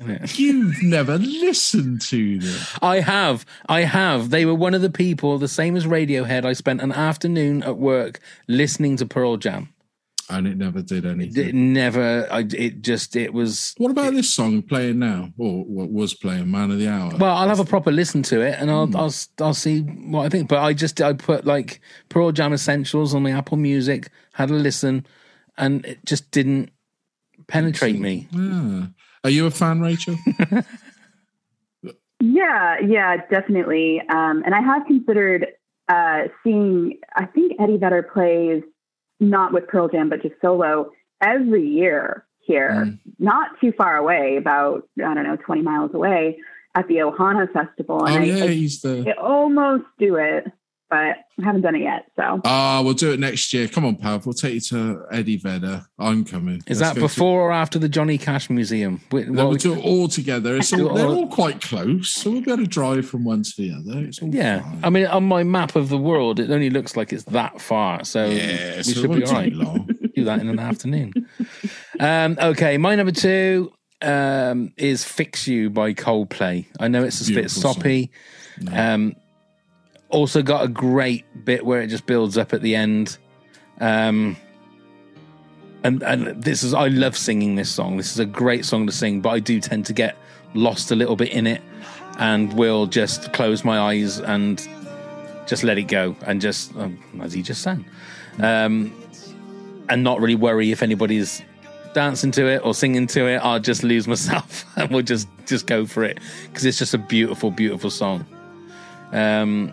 Isn't 0.00 0.10
it? 0.22 0.38
You've 0.38 0.82
never 0.82 1.18
listened 1.18 2.00
to 2.02 2.38
them. 2.38 2.60
I 2.80 3.00
have. 3.00 3.44
I 3.68 3.80
have. 3.82 4.30
They 4.30 4.46
were 4.46 4.54
one 4.54 4.72
of 4.74 4.82
the 4.82 4.88
people, 4.90 5.36
the 5.36 5.48
same 5.48 5.76
as 5.76 5.84
Radiohead. 5.84 6.44
I 6.46 6.52
spent 6.54 6.80
an 6.80 6.92
afternoon 6.92 7.62
at 7.64 7.76
work 7.76 8.20
listening 8.48 8.96
to 8.98 9.04
Pearl 9.06 9.36
Jam. 9.36 9.74
And 10.30 10.46
it 10.46 10.56
never 10.56 10.80
did 10.80 11.04
anything. 11.04 11.48
It 11.48 11.54
never. 11.54 12.26
I. 12.30 12.46
It 12.56 12.82
just. 12.82 13.16
It 13.16 13.34
was. 13.34 13.74
What 13.78 13.90
about 13.90 14.12
this 14.14 14.32
song 14.32 14.62
playing 14.62 15.00
now, 15.00 15.32
or 15.36 15.64
what 15.64 15.90
was 15.90 16.14
playing, 16.14 16.50
"Man 16.50 16.70
of 16.70 16.78
the 16.78 16.88
Hour"? 16.88 17.16
Well, 17.18 17.34
I'll 17.36 17.48
have 17.48 17.58
a 17.60 17.64
proper 17.64 17.90
listen 17.90 18.22
to 18.24 18.40
it, 18.40 18.56
and 18.60 18.70
I'll 18.70 18.86
Hmm. 18.86 18.96
I'll 18.96 19.14
I'll 19.40 19.54
see 19.54 19.80
what 19.80 20.26
I 20.26 20.28
think. 20.28 20.48
But 20.48 20.60
I 20.60 20.72
just 20.72 21.00
I 21.02 21.12
put 21.14 21.44
like 21.44 21.80
Pearl 22.08 22.30
Jam 22.32 22.52
Essentials 22.52 23.14
on 23.14 23.24
the 23.24 23.32
Apple 23.32 23.56
Music, 23.56 24.08
had 24.34 24.50
a 24.50 24.54
listen, 24.54 25.04
and 25.58 25.84
it 25.84 26.04
just 26.06 26.30
didn't 26.30 26.70
penetrate 27.48 27.98
me. 27.98 28.28
Ah. 28.34 28.88
Are 29.24 29.30
you 29.30 29.46
a 29.46 29.50
fan, 29.50 29.80
Rachel? 29.80 30.16
Yeah, 32.22 32.76
yeah, 32.86 33.16
definitely. 33.30 34.02
Um, 34.12 34.42
and 34.44 34.54
I 34.54 34.60
have 34.60 34.86
considered 34.86 35.46
uh, 35.88 36.24
seeing. 36.44 36.98
I 37.16 37.24
think 37.24 37.52
Eddie 37.58 37.78
Vedder 37.78 38.02
plays 38.02 38.62
not 39.20 39.52
with 39.52 39.68
Pearl 39.68 39.88
Jam, 39.88 40.08
but 40.08 40.22
just 40.22 40.34
solo 40.40 40.90
every 41.20 41.66
year 41.66 42.24
here, 42.40 42.70
Mm. 42.86 42.98
not 43.18 43.50
too 43.60 43.72
far 43.72 43.96
away, 43.96 44.36
about 44.36 44.88
I 44.98 45.14
don't 45.14 45.24
know, 45.24 45.36
twenty 45.36 45.62
miles 45.62 45.94
away 45.94 46.38
at 46.74 46.88
the 46.88 46.96
Ohana 46.96 47.52
Festival. 47.52 48.04
And 48.06 48.16
oh 48.16 48.20
I, 48.20 48.24
yeah, 48.24 48.44
I, 48.44 48.48
he's 48.48 48.80
the. 48.80 49.04
I 49.08 49.20
almost 49.20 49.84
do 49.98 50.16
it, 50.16 50.46
but 50.90 50.96
I 50.98 51.14
haven't 51.42 51.62
done 51.62 51.76
it 51.76 51.82
yet. 51.82 52.06
So 52.16 52.40
Ah, 52.44 52.82
we'll 52.84 52.94
do 52.94 53.12
it 53.12 53.20
next 53.20 53.54
year. 53.54 53.68
Come 53.68 53.84
on, 53.86 53.96
Pav. 53.96 54.26
We'll 54.26 54.32
take 54.34 54.54
you 54.54 54.60
to 54.60 55.04
Eddie 55.12 55.36
Vedder. 55.38 55.82
I'm 55.98 56.24
coming. 56.24 56.56
Is 56.66 56.80
Let's 56.80 56.80
that 56.80 56.94
go 56.96 57.00
to- 57.02 57.06
before 57.06 57.40
or 57.42 57.52
after 57.52 57.78
the 57.78 57.88
Johnny 57.88 58.18
Cash 58.18 58.50
Museum? 58.50 59.00
Wh- 59.10 59.28
No, 59.28 59.48
we'll 59.48 59.56
do 59.56 59.74
it 59.74 59.84
all 59.84 60.08
together. 60.08 60.56
It's 60.56 60.72
all, 60.72 60.92
they're 60.94 61.06
all- 61.06 61.14
all 61.20 61.28
quite 61.28 61.60
close, 61.62 62.10
so 62.10 62.30
we'll 62.30 62.40
be 62.42 62.50
able 62.50 62.64
to 62.64 62.68
drive 62.68 63.06
from 63.08 63.24
one 63.24 63.42
to 63.42 63.52
the 63.56 63.72
other. 63.72 64.00
It's 64.00 64.20
all 64.20 64.34
yeah, 64.34 64.60
fine. 64.62 64.80
I 64.82 64.90
mean, 64.90 65.06
on 65.06 65.24
my 65.24 65.44
map 65.44 65.76
of 65.76 65.88
the 65.88 65.98
world, 65.98 66.40
it 66.40 66.50
only 66.50 66.70
looks 66.70 66.96
like 66.96 67.12
it's 67.12 67.24
that 67.24 67.60
far. 67.60 68.04
So 68.04 68.26
yeah, 68.26 68.78
we 68.78 68.82
so 68.82 68.92
should 68.92 69.02
be 69.02 69.08
won't 69.08 69.28
all 69.28 69.32
right. 69.34 69.52
long. 69.52 69.88
Do 70.14 70.24
that 70.24 70.40
in 70.40 70.48
an 70.48 70.58
afternoon. 70.58 71.12
Um, 72.00 72.36
okay, 72.40 72.76
my 72.78 72.94
number 72.96 73.12
two 73.12 73.72
um, 74.02 74.72
is 74.76 75.04
"Fix 75.04 75.46
You" 75.46 75.70
by 75.70 75.94
Coldplay. 75.94 76.66
I 76.80 76.88
know 76.88 77.04
it's 77.04 77.20
a 77.20 77.24
bit 77.26 77.34
Beautiful 77.34 77.62
song. 77.62 77.74
soppy. 77.74 78.10
Um, 78.72 79.14
also 80.10 80.42
got 80.42 80.64
a 80.64 80.68
great 80.68 81.44
bit 81.44 81.64
where 81.64 81.80
it 81.82 81.88
just 81.88 82.06
builds 82.06 82.36
up 82.36 82.52
at 82.52 82.62
the 82.62 82.74
end. 82.74 83.16
Um, 83.80 84.36
and 85.82 86.02
and 86.02 86.42
this 86.42 86.62
is 86.62 86.74
I 86.74 86.88
love 86.88 87.16
singing 87.16 87.54
this 87.54 87.70
song. 87.70 87.96
This 87.96 88.12
is 88.12 88.18
a 88.18 88.26
great 88.26 88.64
song 88.64 88.86
to 88.86 88.92
sing, 88.92 89.20
but 89.20 89.30
I 89.30 89.38
do 89.38 89.60
tend 89.60 89.86
to 89.86 89.92
get 89.92 90.16
lost 90.54 90.90
a 90.90 90.94
little 90.94 91.16
bit 91.16 91.30
in 91.30 91.46
it, 91.46 91.62
and 92.18 92.52
will 92.52 92.86
just 92.86 93.32
close 93.32 93.64
my 93.64 93.78
eyes 93.78 94.20
and 94.20 94.66
just 95.46 95.64
let 95.64 95.78
it 95.78 95.84
go, 95.84 96.14
and 96.26 96.40
just 96.40 96.76
um, 96.76 96.98
as 97.22 97.32
he 97.32 97.42
just 97.42 97.62
sang, 97.62 97.84
um, 98.40 98.94
and 99.88 100.04
not 100.04 100.20
really 100.20 100.34
worry 100.34 100.70
if 100.70 100.82
anybody's 100.82 101.42
dancing 101.94 102.30
to 102.30 102.46
it 102.46 102.64
or 102.64 102.74
singing 102.74 103.06
to 103.08 103.26
it. 103.26 103.38
I'll 103.38 103.60
just 103.60 103.82
lose 103.82 104.06
myself, 104.06 104.66
and 104.76 104.90
we'll 104.90 105.02
just 105.02 105.28
just 105.46 105.66
go 105.66 105.86
for 105.86 106.04
it 106.04 106.18
because 106.48 106.66
it's 106.66 106.78
just 106.78 106.92
a 106.92 106.98
beautiful, 106.98 107.50
beautiful 107.50 107.90
song. 107.90 108.26
Um, 109.12 109.72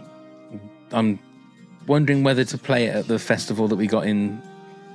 I'm 0.92 1.20
wondering 1.88 2.24
whether 2.24 2.44
to 2.44 2.58
play 2.58 2.86
it 2.86 2.96
at 2.96 3.08
the 3.08 3.20
festival 3.20 3.68
that 3.68 3.76
we 3.76 3.88
got 3.88 4.06
in 4.06 4.42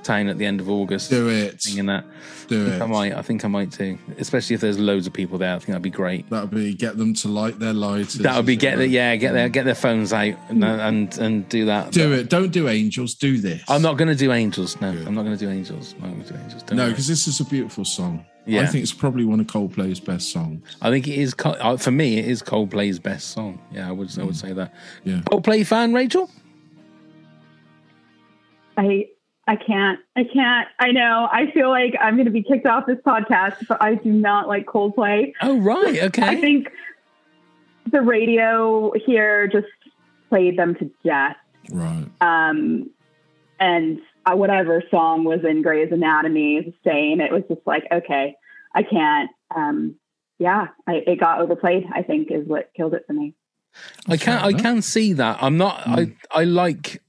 town 0.03 0.27
at 0.27 0.37
the 0.37 0.45
end 0.45 0.59
of 0.59 0.69
August. 0.69 1.09
Do 1.09 1.29
it. 1.29 1.61
Singing 1.61 1.87
that. 1.87 2.05
Do 2.47 2.61
I 2.61 2.69
think 2.69 2.75
it. 2.75 2.81
I 2.81 2.85
might. 2.85 3.13
I 3.13 3.21
think 3.21 3.45
I 3.45 3.47
might 3.47 3.71
too. 3.71 3.97
Especially 4.17 4.53
if 4.53 4.61
there's 4.61 4.79
loads 4.79 5.07
of 5.07 5.13
people 5.13 5.37
there. 5.37 5.55
I 5.55 5.59
think 5.59 5.67
that'd 5.67 5.81
be 5.81 5.89
great. 5.89 6.29
That 6.29 6.41
would 6.41 6.51
be 6.51 6.73
get 6.73 6.97
them 6.97 7.13
to 7.15 7.27
light 7.27 7.59
their 7.59 7.73
lighters. 7.73 8.15
That 8.15 8.35
would 8.35 8.45
be 8.45 8.55
get 8.55 8.77
the, 8.77 8.87
yeah 8.87 9.15
get 9.15 9.33
their 9.33 9.49
get 9.49 9.65
their 9.65 9.75
phones 9.75 10.13
out 10.13 10.35
and 10.49 10.63
and, 10.63 11.17
and 11.17 11.49
do 11.49 11.65
that. 11.65 11.91
Do 11.91 12.13
it. 12.13 12.29
Don't 12.29 12.51
do 12.51 12.67
angels. 12.67 13.15
Do 13.15 13.37
this. 13.37 13.63
I'm 13.67 13.81
not 13.81 13.97
going 13.97 14.09
to 14.09 14.15
do 14.15 14.31
angels. 14.31 14.79
No, 14.81 14.89
I'm 14.89 15.15
not 15.15 15.23
going 15.23 15.37
to 15.37 15.45
do 15.45 15.49
angels. 15.49 15.95
I'm 15.95 16.01
not 16.01 16.11
going 16.11 16.23
to 16.23 16.33
do 16.33 16.39
angels. 16.39 16.63
Don't 16.63 16.77
no, 16.77 16.89
because 16.89 17.07
this 17.07 17.27
is 17.27 17.39
a 17.39 17.45
beautiful 17.45 17.85
song. 17.85 18.25
Yeah. 18.45 18.61
I 18.61 18.65
think 18.65 18.83
it's 18.83 18.93
probably 18.93 19.23
one 19.23 19.39
of 19.39 19.47
Coldplay's 19.47 20.01
best 20.01 20.31
songs. 20.31 20.75
I 20.81 20.89
think 20.89 21.07
it 21.07 21.17
is 21.17 21.33
uh, 21.45 21.77
for 21.77 21.91
me. 21.91 22.17
It 22.17 22.25
is 22.25 22.43
Coldplay's 22.43 22.99
best 22.99 23.29
song. 23.29 23.61
Yeah, 23.71 23.87
I 23.87 23.91
would 23.91 24.17
I 24.19 24.23
would 24.23 24.35
say 24.35 24.51
that. 24.53 24.73
Yeah. 25.03 25.21
Coldplay 25.21 25.65
fan, 25.65 25.93
Rachel. 25.93 26.29
I 28.75 29.07
I 29.47 29.55
can't. 29.57 29.99
I 30.15 30.23
can't. 30.23 30.67
I 30.79 30.91
know. 30.91 31.27
I 31.31 31.51
feel 31.51 31.69
like 31.69 31.95
I'm 31.99 32.15
going 32.15 32.25
to 32.25 32.31
be 32.31 32.43
kicked 32.43 32.65
off 32.65 32.85
this 32.85 32.99
podcast, 33.05 33.67
but 33.67 33.81
I 33.81 33.95
do 33.95 34.11
not 34.11 34.47
like 34.47 34.65
Coldplay. 34.65 35.33
Oh 35.41 35.59
right, 35.59 36.03
okay. 36.03 36.23
I 36.23 36.39
think 36.39 36.69
the 37.91 38.01
radio 38.01 38.93
here 39.05 39.47
just 39.47 39.67
played 40.29 40.57
them 40.57 40.75
to 40.75 40.89
death. 41.03 41.35
Right. 41.71 42.05
Um, 42.21 42.89
and 43.59 43.99
uh, 44.25 44.35
whatever 44.35 44.83
song 44.89 45.25
was 45.25 45.41
in 45.43 45.61
Grey's 45.61 45.91
Anatomy 45.91 46.55
is 46.57 46.65
the 46.65 46.89
same. 46.89 47.21
It 47.21 47.31
was 47.31 47.43
just 47.49 47.61
like, 47.65 47.83
okay, 47.91 48.35
I 48.73 48.83
can't. 48.83 49.29
Um, 49.55 49.95
yeah, 50.39 50.67
I, 50.87 51.03
it 51.05 51.19
got 51.19 51.41
overplayed. 51.41 51.85
I 51.93 52.01
think 52.01 52.31
is 52.31 52.47
what 52.47 52.71
killed 52.75 52.93
it 52.93 53.03
for 53.05 53.13
me. 53.13 53.35
I 54.07 54.17
can 54.17 54.37
I 54.39 54.53
can 54.53 54.81
see 54.81 55.13
that. 55.13 55.41
I'm 55.41 55.57
not. 55.57 55.81
Hmm. 55.83 55.93
I 55.93 56.15
I 56.31 56.43
like. 56.43 57.01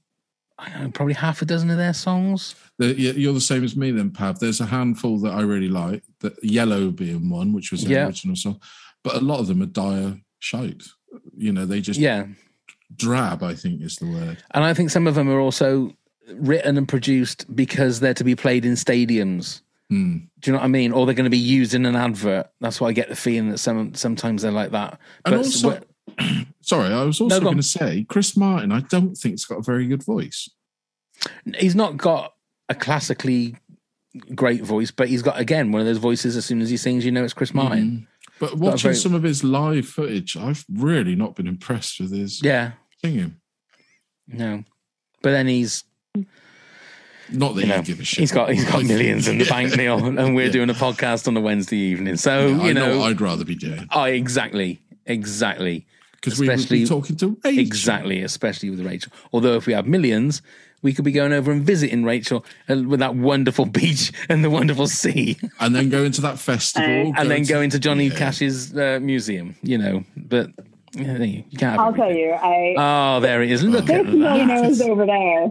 I 0.57 0.69
don't 0.69 0.83
know, 0.83 0.91
probably 0.91 1.13
half 1.15 1.41
a 1.41 1.45
dozen 1.45 1.69
of 1.69 1.77
their 1.77 1.93
songs. 1.93 2.55
The, 2.79 2.97
you- 2.99 3.11
you're 3.13 3.33
the 3.33 3.41
same 3.41 3.63
as 3.63 3.75
me 3.75 3.91
then, 3.91 4.11
Pav. 4.11 4.39
There's 4.39 4.61
a 4.61 4.65
handful 4.65 5.19
that 5.19 5.33
I 5.33 5.41
really 5.41 5.67
like. 5.67 6.03
The 6.21 6.33
Yellow 6.41 6.91
being 6.91 7.29
one, 7.29 7.51
which 7.53 7.71
was 7.71 7.83
the 7.83 7.91
Yeah. 7.91 8.05
original 8.07 8.35
song, 8.35 8.59
but 9.03 9.15
a 9.15 9.19
lot 9.21 9.39
of 9.39 9.47
them 9.47 9.61
are 9.61 9.65
dire 9.67 10.17
shite. 10.39 10.83
You 11.37 11.51
know, 11.51 11.65
they 11.65 11.81
just 11.81 11.99
Yeah, 11.99 12.27
drab. 12.95 13.43
I 13.43 13.53
think 13.55 13.81
is 13.81 13.97
the 13.97 14.07
word. 14.07 14.37
and 14.51 14.63
I 14.63 14.73
think 14.73 14.89
some 14.91 15.07
of 15.07 15.15
them 15.15 15.29
are 15.29 15.39
also 15.39 15.93
written 16.33 16.77
and 16.77 16.87
produced 16.87 17.53
because 17.55 17.99
they're 17.99 18.13
to 18.15 18.23
be 18.23 18.35
played 18.35 18.65
in 18.65 18.73
stadiums. 18.73 19.61
Hmm. 19.89 20.17
Do 20.39 20.49
you 20.49 20.53
know 20.53 20.59
what 20.59 20.65
I 20.65 20.69
mean? 20.69 20.91
Or 20.91 21.05
they're 21.05 21.13
going 21.13 21.25
to 21.25 21.29
be 21.29 21.37
used 21.37 21.73
in 21.75 21.85
an 21.85 21.95
advert. 21.95 22.47
That's 22.59 22.81
why 22.81 22.87
I 22.89 22.93
get 22.93 23.07
the 23.09 23.15
feeling 23.15 23.51
that 23.51 23.59
some 23.59 23.93
sometimes 23.93 24.41
they're 24.41 24.51
like 24.51 24.71
that. 24.71 24.99
And 25.25 25.33
But 25.33 25.37
also, 25.37 25.79
sorry, 26.61 26.93
I 26.93 27.03
was 27.03 27.19
also 27.21 27.39
go 27.39 27.45
going 27.45 27.57
to 27.57 27.63
say 27.63 28.05
Chris 28.07 28.35
Martin. 28.37 28.71
I 28.71 28.81
don't 28.81 29.15
think 29.15 29.33
he's 29.33 29.45
got 29.45 29.59
a 29.59 29.63
very 29.63 29.87
good 29.87 30.03
voice. 30.03 30.49
he's 31.57 31.75
not 31.75 31.97
got 31.97 32.33
a 32.69 32.75
classically 32.75 33.55
great 34.33 34.63
voice, 34.63 34.91
but 34.91 35.07
he's 35.09 35.21
got 35.21 35.39
again 35.39 35.71
one 35.71 35.81
of 35.81 35.87
those 35.87 35.97
voices. 35.97 36.35
As 36.37 36.45
soon 36.45 36.61
as 36.61 36.69
he 36.69 36.77
sings, 36.77 37.05
you 37.05 37.11
know 37.11 37.23
it's 37.23 37.33
Chris 37.33 37.51
mm. 37.51 37.55
Martin. 37.55 38.07
But 38.39 38.57
watching 38.57 38.89
very- 38.89 38.95
some 38.95 39.13
of 39.15 39.23
his 39.23 39.43
live 39.43 39.87
footage, 39.87 40.35
I've 40.35 40.65
really 40.73 41.15
not 41.15 41.35
been 41.35 41.47
impressed 41.47 41.99
with 42.01 42.11
his 42.11 42.41
Yeah, 42.43 42.71
singing. 43.03 43.37
no, 44.27 44.63
but 45.21 45.31
then 45.31 45.47
he's 45.47 45.83
Not 47.31 47.55
that 47.55 47.61
you 47.61 47.67
know, 47.67 47.81
give 47.81 47.99
a 47.99 48.03
shit. 48.03 48.19
he's 48.19 48.31
got 48.33 48.51
he's 48.51 48.65
got 48.65 48.83
millions 48.83 49.27
in 49.29 49.37
the 49.37 49.45
Yeah. 49.45 49.49
bank, 49.49 49.77
Neil, 49.77 50.05
and 50.05 50.35
we're 50.35 50.47
Yeah. 50.47 50.51
doing 50.51 50.69
a 50.69 50.73
podcast 50.73 51.27
on 51.29 51.37
a 51.37 51.41
Wednesday 51.41 51.77
evening. 51.77 52.17
So 52.17 52.47
Yeah, 52.47 52.61
I 52.61 52.67
you 52.67 52.73
know, 52.73 53.03
I'd 53.03 53.21
rather 53.21 53.45
be 53.45 53.55
doing 53.55 53.87
oh, 53.91 54.03
exactly, 54.03 54.81
exactly, 55.05 55.85
because 56.15 56.39
we 56.39 56.47
would 56.47 56.55
Especially- 56.55 56.79
be 56.81 56.85
talking 56.85 57.15
to 57.17 57.37
Rachel. 57.43 57.59
exactly, 57.59 58.21
especially 58.21 58.69
with 58.69 58.81
Rachel. 58.85 59.11
Although 59.33 59.55
if 59.55 59.65
we 59.67 59.73
have 59.73 59.87
millions. 59.87 60.41
We 60.81 60.93
could 60.93 61.05
be 61.05 61.13
going 61.13 61.33
over 61.33 61.51
and 61.51 61.63
visiting 61.63 62.03
Rachel 62.03 62.45
uh, 62.69 62.75
with 62.85 62.99
that 62.99 63.15
wonderful 63.15 63.65
beach 63.79 64.11
and 64.29 64.43
the 64.43 64.51
wonderful 64.51 64.85
sea, 64.85 65.35
and 65.59 65.73
then 65.75 65.89
go 65.89 66.03
into 66.03 66.21
that 66.21 66.37
festival, 66.37 67.11
and 67.17 67.31
then 67.31 67.41
to- 67.43 67.51
go 67.53 67.61
into 67.61 67.79
Johnny 67.79 68.07
Yeah. 68.09 68.15
Cash's 68.19 68.77
uh, 68.77 68.99
museum. 69.01 69.55
You 69.63 69.79
know, 69.79 70.03
but 70.15 70.51
yeah, 70.93 71.17
you 71.23 71.43
can't. 71.57 71.71
Have 71.71 71.79
I'll 71.79 71.87
everything. 71.87 72.01
tell 72.01 72.15
you, 72.15 72.31
I 72.33 72.75
Oh, 73.17 73.19
there 73.19 73.41
it 73.41 73.49
is. 73.49 73.63
Look 73.63 73.85
there's 73.85 74.05
at 74.05 74.13
millionaires 74.13 74.77
that. 74.77 74.89
over 74.89 75.05
there. 75.07 75.47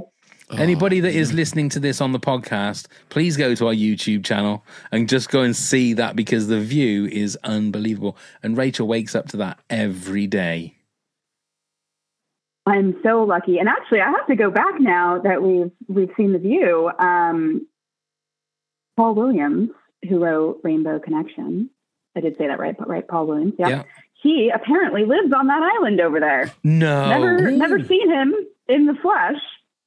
Anybody 0.59 1.01
that 1.01 1.15
is 1.15 1.33
listening 1.33 1.69
to 1.71 1.81
this 1.81 2.01
on 2.01 2.13
the 2.13 2.21
podcast, 2.21 2.87
please 3.09 3.37
go 3.37 3.55
to 3.55 3.67
our 3.67 3.75
YouTube 3.75 4.25
channel 4.25 4.65
and 4.93 5.09
just 5.09 5.29
go 5.29 5.43
and 5.43 5.55
see 5.55 5.93
that 5.95 6.15
because 6.15 6.47
the 6.47 6.61
view 6.61 7.07
is 7.07 7.37
unbelievable. 7.43 8.17
And 8.43 8.57
Rachel 8.57 8.87
wakes 8.87 9.15
up 9.15 9.29
to 9.29 9.37
that 9.39 9.59
every 9.69 10.27
day. 10.27 10.77
I'm 12.67 12.97
so 13.03 13.25
lucky. 13.25 13.59
And 13.59 13.69
actually, 13.69 14.01
I 14.01 14.11
have 14.11 14.27
to 14.29 14.37
go 14.37 14.51
back 14.51 14.81
now 14.81 15.21
that 15.21 15.43
we've 15.43 15.71
we've 15.89 16.11
seen 16.17 16.33
the 16.33 16.39
view. 16.39 16.91
Um, 16.99 17.67
Paul 18.97 19.15
Williams, 19.15 19.71
who 20.09 20.19
wrote 20.19 20.61
Rainbow 20.63 20.99
Connection, 20.99 21.69
I 22.17 22.21
did 22.21 22.39
say 22.39 22.47
that 22.47 22.59
right, 22.59 22.77
but 22.79 22.89
right, 22.89 23.07
Paul 23.07 23.27
Williams. 23.27 23.55
Yeah. 23.59 23.69
Yeah. 23.69 23.83
He 24.15 24.51
apparently 24.55 25.05
lives 25.05 25.33
on 25.37 25.49
that 25.49 25.63
island 25.63 26.01
over 26.01 26.21
there. 26.21 26.53
No. 26.63 27.09
Never 27.11 27.51
never 27.51 27.85
seen 27.85 28.11
him 28.11 28.35
in 28.69 28.87
the 28.87 28.95
flesh, 28.95 29.41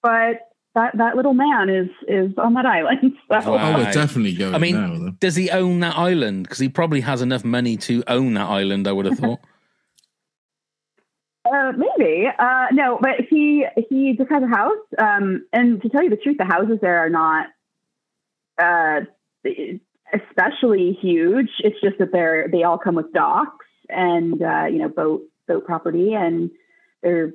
but 0.03 0.46
that 0.77 0.97
that 0.97 1.15
little 1.15 1.33
man 1.33 1.69
is 1.69 1.89
is 2.07 2.31
on 2.37 2.53
that 2.53 2.65
island. 2.65 3.13
So 3.43 3.51
Wow. 3.51 3.73
Oh, 3.73 3.77
we're 3.77 3.91
definitely 3.91 4.33
going 4.33 4.55
I 4.55 4.57
mean, 4.57 4.75
now. 4.75 5.09
Does 5.19 5.35
he 5.35 5.49
own 5.49 5.79
that 5.81 5.97
island? 5.97 6.43
Because 6.43 6.59
he 6.59 6.69
probably 6.69 7.01
has 7.01 7.21
enough 7.21 7.43
money 7.43 7.75
to 7.77 8.03
own 8.07 8.35
that 8.35 8.47
island, 8.47 8.87
I 8.87 8.91
would 8.93 9.05
have 9.05 9.17
thought. 9.19 9.39
Uh, 11.47 11.71
maybe. 11.71 12.27
Uh, 12.37 12.65
no, 12.73 12.99
but 13.01 13.21
he 13.29 13.65
he 13.89 14.17
just 14.17 14.29
has 14.29 14.43
a 14.43 14.47
house. 14.47 14.83
Um, 14.97 15.45
and 15.53 15.81
to 15.81 15.87
tell 15.87 16.03
you 16.03 16.09
the 16.09 16.17
truth, 16.17 16.35
the 16.37 16.43
houses 16.43 16.79
there 16.81 16.99
are 16.99 17.09
not 17.09 17.47
uh, 18.61 19.05
especially 20.13 20.97
huge. 21.01 21.49
It's 21.59 21.79
just 21.81 21.99
that 21.99 22.11
they're 22.11 22.49
they 22.51 22.63
all 22.63 22.77
come 22.77 22.95
with 22.95 23.13
docks 23.13 23.65
and 23.87 24.41
uh, 24.41 24.65
you 24.65 24.79
know 24.79 24.89
boat 24.89 25.21
boat 25.47 25.65
property, 25.65 26.13
and 26.13 26.51
they're 27.01 27.31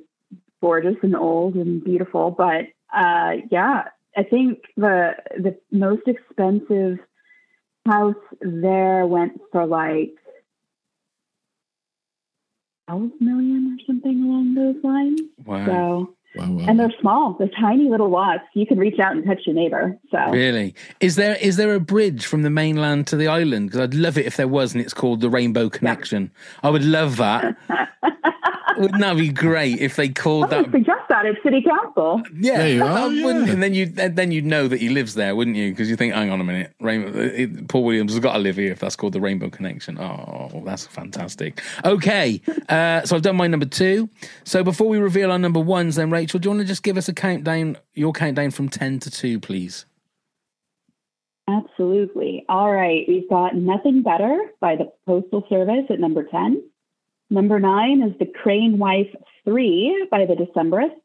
gorgeous 0.61 0.97
and 1.01 1.15
old 1.15 1.55
and 1.55 1.83
beautiful. 1.83 2.29
But 2.29 2.65
uh, 2.93 3.31
yeah, 3.51 3.83
I 4.15 4.23
think 4.23 4.59
the 4.77 5.15
the 5.37 5.57
most 5.71 6.03
expensive 6.07 6.99
house 7.85 8.15
there 8.41 9.05
went 9.05 9.39
for 9.51 9.65
like 9.65 10.15
12 12.87 13.11
million 13.19 13.77
or 13.77 13.85
something 13.85 14.23
along 14.23 14.55
those 14.55 14.83
lines. 14.83 15.21
Wow. 15.45 15.65
So, 15.65 16.15
Wow, 16.35 16.51
wow. 16.51 16.65
and 16.67 16.79
they're 16.79 16.93
small, 16.99 17.33
they're 17.37 17.49
tiny 17.59 17.89
little 17.89 18.09
lots. 18.09 18.43
You 18.53 18.65
can 18.65 18.77
reach 18.79 18.99
out 18.99 19.11
and 19.13 19.25
touch 19.25 19.41
your 19.45 19.55
neighbor. 19.55 19.97
So, 20.11 20.17
Really? 20.31 20.73
Is 20.99 21.15
there 21.15 21.35
is 21.41 21.57
there 21.57 21.73
a 21.75 21.79
bridge 21.79 22.25
from 22.25 22.41
the 22.43 22.49
mainland 22.49 23.07
to 23.07 23.15
the 23.15 23.27
island? 23.27 23.67
Because 23.67 23.81
I'd 23.81 23.93
love 23.93 24.17
it 24.17 24.25
if 24.25 24.37
there 24.37 24.47
was, 24.47 24.73
and 24.73 24.81
it's 24.81 24.93
called 24.93 25.21
the 25.21 25.29
Rainbow 25.29 25.69
Connection. 25.69 26.31
I 26.63 26.69
would 26.69 26.83
love 26.83 27.17
that. 27.17 27.55
Wouldn't 28.75 29.01
that 29.01 29.17
be 29.17 29.29
great 29.29 29.79
if 29.79 29.97
they 29.97 30.09
called 30.09 30.51
I 30.51 30.57
would 30.57 30.65
that? 30.65 30.71
suggest 30.71 31.01
that 31.09 31.27
at 31.27 31.35
city 31.43 31.61
council. 31.61 32.23
Yeah, 32.35 32.57
There 32.57 32.69
you 32.69 32.83
are, 32.83 33.11
yeah. 33.11 33.29
and 33.51 33.61
then 33.61 33.75
you 33.75 33.85
then 33.85 34.31
you'd 34.31 34.45
know 34.45 34.67
that 34.67 34.81
he 34.81 34.89
lives 34.89 35.13
there, 35.13 35.35
wouldn't 35.35 35.55
you? 35.55 35.69
Because 35.69 35.91
you 35.91 35.95
think, 35.95 36.15
hang 36.15 36.31
on 36.31 36.41
a 36.41 36.43
minute, 36.43 36.73
Rainbow, 36.79 37.11
it, 37.19 37.67
Paul 37.67 37.83
Williams 37.83 38.13
has 38.13 38.19
got 38.19 38.33
to 38.33 38.39
live 38.39 38.55
here 38.55 38.71
if 38.71 38.79
that's 38.79 38.95
called 38.95 39.13
the 39.13 39.21
Rainbow 39.21 39.51
Connection. 39.51 39.99
Oh, 39.99 40.63
that's 40.65 40.87
fantastic. 40.87 41.61
Okay, 41.85 42.41
uh, 42.67 43.03
so 43.03 43.15
I've 43.15 43.21
done 43.21 43.35
my 43.35 43.45
number 43.45 43.67
two. 43.67 44.09
So 44.43 44.63
before 44.63 44.87
we 44.89 44.97
reveal 44.97 45.31
our 45.31 45.37
number 45.39 45.59
ones, 45.59 45.95
then 45.95 46.09
Rachel, 46.23 46.39
do 46.39 46.47
you 46.47 46.51
want 46.51 46.61
to 46.61 46.67
just 46.67 46.83
give 46.83 46.95
us 46.95 47.09
a 47.09 47.13
countdown, 47.13 47.75
your 47.95 48.13
countdown 48.13 48.51
from 48.51 48.69
ten 48.69 48.97
to 48.99 49.11
two, 49.11 49.41
please? 49.41 49.85
Absolutely. 51.49 52.45
All 52.47 52.71
right. 52.71 53.03
We've 53.09 53.29
got 53.29 53.57
Nothing 53.57 54.03
Better 54.03 54.33
by 54.61 54.77
the 54.77 54.89
Postal 55.05 55.45
Service 55.49 55.83
at 55.89 55.99
number 55.99 56.23
10. 56.23 56.63
Number 57.29 57.59
nine 57.59 58.01
is 58.01 58.17
The 58.19 58.25
Crane 58.41 58.77
Wife 58.77 59.13
3 59.43 60.07
by 60.09 60.25
the 60.25 60.35
Decemberists. 60.35 60.95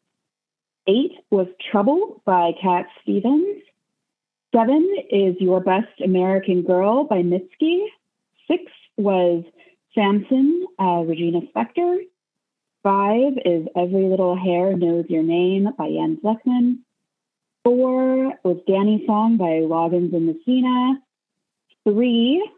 Eight 0.86 1.14
was 1.32 1.48
Trouble 1.72 2.22
by 2.24 2.52
Cat 2.62 2.86
Stevens. 3.02 3.60
Seven 4.54 4.88
is 5.10 5.34
Your 5.40 5.58
Best 5.58 6.00
American 6.04 6.62
Girl 6.62 7.02
by 7.02 7.22
Mitski. 7.22 7.86
Six 8.48 8.62
was 8.96 9.42
Samson, 9.96 10.64
uh, 10.78 11.02
Regina 11.04 11.40
Spektor. 11.52 12.04
Five 12.89 13.35
is 13.44 13.66
Every 13.77 14.06
Little 14.06 14.35
Hair 14.35 14.78
Knows 14.78 15.05
Your 15.10 15.23
Name 15.23 15.69
by 15.77 15.90
Jens 15.90 16.20
Lekman. 16.24 16.78
Four 17.62 18.32
was 18.44 18.62
Danny 18.66 19.05
Song 19.06 19.36
by 19.36 19.60
Loggins 19.60 20.15
and 20.15 20.24
Messina. 20.24 20.98
Three, 21.85 22.51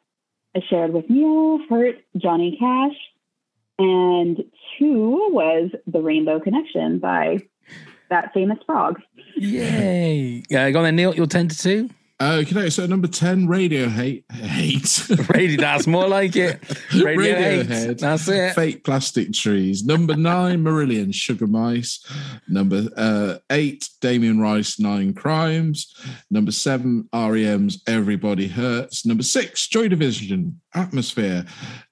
I 0.55 0.61
shared 0.71 0.93
with 0.93 1.11
Neil, 1.11 1.59
Hurt, 1.69 1.97
Johnny 2.17 2.57
Cash. 2.61 2.95
And 3.81 4.45
two 4.79 5.31
was 5.33 5.73
The 5.89 6.01
Rainbow 6.01 6.39
Connection 6.39 7.01
by 7.01 7.39
that 8.09 8.33
famous 8.33 8.59
frog. 8.65 9.01
Yay! 9.35 10.43
Uh, 10.43 10.47
yeah, 10.49 10.71
go 10.71 10.79
on 10.79 10.85
then, 10.85 10.95
Neil. 10.95 11.13
You're 11.13 11.27
ten 11.27 11.49
to 11.49 11.89
two. 12.21 12.27
Okay, 12.27 12.71
so 12.71 12.87
number 12.87 13.09
10, 13.09 13.47
Radio 13.47 13.89
Hate. 13.89 14.25
Hate. 14.31 15.09
Radio, 15.35 15.61
that's 15.61 15.87
more 15.87 16.07
like 16.07 16.37
it. 16.37 16.61
Radio 16.95 17.35
Hate. 17.35 17.67
Radiohead. 17.67 17.99
That's 17.99 18.29
it. 18.29 18.55
Fake 18.55 18.85
Plastic 18.85 19.33
Trees. 19.33 19.85
Number 19.85 20.15
nine, 20.17 20.63
Marillion 20.63 21.15
Sugar 21.15 21.47
Mice. 21.47 22.05
Number 22.49 22.89
uh, 22.97 23.37
eight, 23.51 23.89
Damien 24.01 24.41
Rice, 24.41 24.79
Nine 24.79 25.15
Crimes. 25.15 25.95
Number 26.31 26.53
seven, 26.53 27.09
REM's 27.15 27.83
Everybody 27.87 28.49
Hurts. 28.49 29.07
Number 29.07 29.23
six, 29.23 29.67
Joy 29.69 29.89
Division, 29.89 30.61
Atmosphere. 30.75 31.45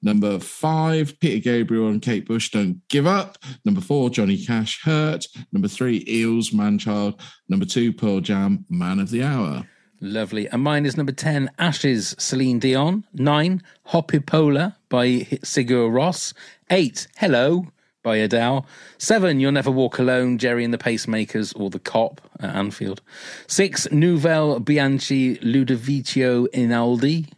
Number 0.02 0.38
five, 0.38 1.18
Peter 1.20 1.42
Gabriel 1.42 1.88
and 1.88 2.02
Kate 2.02 2.26
Bush, 2.26 2.50
Don't 2.50 2.86
Give 2.88 3.06
Up. 3.06 3.38
Number 3.64 3.80
four, 3.80 4.10
Johnny 4.10 4.44
Cash, 4.44 4.82
Hurt. 4.82 5.26
Number 5.52 5.68
three, 5.68 6.04
Eels, 6.08 6.50
Manchild. 6.50 7.20
Number 7.48 7.64
two, 7.64 7.92
Pearl 7.92 8.20
Jam, 8.20 8.64
Man 8.68 9.00
of 9.00 9.10
the 9.10 9.22
Hour. 9.22 9.64
Lovely. 10.00 10.48
And 10.48 10.62
mine 10.62 10.86
is 10.86 10.96
number 10.96 11.12
10, 11.12 11.50
Ashes, 11.58 12.14
Celine 12.18 12.60
Dion. 12.60 13.04
9, 13.14 13.62
Hoppípolla 13.88 14.76
by 14.88 15.06
Sigur 15.42 15.90
Rós. 15.90 16.34
8, 16.70 17.08
Hello 17.16 17.66
by 18.04 18.16
Adele. 18.16 18.64
7, 18.98 19.40
You'll 19.40 19.52
Never 19.52 19.72
Walk 19.72 19.98
Alone, 19.98 20.38
Gerry 20.38 20.64
and 20.64 20.72
the 20.72 20.78
Pacemakers 20.78 21.52
or 21.58 21.68
The 21.68 21.80
Kop 21.80 22.18
at 22.38 22.54
Anfield. 22.54 23.02
6, 23.48 23.88
Nuvole 23.88 24.60
Bianche 24.60 25.40
Ludovico 25.42 26.46
Einaudi. 26.54 27.28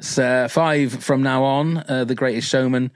So, 0.00 0.48
5, 0.48 1.04
From 1.04 1.22
Now 1.22 1.44
On, 1.44 1.84
uh, 1.88 2.04
The 2.04 2.16
Greatest 2.16 2.48
Showman. 2.48 2.90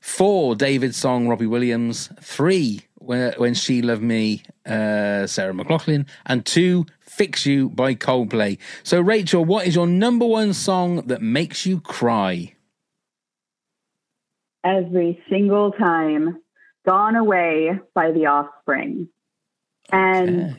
4, 0.00 0.54
David 0.54 0.94
Song, 0.94 1.26
Robbie 1.28 1.46
Williams. 1.46 2.08
3, 2.20 2.80
When, 2.96 3.32
when 3.36 3.54
She 3.54 3.82
Loved 3.82 4.02
Me, 4.02 4.44
uh, 4.64 5.26
Sarah 5.26 5.52
McLachlan. 5.52 6.06
And 6.26 6.46
2, 6.46 6.86
Fix 7.16 7.46
You 7.46 7.68
by 7.68 7.94
Coldplay. 7.94 8.58
So, 8.82 9.00
Rachel, 9.00 9.44
what 9.44 9.66
is 9.66 9.74
your 9.74 9.86
number 9.86 10.26
one 10.26 10.52
song 10.52 11.06
that 11.06 11.22
makes 11.22 11.64
you 11.66 11.80
cry? 11.80 12.54
every 14.64 15.22
single 15.28 15.70
time. 15.72 16.40
Gone 16.86 17.16
Away 17.16 17.78
by 17.94 18.10
The 18.10 18.26
Offspring. 18.26 19.08
And 19.90 20.58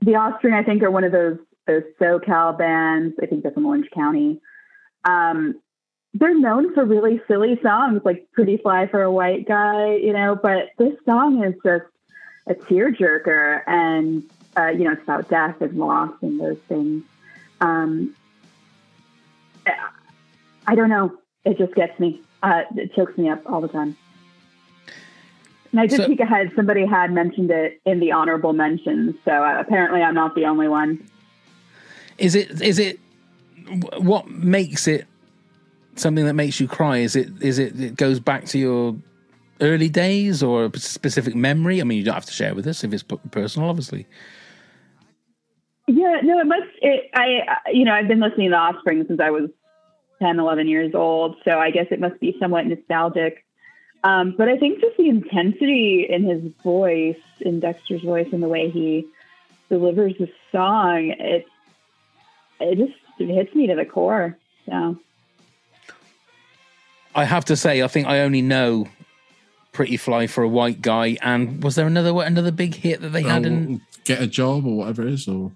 The 0.00 0.14
Offspring, 0.16 0.54
I 0.54 0.62
think, 0.62 0.82
are 0.82 0.90
one 0.90 1.04
of 1.04 1.12
those 1.12 1.38
those 1.66 1.82
SoCal 2.00 2.56
bands. 2.58 3.14
I 3.22 3.26
think 3.26 3.42
they're 3.42 3.52
from 3.52 3.66
Orange 3.66 3.88
County. 3.94 4.40
Um, 5.04 5.60
they're 6.14 6.36
known 6.36 6.74
for 6.74 6.84
really 6.84 7.20
silly 7.28 7.60
songs, 7.62 8.00
like 8.04 8.26
"Pretty 8.32 8.56
Fly 8.56 8.88
for 8.88 9.02
a 9.02 9.12
White 9.12 9.46
Guy," 9.46 9.96
you 9.96 10.12
know. 10.12 10.34
But 10.34 10.70
this 10.78 10.94
song 11.04 11.44
is 11.44 11.54
just 11.64 11.84
a 12.48 12.54
tearjerker, 12.54 13.62
and 13.68 14.24
uh, 14.60 14.68
you 14.68 14.84
know, 14.84 14.92
it's 14.92 15.02
about 15.02 15.28
death 15.28 15.60
and 15.60 15.78
loss 15.78 16.12
and 16.22 16.40
those 16.40 16.58
things. 16.68 17.02
Um, 17.60 18.14
I 20.66 20.74
don't 20.74 20.88
know. 20.90 21.12
It 21.44 21.58
just 21.58 21.74
gets 21.74 21.98
me. 21.98 22.20
Uh, 22.42 22.62
it 22.76 22.94
chokes 22.94 23.16
me 23.18 23.28
up 23.28 23.42
all 23.50 23.60
the 23.60 23.68
time. 23.68 23.96
And 25.72 25.80
I 25.80 25.86
did 25.86 25.96
So- 25.98 26.06
peek 26.06 26.20
ahead. 26.20 26.52
Somebody 26.56 26.84
had 26.86 27.12
mentioned 27.12 27.50
it 27.50 27.80
in 27.84 28.00
the 28.00 28.12
honorable 28.12 28.52
mentions, 28.52 29.14
so 29.24 29.30
uh, 29.30 29.58
apparently 29.60 30.02
I'm 30.02 30.14
not 30.14 30.34
the 30.34 30.44
only 30.46 30.68
one. 30.68 31.04
Is 32.18 32.34
it 32.34 32.60
is 32.60 32.78
it 32.78 32.98
what 33.98 34.28
makes 34.28 34.86
it 34.88 35.06
something 35.94 36.24
that 36.24 36.34
makes 36.34 36.60
you 36.60 36.66
cry? 36.68 36.98
Is 36.98 37.16
it 37.16 37.28
is 37.40 37.58
it 37.58 37.80
it 37.80 37.96
goes 37.96 38.20
back 38.20 38.44
to 38.46 38.58
your 38.58 38.96
early 39.60 39.88
days 39.88 40.42
or 40.42 40.64
a 40.66 40.78
specific 40.78 41.34
memory? 41.34 41.80
I 41.80 41.84
mean, 41.84 41.98
you 41.98 42.04
don't 42.04 42.14
have 42.14 42.26
to 42.26 42.32
share 42.32 42.54
with 42.54 42.66
us 42.66 42.84
if 42.84 42.92
it's 42.92 43.04
personal, 43.30 43.70
obviously. 43.70 44.06
Yeah, 45.86 46.20
no, 46.22 46.38
it 46.40 46.46
must. 46.46 46.68
It, 46.82 47.10
I, 47.14 47.40
I- 47.66 47.70
you 47.72 47.84
know, 47.84 47.92
I've 47.92 48.08
been 48.08 48.20
listening 48.20 48.50
to 48.50 48.56
Offspring 48.56 49.04
since 49.08 49.20
I 49.20 49.30
was 49.30 49.50
10, 50.20 50.38
11 50.38 50.68
years 50.68 50.94
old, 50.94 51.36
so 51.44 51.58
I 51.58 51.70
guess 51.70 51.86
it 51.90 52.00
must 52.00 52.20
be 52.20 52.36
somewhat 52.38 52.66
nostalgic. 52.66 53.44
Um, 54.04 54.34
but 54.36 54.48
I 54.48 54.56
think 54.56 54.80
just 54.80 54.96
the 54.96 55.08
intensity 55.08 56.06
in 56.08 56.24
his 56.24 56.52
voice, 56.62 57.16
in 57.40 57.60
Dexter's 57.60 58.02
voice, 58.02 58.28
and 58.32 58.42
the 58.42 58.48
way 58.48 58.70
he 58.70 59.06
delivers 59.68 60.14
the 60.18 60.30
song, 60.52 61.14
it 61.18 61.46
it 62.60 62.76
just 62.78 62.98
it 63.18 63.28
hits 63.28 63.54
me 63.54 63.66
to 63.66 63.74
the 63.74 63.84
core. 63.84 64.36
So 64.66 64.98
I 67.14 67.24
have 67.24 67.44
to 67.46 67.56
say, 67.56 67.82
I 67.82 67.88
think 67.88 68.06
I 68.06 68.20
only 68.20 68.40
know 68.42 68.86
"Pretty 69.72 69.96
Fly 69.96 70.26
for 70.26 70.42
a 70.44 70.48
White 70.48 70.80
Guy," 70.80 71.16
and 71.20 71.62
was 71.62 71.74
there 71.74 71.86
another 71.86 72.12
another 72.22 72.52
big 72.52 72.74
hit 72.76 73.00
that 73.02 73.10
they 73.10 73.22
had? 73.22 73.44
Oh, 73.44 73.48
in 73.48 73.80
Get 74.04 74.22
a 74.22 74.26
job 74.26 74.64
or 74.66 74.78
whatever 74.78 75.02
it 75.06 75.12
is, 75.12 75.28
or 75.28 75.52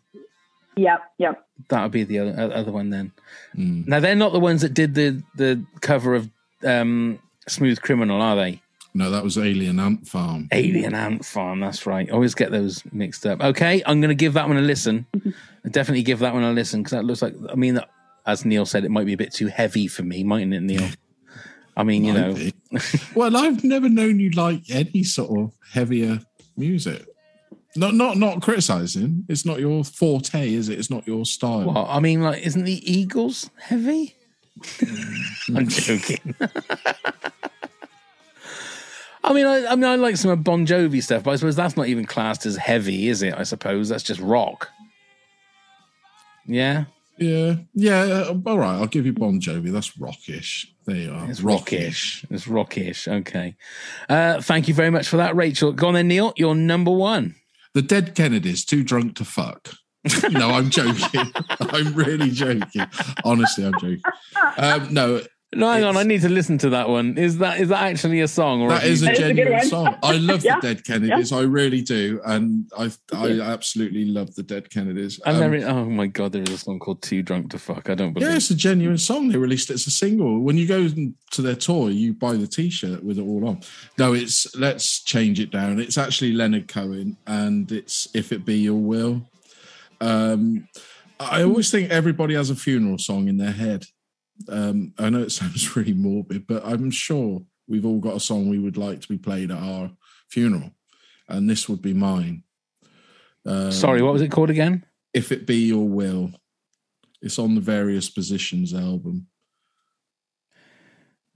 yep, 0.77 1.01
yep. 1.19 1.47
that 1.69 1.83
would 1.83 1.93
be 1.93 2.05
the 2.05 2.19
other, 2.19 2.53
other 2.55 2.73
one 2.73 2.91
then. 2.91 3.13
Mm. 3.57 3.87
Now 3.87 4.01
they're 4.01 4.15
not 4.15 4.33
the 4.33 4.41
ones 4.41 4.63
that 4.63 4.75
did 4.75 4.95
the 4.95 5.23
the 5.37 5.65
cover 5.81 6.15
of 6.15 6.31
um, 6.65 7.19
"Smooth 7.49 7.81
Criminal," 7.81 8.21
are 8.21 8.37
they? 8.37 8.61
no, 8.97 9.11
that 9.11 9.25
was 9.25 9.37
Alien 9.37 9.81
Ant 9.81 10.07
Farm. 10.07 10.49
Alien 10.53 10.95
Ant 10.95 11.25
Farm. 11.25 11.59
That's 11.59 11.85
right. 11.85 12.09
Always 12.11 12.35
get 12.37 12.53
those 12.53 12.83
mixed 12.93 13.27
up. 13.27 13.43
Okay, 13.43 13.83
I'm 13.87 14.01
going 14.01 14.11
to 14.11 14.15
give 14.15 14.35
that 14.35 14.47
one 14.47 14.57
a 14.57 14.63
listen. 14.63 15.07
Definitely 15.71 16.05
give 16.05 16.21
that 16.21 16.33
one 16.33 16.45
a 16.45 16.53
listen 16.53 16.81
because 16.81 16.93
that 16.93 17.05
looks 17.05 17.21
like. 17.21 17.35
I 17.51 17.57
mean, 17.57 17.81
as 18.25 18.45
Neil 18.45 18.65
said, 18.65 18.85
it 18.85 18.91
might 18.91 19.07
be 19.07 19.13
a 19.13 19.17
bit 19.17 19.33
too 19.33 19.49
heavy 19.49 19.89
for 19.89 20.05
me, 20.05 20.23
mightn't 20.23 20.55
it, 20.55 20.61
Neil? 20.61 20.89
I 21.77 21.83
mean, 21.83 22.05
you 22.05 22.13
Might 22.13 22.37
know, 22.71 22.81
well, 23.17 23.37
I've 23.37 23.65
never 23.65 23.89
known 23.89 24.21
you 24.21 24.31
like 24.31 24.63
any 24.71 25.03
sort 25.03 25.37
of 25.37 25.53
heavier 25.73 26.21
music. 26.57 27.05
Not, 27.77 27.95
not, 27.95 28.17
not 28.19 28.41
criticizing. 28.43 29.25
It's 29.29 29.45
not 29.45 29.59
your 29.59 29.83
forte, 29.85 30.53
is 30.55 30.69
it? 30.69 30.79
It's 30.79 30.91
not 30.91 31.07
your 31.07 31.25
style. 31.25 31.65
Well, 31.73 31.87
I 31.89 31.99
mean, 32.01 32.23
like, 32.23 32.43
isn't 32.47 32.65
the 32.65 32.91
Eagles 32.91 33.51
heavy? 33.59 34.15
I'm 35.55 35.69
joking. 35.69 36.35
I 39.25 39.33
mean, 39.33 39.47
I, 39.47 39.67
I 39.67 39.75
mean, 39.75 39.85
I 39.85 39.97
like 39.97 40.17
some 40.17 40.31
of 40.31 40.45
Bon 40.45 40.67
Jovi 40.67 41.03
stuff, 41.03 41.25
but 41.25 41.31
I 41.33 41.37
suppose 41.37 41.57
that's 41.57 41.77
not 41.77 41.87
even 41.89 42.05
classed 42.05 42.45
as 42.47 42.57
heavy, 42.57 43.09
is 43.09 43.23
it? 43.23 43.35
I 43.35 43.43
suppose 43.43 43.89
that's 43.89 44.03
just 44.03 44.21
rock. 44.21 44.69
Yeah, 46.47 46.85
Yeah, 47.17 47.57
yeah. 47.75 48.01
uh, 48.03 48.35
All 48.47 48.59
right, 48.59 48.75
I'll 48.77 48.87
give 48.87 49.07
you 49.07 49.15
Bon 49.15 49.41
Jovi. 49.41 49.73
That's 49.73 49.99
rockish. 49.99 50.67
There 50.85 50.97
you 50.97 51.11
are. 51.11 51.31
it's 51.31 51.41
rockish. 51.41 52.27
It's 52.31 52.47
rockish. 52.47 53.09
Okay. 53.09 53.57
Uh, 54.11 54.43
thank 54.43 54.69
you 54.69 54.75
very 54.75 54.91
much 54.91 55.09
for 55.09 55.17
that, 55.17 55.35
Rachel. 55.35 55.73
Go 55.73 55.89
on 55.89 55.95
then, 55.95 56.09
Neil. 56.09 56.35
You're 56.37 56.55
number 56.55 56.91
one. 56.91 57.35
The 57.75 57.83
Dead 57.83 58.15
Kennedys, 58.15 58.65
too 58.65 58.85
drunk 58.85 59.17
to 59.17 59.25
fuck. 59.25 59.71
no, 60.31 60.51
I'm 60.51 60.71
joking. 60.71 61.33
I'm 61.61 61.95
really 61.95 62.31
joking. 62.31 62.87
Honestly, 63.25 63.65
I'm 63.65 63.73
joking. 63.75 64.03
Um, 64.57 64.93
no, 64.93 65.23
No, 65.57 65.71
hang 65.71 65.85
on. 65.85 65.97
I 65.97 66.03
need 66.03 66.21
to 66.23 66.29
listen 66.29 66.59
to 66.59 66.71
that 66.71 66.89
one. 66.89 67.17
Is 67.19 67.39
that 67.39 67.61
is 67.61 67.69
that 67.69 67.83
actually 67.83 68.21
a 68.21 68.29
song? 68.29 68.63
Or 68.63 68.71
that 68.71 68.83
have 68.83 68.91
is 68.91 69.03
you- 69.03 69.11
a 69.11 69.15
genuine 69.15 69.63
song. 69.69 69.97
I 70.03 70.17
love 70.17 70.45
Yeah. 70.45 70.57
the 70.61 70.75
Dead 70.75 70.85
Kennedys. 70.85 71.33
I 71.33 71.41
really 71.43 71.81
do, 71.83 72.21
and 72.25 72.67
I 72.79 72.91
I 73.13 73.41
absolutely 73.41 74.05
love 74.05 74.35
the 74.35 74.43
Dead 74.43 74.71
Kennedys. 74.71 75.21
I've 75.25 75.37
Um, 75.37 75.53
never. 75.53 75.67
Oh 75.67 75.85
my 75.87 76.07
god, 76.07 76.33
there 76.33 76.43
is 76.43 76.51
a 76.51 76.59
song 76.59 76.79
called 76.79 77.03
"Too 77.03 77.23
Drunk 77.23 77.51
to 77.51 77.59
Fuck." 77.59 77.89
I 77.91 77.95
don't 77.95 78.13
believe. 78.13 78.29
Yeah, 78.29 78.37
it's 78.37 78.51
a 78.51 78.55
genuine 78.57 78.99
song. 78.99 79.29
They 79.29 79.39
released 79.39 79.71
it 79.71 79.75
as 79.75 79.87
a 79.87 79.91
single. 79.91 80.41
When 80.41 80.57
you 80.59 80.67
go 80.67 80.89
to 81.33 81.43
their 81.43 81.57
tour, 81.57 81.91
you 81.91 82.13
buy 82.13 82.35
the 82.35 82.47
T-shirt 82.47 83.03
with 83.05 83.19
it 83.19 83.23
all 83.23 83.49
on. 83.49 83.61
No, 83.99 84.13
it's 84.13 84.55
let's 84.57 85.03
change 85.03 85.41
it 85.41 85.51
down. 85.51 85.81
It's 85.81 85.99
actually 85.99 86.33
Leonard 86.33 86.69
Cohen, 86.69 87.17
and 87.27 87.71
it's 87.73 88.09
"If 88.15 88.33
It 88.33 88.45
Be 88.45 88.59
Your 88.59 88.75
Will." 88.81 89.29
Um, 90.01 90.69
I 91.21 91.43
always 91.43 91.71
think 91.71 91.91
everybody 91.91 92.35
has 92.35 92.51
a 92.51 92.57
funeral 92.57 92.99
song 92.99 93.29
in 93.29 93.37
their 93.37 93.53
head. 93.53 93.87
Um, 94.49 94.93
I 94.99 95.11
know 95.11 95.23
it 95.23 95.33
sounds 95.33 95.77
really 95.77 95.95
morbid, 95.95 96.47
but 96.47 96.65
I'm 96.65 96.91
sure 96.91 97.43
we've 97.69 97.87
all 97.87 98.01
got 98.01 98.17
a 98.17 98.21
song 98.21 98.49
we 98.49 98.59
would 98.59 98.77
like 98.77 99.01
to 99.01 99.09
be 99.09 99.19
played 99.19 99.51
at 99.51 99.59
our 99.59 99.91
funeral, 100.29 100.71
and 101.29 101.49
this 101.49 101.69
would 101.69 101.83
be 101.83 101.95
mine. 101.95 102.43
Um, 103.47 103.73
Sorry, 103.73 104.03
what 104.03 104.13
was 104.13 104.23
it 104.23 104.31
called 104.31 104.51
again? 104.51 104.85
If 105.13 105.33
It 105.33 105.47
Be 105.47 105.67
Your 105.67 105.89
Will. 105.89 106.31
It's 107.23 107.39
on 107.39 107.55
the 107.55 107.61
Various 107.61 108.11
Positions 108.11 108.75
album. 108.75 109.29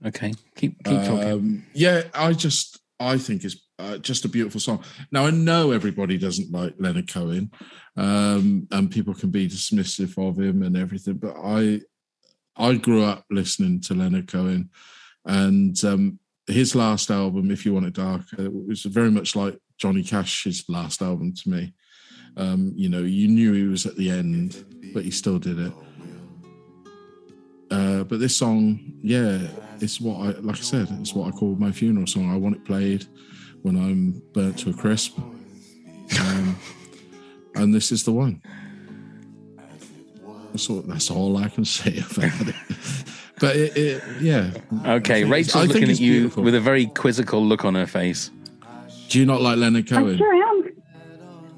Okay, 0.05 0.33
keep 0.55 0.81
keep 0.83 0.99
talking. 1.03 1.31
Um, 1.31 1.65
yeah, 1.73 2.03
I 2.13 2.33
just 2.33 2.79
I 2.99 3.17
think 3.17 3.43
it's 3.43 3.57
uh, 3.79 3.97
just 3.97 4.23
a 4.23 4.29
beautiful 4.29 4.61
song. 4.61 4.83
Now 5.11 5.25
I 5.25 5.31
know 5.31 5.71
everybody 5.71 6.17
doesn't 6.17 6.51
like 6.51 6.75
Leonard 6.77 7.11
Cohen, 7.11 7.51
um, 7.97 8.67
and 8.71 8.91
people 8.91 9.13
can 9.13 9.31
be 9.31 9.47
dismissive 9.47 10.17
of 10.17 10.39
him 10.39 10.61
and 10.63 10.77
everything, 10.77 11.15
but 11.15 11.35
I 11.43 11.81
I 12.59 12.75
grew 12.75 13.03
up 13.03 13.25
listening 13.31 13.79
to 13.81 13.93
Leonard 13.93 14.27
Cohen, 14.27 14.69
and 15.25 15.81
um, 15.85 16.19
his 16.45 16.75
last 16.75 17.09
album, 17.09 17.51
If 17.51 17.65
You 17.65 17.73
Want 17.73 17.85
It 17.85 17.93
Darker, 17.93 18.49
was 18.49 18.83
very 18.83 19.09
much 19.09 19.35
like 19.35 19.57
Johnny 19.77 20.03
Cash's 20.03 20.65
last 20.67 21.01
album 21.01 21.33
to 21.35 21.49
me. 21.49 21.73
Um, 22.35 22.73
you 22.75 22.89
know, 22.89 23.01
you 23.01 23.27
knew 23.27 23.53
he 23.53 23.63
was 23.63 23.85
at 23.85 23.95
the 23.95 24.09
end, 24.09 24.65
but 24.93 25.03
he 25.03 25.11
still 25.11 25.39
did 25.39 25.59
it. 25.59 25.73
Uh, 27.71 28.03
but 28.03 28.19
this 28.19 28.35
song, 28.35 28.79
yeah, 29.01 29.39
it's 29.79 30.01
what 30.01 30.15
I 30.17 30.39
like. 30.39 30.57
I 30.57 30.61
said, 30.61 30.87
it's 30.99 31.13
what 31.13 31.27
I 31.27 31.31
call 31.31 31.55
my 31.55 31.71
funeral 31.71 32.07
song. 32.07 32.31
I 32.31 32.35
want 32.35 32.55
it 32.55 32.65
played 32.65 33.05
when 33.61 33.77
I'm 33.77 34.21
burnt 34.33 34.59
to 34.59 34.71
a 34.71 34.73
crisp, 34.73 35.17
um, 35.19 36.57
and 37.55 37.73
this 37.73 37.91
is 37.91 38.03
the 38.03 38.11
one. 38.11 38.41
That's 40.51 40.69
all, 40.69 40.81
that's 40.81 41.11
all 41.11 41.37
I 41.37 41.49
can 41.49 41.65
say 41.77 41.97
about 42.11 42.47
it. 42.47 42.55
But 43.39 43.55
it, 43.55 43.77
it 43.77 44.03
yeah. 44.21 44.51
Okay, 44.51 44.53
I 44.53 44.99
think 44.99 45.07
it's- 45.09 45.29
Rachel's 45.31 45.55
I 45.55 45.63
looking 45.67 45.89
at 45.89 45.99
you 45.99 46.11
beautiful. 46.13 46.43
with 46.43 46.55
a 46.55 46.59
very 46.59 46.87
quizzical 46.87 47.43
look 47.45 47.63
on 47.65 47.75
her 47.75 47.87
face. 47.87 48.31
Do 49.09 49.19
you 49.19 49.25
not 49.25 49.41
like 49.41 49.57
Leonard 49.57 49.87
Cohen? 49.87 50.03
I 50.03 50.05
Cohen? 50.05 50.17
sure 50.17 50.33
am. 50.49 50.71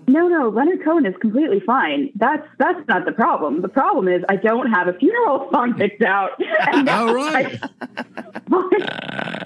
No, 0.07 0.27
no, 0.27 0.49
Leonard 0.49 0.83
Cohen 0.83 1.05
is 1.05 1.15
completely 1.21 1.59
fine. 1.61 2.09
That's 2.15 2.45
that's 2.59 2.85
not 2.87 3.05
the 3.05 3.11
problem. 3.13 3.61
The 3.61 3.69
problem 3.69 4.07
is 4.09 4.23
I 4.29 4.35
don't 4.35 4.69
have 4.69 4.87
a 4.87 4.93
funeral 4.93 5.47
song 5.53 5.73
picked 5.75 6.01
out. 6.03 6.31
And 6.73 6.87
All 6.89 7.13
right. 7.13 7.59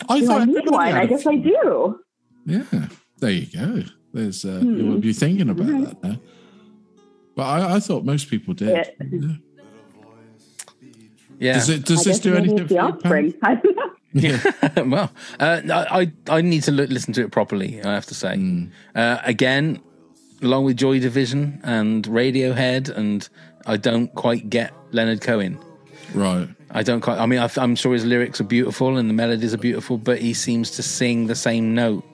I 0.09 0.19
do 0.19 0.25
thought 0.27 0.41
I 0.41 0.45
need 0.45 0.69
one? 0.69 0.87
I 0.93 1.05
guess 1.05 1.25
I 1.27 1.35
do. 1.35 1.99
Yeah, 2.45 2.63
there 3.19 3.31
you 3.31 3.45
go. 3.47 3.83
There's 4.13 4.45
uh, 4.45 4.59
Hmm. 4.59 4.77
you 4.77 4.85
will 4.85 4.99
be 4.99 5.13
thinking 5.13 5.49
about 5.49 5.67
that 5.67 6.03
now. 6.03 6.17
But 7.35 7.43
I, 7.43 7.75
I 7.75 7.79
thought 7.79 8.05
most 8.05 8.29
people 8.29 8.53
did. 8.53 8.89
Yeah. 8.99 9.35
Yeah. 11.37 11.53
Does 11.53 11.69
it? 11.69 11.85
Does 11.85 12.03
this 12.03 12.19
do 12.19 12.31
maybe 12.31 12.49
anything 12.49 12.59
it's 12.59 12.67
for 12.67 12.67
the 12.69 12.75
you, 12.75 12.79
offspring. 12.81 13.33
I 13.43 13.55
don't 13.55 13.75
know. 13.75 13.91
Yeah. 14.13 14.83
well, 14.83 15.11
uh, 15.39 15.61
I 15.69 16.11
I 16.29 16.41
need 16.41 16.63
to 16.63 16.71
look, 16.71 16.89
listen 16.89 17.13
to 17.13 17.23
it 17.23 17.31
properly. 17.31 17.83
I 17.83 17.93
have 17.93 18.05
to 18.07 18.15
say. 18.15 18.35
Hmm. 18.35 18.65
Uh, 18.95 19.19
again, 19.23 19.81
along 20.41 20.63
with 20.63 20.77
Joy 20.77 20.99
Division 20.99 21.59
and 21.63 22.05
Radiohead, 22.05 22.89
and 22.89 23.27
I 23.65 23.75
don't 23.77 24.13
quite 24.15 24.49
get 24.49 24.73
Leonard 24.91 25.21
Cohen. 25.21 25.59
Right. 26.13 26.47
I 26.71 26.83
don't 26.83 27.01
quite. 27.01 27.19
I 27.19 27.25
mean, 27.25 27.39
I, 27.39 27.49
I'm 27.57 27.75
sure 27.75 27.93
his 27.93 28.05
lyrics 28.05 28.39
are 28.39 28.45
beautiful 28.45 28.97
and 28.97 29.09
the 29.09 29.13
melodies 29.13 29.53
are 29.53 29.57
beautiful, 29.57 29.97
but 29.97 30.19
he 30.19 30.33
seems 30.33 30.71
to 30.71 30.83
sing 30.83 31.27
the 31.27 31.35
same 31.35 31.75
note. 31.75 32.05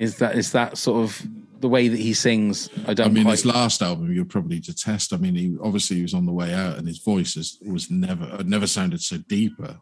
Is 0.00 0.18
that 0.18 0.36
is 0.36 0.50
that 0.52 0.76
sort 0.76 1.04
of 1.04 1.24
the 1.62 1.68
way 1.68 1.88
that 1.88 1.98
he 1.98 2.12
sings? 2.12 2.68
I 2.86 2.92
don't. 2.92 3.06
I 3.06 3.10
mean, 3.10 3.24
quite, 3.24 3.32
his 3.32 3.46
last 3.46 3.80
album 3.80 4.12
you'll 4.12 4.26
probably 4.26 4.60
detest. 4.60 5.14
I 5.14 5.16
mean, 5.16 5.34
he 5.34 5.56
obviously 5.62 5.96
he 5.96 6.02
was 6.02 6.12
on 6.12 6.26
the 6.26 6.32
way 6.32 6.52
out, 6.52 6.76
and 6.76 6.86
his 6.86 6.98
voice 6.98 7.36
is, 7.36 7.58
was 7.64 7.90
never 7.90 8.42
never 8.44 8.66
sounded 8.66 9.00
so 9.00 9.16
deeper. 9.16 9.78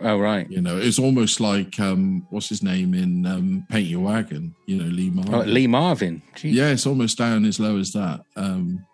Oh 0.00 0.18
right. 0.18 0.50
You 0.50 0.60
know, 0.60 0.78
it's 0.78 0.98
almost 0.98 1.40
like 1.40 1.78
um, 1.78 2.26
what's 2.30 2.48
his 2.48 2.62
name 2.62 2.94
in 2.94 3.26
um, 3.26 3.66
Paint 3.68 3.88
Your 3.88 4.00
Wagon. 4.00 4.54
You 4.66 4.78
know, 4.78 4.88
Lee 4.88 5.10
Marvin. 5.10 5.34
Oh, 5.34 5.42
Lee 5.42 5.66
Marvin. 5.66 6.22
Jeez. 6.34 6.54
Yeah, 6.54 6.70
it's 6.70 6.86
almost 6.86 7.18
down 7.18 7.44
as 7.44 7.60
low 7.60 7.78
as 7.78 7.92
that. 7.92 8.22
Um, 8.34 8.84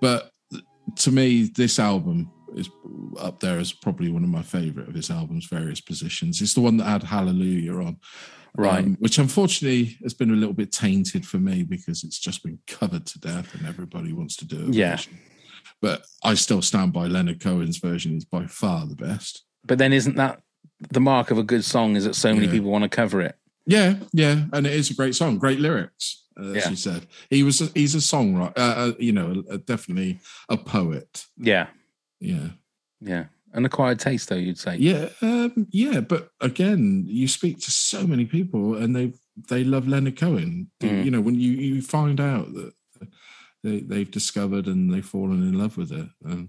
but 0.00 0.30
to 0.96 1.10
me, 1.10 1.44
this 1.54 1.78
album 1.78 2.30
is 2.56 2.68
up 3.18 3.40
there 3.40 3.58
as 3.58 3.72
probably 3.72 4.10
one 4.10 4.24
of 4.24 4.30
my 4.30 4.42
favorite 4.42 4.88
of 4.88 4.94
his 4.94 5.10
albums, 5.10 5.46
various 5.46 5.80
positions. 5.80 6.40
It's 6.40 6.54
the 6.54 6.60
one 6.60 6.76
that 6.78 6.84
had 6.84 7.02
Hallelujah 7.02 7.74
on. 7.74 7.98
Right. 8.56 8.84
Um, 8.84 8.96
which 8.98 9.18
unfortunately 9.18 9.96
has 10.02 10.14
been 10.14 10.30
a 10.30 10.34
little 10.36 10.54
bit 10.54 10.72
tainted 10.72 11.26
for 11.26 11.38
me 11.38 11.62
because 11.62 12.02
it's 12.04 12.18
just 12.18 12.42
been 12.42 12.58
covered 12.66 13.06
to 13.06 13.20
death 13.20 13.54
and 13.54 13.66
everybody 13.66 14.12
wants 14.12 14.36
to 14.36 14.44
do 14.46 14.68
it. 14.68 14.74
Yeah. 14.74 14.98
But 15.80 16.04
I 16.24 16.34
still 16.34 16.62
stand 16.62 16.92
by 16.92 17.06
Leonard 17.06 17.40
Cohen's 17.40 17.76
version 17.78 18.16
is 18.16 18.24
by 18.24 18.46
far 18.46 18.86
the 18.86 18.96
best. 18.96 19.44
But 19.64 19.78
then, 19.78 19.92
isn't 19.92 20.16
that 20.16 20.40
the 20.90 21.00
mark 21.00 21.30
of 21.30 21.38
a 21.38 21.42
good 21.44 21.64
song? 21.64 21.94
Is 21.96 22.04
that 22.04 22.14
so 22.16 22.32
many 22.34 22.46
Yeah. 22.46 22.52
people 22.52 22.70
want 22.70 22.82
to 22.82 22.88
cover 22.88 23.20
it? 23.20 23.36
Yeah, 23.66 23.96
yeah, 24.12 24.46
and 24.52 24.66
it 24.66 24.72
is 24.72 24.90
a 24.90 24.94
great 24.94 25.14
song, 25.14 25.38
great 25.38 25.60
lyrics. 25.60 26.24
Uh, 26.40 26.50
as 26.50 26.64
Yeah. 26.64 26.70
you 26.70 26.76
said, 26.76 27.06
he 27.30 27.42
was 27.42 27.60
a, 27.60 27.66
he's 27.74 27.94
a 27.94 27.98
songwriter, 27.98 28.56
uh, 28.56 28.60
uh, 28.60 28.92
you 28.98 29.12
know, 29.12 29.44
uh, 29.50 29.58
definitely 29.66 30.20
a 30.48 30.56
poet. 30.56 31.26
Yeah. 31.36 31.66
Yeah, 32.18 32.48
Yeah. 33.00 33.26
An 33.58 33.64
acquired 33.66 33.98
taste, 33.98 34.28
though, 34.28 34.36
you'd 34.36 34.58
say. 34.58 34.76
yeah, 34.76 35.08
um, 35.20 35.66
yeah. 35.70 36.00
But 36.00 36.30
again, 36.40 37.04
you 37.06 37.28
speak 37.28 37.58
to 37.60 37.70
so 37.70 38.06
many 38.06 38.24
people, 38.24 38.76
and 38.76 38.94
they 38.96 39.12
they 39.48 39.64
love 39.64 39.86
Leonard 39.88 40.16
Cohen. 40.18 40.70
Mm. 40.80 41.04
You 41.04 41.10
know, 41.10 41.20
when 41.20 41.34
you 41.34 41.52
you 41.52 41.82
find 41.82 42.20
out 42.20 42.52
that 42.54 42.72
they 43.62 43.80
they've 43.80 44.10
discovered 44.10 44.66
and 44.66 44.92
they've 44.92 45.04
fallen 45.04 45.42
in 45.42 45.58
love 45.58 45.76
with 45.76 45.92
it, 45.92 46.08
and 46.24 46.48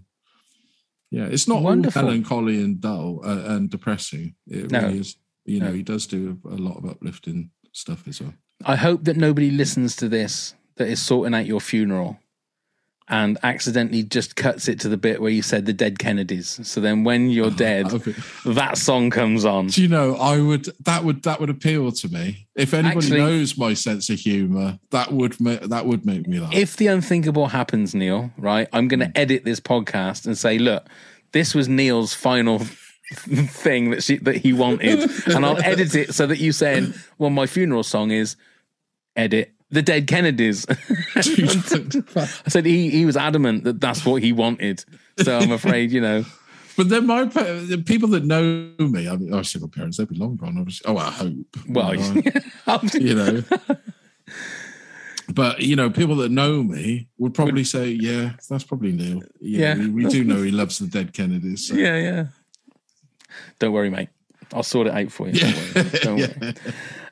yeah, 1.12 1.26
it's 1.26 1.48
not 1.48 1.58
all 1.58 1.64
Wonderful. 1.64 2.04
melancholy 2.04 2.62
and 2.64 2.80
dull 2.80 3.22
uh, 3.26 3.44
and 3.56 3.70
depressing. 3.70 4.36
It 4.48 4.72
No. 4.72 4.82
really 4.84 5.00
is. 5.00 5.16
You 5.46 5.60
know, 5.60 5.68
No. 5.68 5.74
he 5.74 5.82
does 5.84 6.06
do 6.08 6.38
a 6.46 6.56
lot 6.56 6.78
of 6.78 6.86
uplifting 6.86 7.50
stuff 7.74 8.08
as 8.08 8.22
well. 8.22 8.34
I 8.66 8.76
hope 8.76 9.06
that 9.06 9.18
nobody 9.18 9.50
listens 9.50 9.96
to 9.98 10.08
this 10.10 10.54
that 10.76 10.88
is 10.88 11.02
sorting 11.02 11.34
out 11.34 11.48
your 11.48 11.62
funeral 11.62 12.20
and 13.10 13.40
accidentally 13.42 14.04
just 14.04 14.36
cuts 14.36 14.68
it 14.68 14.80
to 14.82 14.90
the 14.90 14.98
bit 14.98 15.20
where 15.20 15.32
you 15.32 15.42
said 15.42 15.66
the 15.66 15.74
dead 15.74 15.98
Kennedys. 15.98 16.60
So 16.68 16.80
then 16.80 17.04
when 17.04 17.32
you're 17.32 17.48
oh, 17.48 17.50
dead, 17.50 17.88
Okay. 17.94 18.14
that 18.46 18.78
song 18.78 19.10
comes 19.10 19.46
on. 19.46 19.68
Do 19.68 19.82
you 19.82 19.88
know? 19.88 20.16
I 20.16 20.40
would 20.40 20.66
that 20.86 21.04
would 21.04 21.24
that 21.24 21.40
would 21.40 21.50
appeal 21.50 21.92
to 21.92 22.08
me. 22.10 22.48
If 22.56 22.74
anybody 22.74 22.98
Actually- 22.98 23.20
knows 23.20 23.58
my 23.58 23.74
sense 23.74 24.10
of 24.10 24.20
humor, 24.20 24.80
that 24.92 25.12
would 25.12 25.40
ma- 25.40 25.58
that 25.64 25.86
would 25.86 26.06
make 26.06 26.28
me 26.28 26.40
laugh. 26.40 26.54
If 26.54 26.78
the 26.78 26.88
unthinkable 26.88 27.48
happens, 27.48 27.96
Neil, 27.96 28.32
right, 28.38 28.68
I'm 28.72 28.88
going 28.88 29.00
to 29.00 29.08
hmm. 29.08 29.12
edit 29.16 29.44
this 29.44 29.60
podcast 29.60 30.26
and 30.26 30.38
say, 30.38 30.60
look, 30.60 30.88
this 31.32 31.56
was 31.56 31.68
Neil's 31.68 32.14
final 32.14 32.60
thing 33.10 33.90
that 33.90 34.04
she 34.04 34.18
that 34.18 34.38
he 34.38 34.54
wanted, 34.54 35.10
and 35.28 35.46
I'll 35.46 35.62
edit 35.64 35.96
it 35.96 36.14
so 36.14 36.28
that 36.28 36.38
you 36.38 36.52
saying, 36.52 36.94
well, 37.18 37.32
my 37.32 37.48
funeral 37.48 37.84
song 37.84 38.12
is 38.12 38.36
edit 39.16 39.54
the 39.72 39.82
dead 39.82 40.08
Kennedys. 40.08 40.66
I 41.16 41.22
said 42.48 42.66
he 42.66 42.90
he 42.90 43.06
was 43.06 43.16
adamant 43.18 43.64
that 43.66 43.80
that's 43.80 44.06
what 44.06 44.22
he 44.22 44.32
wanted, 44.32 44.84
so 45.18 45.38
I'm 45.38 45.52
afraid 45.52 45.92
you 45.92 46.02
know. 46.02 46.26
but 46.78 46.90
then 46.90 47.06
my 47.06 47.26
the 47.26 47.84
people 47.86 48.10
that 48.10 48.24
know 48.26 48.74
me, 48.80 49.08
I 49.08 49.16
mean, 49.16 49.34
obviously 49.34 49.62
my 49.62 49.68
parents, 49.68 49.98
they'd 49.98 50.10
be 50.10 50.16
long 50.16 50.36
gone. 50.36 50.58
Obviously, 50.58 50.86
oh, 50.92 50.98
I 50.98 51.12
hope. 51.12 51.34
Well, 51.68 51.96
you 51.96 52.14
know, 52.14 52.80
you 52.94 53.16
know. 53.16 53.44
But 55.32 55.62
you 55.62 55.76
know, 55.76 55.90
people 55.90 56.16
that 56.18 56.32
know 56.32 56.64
me 56.64 57.08
would 57.20 57.34
probably 57.36 57.64
say, 57.64 57.90
"Yeah, 57.90 58.32
that's 58.50 58.64
probably 58.64 58.92
Neil." 58.92 59.22
You 59.40 59.60
Yeah. 59.60 59.78
we, 59.78 59.90
we 59.90 60.06
do 60.06 60.24
know 60.24 60.42
he 60.42 60.52
loves 60.52 60.80
the 60.80 60.88
dead 60.88 61.14
Kennedys. 61.14 61.68
so- 61.68 61.76
yeah, 61.76 61.98
yeah. 61.98 62.26
Don't 63.60 63.74
worry, 63.74 63.90
mate. 63.90 64.10
I'll 64.54 64.64
sort 64.64 64.88
it 64.88 64.94
out 64.94 65.12
for 65.12 65.28
you. 65.30 65.40
Don't 65.40 65.76
worry. 65.76 66.00
Don't 66.00 66.18
worry. 66.42 66.54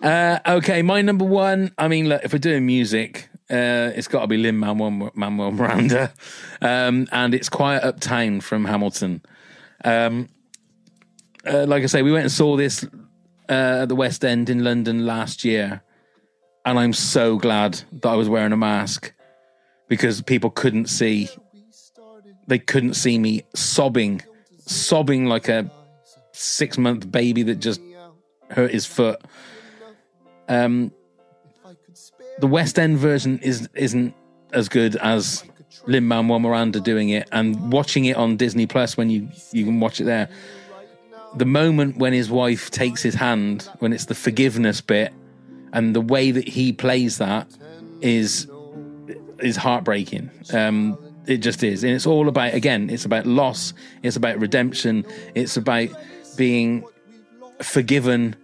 Uh, 0.01 0.39
okay, 0.45 0.81
my 0.81 1.01
number 1.01 1.25
one. 1.25 1.71
I 1.77 1.87
mean, 1.87 2.07
look, 2.09 2.23
if 2.23 2.33
we're 2.33 2.39
doing 2.39 2.65
music, 2.65 3.29
uh, 3.49 3.91
it's 3.95 4.07
got 4.07 4.21
to 4.21 4.27
be 4.27 4.37
Lin 4.37 4.57
Manuel 4.57 5.51
Miranda, 5.51 6.13
um, 6.61 7.07
and 7.11 7.33
it's 7.33 7.49
Quiet 7.49 7.83
Uptown 7.83 8.41
from 8.41 8.65
Hamilton. 8.65 9.21
Um, 9.83 10.29
uh, 11.45 11.65
like 11.65 11.83
I 11.83 11.87
say, 11.87 12.01
we 12.01 12.11
went 12.11 12.23
and 12.23 12.31
saw 12.31 12.57
this 12.57 12.83
uh, 13.49 13.81
at 13.81 13.89
the 13.89 13.95
West 13.95 14.25
End 14.25 14.49
in 14.49 14.63
London 14.63 15.05
last 15.05 15.43
year, 15.43 15.81
and 16.65 16.77
I'm 16.77 16.93
so 16.93 17.37
glad 17.37 17.81
that 17.91 18.09
I 18.09 18.15
was 18.15 18.29
wearing 18.29 18.51
a 18.51 18.57
mask 18.57 19.13
because 19.87 20.21
people 20.21 20.49
couldn't 20.49 20.87
see. 20.87 21.29
They 22.47 22.59
couldn't 22.59 22.93
see 22.93 23.17
me 23.17 23.43
sobbing, 23.55 24.21
sobbing 24.59 25.25
like 25.25 25.49
a 25.49 25.71
six 26.33 26.77
month 26.77 27.11
baby 27.11 27.43
that 27.43 27.55
just 27.55 27.81
hurt 28.49 28.71
his 28.71 28.85
foot. 28.85 29.21
Um, 30.47 30.91
the 32.39 32.47
West 32.47 32.79
End 32.79 32.97
version 32.97 33.39
is 33.39 33.67
isn't 33.73 34.13
as 34.53 34.69
good 34.69 34.95
as 34.97 35.43
Lin 35.85 36.07
Manuel 36.07 36.39
Miranda 36.39 36.79
doing 36.79 37.09
it, 37.09 37.27
and 37.31 37.71
watching 37.71 38.05
it 38.05 38.15
on 38.15 38.37
Disney 38.37 38.65
Plus 38.65 38.97
when 38.97 39.09
you 39.09 39.29
you 39.51 39.65
can 39.65 39.79
watch 39.79 39.99
it 39.99 40.05
there. 40.05 40.29
The 41.35 41.45
moment 41.45 41.97
when 41.97 42.13
his 42.13 42.29
wife 42.29 42.71
takes 42.71 43.01
his 43.03 43.15
hand, 43.15 43.69
when 43.79 43.93
it's 43.93 44.05
the 44.05 44.15
forgiveness 44.15 44.81
bit, 44.81 45.13
and 45.73 45.95
the 45.95 46.01
way 46.01 46.31
that 46.31 46.47
he 46.47 46.71
plays 46.71 47.17
that 47.17 47.47
is 48.01 48.47
is 49.39 49.57
heartbreaking. 49.57 50.31
Um, 50.53 50.97
it 51.27 51.37
just 51.37 51.63
is, 51.63 51.83
and 51.83 51.93
it's 51.93 52.07
all 52.07 52.27
about 52.29 52.53
again. 52.53 52.89
It's 52.89 53.05
about 53.05 53.25
loss. 53.25 53.73
It's 54.03 54.15
about 54.15 54.39
redemption. 54.39 55.05
It's 55.35 55.57
about 55.57 55.89
being 56.37 56.85
forgiven 57.61 58.35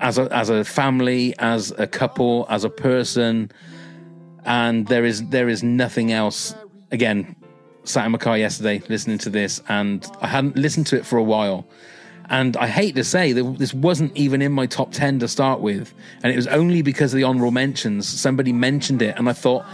as 0.00 0.18
a 0.18 0.28
as 0.34 0.50
a 0.50 0.64
family, 0.64 1.34
as 1.38 1.70
a 1.72 1.86
couple, 1.86 2.46
as 2.48 2.64
a 2.64 2.70
person, 2.70 3.50
and 4.44 4.86
there 4.86 5.04
is 5.04 5.28
there 5.28 5.48
is 5.48 5.62
nothing 5.62 6.12
else. 6.12 6.54
Again, 6.90 7.36
sat 7.84 8.06
in 8.06 8.12
my 8.12 8.18
car 8.18 8.36
yesterday 8.36 8.82
listening 8.88 9.18
to 9.18 9.30
this, 9.30 9.62
and 9.68 10.06
I 10.20 10.26
hadn't 10.26 10.56
listened 10.56 10.86
to 10.88 10.96
it 10.96 11.06
for 11.06 11.16
a 11.16 11.22
while. 11.22 11.66
And 12.30 12.56
I 12.56 12.68
hate 12.68 12.94
to 12.94 13.02
say 13.02 13.32
that 13.32 13.58
this 13.58 13.74
wasn't 13.74 14.16
even 14.16 14.40
in 14.40 14.52
my 14.52 14.66
top 14.66 14.92
10 14.92 15.18
to 15.18 15.26
start 15.26 15.60
with. 15.60 15.92
And 16.22 16.32
it 16.32 16.36
was 16.36 16.46
only 16.46 16.80
because 16.80 17.12
of 17.12 17.16
the 17.16 17.24
honorable 17.24 17.50
mentions. 17.50 18.06
Somebody 18.06 18.52
mentioned 18.52 19.02
it, 19.02 19.18
and 19.18 19.28
I 19.28 19.32
thought, 19.32 19.64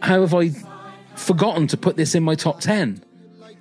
how 0.00 0.20
have 0.20 0.32
I 0.32 0.50
forgotten 1.16 1.66
to 1.68 1.76
put 1.76 1.96
this 1.96 2.14
in 2.14 2.22
my 2.22 2.36
top 2.36 2.60
10? 2.60 3.02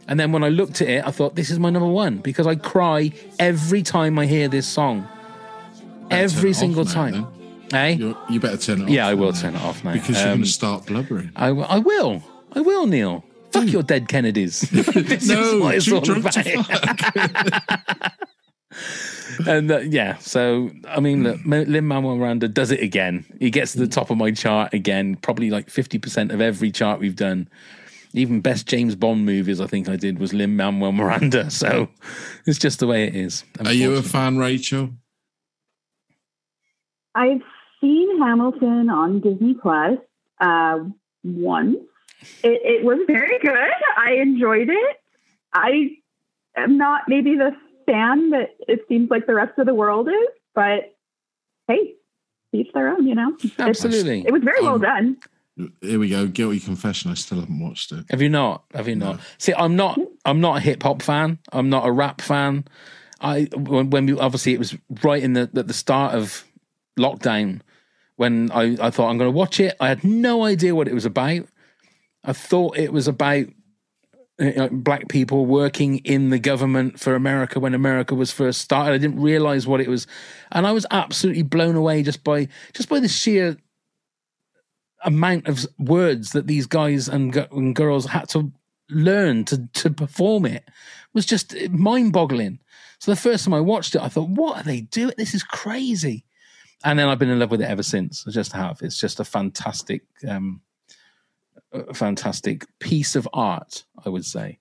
And 0.07 0.19
then 0.19 0.31
when 0.31 0.43
I 0.43 0.49
looked 0.49 0.81
at 0.81 0.87
it, 0.87 1.07
I 1.07 1.09
thought, 1.09 1.35
this 1.35 1.49
is 1.49 1.57
my 1.57 1.71
number 1.71 1.89
one 1.89 2.19
because 2.19 2.45
I 2.45 2.55
cry 2.55 3.11
every 3.39 3.81
time 3.81 4.19
I 4.19 4.27
hear 4.27 4.47
this 4.47 4.67
song. 4.67 5.07
Every 6.11 6.53
single 6.53 6.85
time. 6.85 7.27
then. 7.69 7.73
Eh? 7.73 7.95
You're, 7.95 8.17
you 8.29 8.39
better 8.39 8.57
turn 8.57 8.81
it 8.81 8.83
off. 8.85 8.89
Yeah, 8.89 9.07
I 9.07 9.13
will 9.15 9.31
now, 9.31 9.39
turn 9.41 9.55
it 9.55 9.61
off 9.61 9.83
now. 9.83 9.93
Because 9.93 10.09
you're 10.19 10.27
Um, 10.29 10.33
going 10.37 10.43
to 10.43 10.47
start 10.49 10.85
blubbering. 10.85 11.31
I, 11.35 11.47
w- 11.47 11.67
I 11.67 11.79
will. 11.79 12.23
I 12.53 12.61
will, 12.61 12.85
Neil. 12.87 13.23
Fuck 13.51 13.67
your 13.71 13.83
dead 13.83 14.07
Kennedys. 14.07 14.61
this 14.71 15.27
No, 15.27 15.41
is 15.41 15.61
what 15.61 15.75
it's 15.75 15.91
all 15.91 16.17
about. 16.17 18.11
and 19.47 19.71
uh, 19.71 19.79
yeah, 19.79 20.17
so 20.17 20.69
I 20.87 20.99
mean, 20.99 21.23
look, 21.23 21.39
Lin 21.45 21.87
Manuel 21.87 22.17
Miranda 22.17 22.47
does 22.47 22.71
it 22.71 22.81
again. 22.81 23.25
He 23.39 23.49
gets 23.49 23.71
to 23.73 23.79
the 23.79 23.87
top 23.87 24.09
of 24.09 24.17
my 24.17 24.31
chart 24.31 24.73
again, 24.73 25.15
probably 25.17 25.49
like 25.49 25.69
fifty 25.69 25.97
percent 25.97 26.31
of 26.31 26.41
every 26.41 26.71
chart 26.71 26.99
we've 26.99 27.15
done. 27.15 27.49
Even 28.13 28.39
best 28.41 28.67
James 28.67 28.95
Bond 28.95 29.25
movies, 29.25 29.59
I 29.59 29.67
think 29.67 29.89
I 29.89 29.95
did 29.97 30.19
was 30.19 30.33
Lin 30.33 30.55
Manuel 30.55 30.91
Miranda. 30.93 31.49
So 31.51 31.89
it's 32.45 32.59
just 32.59 32.79
the 32.79 32.87
way 32.87 33.05
it 33.07 33.15
is. 33.15 33.43
Are 33.65 33.73
you 33.73 33.95
a 33.95 34.01
fan, 34.01 34.37
Rachel? 34.37 34.91
I've 37.15 37.41
seen 37.81 38.19
Hamilton 38.21 38.89
on 38.89 39.21
Disney 39.21 39.53
Plus 39.55 39.97
uh, 40.39 40.79
once. 41.23 41.77
It, 42.43 42.61
it 42.63 42.85
was 42.85 42.99
very 43.07 43.39
good. 43.39 43.71
I 43.97 44.13
enjoyed 44.21 44.69
it. 44.69 44.97
I 45.53 45.91
am 46.57 46.77
not 46.77 47.03
maybe 47.07 47.35
the 47.35 47.51
fan 47.85 48.31
that 48.31 48.55
it 48.67 48.81
seems 48.89 49.09
like 49.09 49.27
the 49.27 49.33
rest 49.35 49.57
of 49.57 49.65
the 49.65 49.73
world 49.73 50.07
is, 50.09 50.27
but 50.53 50.95
hey, 51.67 51.93
each 52.51 52.71
their 52.73 52.89
own, 52.89 53.07
you 53.07 53.15
know? 53.15 53.37
Absolutely. 53.59 54.25
it 54.25 54.31
was 54.31 54.41
very 54.43 54.61
well 54.61 54.75
Um, 54.75 54.81
done. 54.81 55.17
Here 55.81 55.99
we 55.99 56.09
go. 56.09 56.27
Guilty 56.27 56.59
confession. 56.59 57.11
I 57.11 57.13
still 57.13 57.39
haven't 57.39 57.59
watched 57.61 57.91
it. 57.93 58.05
Have 58.09 58.21
you 58.21 58.27
not? 58.29 58.65
Have 58.73 58.89
you 58.89 58.95
not? 58.95 59.21
See, 59.37 59.53
I'm 59.53 59.77
not. 59.77 59.97
I'm 60.25 60.41
not 60.41 60.57
a 60.57 60.59
hip 60.59 60.83
hop 60.83 61.01
fan. 61.01 61.39
I'm 61.53 61.69
not 61.69 61.87
a 61.87 61.91
rap 61.91 62.19
fan. 62.19 62.65
I 63.21 63.47
when, 63.55 63.89
when 63.89 64.05
we 64.05 64.19
obviously 64.19 64.53
it 64.53 64.59
was 64.59 64.75
right 65.03 65.23
in 65.23 65.31
the 65.31 65.49
at 65.55 65.67
the 65.67 65.73
start 65.73 66.13
of 66.13 66.43
lockdown 66.99 67.61
when 68.15 68.51
I 68.51 68.77
I 68.79 68.89
thought 68.89 69.09
I'm 69.09 69.17
going 69.17 69.31
to 69.31 69.37
watch 69.37 69.59
it. 69.59 69.75
I 69.79 69.87
had 69.87 70.03
no 70.03 70.43
idea 70.43 70.75
what 70.75 70.87
it 70.87 70.93
was 70.93 71.05
about. 71.05 71.47
I 72.23 72.33
thought 72.33 72.77
it 72.77 72.91
was 72.91 73.07
about 73.07 73.47
uh, 74.39 74.67
black 74.69 75.07
people 75.07 75.45
working 75.45 75.99
in 75.99 76.29
the 76.29 76.39
government 76.39 76.99
for 76.99 77.15
America 77.15 77.59
when 77.59 77.73
America 77.73 78.15
was 78.15 78.31
first 78.31 78.61
started. 78.61 78.93
I 78.93 78.97
didn't 78.97 79.21
realize 79.21 79.67
what 79.67 79.79
it 79.79 79.87
was, 79.87 80.07
and 80.51 80.67
I 80.67 80.71
was 80.71 80.85
absolutely 80.91 81.43
blown 81.43 81.75
away 81.75 82.03
just 82.03 82.23
by 82.23 82.47
just 82.73 82.89
by 82.89 82.99
the 82.99 83.07
sheer 83.07 83.57
amount 85.03 85.47
of 85.47 85.65
words 85.77 86.31
that 86.31 86.47
these 86.47 86.65
guys 86.65 87.07
and, 87.07 87.35
and 87.51 87.75
girls 87.75 88.07
had 88.07 88.27
to 88.29 88.51
learn 88.89 89.45
to 89.45 89.67
to 89.73 89.89
perform 89.89 90.45
it 90.45 90.63
was 91.13 91.25
just 91.25 91.55
mind 91.69 92.11
boggling. 92.11 92.59
So 92.99 93.11
the 93.11 93.15
first 93.15 93.45
time 93.45 93.53
I 93.53 93.59
watched 93.61 93.95
it, 93.95 94.01
I 94.01 94.09
thought, 94.09 94.29
"What 94.29 94.57
are 94.57 94.63
they 94.63 94.81
doing? 94.81 95.13
This 95.17 95.33
is 95.33 95.43
crazy." 95.43 96.24
And 96.85 96.99
then 96.99 97.09
I've 97.09 97.19
been 97.19 97.29
in 97.29 97.39
love 97.39 97.51
with 97.51 97.61
it 97.61 97.69
ever 97.69 97.83
since. 97.83 98.23
I 98.27 98.31
just 98.31 98.53
have. 98.53 98.79
It's 98.81 98.99
just 98.99 99.19
a 99.19 99.25
fantastic, 99.25 100.03
um, 100.27 100.61
a 101.73 101.93
fantastic 101.95 102.65
piece 102.79 103.15
of 103.15 103.27
art, 103.33 103.83
I 104.05 104.09
would 104.09 104.23
say. 104.23 104.59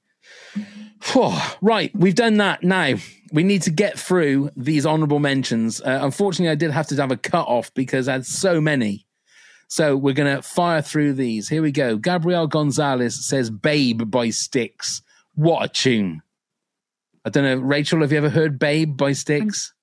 Right, 1.61 1.95
we've 1.95 2.15
done 2.15 2.39
that. 2.39 2.63
Now 2.63 2.95
we 3.31 3.43
need 3.43 3.61
to 3.63 3.71
get 3.71 3.99
through 3.99 4.51
these 4.57 4.87
honourable 4.87 5.19
mentions. 5.19 5.83
Uh, 5.83 5.99
unfortunately, 6.01 6.51
I 6.51 6.55
did 6.55 6.71
have 6.71 6.87
to 6.89 6.97
have 6.97 7.11
a 7.11 7.17
cut 7.19 7.47
off 7.47 7.73
because 7.75 8.09
I 8.09 8.13
had 8.13 8.27
so 8.27 8.59
many. 8.59 9.07
So 9.69 9.95
we're 9.95 10.15
going 10.15 10.35
to 10.35 10.41
fire 10.41 10.81
through 10.81 11.15
these. 11.15 11.49
Here 11.49 11.61
we 11.61 11.73
go. 11.73 11.99
Gabriel 11.99 12.47
Gonzalez 12.47 13.23
says 13.27 13.51
Babe 13.51 14.11
by 14.11 14.31
Styx. 14.31 15.03
What 15.35 15.65
a 15.65 15.69
tune. 15.69 16.23
I 17.25 17.31
don't 17.31 17.45
know. 17.45 17.57
Rachel, 17.57 18.01
have 18.01 18.13
you 18.13 18.19
ever 18.19 18.31
heard 18.31 18.59
Babe 18.59 18.97
by 18.97 19.13
Styx? 19.13 19.74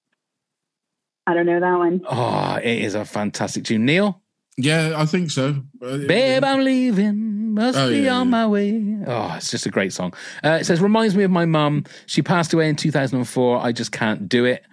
I 1.28 1.34
don't 1.34 1.46
know 1.46 1.60
that 1.60 1.78
one. 1.78 2.02
Oh, 2.10 2.56
it 2.56 2.80
is 2.80 2.96
a 2.96 3.06
fantastic 3.06 3.64
tune. 3.66 3.86
Neil? 3.86 4.22
Yeah, 4.58 4.94
I 4.98 5.06
think 5.06 5.32
so. 5.32 5.64
Uh, 5.82 5.98
Babe, 6.08 6.44
I'm 6.44 6.64
leaving. 6.64 7.54
Must 7.54 7.78
Oh, 7.78 7.90
be 7.90 8.00
yeah, 8.02 8.16
on 8.16 8.28
yeah. 8.28 8.32
my 8.32 8.48
way. 8.48 8.98
Oh, 9.08 9.34
it's 9.38 9.52
just 9.52 9.66
a 9.66 9.70
great 9.70 9.94
song. 9.94 10.14
Uh, 10.44 10.58
it 10.62 10.66
says, 10.66 10.82
reminds 10.82 11.16
me 11.16 11.24
of 11.24 11.32
my 11.32 11.46
mum. 11.46 11.86
She 12.06 12.22
passed 12.22 12.54
away 12.54 12.70
in 12.70 12.76
2004. 12.76 13.60
I 13.62 13.72
just 13.72 13.92
can't 13.92 14.28
do 14.28 14.46
it. 14.46 14.64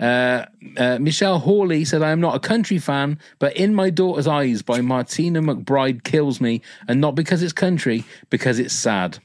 Uh, 0.00 0.44
uh, 0.76 0.98
Michelle 1.00 1.38
Hawley 1.40 1.84
said, 1.84 2.02
I 2.02 2.10
am 2.10 2.20
not 2.20 2.34
a 2.36 2.40
country 2.40 2.78
fan, 2.78 3.18
but 3.38 3.56
In 3.56 3.74
My 3.74 3.90
Daughter's 3.90 4.26
Eyes 4.26 4.62
by 4.62 4.80
Martina 4.80 5.40
McBride 5.40 6.04
kills 6.04 6.40
me. 6.40 6.62
And 6.86 7.00
not 7.00 7.14
because 7.14 7.42
it's 7.42 7.52
country, 7.52 8.04
because 8.30 8.58
it's 8.58 8.74
sad. 8.74 9.18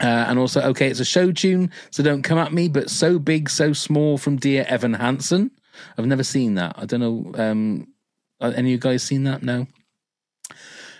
Uh, 0.00 0.06
and 0.06 0.38
also, 0.38 0.60
okay, 0.60 0.88
it's 0.88 1.00
a 1.00 1.04
show 1.04 1.32
tune, 1.32 1.70
so 1.90 2.02
don't 2.02 2.22
come 2.22 2.38
at 2.38 2.52
me, 2.52 2.68
but 2.68 2.90
So 2.90 3.18
Big, 3.18 3.48
So 3.48 3.72
Small 3.72 4.18
from 4.18 4.36
Dear 4.36 4.64
Evan 4.68 4.94
Hansen. 4.94 5.50
I've 5.96 6.06
never 6.06 6.24
seen 6.24 6.54
that. 6.54 6.74
I 6.76 6.86
don't 6.86 7.00
know. 7.00 7.32
Um, 7.34 7.88
any 8.40 8.58
of 8.58 8.66
you 8.66 8.78
guys 8.78 9.02
seen 9.02 9.24
that? 9.24 9.42
No. 9.42 9.66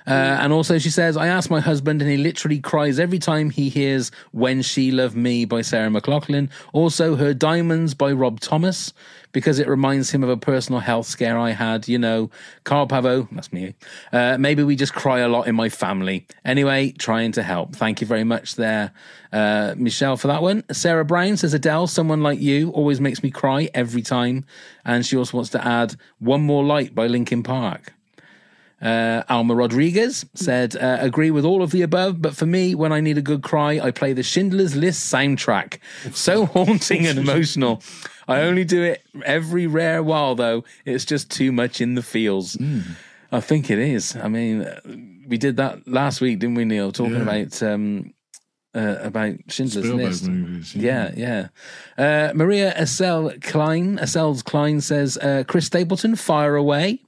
Uh, 0.06 0.38
and 0.40 0.52
also, 0.52 0.78
she 0.78 0.90
says, 0.90 1.16
I 1.16 1.26
asked 1.26 1.50
my 1.50 1.60
husband, 1.60 2.00
and 2.00 2.10
he 2.10 2.16
literally 2.16 2.60
cries 2.60 3.00
every 3.00 3.18
time 3.18 3.50
he 3.50 3.68
hears 3.68 4.12
When 4.30 4.62
She 4.62 4.92
Loved 4.92 5.16
Me 5.16 5.44
by 5.44 5.62
Sarah 5.62 5.90
McLachlan. 5.90 6.48
Also, 6.72 7.16
Her 7.16 7.34
Diamonds 7.34 7.94
by 7.94 8.12
Rob 8.12 8.38
Thomas, 8.38 8.92
because 9.32 9.58
it 9.58 9.66
reminds 9.66 10.10
him 10.10 10.22
of 10.22 10.30
a 10.30 10.36
personal 10.36 10.80
health 10.80 11.06
scare 11.06 11.36
I 11.36 11.50
had. 11.50 11.88
You 11.88 11.98
know, 11.98 12.30
Carl 12.62 12.86
Pavo, 12.86 13.28
that's 13.32 13.52
me. 13.52 13.74
Uh, 14.12 14.38
maybe 14.38 14.62
we 14.62 14.76
just 14.76 14.94
cry 14.94 15.18
a 15.18 15.28
lot 15.28 15.48
in 15.48 15.56
my 15.56 15.68
family. 15.68 16.26
Anyway, 16.44 16.92
trying 16.92 17.32
to 17.32 17.42
help. 17.42 17.74
Thank 17.74 18.00
you 18.00 18.06
very 18.06 18.24
much 18.24 18.54
there, 18.54 18.92
uh, 19.32 19.74
Michelle, 19.76 20.16
for 20.16 20.28
that 20.28 20.40
one. 20.40 20.62
Sarah 20.70 21.04
Brown 21.04 21.36
says, 21.36 21.52
Adele, 21.52 21.88
someone 21.88 22.22
like 22.22 22.40
you 22.40 22.70
always 22.70 23.00
makes 23.00 23.24
me 23.24 23.30
cry 23.32 23.68
every 23.74 24.02
time. 24.02 24.44
And 24.84 25.04
she 25.04 25.16
also 25.16 25.36
wants 25.36 25.50
to 25.50 25.66
add 25.66 25.96
One 26.20 26.42
More 26.42 26.62
Light 26.62 26.94
by 26.94 27.08
Linkin 27.08 27.42
Park. 27.42 27.92
Uh, 28.82 29.22
Alma 29.30 29.54
Rodriguez 29.54 30.26
said, 30.34 30.76
uh, 30.76 30.98
agree 31.00 31.30
with 31.30 31.44
all 31.46 31.62
of 31.62 31.70
the 31.70 31.80
above, 31.82 32.20
but 32.20 32.36
for 32.36 32.44
me, 32.44 32.74
when 32.74 32.92
I 32.92 33.00
need 33.00 33.16
a 33.16 33.22
good 33.22 33.42
cry, 33.42 33.80
I 33.82 33.90
play 33.90 34.12
the 34.12 34.22
Schindler's 34.22 34.76
List 34.76 35.10
soundtrack. 35.12 35.78
So 36.14 36.44
haunting 36.46 37.06
and 37.06 37.18
emotional. 37.18 37.82
I 38.28 38.40
only 38.42 38.64
do 38.64 38.82
it 38.82 39.02
every 39.24 39.66
rare 39.66 40.02
while, 40.02 40.34
though. 40.34 40.64
It's 40.84 41.04
just 41.06 41.30
too 41.30 41.52
much 41.52 41.80
in 41.80 41.94
the 41.94 42.02
feels. 42.02 42.58
I 43.32 43.40
think 43.40 43.70
it 43.70 43.78
is. 43.78 44.14
I 44.16 44.28
mean, 44.28 44.62
uh, 44.62 44.80
we 45.26 45.38
did 45.38 45.56
that 45.56 45.88
last 45.88 46.20
week, 46.20 46.38
didn't 46.40 46.56
we, 46.56 46.64
Neil? 46.64 46.92
Talking 46.92 47.14
Yeah. 47.14 47.22
about 47.22 47.62
um, 47.62 48.12
uh, 48.74 48.98
about 49.00 49.36
Schindler's 49.48 49.84
Spielberg 49.86 50.06
List. 50.06 50.28
movies. 50.28 50.74
Yeah, 50.76 51.12
yeah. 51.16 51.48
Uh, 51.96 52.32
Maria 52.34 52.74
Estelle 52.76 53.32
Klein, 53.40 53.98
Estelle 54.00 54.34
Klein 54.44 54.80
says, 54.82 55.16
uh, 55.18 55.44
Chris 55.48 55.64
Stapleton, 55.66 56.14
fire 56.14 56.56
away. 56.56 57.00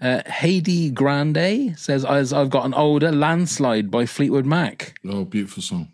Uh, 0.00 0.22
Heidi 0.26 0.90
Grande 0.90 1.74
says, 1.78 2.04
As 2.04 2.32
I've 2.32 2.50
gotten 2.50 2.72
older, 2.74 3.12
Landslide 3.12 3.90
by 3.90 4.06
Fleetwood 4.06 4.46
Mac. 4.46 4.94
Oh, 5.06 5.24
beautiful 5.24 5.62
song. 5.62 5.92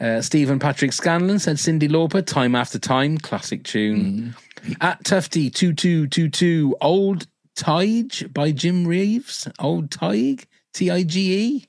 Uh, 0.00 0.20
Stephen 0.20 0.58
Patrick 0.58 0.92
Scanlon 0.92 1.38
said, 1.38 1.56
Cyndi 1.56 1.88
Lauper, 1.88 2.24
Time 2.24 2.54
After 2.54 2.78
Time, 2.78 3.18
classic 3.18 3.64
tune. 3.64 4.34
At 4.80 5.04
Tufty 5.04 5.50
2222, 5.50 6.76
Old 6.80 7.26
Tige 7.56 8.32
by 8.32 8.52
Jim 8.52 8.86
Reeves. 8.86 9.48
Old 9.58 9.90
Tige, 9.90 10.44
T 10.74 10.90
I 10.90 11.02
G 11.02 11.34
E. 11.34 11.68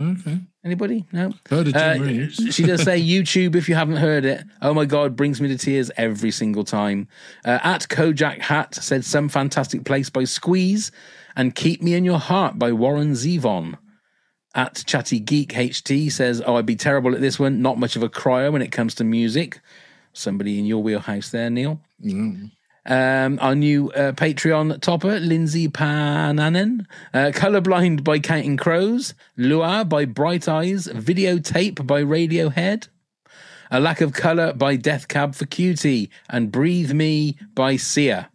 Okay. 0.00 0.40
Anybody? 0.62 1.06
No. 1.10 1.32
Heard 1.48 1.68
of 1.68 1.72
Jim 1.72 2.02
Uh, 2.02 2.04
Reeves. 2.04 2.36
she 2.54 2.64
does 2.64 2.82
say 2.82 3.00
YouTube 3.00 3.54
if 3.56 3.68
you 3.68 3.74
haven't 3.74 3.96
heard 3.96 4.24
it. 4.26 4.44
Oh 4.60 4.74
my 4.74 4.84
god, 4.84 5.16
brings 5.16 5.40
me 5.40 5.48
to 5.48 5.56
tears 5.56 5.90
every 5.96 6.30
single 6.30 6.64
time. 6.64 7.08
Uh, 7.44 7.58
at 7.62 7.88
Kojak 7.88 8.40
Hat 8.40 8.74
said 8.74 9.04
some 9.04 9.28
fantastic 9.30 9.84
place 9.84 10.10
by 10.10 10.24
Squeeze 10.24 10.92
and 11.34 11.54
Keep 11.54 11.80
Me 11.82 11.94
in 11.94 12.04
Your 12.04 12.18
Heart 12.18 12.58
by 12.58 12.72
Warren 12.72 13.12
Zevon. 13.12 13.78
At 14.54 14.82
Chatty 14.84 15.20
Geek 15.20 15.50
HT 15.52 16.12
says, 16.12 16.42
Oh, 16.44 16.56
I'd 16.56 16.66
be 16.66 16.76
terrible 16.76 17.14
at 17.14 17.20
this 17.20 17.38
one. 17.38 17.62
Not 17.62 17.78
much 17.78 17.96
of 17.96 18.02
a 18.02 18.08
crier 18.08 18.50
when 18.50 18.62
it 18.62 18.72
comes 18.72 18.94
to 18.96 19.04
music. 19.04 19.60
Somebody 20.12 20.58
in 20.58 20.66
your 20.66 20.82
wheelhouse 20.82 21.30
there, 21.30 21.48
Neil. 21.48 21.80
Um, 22.86 23.38
our 23.40 23.54
new 23.54 23.90
uh, 23.92 24.12
Patreon 24.12 24.80
topper, 24.80 25.20
Lindsay 25.20 25.68
Pananen. 25.68 26.86
Uh, 27.12 27.30
Colorblind 27.32 28.02
by 28.04 28.18
Counting 28.18 28.56
Crows. 28.56 29.14
Lua 29.36 29.84
by 29.84 30.04
Bright 30.04 30.48
Eyes. 30.48 30.86
Videotape 30.88 31.86
by 31.86 32.02
Radiohead. 32.02 32.88
A 33.70 33.78
Lack 33.78 34.00
of 34.00 34.12
Color 34.12 34.54
by 34.54 34.76
Death 34.76 35.08
Cab 35.08 35.34
for 35.34 35.46
Cutie. 35.46 36.10
And 36.28 36.50
Breathe 36.50 36.92
Me 36.92 37.36
by 37.54 37.76
Sia. 37.76 38.30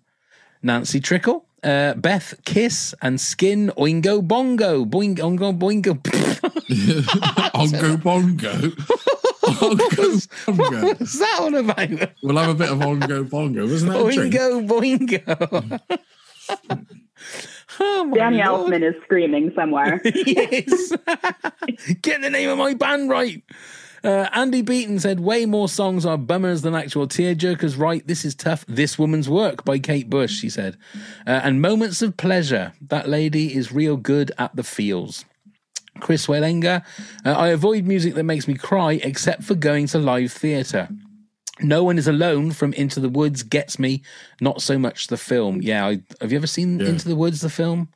Nancy 0.61 0.99
Trickle. 0.99 1.45
Uh, 1.63 1.95
Beth 1.95 2.35
Kiss 2.45 2.93
and 3.01 3.19
Skin 3.19 3.71
Oingo 3.75 4.25
Bongo. 4.25 4.85
Boing, 4.85 5.17
ongo 5.17 5.57
Boingo. 5.57 5.99
Ongo 7.55 8.01
Bongo. 8.01 8.71
Ongo 9.45 10.45
Bongo. 10.57 10.87
What's 10.87 11.19
that 11.19 11.37
all 11.39 11.55
about? 11.55 12.11
We'll 12.21 12.37
have 12.37 12.49
a 12.49 12.55
bit 12.55 12.69
of 12.69 12.79
Ongo 12.79 13.29
Bongo. 13.29 13.67
Wasn't 13.67 13.91
that 13.91 14.05
a 14.05 14.11
drink? 14.11 14.33
Oingo 14.33 14.67
Boingo. 14.67 15.79
oh 17.79 18.11
Danny 18.13 18.43
Lord. 18.43 18.71
Elfman 18.71 18.83
is 18.87 18.95
screaming 19.03 19.51
somewhere. 19.55 20.01
yes. 20.05 20.91
Get 22.01 22.21
the 22.21 22.29
name 22.29 22.49
of 22.49 22.57
my 22.57 22.73
band 22.73 23.09
right. 23.09 23.43
Uh, 24.03 24.29
Andy 24.33 24.61
Beaton 24.61 24.99
said, 24.99 25.19
way 25.19 25.47
more 25.47 25.67
songs 25.67 26.05
are 26.05 26.17
bummers 26.17 26.61
than 26.61 26.75
actual 26.75 27.07
tearjerkers. 27.07 27.75
Right, 27.75 28.05
this 28.05 28.23
is 28.23 28.35
tough. 28.35 28.63
This 28.67 28.99
Woman's 28.99 29.27
Work 29.27 29.65
by 29.65 29.79
Kate 29.79 30.11
Bush, 30.11 30.31
she 30.31 30.47
said. 30.47 30.77
Uh, 31.25 31.41
and 31.43 31.59
Moments 31.59 32.03
of 32.03 32.15
Pleasure. 32.15 32.73
That 32.81 33.09
lady 33.09 33.55
is 33.55 33.71
real 33.71 33.97
good 33.97 34.31
at 34.37 34.55
the 34.55 34.63
feels. 34.63 35.25
Chris 35.99 36.27
Wellinger, 36.27 36.83
uh, 37.25 37.31
I 37.31 37.49
avoid 37.49 37.85
music 37.85 38.13
that 38.15 38.23
makes 38.23 38.47
me 38.47 38.55
cry 38.55 38.93
except 39.03 39.43
for 39.43 39.55
going 39.55 39.87
to 39.87 39.97
live 39.99 40.31
theatre. 40.31 40.89
No 41.61 41.83
one 41.85 41.97
is 41.97 42.07
alone 42.07 42.51
from 42.51 42.73
Into 42.73 42.99
the 42.99 43.07
Woods 43.09 43.41
gets 43.43 43.79
me, 43.79 44.01
not 44.41 44.61
so 44.61 44.77
much 44.77 45.07
the 45.07 45.17
film. 45.17 45.61
Yeah, 45.61 45.87
I, 45.87 46.01
have 46.19 46.31
you 46.31 46.37
ever 46.37 46.47
seen 46.47 46.79
Yeah. 46.79 46.87
Into 46.87 47.07
the 47.07 47.15
Woods, 47.15 47.39
the 47.41 47.49
film? 47.49 47.89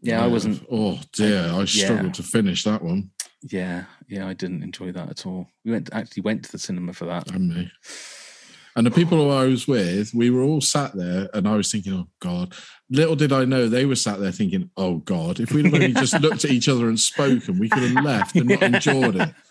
Yeah, 0.00 0.22
I 0.22 0.28
wasn't. 0.28 0.64
Oh 0.70 1.00
dear, 1.12 1.50
I 1.52 1.64
struggled 1.64 2.06
Yeah. 2.06 2.12
to 2.12 2.22
finish 2.22 2.62
that 2.64 2.82
one. 2.82 3.10
Yeah, 3.42 3.84
yeah, 4.06 4.28
I 4.28 4.34
didn't 4.34 4.62
enjoy 4.62 4.92
that 4.92 5.10
at 5.10 5.26
all. 5.26 5.48
We 5.64 5.72
went 5.72 5.90
actually 5.92 6.22
went 6.22 6.44
to 6.44 6.52
the 6.52 6.58
cinema 6.58 6.92
for 6.92 7.06
that. 7.06 7.30
And 7.30 7.48
me. 7.48 7.70
And 8.76 8.84
the 8.86 8.90
people 8.90 9.18
who 9.18 9.30
I 9.30 9.44
was 9.44 9.68
with, 9.68 10.12
we 10.14 10.30
were 10.30 10.42
all 10.42 10.60
sat 10.60 10.94
there, 10.94 11.28
and 11.32 11.46
I 11.46 11.54
was 11.56 11.70
thinking, 11.70 11.92
"Oh 11.92 12.08
God!" 12.20 12.54
Little 12.90 13.14
did 13.16 13.32
I 13.32 13.44
know 13.44 13.68
they 13.68 13.86
were 13.86 13.94
sat 13.94 14.18
there 14.20 14.32
thinking, 14.32 14.70
"Oh 14.76 14.96
God!" 14.96 15.38
If 15.40 15.52
we'd 15.52 15.66
have 15.66 15.74
only 15.74 15.92
just 15.92 16.20
looked 16.20 16.44
at 16.44 16.50
each 16.50 16.68
other 16.68 16.88
and 16.88 16.98
spoken, 16.98 17.58
we 17.58 17.68
could 17.68 17.82
have 17.84 18.04
left 18.04 18.34
and 18.36 18.48
not 18.48 18.62
enjoyed 18.62 19.16
it. 19.16 19.34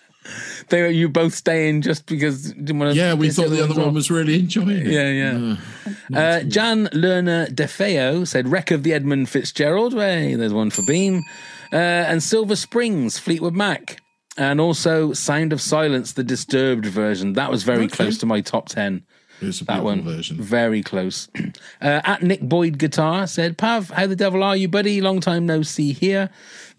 They 0.69 0.81
were 0.81 0.87
you 0.87 1.09
both 1.09 1.33
staying 1.35 1.81
just 1.81 2.05
because 2.05 2.53
didn't 2.53 2.79
want 2.79 2.93
to. 2.93 2.97
Yeah, 2.97 3.13
we 3.13 3.29
thought 3.29 3.49
the 3.49 3.61
other 3.61 3.73
one 3.73 3.93
was 3.93 4.09
really 4.09 4.39
enjoying 4.39 4.69
it. 4.69 4.87
Yeah, 4.87 5.09
yeah. 5.09 5.55
Uh, 6.13 6.17
Uh, 6.17 6.43
Jan 6.43 6.87
Lerner 6.93 7.53
DeFeo 7.53 8.25
said 8.25 8.47
Wreck 8.47 8.71
of 8.71 8.83
the 8.83 8.93
Edmund 8.93 9.27
Fitzgerald. 9.27 9.93
Way, 9.93 10.35
there's 10.35 10.53
one 10.53 10.69
for 10.69 10.81
Beam. 10.83 11.23
Uh, 11.73 11.75
and 11.75 12.23
Silver 12.23 12.55
Springs, 12.55 13.19
Fleetwood 13.19 13.53
Mac. 13.53 13.99
And 14.37 14.61
also 14.61 15.11
Sound 15.11 15.51
of 15.51 15.59
Silence, 15.59 16.13
the 16.13 16.23
disturbed 16.23 16.85
version. 16.85 17.33
That 17.33 17.51
was 17.51 17.63
very 17.63 17.83
Okay. 17.87 17.95
close 17.97 18.17
to 18.19 18.25
my 18.25 18.39
top 18.39 18.69
10. 18.69 19.03
It's 19.41 19.61
a 19.61 19.65
That 19.65 19.83
one. 19.83 20.01
version. 20.03 20.37
Very 20.41 20.81
close. 20.81 21.27
Uh, 21.81 21.99
at 22.05 22.23
Nick 22.23 22.39
Boyd 22.41 22.77
Guitar 22.77 23.27
said, 23.27 23.57
Pav, 23.57 23.89
how 23.89 24.07
the 24.07 24.15
devil 24.15 24.41
are 24.41 24.55
you, 24.55 24.69
buddy? 24.69 25.01
Long 25.01 25.19
time 25.19 25.45
no 25.45 25.63
see 25.63 25.91
here. 25.91 26.29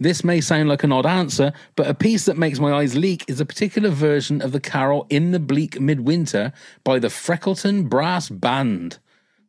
This 0.00 0.24
may 0.24 0.40
sound 0.40 0.70
like 0.70 0.82
an 0.82 0.92
odd 0.92 1.04
answer, 1.04 1.52
but 1.76 1.86
a 1.86 1.92
piece 1.92 2.24
that 2.24 2.38
makes 2.38 2.58
my 2.58 2.72
eyes 2.72 2.96
leak 2.96 3.22
is 3.28 3.38
a 3.38 3.44
particular 3.44 3.90
version 3.90 4.40
of 4.40 4.52
the 4.52 4.60
carol 4.60 5.06
In 5.10 5.32
the 5.32 5.38
Bleak 5.38 5.78
Midwinter 5.78 6.54
by 6.84 6.98
the 6.98 7.08
Freckleton 7.08 7.86
Brass 7.90 8.30
Band. 8.30 8.98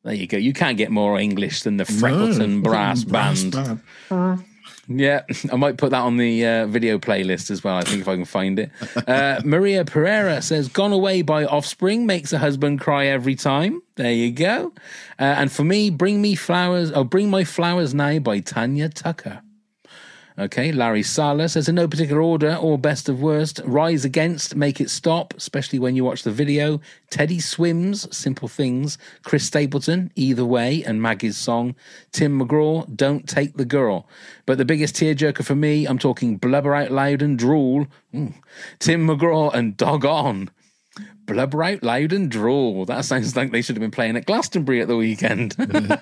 There 0.03 0.13
you 0.13 0.27
go. 0.27 0.37
You 0.37 0.51
can't 0.51 0.77
get 0.77 0.91
more 0.91 1.17
English 1.17 1.61
than 1.61 1.77
the 1.77 1.85
Freckleton 1.85 2.57
No, 2.57 2.61
Brass, 2.69 3.05
brass 3.05 3.43
Band. 3.45 3.81
band. 4.09 4.45
Yeah, 4.87 5.23
I 5.51 5.55
might 5.55 5.77
put 5.77 5.91
that 5.91 6.01
on 6.01 6.17
the 6.17 6.45
uh, 6.45 6.67
video 6.67 6.97
playlist 6.97 7.51
as 7.51 7.63
well. 7.63 7.75
I 7.75 7.81
think 7.81 8.01
if 8.01 8.07
I 8.07 8.15
can 8.15 8.25
find 8.25 8.59
it. 8.59 8.71
Uh, 9.05 9.39
Maria 9.45 9.85
Pereira 9.85 10.41
says, 10.41 10.67
"Gone 10.67 10.91
Away" 10.91 11.21
by 11.21 11.45
Offspring 11.45 12.05
makes 12.05 12.33
a 12.33 12.39
husband 12.39 12.79
cry 12.79 13.05
every 13.05 13.35
time. 13.35 13.81
There 13.95 14.11
you 14.11 14.31
go. 14.31 14.73
Uh, 15.19 15.23
and 15.23 15.51
for 15.51 15.63
me, 15.63 15.89
"Bring 15.89 16.21
Me 16.21 16.33
Flowers" 16.33 16.91
oh, 16.91 17.03
"Bring 17.03 17.29
My 17.29 17.43
Flowers 17.43 17.93
Now" 17.93 18.17
by 18.19 18.39
Tanya 18.39 18.89
Tucker. 18.89 19.41
Okay, 20.37 20.73
Larry 20.73 21.01
Sala 21.01 21.47
says 21.47 21.69
in 21.69 21.75
no 21.75 21.87
particular 21.87 22.21
order 22.21 22.57
or 22.57 22.77
best 22.77 23.07
of 23.07 23.21
worst. 23.21 23.61
Rise 23.63 24.03
Against, 24.03 24.53
Make 24.53 24.81
It 24.81 24.89
Stop, 24.89 25.33
especially 25.37 25.79
when 25.79 25.95
you 25.95 26.03
watch 26.03 26.23
the 26.23 26.31
video. 26.31 26.81
Teddy 27.09 27.39
Swims, 27.39 28.13
Simple 28.13 28.49
Things. 28.49 28.97
Chris 29.23 29.45
Stapleton, 29.45 30.11
Either 30.17 30.43
Way, 30.43 30.83
and 30.83 31.01
Maggie's 31.01 31.37
song. 31.37 31.73
Tim 32.11 32.37
McGraw, 32.37 32.93
Don't 32.93 33.29
Take 33.29 33.55
the 33.55 33.63
Girl. 33.63 34.09
But 34.45 34.57
the 34.57 34.65
biggest 34.65 34.95
tearjerker 34.95 35.45
for 35.45 35.55
me, 35.55 35.85
I'm 35.85 35.97
talking 35.97 36.35
Blubber 36.35 36.75
Out 36.75 36.91
Loud 36.91 37.21
and 37.21 37.39
Drool. 37.39 37.87
Ooh. 38.13 38.33
Tim 38.79 39.07
McGraw 39.07 39.53
and 39.53 39.77
Dog 39.77 40.03
On. 40.03 40.49
Blubber 41.25 41.63
Out 41.63 41.83
Loud 41.83 42.13
and 42.13 42.29
Drool. 42.29 42.85
That 42.85 43.05
sounds 43.05 43.35
like 43.35 43.51
they 43.51 43.61
should 43.61 43.75
have 43.75 43.81
been 43.81 43.91
playing 43.91 44.15
at 44.17 44.25
Glastonbury 44.25 44.81
at 44.81 44.87
the 44.87 44.95
weekend. 44.95 45.55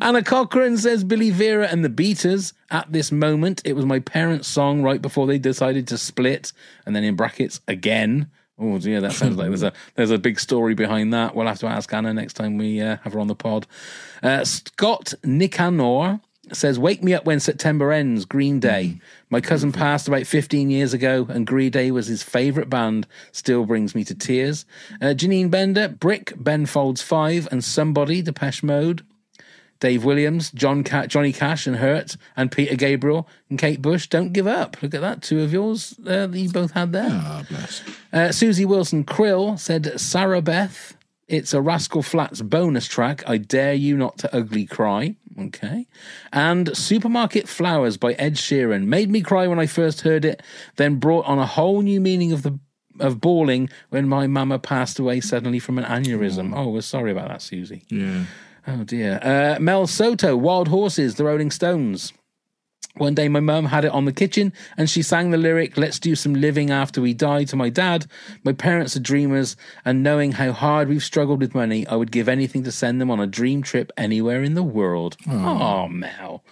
Anna 0.00 0.22
Cochran 0.22 0.78
says 0.78 1.04
Billy 1.04 1.30
Vera 1.30 1.66
and 1.66 1.84
the 1.84 1.88
Beaters. 1.88 2.54
At 2.70 2.90
this 2.92 3.12
moment, 3.12 3.60
it 3.64 3.74
was 3.74 3.84
my 3.84 3.98
parents' 3.98 4.48
song 4.48 4.82
right 4.82 5.02
before 5.02 5.26
they 5.26 5.38
decided 5.38 5.86
to 5.88 5.98
split, 5.98 6.52
and 6.86 6.96
then 6.96 7.04
in 7.04 7.16
brackets 7.16 7.60
again. 7.68 8.30
Oh 8.58 8.78
dear, 8.78 9.00
that 9.00 9.12
sounds 9.12 9.36
like 9.36 9.48
there's 9.48 9.62
a 9.62 9.72
there's 9.94 10.10
a 10.10 10.18
big 10.18 10.38
story 10.38 10.74
behind 10.74 11.12
that. 11.12 11.34
We'll 11.34 11.46
have 11.46 11.58
to 11.60 11.66
ask 11.66 11.92
Anna 11.92 12.14
next 12.14 12.34
time 12.34 12.58
we 12.58 12.80
uh, 12.80 12.98
have 13.02 13.12
her 13.12 13.20
on 13.20 13.26
the 13.26 13.34
pod. 13.34 13.66
Uh, 14.22 14.44
Scott 14.44 15.14
Nicanor 15.24 16.20
says, 16.56 16.78
"Wake 16.78 17.02
me 17.02 17.14
up 17.14 17.24
when 17.24 17.40
September 17.40 17.92
ends." 17.92 18.24
Green 18.24 18.60
Day. 18.60 18.98
My 19.30 19.40
cousin 19.40 19.72
passed 19.72 20.08
about 20.08 20.26
15 20.26 20.70
years 20.70 20.92
ago, 20.92 21.26
and 21.28 21.46
Green 21.46 21.70
Day 21.70 21.90
was 21.90 22.06
his 22.06 22.22
favourite 22.22 22.68
band. 22.70 23.06
Still 23.32 23.64
brings 23.64 23.94
me 23.94 24.04
to 24.04 24.14
tears. 24.14 24.64
Uh, 25.00 25.14
Janine 25.14 25.50
Bender, 25.50 25.88
Brick, 25.88 26.32
Ben 26.36 26.66
Folds 26.66 27.02
Five, 27.02 27.48
and 27.50 27.64
Somebody, 27.64 28.22
Depeche 28.22 28.62
Mode. 28.62 29.02
Dave 29.80 30.04
Williams, 30.04 30.52
John 30.52 30.84
Ca- 30.84 31.06
Johnny 31.06 31.32
Cash 31.32 31.66
and 31.66 31.74
Hurt, 31.76 32.16
and 32.36 32.52
Peter 32.52 32.76
Gabriel 32.76 33.28
and 33.50 33.58
Kate 33.58 33.82
Bush. 33.82 34.06
Don't 34.06 34.32
give 34.32 34.46
up. 34.46 34.80
Look 34.80 34.94
at 34.94 35.00
that, 35.00 35.22
two 35.22 35.40
of 35.40 35.52
yours 35.52 35.96
uh, 36.06 36.28
that 36.28 36.38
you 36.38 36.48
both 36.50 36.70
had 36.70 36.92
there. 36.92 37.08
Ah, 37.10 37.44
bless. 37.48 37.82
Uh, 38.12 38.30
Susie 38.30 38.64
Wilson 38.64 39.02
Krill 39.02 39.58
said, 39.58 39.98
Sarah 40.00 40.40
Beth, 40.40 40.96
it's 41.32 41.54
a 41.54 41.62
Rascal 41.62 42.02
Flatts 42.02 42.42
bonus 42.42 42.86
track. 42.86 43.22
I 43.26 43.38
dare 43.38 43.72
you 43.72 43.96
not 43.96 44.18
to 44.18 44.36
ugly 44.36 44.66
cry. 44.66 45.16
Okay. 45.38 45.86
And 46.30 46.76
Supermarket 46.76 47.48
Flowers 47.48 47.96
by 47.96 48.12
Ed 48.12 48.34
Sheeran 48.34 48.84
made 48.84 49.10
me 49.10 49.22
cry 49.22 49.46
when 49.46 49.58
I 49.58 49.66
first 49.66 50.02
heard 50.02 50.26
it, 50.26 50.42
then 50.76 50.96
brought 50.96 51.24
on 51.24 51.38
a 51.38 51.46
whole 51.46 51.80
new 51.80 52.00
meaning 52.00 52.32
of 52.32 52.42
the 52.42 52.58
of 53.00 53.22
bawling 53.22 53.70
when 53.88 54.06
my 54.06 54.26
mama 54.26 54.58
passed 54.58 54.98
away 54.98 55.18
suddenly 55.18 55.58
from 55.58 55.78
an 55.78 55.84
aneurysm. 55.84 56.52
Oh, 56.54 56.68
we're 56.68 56.82
sorry 56.82 57.10
about 57.10 57.28
that, 57.28 57.40
Susie. 57.40 57.84
Yeah. 57.88 58.24
Oh 58.66 58.84
dear. 58.84 59.18
Uh, 59.22 59.58
Mel 59.58 59.86
Soto, 59.86 60.36
Wild 60.36 60.68
Horses, 60.68 61.14
The 61.14 61.24
Rolling 61.24 61.50
Stones. 61.50 62.12
One 62.96 63.14
day 63.14 63.28
my 63.28 63.40
mum 63.40 63.66
had 63.66 63.84
it 63.86 63.92
on 63.92 64.04
the 64.04 64.12
kitchen 64.12 64.52
and 64.76 64.88
she 64.88 65.02
sang 65.02 65.30
the 65.30 65.38
lyric, 65.38 65.76
Let's 65.78 65.98
do 65.98 66.14
some 66.14 66.34
living 66.34 66.70
after 66.70 67.00
we 67.00 67.14
die 67.14 67.44
to 67.44 67.56
my 67.56 67.70
dad. 67.70 68.06
My 68.44 68.52
parents 68.52 68.96
are 68.96 69.00
dreamers 69.00 69.56
and 69.84 70.02
knowing 70.02 70.32
how 70.32 70.52
hard 70.52 70.88
we've 70.88 71.02
struggled 71.02 71.40
with 71.40 71.54
money, 71.54 71.86
I 71.86 71.96
would 71.96 72.12
give 72.12 72.28
anything 72.28 72.64
to 72.64 72.72
send 72.72 73.00
them 73.00 73.10
on 73.10 73.18
a 73.18 73.26
dream 73.26 73.62
trip 73.62 73.92
anywhere 73.96 74.42
in 74.42 74.54
the 74.54 74.62
world. 74.62 75.16
Oh, 75.28 75.88
Mel. 75.88 76.44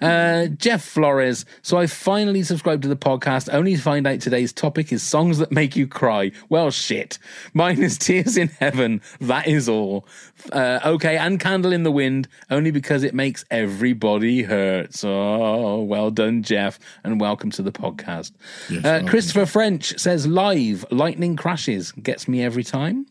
Uh, 0.00 0.46
Jeff 0.46 0.84
Flores. 0.84 1.44
So 1.62 1.78
I 1.78 1.86
finally 1.86 2.42
subscribed 2.42 2.82
to 2.82 2.88
the 2.88 2.96
podcast 2.96 3.52
only 3.52 3.74
to 3.74 3.82
find 3.82 4.06
out 4.06 4.20
today's 4.20 4.52
topic 4.52 4.92
is 4.92 5.02
songs 5.02 5.38
that 5.38 5.50
make 5.50 5.74
you 5.74 5.86
cry. 5.86 6.30
Well, 6.48 6.70
shit. 6.70 7.18
Mine 7.52 7.82
is 7.82 7.98
Tears 7.98 8.36
in 8.36 8.48
Heaven. 8.48 9.00
That 9.20 9.48
is 9.48 9.68
all. 9.68 10.06
Uh, 10.52 10.78
okay, 10.84 11.16
and 11.16 11.40
Candle 11.40 11.72
in 11.72 11.82
the 11.82 11.90
Wind 11.90 12.28
only 12.50 12.70
because 12.70 13.02
it 13.02 13.14
makes 13.14 13.44
everybody 13.50 14.42
hurt. 14.42 15.04
Oh, 15.04 15.77
well 15.86 16.10
done, 16.10 16.42
Jeff, 16.42 16.78
and 17.04 17.20
welcome 17.20 17.50
to 17.52 17.62
the 17.62 17.72
podcast. 17.72 18.32
Yes, 18.70 18.84
uh. 18.84 19.02
Christopher 19.06 19.46
French 19.46 19.98
says 19.98 20.26
live 20.26 20.84
lightning 20.90 21.36
crashes 21.36 21.92
gets 21.92 22.28
me 22.28 22.42
every 22.42 22.64
time. 22.64 23.06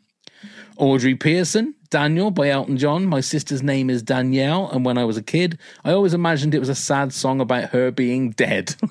Audrey 0.77 1.15
Pearson, 1.15 1.73
Daniel 1.89 2.29
by 2.29 2.49
Elton 2.49 2.77
John. 2.77 3.05
My 3.05 3.21
sister's 3.21 3.63
name 3.63 3.89
is 3.89 4.03
Danielle, 4.03 4.69
and 4.71 4.85
when 4.85 4.97
I 4.97 5.05
was 5.05 5.17
a 5.17 5.23
kid, 5.23 5.57
I 5.83 5.91
always 5.91 6.13
imagined 6.13 6.53
it 6.53 6.59
was 6.59 6.69
a 6.69 6.75
sad 6.75 7.13
song 7.13 7.41
about 7.41 7.69
her 7.71 7.89
being 7.91 8.31
dead. 8.31 8.75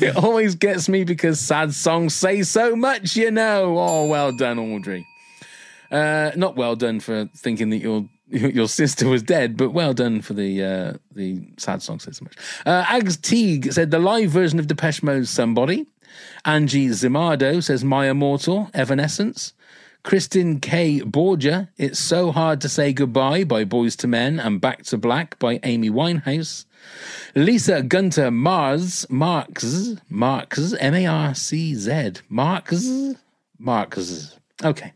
it 0.00 0.16
always 0.16 0.54
gets 0.54 0.88
me 0.88 1.04
because 1.04 1.40
sad 1.40 1.72
songs 1.72 2.14
say 2.14 2.42
so 2.42 2.76
much, 2.76 3.16
you 3.16 3.30
know. 3.30 3.78
Oh, 3.78 4.06
well 4.06 4.32
done, 4.32 4.58
Audrey. 4.58 5.06
Uh, 5.90 6.32
not 6.36 6.56
well 6.56 6.74
done 6.76 7.00
for 7.00 7.28
thinking 7.36 7.70
that 7.70 7.78
your 7.78 8.06
your 8.32 8.68
sister 8.68 9.08
was 9.08 9.22
dead, 9.22 9.56
but 9.56 9.70
well 9.70 9.94
done 9.94 10.22
for 10.22 10.34
the 10.34 10.64
uh, 10.64 10.92
the 11.14 11.42
sad 11.58 11.82
song 11.82 11.98
so 11.98 12.10
much. 12.22 12.36
Uh, 12.64 12.84
Ags 12.84 13.20
Teague 13.20 13.72
said 13.72 13.90
the 13.90 13.98
live 13.98 14.30
version 14.30 14.58
of 14.58 14.66
Depeche 14.66 15.02
Mode's 15.02 15.30
"Somebody." 15.30 15.86
Angie 16.44 16.88
Zimardo 16.88 17.62
says 17.62 17.84
"My 17.84 18.08
Immortal," 18.08 18.70
Evanescence. 18.74 19.52
Kristin 20.04 20.60
K. 20.60 21.00
Borgia, 21.00 21.70
It's 21.76 21.98
So 22.00 22.32
Hard 22.32 22.60
to 22.62 22.68
Say 22.68 22.92
Goodbye 22.92 23.44
by 23.44 23.64
Boyz 23.64 24.02
II 24.02 24.10
Men 24.10 24.40
and 24.40 24.60
Back 24.60 24.82
to 24.86 24.98
Black 24.98 25.38
by 25.38 25.60
Amy 25.62 25.90
Winehouse. 25.90 26.64
Lisa 27.36 27.82
Gunter 27.82 28.32
Mars, 28.32 29.06
Marks, 29.08 29.94
Marks, 30.08 30.74
M 30.80 30.94
A 30.94 31.06
R 31.06 31.34
C 31.34 31.74
Z, 31.76 32.14
Marks, 32.28 33.14
Marks. 33.58 34.38
Okay. 34.64 34.92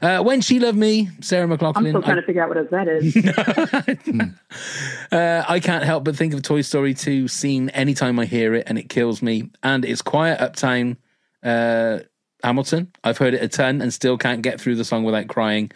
Uh, 0.00 0.22
when 0.22 0.40
She 0.40 0.58
Loved 0.60 0.78
Me, 0.78 1.08
Sarah 1.20 1.44
I'm 1.44 1.50
McLachlan. 1.58 1.88
still 1.90 2.02
trying 2.02 2.16
I- 2.18 2.20
to 2.20 2.26
figure 2.26 2.42
out 2.42 2.48
what 2.54 2.70
that 2.70 2.88
is. 2.88 3.16
uh, 5.12 5.44
I 5.48 5.60
can't 5.60 5.84
help 5.84 6.04
but 6.04 6.16
think 6.16 6.34
of 6.34 6.42
Toy 6.42 6.62
Story 6.62 6.94
2 6.94 7.28
scene 7.28 7.68
anytime 7.70 8.18
I 8.18 8.24
hear 8.26 8.54
it, 8.54 8.64
and 8.66 8.78
it 8.78 8.88
kills 8.88 9.22
me. 9.22 9.50
And 9.62 9.84
it's 9.84 10.02
Quiet 10.02 10.40
Uptown 10.40 10.96
uh, 11.42 12.00
Hamilton. 12.42 12.92
I've 13.04 13.18
heard 13.18 13.34
it 13.34 13.42
a 13.42 13.48
ton 13.48 13.80
and 13.82 13.92
still 13.92 14.16
can't 14.18 14.42
get 14.42 14.60
through 14.60 14.76
the 14.76 14.84
song 14.84 15.04
without 15.04 15.28
crying. 15.28 15.70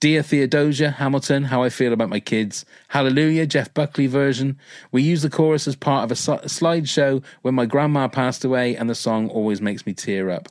Dear 0.00 0.22
Theodosia 0.24 0.90
Hamilton, 0.90 1.44
How 1.44 1.62
I 1.62 1.68
Feel 1.68 1.92
About 1.92 2.08
My 2.08 2.18
Kids. 2.18 2.64
Hallelujah, 2.88 3.46
Jeff 3.46 3.72
Buckley 3.72 4.08
version. 4.08 4.58
We 4.90 5.02
use 5.02 5.22
the 5.22 5.30
chorus 5.30 5.68
as 5.68 5.76
part 5.76 6.02
of 6.04 6.10
a, 6.10 6.16
si- 6.16 6.32
slideshow 6.48 7.22
when 7.42 7.54
my 7.54 7.66
grandma 7.66 8.08
passed 8.08 8.44
away, 8.44 8.74
and 8.74 8.90
the 8.90 8.96
song 8.96 9.28
always 9.30 9.60
makes 9.60 9.86
me 9.86 9.92
tear 9.94 10.28
up. 10.28 10.48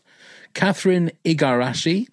Catherine 0.54 1.12
Igarashi. 1.26 2.08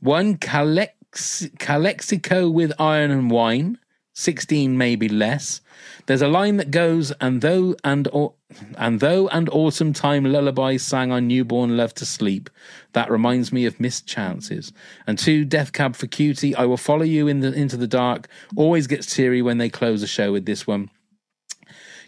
One 0.00 0.36
Calex- 0.36 1.50
Calexico 1.58 2.48
with 2.48 2.72
Iron 2.78 3.10
and 3.10 3.30
Wine. 3.30 3.78
16 4.18 4.76
maybe 4.76 5.08
less. 5.08 5.60
There's 6.06 6.22
a 6.22 6.26
line 6.26 6.56
that 6.56 6.72
goes, 6.72 7.12
and 7.20 7.40
though 7.40 7.76
and 7.84 8.08
au- 8.12 8.34
and 8.76 8.98
though 8.98 9.28
and 9.28 9.48
autumn 9.50 9.92
time 9.92 10.24
lullabies 10.24 10.82
sang 10.82 11.12
our 11.12 11.20
newborn 11.20 11.76
love 11.76 11.94
to 11.94 12.04
sleep, 12.04 12.50
that 12.94 13.12
reminds 13.12 13.52
me 13.52 13.64
of 13.64 13.78
missed 13.78 14.08
chances. 14.08 14.72
And 15.06 15.16
two, 15.16 15.44
Death 15.44 15.72
Cab 15.72 15.94
for 15.94 16.08
Cutie, 16.08 16.56
I 16.56 16.64
will 16.64 16.76
follow 16.76 17.04
you 17.04 17.28
in 17.28 17.40
the 17.40 17.52
into 17.52 17.76
the 17.76 17.86
dark. 17.86 18.26
Always 18.56 18.88
gets 18.88 19.14
teary 19.14 19.40
when 19.40 19.58
they 19.58 19.68
close 19.68 20.02
a 20.02 20.08
show 20.08 20.32
with 20.32 20.46
this 20.46 20.66
one. 20.66 20.90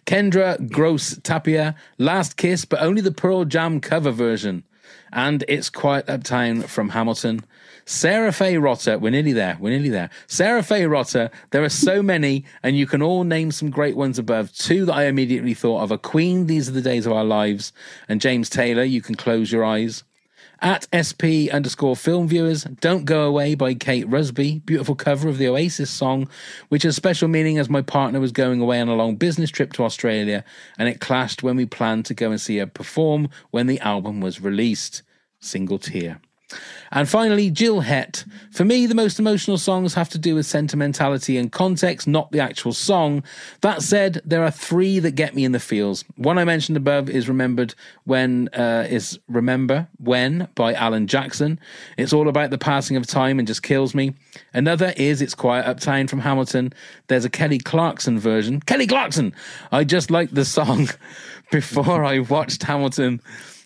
Kendra 0.04 0.68
Gross 0.68 1.16
Tapia, 1.22 1.76
Last 1.96 2.36
Kiss, 2.36 2.64
but 2.64 2.82
only 2.82 3.02
the 3.02 3.12
Pearl 3.12 3.44
Jam 3.44 3.80
cover 3.80 4.10
version. 4.10 4.64
And 5.12 5.44
it's 5.46 5.70
Quiet 5.70 6.08
Uptown 6.08 6.62
from 6.62 6.88
Hamilton. 6.88 7.44
Sarah 7.90 8.30
Faye 8.30 8.56
Rotter, 8.56 9.00
we're 9.00 9.10
nearly 9.10 9.32
there, 9.32 9.56
we're 9.58 9.70
nearly 9.70 9.88
there. 9.88 10.10
Sarah 10.28 10.62
Faye 10.62 10.86
Rotter, 10.86 11.28
there 11.50 11.64
are 11.64 11.68
so 11.68 12.04
many, 12.04 12.44
and 12.62 12.78
you 12.78 12.86
can 12.86 13.02
all 13.02 13.24
name 13.24 13.50
some 13.50 13.68
great 13.68 13.96
ones 13.96 14.16
above. 14.16 14.52
Two 14.52 14.84
that 14.84 14.94
I 14.94 15.06
immediately 15.06 15.54
thought 15.54 15.82
of 15.82 15.90
are 15.90 15.98
Queen, 15.98 16.46
These 16.46 16.68
Are 16.68 16.72
the 16.72 16.82
Days 16.82 17.04
of 17.04 17.12
Our 17.12 17.24
Lives, 17.24 17.72
and 18.08 18.20
James 18.20 18.48
Taylor, 18.48 18.84
You 18.84 19.02
Can 19.02 19.16
Close 19.16 19.50
Your 19.50 19.64
Eyes. 19.64 20.04
At 20.60 20.86
SP 20.94 21.50
underscore 21.52 21.96
film 21.96 22.28
viewers, 22.28 22.62
Don't 22.62 23.06
Go 23.06 23.26
Away 23.26 23.56
by 23.56 23.74
Kate 23.74 24.08
Rusby, 24.08 24.64
beautiful 24.64 24.94
cover 24.94 25.28
of 25.28 25.38
the 25.38 25.48
Oasis 25.48 25.90
song, 25.90 26.28
which 26.68 26.84
has 26.84 26.94
special 26.94 27.26
meaning 27.26 27.58
as 27.58 27.68
my 27.68 27.82
partner 27.82 28.20
was 28.20 28.30
going 28.30 28.60
away 28.60 28.80
on 28.80 28.88
a 28.88 28.94
long 28.94 29.16
business 29.16 29.50
trip 29.50 29.72
to 29.72 29.82
Australia, 29.82 30.44
and 30.78 30.88
it 30.88 31.00
clashed 31.00 31.42
when 31.42 31.56
we 31.56 31.66
planned 31.66 32.06
to 32.06 32.14
go 32.14 32.30
and 32.30 32.40
see 32.40 32.58
her 32.58 32.66
perform 32.66 33.28
when 33.50 33.66
the 33.66 33.80
album 33.80 34.20
was 34.20 34.40
released. 34.40 35.02
Single 35.40 35.80
tear. 35.80 36.20
And 36.92 37.08
finally, 37.08 37.50
Jill 37.50 37.80
Het. 37.80 38.24
For 38.50 38.64
me, 38.64 38.86
the 38.86 38.96
most 38.96 39.20
emotional 39.20 39.58
songs 39.58 39.94
have 39.94 40.08
to 40.10 40.18
do 40.18 40.34
with 40.34 40.46
sentimentality 40.46 41.38
and 41.38 41.52
context, 41.52 42.08
not 42.08 42.32
the 42.32 42.40
actual 42.40 42.72
song. 42.72 43.22
That 43.60 43.82
said, 43.82 44.20
there 44.24 44.42
are 44.42 44.50
three 44.50 44.98
that 44.98 45.12
get 45.12 45.34
me 45.34 45.44
in 45.44 45.52
the 45.52 45.60
feels. 45.60 46.04
One 46.16 46.38
I 46.38 46.44
mentioned 46.44 46.76
above 46.76 47.08
is 47.08 47.28
remembered 47.28 47.74
when 48.04 48.48
uh, 48.48 48.86
is 48.88 49.20
Remember 49.28 49.86
When 49.98 50.48
by 50.56 50.74
Alan 50.74 51.06
Jackson. 51.06 51.60
It's 51.96 52.12
all 52.12 52.28
about 52.28 52.50
the 52.50 52.58
passing 52.58 52.96
of 52.96 53.06
time 53.06 53.38
and 53.38 53.46
just 53.46 53.62
kills 53.62 53.94
me. 53.94 54.14
Another 54.52 54.92
is 54.96 55.22
It's 55.22 55.34
Quiet 55.34 55.66
Uptown 55.66 56.08
from 56.08 56.20
Hamilton. 56.20 56.72
There's 57.06 57.24
a 57.24 57.30
Kelly 57.30 57.58
Clarkson 57.58 58.18
version. 58.18 58.60
Kelly 58.60 58.88
Clarkson! 58.88 59.32
I 59.70 59.84
just 59.84 60.10
liked 60.10 60.34
the 60.34 60.44
song 60.44 60.88
before 61.52 62.04
I 62.04 62.18
watched 62.18 62.64
Hamilton. 62.64 63.20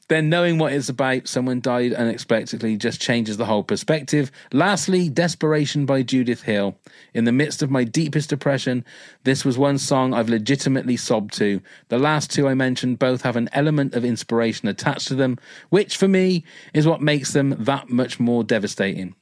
Then, 0.09 0.29
knowing 0.29 0.59
what 0.59 0.73
it's 0.73 0.91
about, 0.91 1.29
someone 1.29 1.61
died 1.61 1.95
unexpectedly 1.95 2.77
just 2.77 3.01
changes 3.01 3.39
the 3.39 3.47
whole 3.47 3.63
perspective. 3.65 4.31
Lastly, 4.53 5.09
Desperation 5.09 5.87
by 5.87 6.03
Judith 6.03 6.43
Hill. 6.43 6.77
In 7.15 7.25
the 7.25 7.33
midst 7.33 7.63
of 7.63 7.71
my 7.71 7.85
deepest 7.85 8.29
depression, 8.29 8.85
this 9.25 9.45
was 9.45 9.57
one 9.57 9.79
song 9.79 10.13
I've 10.13 10.29
legitimately 10.29 10.99
sobbed 10.99 11.33
to. 11.39 11.63
The 11.89 11.99
last 11.99 12.31
two 12.31 12.47
I 12.47 12.55
mentioned 12.55 12.99
both 12.99 13.23
have 13.23 13.37
an 13.37 13.49
element 13.53 13.95
of 13.95 14.05
inspiration 14.05 14.69
attached 14.69 15.09
to 15.09 15.15
them, 15.15 15.39
which 15.71 15.97
for 15.97 16.09
me 16.09 16.45
is 16.75 16.87
what 16.87 17.01
makes 17.01 17.33
them 17.33 17.57
that 17.59 17.89
much 17.89 18.21
more 18.21 18.45
devastating. 18.45 19.15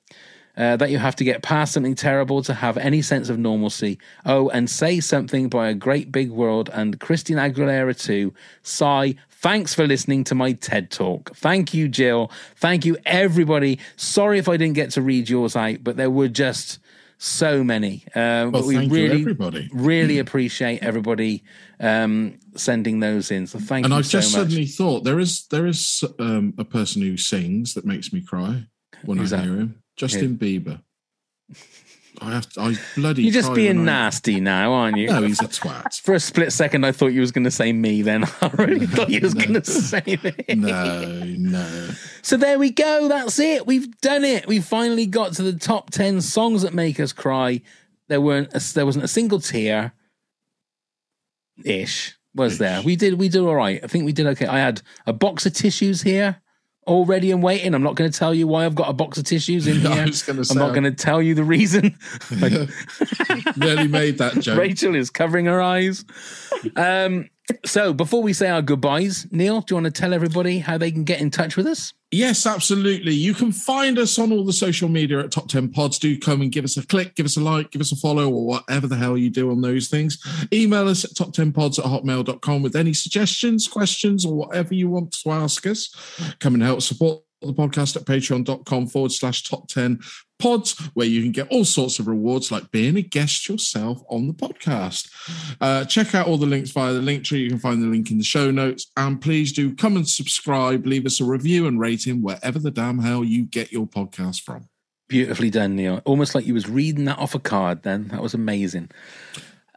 Uh, 0.54 0.76
that 0.76 0.90
you 0.90 0.98
have 0.98 1.16
to 1.16 1.24
get 1.24 1.42
past 1.42 1.72
something 1.72 1.94
terrible 1.94 2.42
to 2.42 2.52
have 2.52 2.76
any 2.76 3.00
sense 3.00 3.30
of 3.30 3.38
normalcy. 3.38 3.98
Oh, 4.26 4.50
and 4.50 4.68
say 4.68 5.00
something 5.00 5.48
by 5.48 5.68
a 5.68 5.74
great 5.74 6.12
big 6.12 6.30
world 6.30 6.68
and 6.74 7.00
Christine 7.00 7.38
Aguilera 7.38 7.98
too. 7.98 8.34
Sigh. 8.62 9.14
Thanks 9.30 9.74
for 9.74 9.86
listening 9.88 10.22
to 10.24 10.34
my 10.36 10.52
TED 10.52 10.90
talk. 10.90 11.34
Thank 11.34 11.72
you, 11.74 11.88
Jill. 11.88 12.30
Thank 12.56 12.84
you, 12.84 12.96
everybody. 13.06 13.78
Sorry 13.96 14.38
if 14.38 14.48
I 14.48 14.56
didn't 14.56 14.74
get 14.74 14.90
to 14.92 15.02
read 15.02 15.28
yours 15.28 15.56
out, 15.56 15.82
but 15.82 15.96
there 15.96 16.10
were 16.10 16.28
just 16.28 16.78
so 17.18 17.64
many. 17.64 18.04
Uh, 18.14 18.14
Well, 18.14 18.50
but 18.52 18.64
we 18.66 18.74
thank 18.76 18.92
you, 18.92 18.96
really, 18.96 19.20
everybody. 19.22 19.68
really 19.72 20.18
appreciate 20.18 20.82
everybody 20.82 21.42
um, 21.80 22.38
sending 22.56 23.00
those 23.00 23.30
in. 23.32 23.46
So 23.48 23.58
thank 23.58 23.84
and 23.86 23.92
you 23.92 23.98
I've 23.98 24.06
so 24.06 24.18
just 24.20 24.32
much. 24.32 24.42
suddenly 24.42 24.66
thought 24.66 25.02
there 25.04 25.18
is 25.18 25.46
there 25.50 25.66
is 25.66 26.04
um, 26.20 26.54
a 26.58 26.64
person 26.64 27.02
who 27.02 27.16
sings 27.16 27.74
that 27.74 27.84
makes 27.84 28.12
me 28.12 28.20
cry 28.20 28.66
when 29.04 29.18
Who's 29.18 29.32
I 29.32 29.38
that? 29.38 29.44
hear 29.46 29.56
him. 29.56 29.81
Justin 30.08 30.36
Bieber. 30.36 30.80
I 32.20 32.32
have 32.32 32.48
to, 32.50 32.60
I 32.60 32.74
bloody. 32.94 33.22
You're 33.22 33.32
just 33.32 33.54
being 33.54 33.78
when 33.78 33.88
I- 33.88 34.04
nasty 34.04 34.40
now, 34.40 34.72
aren't 34.72 34.96
you? 34.96 35.08
No, 35.08 35.22
he's 35.22 35.40
a 35.40 35.44
twat. 35.44 36.00
For 36.00 36.14
a 36.14 36.20
split 36.20 36.52
second, 36.52 36.84
I 36.84 36.92
thought 36.92 37.08
you 37.08 37.20
was 37.20 37.32
going 37.32 37.44
to 37.44 37.50
say 37.50 37.72
me. 37.72 38.02
Then 38.02 38.24
I 38.42 38.48
really 38.58 38.86
thought 38.86 39.10
you 39.10 39.20
was 39.20 39.34
going 39.34 39.54
to 39.54 39.64
say 39.64 40.18
me. 40.22 40.54
No, 40.54 41.22
no. 41.24 41.90
So 42.20 42.36
there 42.36 42.58
we 42.58 42.70
go. 42.70 43.08
That's 43.08 43.38
it. 43.38 43.66
We've 43.66 43.98
done 44.00 44.24
it. 44.24 44.46
We 44.46 44.60
finally 44.60 45.06
got 45.06 45.32
to 45.34 45.42
the 45.42 45.58
top 45.58 45.90
ten 45.90 46.20
songs 46.20 46.62
that 46.62 46.74
make 46.74 47.00
us 47.00 47.12
cry. 47.12 47.62
There 48.08 48.20
weren't. 48.20 48.52
A, 48.54 48.74
there 48.74 48.86
wasn't 48.86 49.04
a 49.04 49.08
single 49.08 49.40
tear. 49.40 49.92
Ish 51.64 52.16
was 52.34 52.58
there. 52.58 52.82
We 52.82 52.94
did. 52.96 53.14
We 53.14 53.28
did 53.30 53.40
all 53.40 53.54
right. 53.54 53.80
I 53.82 53.86
think 53.86 54.04
we 54.04 54.12
did 54.12 54.26
okay. 54.26 54.46
I 54.46 54.58
had 54.58 54.82
a 55.06 55.12
box 55.12 55.46
of 55.46 55.54
tissues 55.54 56.02
here. 56.02 56.41
All 56.84 57.06
ready 57.06 57.30
and 57.30 57.42
waiting. 57.42 57.74
I'm 57.74 57.82
not 57.82 57.94
going 57.94 58.10
to 58.10 58.18
tell 58.18 58.34
you 58.34 58.48
why 58.48 58.66
I've 58.66 58.74
got 58.74 58.88
a 58.88 58.92
box 58.92 59.16
of 59.16 59.24
tissues 59.24 59.66
in 59.68 59.80
here. 59.80 59.90
I'm 59.90 60.12
say, 60.12 60.32
not 60.54 60.70
going 60.70 60.82
to 60.82 60.90
tell 60.90 61.22
you 61.22 61.34
the 61.34 61.44
reason. 61.44 61.96
Nearly 63.56 63.88
made 63.88 64.18
that 64.18 64.38
joke. 64.40 64.58
Rachel 64.58 64.94
is 64.96 65.08
covering 65.08 65.46
her 65.46 65.62
eyes. 65.62 66.04
Um, 66.74 67.30
so 67.64 67.92
before 67.92 68.22
we 68.22 68.32
say 68.32 68.48
our 68.48 68.62
goodbyes, 68.62 69.26
Neil, 69.30 69.60
do 69.60 69.74
you 69.74 69.82
want 69.82 69.94
to 69.94 70.00
tell 70.00 70.12
everybody 70.12 70.58
how 70.58 70.78
they 70.78 70.90
can 70.90 71.04
get 71.04 71.20
in 71.20 71.30
touch 71.30 71.56
with 71.56 71.66
us? 71.66 71.92
Yes, 72.10 72.44
absolutely. 72.44 73.14
You 73.14 73.32
can 73.32 73.52
find 73.52 73.98
us 73.98 74.18
on 74.18 74.32
all 74.32 74.44
the 74.44 74.52
social 74.52 74.90
media 74.90 75.20
at 75.20 75.30
Top 75.30 75.48
10 75.48 75.70
Pods. 75.70 75.98
Do 75.98 76.18
come 76.18 76.42
and 76.42 76.52
give 76.52 76.64
us 76.64 76.76
a 76.76 76.86
click, 76.86 77.14
give 77.14 77.24
us 77.24 77.38
a 77.38 77.40
like, 77.40 77.70
give 77.70 77.80
us 77.80 77.90
a 77.90 77.96
follow, 77.96 78.28
or 78.28 78.46
whatever 78.46 78.86
the 78.86 78.96
hell 78.96 79.16
you 79.16 79.30
do 79.30 79.50
on 79.50 79.62
those 79.62 79.88
things. 79.88 80.22
Email 80.52 80.88
us 80.88 81.04
at 81.04 81.12
top10pods 81.12 81.78
at 81.78 81.86
hotmail.com 81.86 82.62
with 82.62 82.76
any 82.76 82.92
suggestions, 82.92 83.66
questions, 83.66 84.26
or 84.26 84.34
whatever 84.34 84.74
you 84.74 84.90
want 84.90 85.12
to 85.12 85.30
ask 85.30 85.66
us. 85.66 85.94
Come 86.38 86.52
and 86.54 86.62
help 86.62 86.82
support 86.82 87.22
the 87.40 87.54
podcast 87.54 87.96
at 87.96 88.04
patreon.com 88.04 88.86
forward 88.88 89.12
slash 89.12 89.42
top 89.42 89.68
10 89.68 90.00
pods, 90.42 90.72
where 90.94 91.06
you 91.06 91.22
can 91.22 91.30
get 91.30 91.48
all 91.50 91.64
sorts 91.64 92.00
of 92.00 92.08
rewards 92.08 92.50
like 92.50 92.70
being 92.72 92.96
a 92.96 93.02
guest 93.02 93.48
yourself 93.48 94.02
on 94.10 94.26
the 94.26 94.34
podcast. 94.34 95.08
Uh, 95.60 95.84
check 95.84 96.14
out 96.14 96.26
all 96.26 96.36
the 96.36 96.46
links 96.46 96.70
via 96.70 96.92
the 96.92 97.00
link 97.00 97.24
tree. 97.24 97.40
You 97.40 97.48
can 97.50 97.60
find 97.60 97.80
the 97.80 97.86
link 97.86 98.10
in 98.10 98.18
the 98.18 98.24
show 98.24 98.50
notes. 98.50 98.90
And 98.96 99.20
please 99.20 99.52
do 99.52 99.74
come 99.74 99.96
and 99.96 100.08
subscribe, 100.08 100.84
leave 100.84 101.06
us 101.06 101.20
a 101.20 101.24
review 101.24 101.66
and 101.68 101.78
rating 101.78 102.22
wherever 102.22 102.58
the 102.58 102.72
damn 102.72 102.98
hell 102.98 103.22
you 103.22 103.44
get 103.44 103.70
your 103.70 103.86
podcast 103.86 104.42
from. 104.42 104.68
Beautifully 105.08 105.50
done, 105.50 105.76
Neil. 105.76 106.02
Almost 106.04 106.34
like 106.34 106.46
you 106.46 106.54
was 106.54 106.68
reading 106.68 107.04
that 107.04 107.18
off 107.18 107.34
a 107.34 107.38
card. 107.38 107.82
Then 107.82 108.08
that 108.08 108.22
was 108.22 108.34
amazing. 108.34 108.90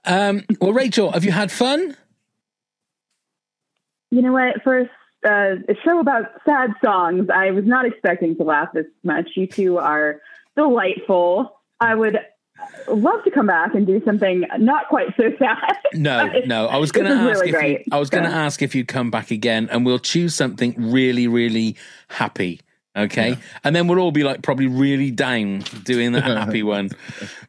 Um, 0.05 0.43
well, 0.59 0.73
Rachel, 0.73 1.11
have 1.11 1.25
you 1.25 1.31
had 1.31 1.51
fun? 1.51 1.95
You 4.11 4.21
know 4.21 4.31
what? 4.31 4.63
For 4.63 4.81
uh, 5.25 5.55
a 5.67 5.75
show 5.83 5.99
about 5.99 6.25
sad 6.45 6.71
songs, 6.83 7.29
I 7.33 7.51
was 7.51 7.65
not 7.65 7.85
expecting 7.85 8.35
to 8.37 8.43
laugh 8.43 8.69
this 8.73 8.85
much. 9.03 9.31
You 9.35 9.45
two 9.47 9.77
are 9.77 10.21
delightful. 10.55 11.51
I 11.79 11.95
would 11.95 12.17
love 12.87 13.23
to 13.25 13.31
come 13.31 13.47
back 13.47 13.75
and 13.75 13.85
do 13.85 14.01
something 14.05 14.43
not 14.59 14.87
quite 14.87 15.07
so 15.17 15.23
sad. 15.37 15.77
No, 15.93 16.31
no. 16.45 16.67
I 16.67 16.77
was 16.77 16.91
going 16.91 17.07
to 17.07 17.13
ask 17.13 17.41
really 17.41 17.49
if 17.49 17.55
great. 17.55 17.79
you, 17.79 17.85
I 17.91 17.99
was 17.99 18.09
going 18.09 18.23
to 18.23 18.29
So- 18.29 18.35
ask 18.35 18.61
if 18.61 18.73
you'd 18.75 18.87
come 18.87 19.11
back 19.11 19.31
again, 19.31 19.67
and 19.71 19.85
we'll 19.85 19.99
choose 19.99 20.33
something 20.35 20.73
really, 20.91 21.27
really 21.27 21.75
happy. 22.09 22.61
Okay, 22.97 23.37
and 23.65 23.75
then 23.75 23.87
we'll 23.89 23.99
all 23.99 24.13
be 24.13 24.23
like 24.23 24.41
probably 24.41 24.67
really 24.67 25.11
down 25.11 25.59
doing 25.83 26.13
that 26.13 26.23
happy 26.23 26.63
one. 26.77 26.91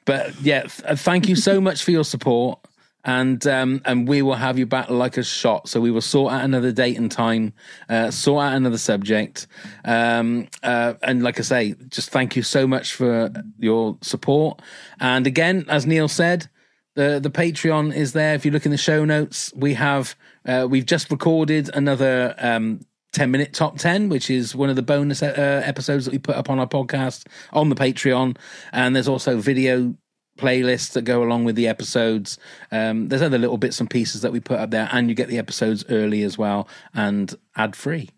But 0.04 0.34
yeah, 0.40 0.62
th- 0.62 0.82
uh, 0.84 0.96
thank 0.96 1.28
you 1.28 1.36
so 1.36 1.60
much 1.60 1.84
for 1.84 1.92
your 1.92 2.02
support, 2.02 2.58
and 3.06 3.46
um, 3.46 3.80
and 3.84 4.08
we 4.08 4.20
will 4.20 4.34
have 4.34 4.58
you 4.58 4.66
back 4.66 4.90
like 4.90 5.16
a 5.16 5.22
shot. 5.22 5.68
So 5.68 5.80
we 5.80 5.92
will 5.92 6.00
sort 6.00 6.32
out 6.32 6.44
another 6.44 6.72
date 6.72 6.98
and 6.98 7.10
time, 7.10 7.54
uh, 7.88 8.10
sort 8.10 8.44
out 8.44 8.54
another 8.54 8.78
subject, 8.78 9.46
um, 9.84 10.48
uh, 10.62 10.94
and 11.02 11.22
like 11.22 11.38
I 11.38 11.42
say, 11.42 11.74
just 11.88 12.10
thank 12.10 12.36
you 12.36 12.42
so 12.42 12.66
much 12.66 12.94
for 12.94 13.32
your 13.58 13.96
support. 14.02 14.60
And 15.00 15.26
again, 15.26 15.64
as 15.68 15.86
Neil 15.86 16.08
said, 16.08 16.48
the 16.96 17.20
the 17.22 17.30
Patreon 17.30 17.94
is 17.94 18.12
there. 18.12 18.34
If 18.34 18.44
you 18.44 18.50
look 18.50 18.66
in 18.66 18.72
the 18.72 18.76
show 18.76 19.04
notes, 19.04 19.52
we 19.54 19.74
have 19.74 20.16
uh, 20.44 20.66
we've 20.68 20.86
just 20.86 21.08
recorded 21.10 21.70
another 21.74 22.34
um, 22.38 22.80
ten 23.12 23.30
minute 23.30 23.52
top 23.52 23.78
ten, 23.78 24.08
which 24.08 24.30
is 24.30 24.56
one 24.56 24.68
of 24.68 24.74
the 24.74 24.82
bonus 24.82 25.22
uh, 25.22 25.62
episodes 25.64 26.06
that 26.06 26.10
we 26.10 26.18
put 26.18 26.34
up 26.34 26.50
on 26.50 26.58
our 26.58 26.66
podcast 26.66 27.28
on 27.52 27.68
the 27.68 27.76
Patreon, 27.76 28.36
and 28.72 28.96
there's 28.96 29.08
also 29.08 29.38
video 29.38 29.94
playlists 30.36 30.92
that 30.92 31.02
go 31.02 31.22
along 31.22 31.44
with 31.44 31.56
the 31.56 31.68
episodes. 31.68 32.38
Um, 32.70 33.08
there's 33.08 33.22
other 33.22 33.38
little 33.38 33.58
bits 33.58 33.80
and 33.80 33.88
pieces 33.88 34.22
that 34.22 34.32
we 34.32 34.40
put 34.40 34.58
up 34.58 34.70
there, 34.70 34.88
and 34.92 35.08
you 35.08 35.14
get 35.14 35.28
the 35.28 35.38
episodes 35.38 35.84
early 35.88 36.22
as 36.22 36.38
well 36.38 36.68
and 36.94 37.34
ad 37.56 37.76
free. 37.76 38.10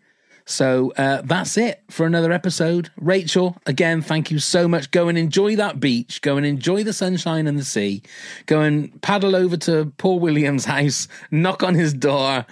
So 0.49 0.91
uh, 0.97 1.21
that's 1.23 1.57
it 1.57 1.83
for 1.91 2.07
another 2.07 2.31
episode. 2.31 2.89
Rachel, 2.97 3.55
again, 3.67 4.01
thank 4.01 4.31
you 4.31 4.39
so 4.39 4.67
much. 4.67 4.89
Go 4.89 5.07
and 5.07 5.15
enjoy 5.15 5.55
that 5.57 5.79
beach. 5.79 6.23
Go 6.23 6.37
and 6.37 6.45
enjoy 6.45 6.83
the 6.83 6.91
sunshine 6.91 7.45
and 7.45 7.57
the 7.57 7.63
sea. 7.63 8.01
Go 8.47 8.61
and 8.61 8.99
paddle 9.03 9.35
over 9.35 9.57
to 9.57 9.93
Paul 9.97 10.19
Williams' 10.19 10.65
house, 10.65 11.07
knock 11.29 11.61
on 11.61 11.75
his 11.75 11.93
door, 11.93 12.47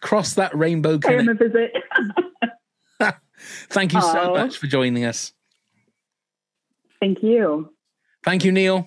cross 0.00 0.34
that 0.34 0.56
rainbow. 0.56 0.98
Pay 0.98 1.18
him 1.18 1.28
a 1.30 1.34
visit. 1.34 1.72
thank 3.70 3.92
you 3.92 4.00
so 4.00 4.34
much 4.34 4.58
for 4.58 4.68
joining 4.68 5.04
us. 5.04 5.32
Thank 7.00 7.24
you. 7.24 7.72
Thank 8.24 8.44
you, 8.44 8.52
Neil. 8.52 8.86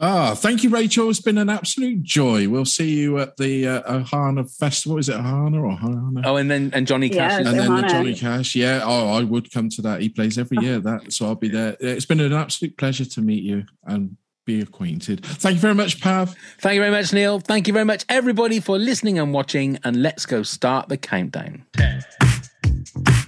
Ah, 0.00 0.34
thank 0.34 0.64
you, 0.64 0.70
Rachel. 0.70 1.08
It's 1.08 1.20
been 1.20 1.38
an 1.38 1.48
absolute 1.48 2.02
joy. 2.02 2.48
We'll 2.48 2.64
see 2.64 2.94
you 2.94 3.18
at 3.20 3.36
the 3.36 3.66
uh, 3.68 3.82
Ohana 4.00 4.50
Festival. 4.58 4.98
Is 4.98 5.08
it 5.08 5.14
Ohana 5.16 5.62
or 5.62 5.76
Ohana? 5.78 6.22
Oh, 6.24 6.36
and 6.36 6.50
then 6.50 6.70
and 6.74 6.84
Johnny 6.86 7.08
Cash. 7.08 7.32
Yeah, 7.32 7.40
is- 7.40 7.46
and 7.48 7.58
then 7.58 7.74
the 7.76 7.82
Johnny 7.88 8.14
Cash. 8.14 8.56
Yeah. 8.56 8.80
Oh, 8.84 9.12
I 9.12 9.22
would 9.22 9.52
come 9.52 9.68
to 9.70 9.82
that. 9.82 10.00
He 10.00 10.08
plays 10.08 10.36
every 10.36 10.58
year. 10.60 10.80
That 10.80 11.12
so 11.12 11.26
I'll 11.26 11.36
be 11.36 11.48
there. 11.48 11.76
It's 11.78 12.06
been 12.06 12.18
an 12.20 12.32
absolute 12.32 12.76
pleasure 12.76 13.04
to 13.04 13.20
meet 13.20 13.44
you 13.44 13.64
and 13.84 14.16
be 14.44 14.60
acquainted. 14.60 15.24
Thank 15.24 15.54
you 15.54 15.60
very 15.60 15.74
much, 15.74 16.00
Pav. 16.00 16.34
Thank 16.58 16.74
you 16.74 16.80
very 16.80 16.90
much, 16.90 17.12
Neil. 17.12 17.38
Thank 17.38 17.66
you 17.68 17.72
very 17.72 17.84
much, 17.86 18.04
everybody, 18.08 18.58
for 18.60 18.76
listening 18.78 19.18
and 19.20 19.32
watching. 19.32 19.78
And 19.84 20.02
let's 20.02 20.26
go 20.26 20.42
start 20.42 20.88
the 20.88 20.96
countdown. 20.98 21.64
10, 21.76 22.02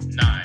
9, 0.08 0.44